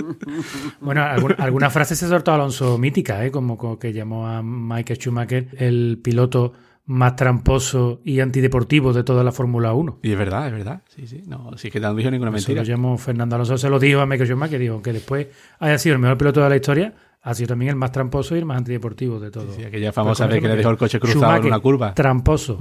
Bueno, 0.82 1.04
alguna, 1.04 1.36
alguna 1.40 1.70
frase 1.70 1.96
se 1.96 2.08
soltado 2.08 2.36
Alonso 2.36 2.78
mítica, 2.78 3.26
¿eh? 3.26 3.32
como, 3.32 3.58
como 3.58 3.78
que 3.80 3.94
llamó 3.94 4.28
a 4.28 4.42
Michael 4.44 5.00
Schumacher 5.00 5.48
el 5.58 6.00
piloto 6.04 6.54
más 6.86 7.16
tramposo 7.16 8.02
y 8.04 8.20
antideportivo 8.20 8.92
de 8.92 9.04
toda 9.04 9.24
la 9.24 9.32
Fórmula 9.32 9.74
1. 9.74 10.00
Y 10.04 10.12
es 10.12 10.18
verdad, 10.18 10.48
es 10.48 10.54
verdad. 10.54 10.82
Sí, 10.94 11.08
sí. 11.08 11.24
No, 11.26 11.58
sí 11.58 11.72
que 11.72 11.80
no 11.80 11.96
dijo 11.96 12.12
ninguna 12.12 12.32
Eso 12.32 12.36
mentira. 12.50 12.62
lo 12.62 12.68
llamó 12.68 12.98
Fernando 12.98 13.36
Alonso, 13.36 13.58
se 13.58 13.70
lo 13.70 13.80
dijo 13.80 14.02
a 14.02 14.06
Michael 14.06 14.28
Schumacher, 14.30 14.60
dijo 14.60 14.82
que 14.82 14.92
después 14.92 15.28
haya 15.60 15.78
sido 15.78 15.96
el 15.96 16.02
mejor 16.02 16.18
piloto 16.18 16.42
de 16.44 16.50
la 16.50 16.56
historia, 16.56 16.94
ha 17.22 17.34
sido 17.34 17.48
también 17.48 17.70
el 17.70 17.76
más 17.78 17.92
tramposo 17.94 18.36
y 18.36 18.40
el 18.40 18.46
más 18.46 18.58
antideportivo 18.58 19.18
de 19.20 19.32
todo. 19.32 19.54
Sí, 19.54 19.64
aquella 19.64 19.94
famosa 19.94 20.28
vez 20.28 20.36
que 20.36 20.42
le 20.42 20.48
¿cómo 20.50 20.58
dejó 20.58 20.70
el 20.72 20.78
coche 20.78 21.00
cruzado 21.00 21.38
en 21.38 21.46
una 21.46 21.60
curva. 21.60 21.94
Tramposo. 21.94 22.60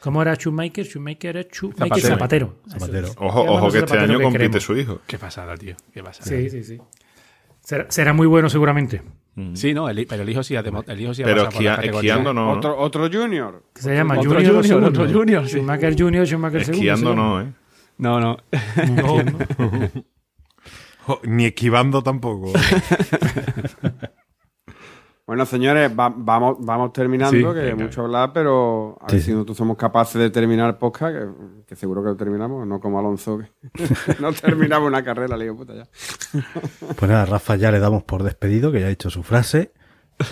¿Cómo 0.00 0.22
era 0.22 0.36
Schumacher? 0.36 0.84
Schumacher 0.86 1.36
era 1.38 1.48
Schumacher 1.50 2.00
Zapatero. 2.00 2.60
Zapatero. 2.68 3.08
Zapatero. 3.08 3.08
Ojo, 3.26 3.40
ojo 3.42 3.70
que 3.72 3.78
este 3.78 3.88
Zapatero 3.88 4.02
año 4.12 4.18
que 4.18 4.22
compite 4.24 4.42
queremos. 4.44 4.62
su 4.62 4.76
hijo. 4.76 5.00
Qué 5.08 5.18
pasada, 5.18 5.56
tío. 5.56 5.74
Qué 5.92 6.04
pasada. 6.04 6.26
Sí, 6.28 6.50
sí, 6.50 6.62
sí. 6.62 6.78
Será, 7.66 7.86
será 7.90 8.12
muy 8.12 8.28
bueno 8.28 8.48
seguramente. 8.48 9.02
Sí, 9.54 9.74
no, 9.74 9.88
el, 9.90 10.06
pero 10.06 10.22
el 10.22 10.28
hijo 10.30 10.42
sí 10.44 10.54
ha, 10.54 10.62
demo- 10.62 10.84
el 10.86 11.00
hijo 11.00 11.12
sí 11.12 11.22
ha 11.22 11.24
Pero 11.26 11.46
pasado 11.46 11.56
por 11.56 11.62
la 11.64 11.70
esquia- 11.72 11.76
categoría. 11.76 12.12
esquiando 12.12 12.32
no. 12.32 12.46
¿no? 12.46 12.52
Otro, 12.52 12.78
otro 12.78 13.10
Junior. 13.12 13.64
Que 13.74 13.82
se 13.82 13.92
llama 13.94 14.14
Otro 14.18 14.30
Junior, 14.34 14.54
Junior, 14.62 14.84
otro 14.84 15.08
Junior, 15.12 15.48
sí. 15.48 15.56
Schumacher 15.58 15.94
Junior, 15.98 16.26
Schumacher 16.26 16.64
segundo. 16.64 16.92
Esquiando 16.92 17.14
no, 17.16 17.40
¿eh? 17.42 17.52
No, 17.98 18.20
no. 18.20 18.36
Jo, 21.06 21.20
Ni 21.24 21.44
esquivando 21.46 22.02
tampoco. 22.04 22.52
Bueno, 25.26 25.44
señores, 25.44 25.90
va- 25.90 26.14
vamos, 26.16 26.56
vamos 26.60 26.92
terminando, 26.92 27.32
Sí, 27.36 27.54
que 27.54 27.60
hay 27.60 27.70
venga. 27.72 27.84
mucho 27.84 28.02
hablar, 28.02 28.32
pero 28.32 28.96
a 29.00 29.08
Sí, 29.08 29.16
ver 29.16 29.20
sí. 29.22 29.26
si 29.26 29.32
nosotros 29.32 29.56
somos 29.56 29.76
capaces 29.76 30.20
de 30.20 30.30
terminar 30.30 30.68
el 30.68 30.76
podcast, 30.76 31.16
que, 31.16 31.26
que 31.66 31.74
seguro 31.74 32.00
que 32.02 32.10
lo 32.10 32.16
terminamos, 32.16 32.64
no 32.66 32.78
como 32.78 33.00
Alonso, 33.00 33.38
que 33.38 33.50
no 34.20 34.32
terminamos 34.32 34.86
una 34.86 35.02
carrera, 35.02 35.36
le 35.36 35.44
digo, 35.44 35.56
puta 35.56 35.74
ya. 35.74 35.88
Pues 36.96 37.10
nada, 37.10 37.26
Rafa 37.26 37.56
ya 37.56 37.72
le 37.72 37.80
damos 37.80 38.04
por 38.04 38.22
despedido, 38.22 38.70
que 38.70 38.78
ya 38.80 38.86
ha 38.86 38.90
dicho 38.90 39.10
su 39.10 39.24
frase. 39.24 39.72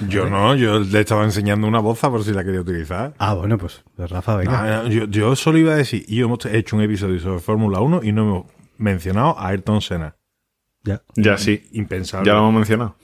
Yo 0.09 0.31
no, 0.31 0.55
yo 0.55 0.79
le 0.79 1.01
estaba 1.01 1.25
enseñando 1.25 1.67
una 1.67 1.81
boza 1.81 2.09
por 2.09 2.23
si 2.25 2.33
la 2.33 2.45
quería 2.45 2.61
utilizar. 2.61 3.13
Ah, 3.19 3.35
bueno, 3.35 3.59
pues, 3.59 3.83
Rafa, 3.99 4.37
venga. 4.37 4.79
Ah, 4.79 4.83
no, 4.85 4.89
yo, 4.89 5.05
yo 5.07 5.35
solo 5.37 5.59
iba 5.59 5.73
a 5.73 5.77
decir, 5.77 6.05
y 6.09 6.23
hemos 6.23 6.47
hecho 6.47 6.77
un 6.77 6.83
episodio 6.83 7.19
sobre 7.19 7.41
Fórmula 7.41 7.81
1 7.81 8.01
y 8.05 8.13
no 8.13 8.23
hemos 8.23 8.45
mencionado 8.79 9.37
a 9.39 9.49
Ayrton 9.49 9.83
Senna. 9.83 10.17
Ya. 10.85 11.03
Ya 11.17 11.37
sí. 11.37 11.69
Impensable. 11.73 12.27
Ya 12.27 12.35
lo 12.35 12.41
hemos 12.41 12.55
mencionado. 12.55 12.97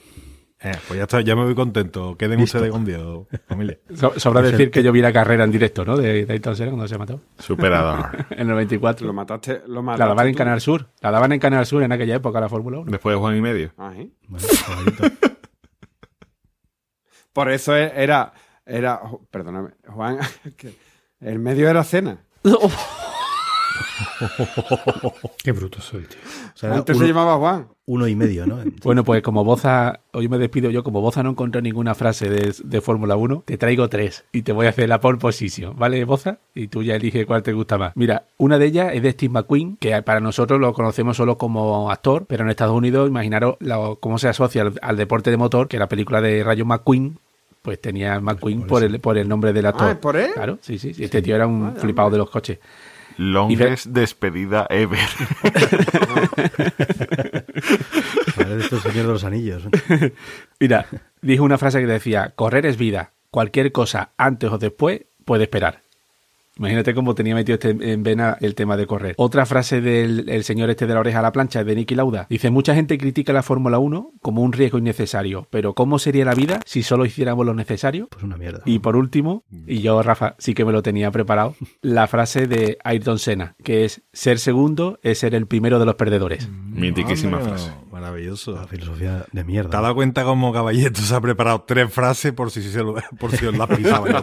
Eh, 0.63 0.71
pues 0.87 0.97
ya 0.97 1.03
está, 1.03 1.21
ya 1.21 1.35
me 1.35 1.43
voy 1.43 1.55
contento. 1.55 2.15
Queden 2.15 2.39
Listo. 2.39 2.57
ustedes 2.59 2.71
con 2.71 2.85
Dios, 2.85 3.25
familia. 3.47 3.79
So- 3.95 4.13
sobra 4.19 4.41
decir 4.43 4.69
que 4.69 4.83
yo 4.83 4.91
vi 4.91 5.01
la 5.01 5.11
carrera 5.11 5.43
en 5.43 5.51
directo, 5.51 5.83
¿no? 5.83 5.97
De, 5.97 6.27
Ayrton 6.29 6.55
Senna 6.55 6.69
cuando 6.71 6.87
se 6.87 6.97
mató. 6.99 7.19
Superador. 7.39 8.27
En 8.31 8.41
el 8.41 8.47
94. 8.49 9.07
Lo 9.07 9.13
mataste, 9.13 9.63
lo 9.67 9.81
mataste. 9.81 9.99
La 10.03 10.07
daban 10.09 10.27
en. 10.27 10.35
Canal 10.35 10.61
Sur. 10.61 10.87
La 11.01 11.09
daban 11.11 11.31
en 11.31 11.39
Canal 11.39 11.65
Sur 11.65 11.81
en 11.81 11.91
aquella 11.91 12.15
época, 12.15 12.39
la 12.39 12.47
Fórmula 12.49 12.79
1. 12.79 12.91
Después 12.91 13.15
de 13.15 13.19
Juan 13.19 13.35
y 13.37 13.41
medio. 13.41 13.71
Ah, 13.77 13.91
¿sí? 13.95 14.13
Bueno. 14.27 14.45
Por 17.33 17.49
eso 17.51 17.75
e- 17.75 17.91
era, 17.95 18.33
era, 18.65 19.01
perdóname, 19.31 19.71
Juan, 19.87 20.19
que 20.57 20.75
el 21.21 21.39
medio 21.39 21.69
era 21.69 21.83
cena. 21.83 22.23
Qué 25.43 25.51
bruto 25.51 25.81
soy, 25.81 26.03
tío. 26.03 26.19
O 26.53 26.57
sea, 26.57 26.69
era 26.69 26.77
Antes 26.79 26.97
se 26.97 27.03
uno, 27.03 27.07
llamaba 27.13 27.37
Juan. 27.37 27.67
uno 27.85 28.07
y 28.07 28.15
medio, 28.15 28.45
¿no? 28.45 28.59
Bueno, 28.83 29.03
pues 29.03 29.21
como 29.21 29.43
Boza, 29.43 29.99
hoy 30.13 30.27
me 30.27 30.37
despido 30.37 30.69
yo, 30.69 30.83
como 30.83 31.01
Boza 31.01 31.23
no 31.23 31.31
encontró 31.31 31.61
ninguna 31.61 31.95
frase 31.95 32.29
de, 32.29 32.53
de 32.63 32.81
Fórmula 32.81 33.15
1, 33.15 33.43
te 33.45 33.57
traigo 33.57 33.89
tres 33.89 34.23
y 34.31 34.41
te 34.43 34.51
voy 34.51 34.65
a 34.65 34.69
hacer 34.69 34.87
la 34.89 34.99
pole 34.99 35.17
position, 35.17 35.75
¿vale, 35.77 36.03
Boza? 36.05 36.37
Y 36.55 36.67
tú 36.67 36.83
ya 36.83 36.95
eliges 36.95 37.25
cuál 37.25 37.43
te 37.43 37.53
gusta 37.53 37.77
más. 37.77 37.93
Mira, 37.95 38.23
una 38.37 38.57
de 38.57 38.65
ellas 38.65 38.91
es 38.93 39.01
de 39.03 39.11
Steve 39.11 39.33
McQueen, 39.33 39.77
que 39.77 40.01
para 40.03 40.19
nosotros 40.19 40.59
lo 40.59 40.73
conocemos 40.73 41.17
solo 41.17 41.37
como 41.37 41.91
actor, 41.91 42.25
pero 42.27 42.43
en 42.43 42.49
Estados 42.49 42.75
Unidos, 42.75 43.09
imaginaros 43.09 43.55
lo- 43.59 43.97
cómo 43.97 44.17
se 44.19 44.27
asocia 44.29 44.61
al, 44.63 44.73
al 44.81 44.97
deporte 44.97 45.31
de 45.31 45.37
motor, 45.37 45.67
que 45.67 45.77
la 45.79 45.87
película 45.89 46.21
de 46.21 46.43
Rayo 46.43 46.65
McQueen, 46.65 47.17
pues 47.61 47.79
tenía 47.79 48.19
McQueen 48.19 48.63
por 48.63 48.83
el, 48.83 48.99
por 48.99 49.17
el 49.19 49.29
nombre 49.29 49.53
del 49.53 49.67
actor. 49.67 49.87
Ah, 49.87 49.91
¿es 49.91 49.97
por 49.97 50.17
él? 50.17 50.31
Claro, 50.33 50.57
sí, 50.61 50.79
sí, 50.79 50.93
sí, 50.95 51.03
Este 51.03 51.21
tío 51.21 51.35
era 51.35 51.45
un 51.45 51.75
flipado 51.75 52.09
de 52.09 52.17
los 52.17 52.29
coches. 52.29 52.57
Longest 53.17 53.87
despedida 53.87 54.67
ever. 54.69 54.99
Parece 58.35 58.75
el 58.75 58.81
Señor 58.81 59.07
de 59.07 59.13
los 59.13 59.23
Anillos. 59.23 59.63
Mira, 60.59 60.85
dijo 61.21 61.43
una 61.43 61.57
frase 61.57 61.79
que 61.79 61.87
decía, 61.87 62.33
correr 62.35 62.65
es 62.65 62.77
vida, 62.77 63.11
cualquier 63.29 63.71
cosa 63.71 64.11
antes 64.17 64.51
o 64.51 64.57
después 64.57 65.01
puede 65.25 65.43
esperar. 65.43 65.81
Imagínate 66.61 66.93
cómo 66.93 67.15
tenía 67.15 67.33
metido 67.33 67.55
este- 67.55 67.91
en 67.91 68.03
vena 68.03 68.37
el 68.39 68.53
tema 68.53 68.77
de 68.77 68.85
correr. 68.85 69.15
Otra 69.17 69.47
frase 69.47 69.81
del 69.81 70.29
el 70.29 70.43
señor 70.43 70.69
este 70.69 70.85
de 70.85 70.93
la 70.93 70.99
oreja 70.99 71.17
a 71.17 71.23
la 71.23 71.31
plancha, 71.31 71.63
de 71.63 71.75
Nicky 71.75 71.95
Lauda. 71.95 72.27
Dice, 72.29 72.51
mucha 72.51 72.75
gente 72.75 72.99
critica 72.99 73.33
la 73.33 73.41
Fórmula 73.41 73.79
1 73.79 74.11
como 74.21 74.43
un 74.43 74.53
riesgo 74.53 74.77
innecesario, 74.77 75.47
pero 75.49 75.73
¿cómo 75.73 75.97
sería 75.97 76.23
la 76.23 76.35
vida 76.35 76.59
si 76.67 76.83
solo 76.83 77.03
hiciéramos 77.05 77.47
lo 77.47 77.55
necesario? 77.55 78.09
Pues 78.11 78.23
una 78.23 78.37
mierda. 78.37 78.61
Y 78.65 78.77
por 78.77 78.95
último, 78.95 79.43
y 79.65 79.79
yo, 79.79 80.03
Rafa, 80.03 80.35
sí 80.37 80.53
que 80.53 80.63
me 80.63 80.71
lo 80.71 80.83
tenía 80.83 81.09
preparado, 81.09 81.55
la 81.81 82.05
frase 82.05 82.45
de 82.45 82.77
Ayrton 82.83 83.17
Senna, 83.17 83.55
que 83.63 83.83
es, 83.85 84.03
ser 84.13 84.37
segundo 84.37 84.99
es 85.01 85.17
ser 85.17 85.33
el 85.33 85.47
primero 85.47 85.79
de 85.79 85.87
los 85.87 85.95
perdedores. 85.95 86.47
Mitiquísima 86.51 87.37
Anda, 87.37 87.49
frase. 87.49 87.71
Maravilloso. 88.01 88.53
La 88.55 88.67
filosofía 88.67 89.17
de 89.17 89.23
¿Te 89.31 89.39
has 89.41 89.45
mierda. 89.45 89.81
dado 89.81 89.93
cuenta 89.95 90.23
cómo 90.23 90.51
Caballeto 90.51 91.01
se 91.01 91.13
ha 91.15 91.21
preparado 91.21 91.63
tres 91.67 91.91
frases 91.93 92.33
por 92.33 92.49
si, 92.51 92.61
se 92.63 92.79
lo- 92.79 92.95
por 93.19 93.31
si 93.31 93.45
os 93.45 93.57
las 93.57 93.67
pisaban? 93.69 94.13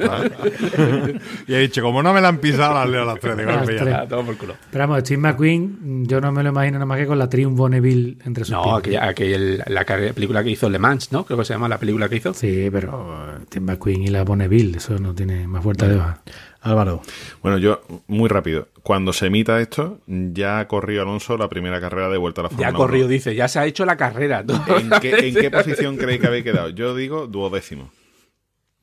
y 1.46 1.54
he 1.54 1.58
dicho, 1.60 1.82
como 1.82 2.02
no 2.02 2.12
me 2.12 2.20
la 2.20 2.28
han 2.28 2.38
pisado, 2.38 2.74
las 2.74 2.88
leo 2.88 3.02
a 3.02 3.06
las 3.06 3.20
tres 3.20 3.36
de 3.36 3.44
golpe. 3.44 3.60
ya 3.60 3.64
tres. 3.64 3.80
está. 3.88 4.00
Ah, 4.02 4.08
todo 4.08 4.24
por 4.24 4.36
culo. 4.36 4.54
Pero 4.70 4.86
vamos, 4.86 5.00
Steve 5.00 5.20
McQueen, 5.20 6.04
yo 6.06 6.20
no 6.20 6.32
me 6.32 6.42
lo 6.42 6.50
imagino 6.50 6.74
nada 6.74 6.86
más 6.86 6.98
que 6.98 7.06
con 7.06 7.18
la 7.18 7.28
Triumph 7.28 7.56
Bonneville 7.56 8.18
entre 8.24 8.44
sus 8.44 8.52
No, 8.52 8.76
aquella, 8.76 9.06
aquella- 9.08 9.64
la 9.68 9.84
película 9.84 10.42
que 10.42 10.50
hizo 10.50 10.68
Le 10.68 10.78
Mans, 10.78 11.12
¿no? 11.12 11.24
Creo 11.24 11.38
que 11.38 11.44
se 11.44 11.54
llama 11.54 11.68
la 11.68 11.78
película 11.78 12.08
que 12.08 12.16
hizo. 12.16 12.34
Sí, 12.34 12.68
pero 12.72 13.34
eh, 13.36 13.38
Steve 13.46 13.64
McQueen 13.66 14.02
y 14.02 14.08
la 14.08 14.24
Bonneville, 14.24 14.76
eso 14.76 14.98
no 14.98 15.14
tiene 15.14 15.46
más 15.46 15.62
vuelta 15.62 15.86
de 15.88 15.96
hoja. 15.96 16.20
Álvaro, 16.60 17.00
Bueno, 17.42 17.58
yo, 17.58 17.82
muy 18.08 18.28
rápido. 18.28 18.68
Cuando 18.82 19.12
se 19.12 19.26
emita 19.26 19.60
esto, 19.60 20.00
ya 20.06 20.66
corrió 20.66 21.02
Alonso 21.02 21.36
la 21.36 21.48
primera 21.48 21.80
carrera 21.80 22.08
de 22.08 22.18
vuelta 22.18 22.40
a 22.40 22.44
la 22.44 22.48
Fórmula 22.50 22.68
Ya 22.70 22.74
corrió, 22.76 23.04
1. 23.04 23.08
dice, 23.08 23.34
ya 23.34 23.46
se 23.46 23.60
ha 23.60 23.66
hecho 23.66 23.84
la 23.84 23.96
carrera. 23.96 24.44
¿En 24.80 24.90
qué, 25.00 25.28
en 25.28 25.34
qué 25.34 25.50
posición 25.52 25.96
creéis 25.96 26.20
que 26.20 26.26
habéis 26.26 26.44
quedado? 26.44 26.70
Yo 26.70 26.96
digo 26.96 27.26
duodécimo. 27.28 27.90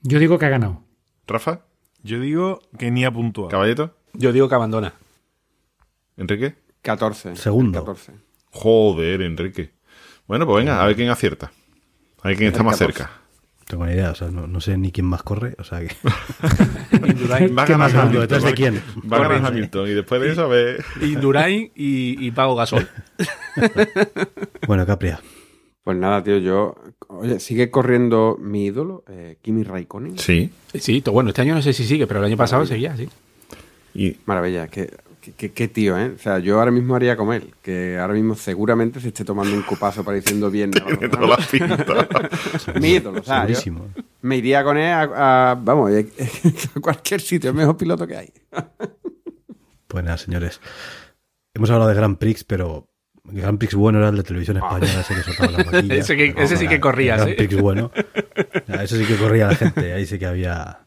Yo 0.02 0.20
digo 0.20 0.40
que 0.40 0.46
ha 0.46 0.50
ganado. 0.50 0.84
¿Rafa? 1.28 1.62
Yo 2.02 2.20
digo 2.20 2.62
que 2.80 2.92
ni 2.92 3.04
ha 3.04 3.12
puntuado. 3.12 3.50
¿Caballito? 3.50 3.96
Yo 4.14 4.32
digo 4.32 4.48
que 4.48 4.56
abandona. 4.56 4.94
¿Enrique? 6.18 6.56
14. 6.82 7.36
Segundo. 7.36 7.80
14. 7.80 8.14
Joder, 8.52 9.22
Enrique. 9.22 9.72
Bueno, 10.28 10.46
pues 10.46 10.64
venga, 10.64 10.82
a 10.82 10.86
ver 10.88 10.96
quién 10.96 11.10
acierta. 11.10 11.52
A 12.22 12.28
ver 12.30 12.38
quién 12.38 12.50
está 12.52 12.64
más 12.64 12.78
14. 12.80 12.98
cerca. 13.00 13.22
No 13.66 13.70
tengo 13.80 13.86
ni 13.88 13.94
idea, 13.94 14.12
o 14.12 14.16
sea, 14.16 14.30
no, 14.30 14.46
no 14.46 14.62
sé 14.62 14.78
ni 14.78 14.92
quién 14.92 15.08
más 15.08 15.24
corre, 15.24 15.56
o 15.58 15.64
sea 15.64 15.80
que... 15.80 15.90
Indurain, 17.08 17.56
¿Qué 17.66 17.76
más 17.76 17.94
Hamilton. 17.96 18.22
¿Detrás 18.22 18.44
de 18.44 18.54
quién? 18.54 18.80
Va 19.12 19.18
a 19.18 19.22
ganar 19.28 19.46
Hamilton. 19.48 19.88
Y 19.90 19.94
después 19.96 20.22
de 20.22 20.32
eso, 20.32 20.44
a 20.44 20.48
ver. 20.48 20.86
Indurain 21.02 21.72
y, 21.76 22.24
y 22.28 22.32
Pago 22.32 22.56
Gasol. 22.56 22.88
Bueno, 24.68 24.86
Capria. 24.86 25.20
Pues 25.84 25.98
nada, 25.98 26.24
tío, 26.24 26.38
yo. 26.38 26.76
Oye, 27.08 27.40
sigue 27.40 27.70
corriendo 27.72 28.38
mi 28.40 28.66
ídolo, 28.66 29.04
eh, 29.08 29.38
Kimi 29.42 29.64
Raikkonen. 29.64 30.18
Sí. 30.18 30.52
Sí, 30.74 31.04
bueno, 31.12 31.30
este 31.30 31.42
año 31.42 31.56
no 31.56 31.62
sé 31.62 31.74
si 31.74 31.86
sigue, 31.86 32.08
pero 32.08 32.20
el 32.20 32.26
año 32.28 32.38
pasado 32.38 32.66
seguía, 32.66 32.96
sí. 32.98 33.08
Y 33.94 34.18
Maravilla, 34.26 34.68
qué, 34.68 34.88
qué- 34.88 34.98
qué- 35.34 35.52
qué 35.52 35.68
tío, 35.68 35.98
¿eh? 35.98 36.12
O 36.16 36.20
sea, 36.20 36.40
yo 36.40 36.60
ahora 36.60 36.72
mismo 36.72 36.96
haría 36.96 37.16
como 37.18 37.34
él, 37.34 37.54
que 37.62 37.98
ahora 37.98 38.14
mismo 38.14 38.36
seguramente 38.36 39.00
se 39.00 39.08
esté 39.10 39.24
tomando 39.26 39.56
un 39.56 39.62
cupazo 39.64 40.04
para 40.04 40.18
diciendo 40.18 40.50
bien. 40.52 40.72
tiene 40.72 41.10
toda 41.10 41.28
la 41.28 41.38
pinta. 41.38 41.86
mi 42.80 42.90
ídolo, 42.94 43.22
o 43.22 43.24
sea, 43.24 43.48
yo 43.48 43.56
Segurísimo. 43.56 43.88
me 44.22 44.38
iría 44.38 44.64
con 44.64 44.78
él 44.78 44.92
a, 44.92 45.52
a- 45.52 45.56
vamos, 45.56 45.92
a 46.76 46.80
cualquier 46.80 47.22
sitio, 47.22 47.50
el 47.50 47.56
mejor 47.56 47.78
piloto 47.78 48.06
que 48.08 48.18
hay. 48.18 48.30
Pues 49.88 50.04
nada, 50.04 50.18
señores. 50.18 50.60
Hemos 51.54 51.70
hablado 51.70 51.90
de 51.90 51.96
Grand 51.96 52.18
Prix, 52.18 52.44
pero 52.44 52.90
el 53.32 53.40
Grand 53.42 53.58
Prix 53.58 53.76
bueno 53.76 54.00
era 54.00 54.10
el 54.10 54.18
de 54.18 54.24
televisión 54.24 54.58
española, 54.58 55.00
ese 55.00 55.16
que 55.16 55.22
soltaba 55.24 55.52
las 55.52 55.66
vaquillas. 55.72 55.98
Ese 56.00 56.18
que- 56.18 56.34
ese 56.38 56.58
sí 56.58 56.68
que 56.68 56.76
El 56.76 56.82
corrías, 56.82 57.18
Grand 57.18 57.32
¿eh? 57.32 57.36
Prix 57.48 57.62
bueno. 57.62 57.92
Ya, 58.68 58.84
Ese 58.84 58.98
sí 58.98 59.06
que 59.06 59.16
corría 59.16 59.48
la 59.48 59.56
gente, 59.56 59.94
ahí 59.94 60.06
sí 60.06 60.20
que 60.20 60.26
había, 60.26 60.85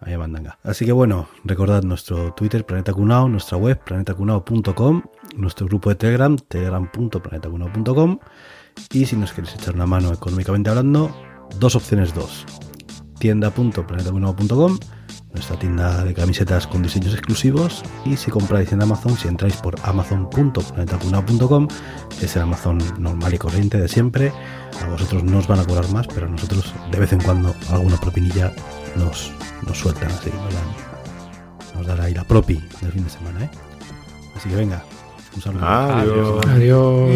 había 0.00 0.18
mandanga. 0.18 0.58
Así 0.62 0.84
que 0.84 0.92
bueno, 0.92 1.28
recordad 1.44 1.82
nuestro 1.82 2.32
Twitter, 2.34 2.64
Planeta 2.64 2.92
Cunao, 2.92 3.28
nuestra 3.28 3.58
web, 3.58 3.78
planetacunao.com, 3.84 5.02
nuestro 5.36 5.66
grupo 5.66 5.90
de 5.90 5.96
Telegram, 5.96 6.36
telegram.planetacunao.com 6.36 8.18
y 8.92 9.06
si 9.06 9.16
nos 9.16 9.32
queréis 9.32 9.54
echar 9.54 9.74
una 9.74 9.86
mano 9.86 10.12
económicamente 10.12 10.70
hablando, 10.70 11.14
dos 11.58 11.76
opciones 11.76 12.14
dos. 12.14 12.46
tienda.planetacunao.com 13.18 14.78
nuestra 15.32 15.56
tienda 15.58 16.02
de 16.02 16.12
camisetas 16.12 16.66
con 16.66 16.82
diseños 16.82 17.14
exclusivos 17.14 17.84
y 18.04 18.16
si 18.16 18.30
compráis 18.30 18.72
en 18.72 18.82
Amazon, 18.82 19.16
si 19.16 19.28
entráis 19.28 19.56
por 19.56 19.76
amazon.planetacunao.com 19.84 21.68
es 22.20 22.36
el 22.36 22.42
Amazon 22.42 22.78
normal 22.98 23.34
y 23.34 23.38
corriente 23.38 23.78
de 23.78 23.86
siempre 23.86 24.32
a 24.82 24.88
vosotros 24.88 25.22
no 25.22 25.38
os 25.38 25.46
van 25.46 25.60
a 25.60 25.64
cobrar 25.64 25.88
más 25.92 26.08
pero 26.08 26.26
a 26.26 26.30
nosotros 26.30 26.74
de 26.90 26.98
vez 26.98 27.12
en 27.12 27.20
cuando 27.20 27.54
alguna 27.70 27.96
propinilla 27.96 28.52
nos, 28.96 29.32
nos 29.66 29.78
sueltan 29.78 30.10
así 30.10 30.30
nos 30.30 30.54
dan, 30.54 30.64
nos 31.76 31.86
dará 31.86 32.04
ahí 32.04 32.14
la 32.14 32.24
propi 32.24 32.54
del 32.80 32.92
fin 32.92 33.04
de 33.04 33.10
semana 33.10 33.44
¿eh? 33.44 33.50
así 34.36 34.48
que 34.48 34.56
venga 34.56 34.82
un 35.34 35.42
saludo 35.42 35.66
Adiós. 35.66 36.46
Adiós. 36.46 37.10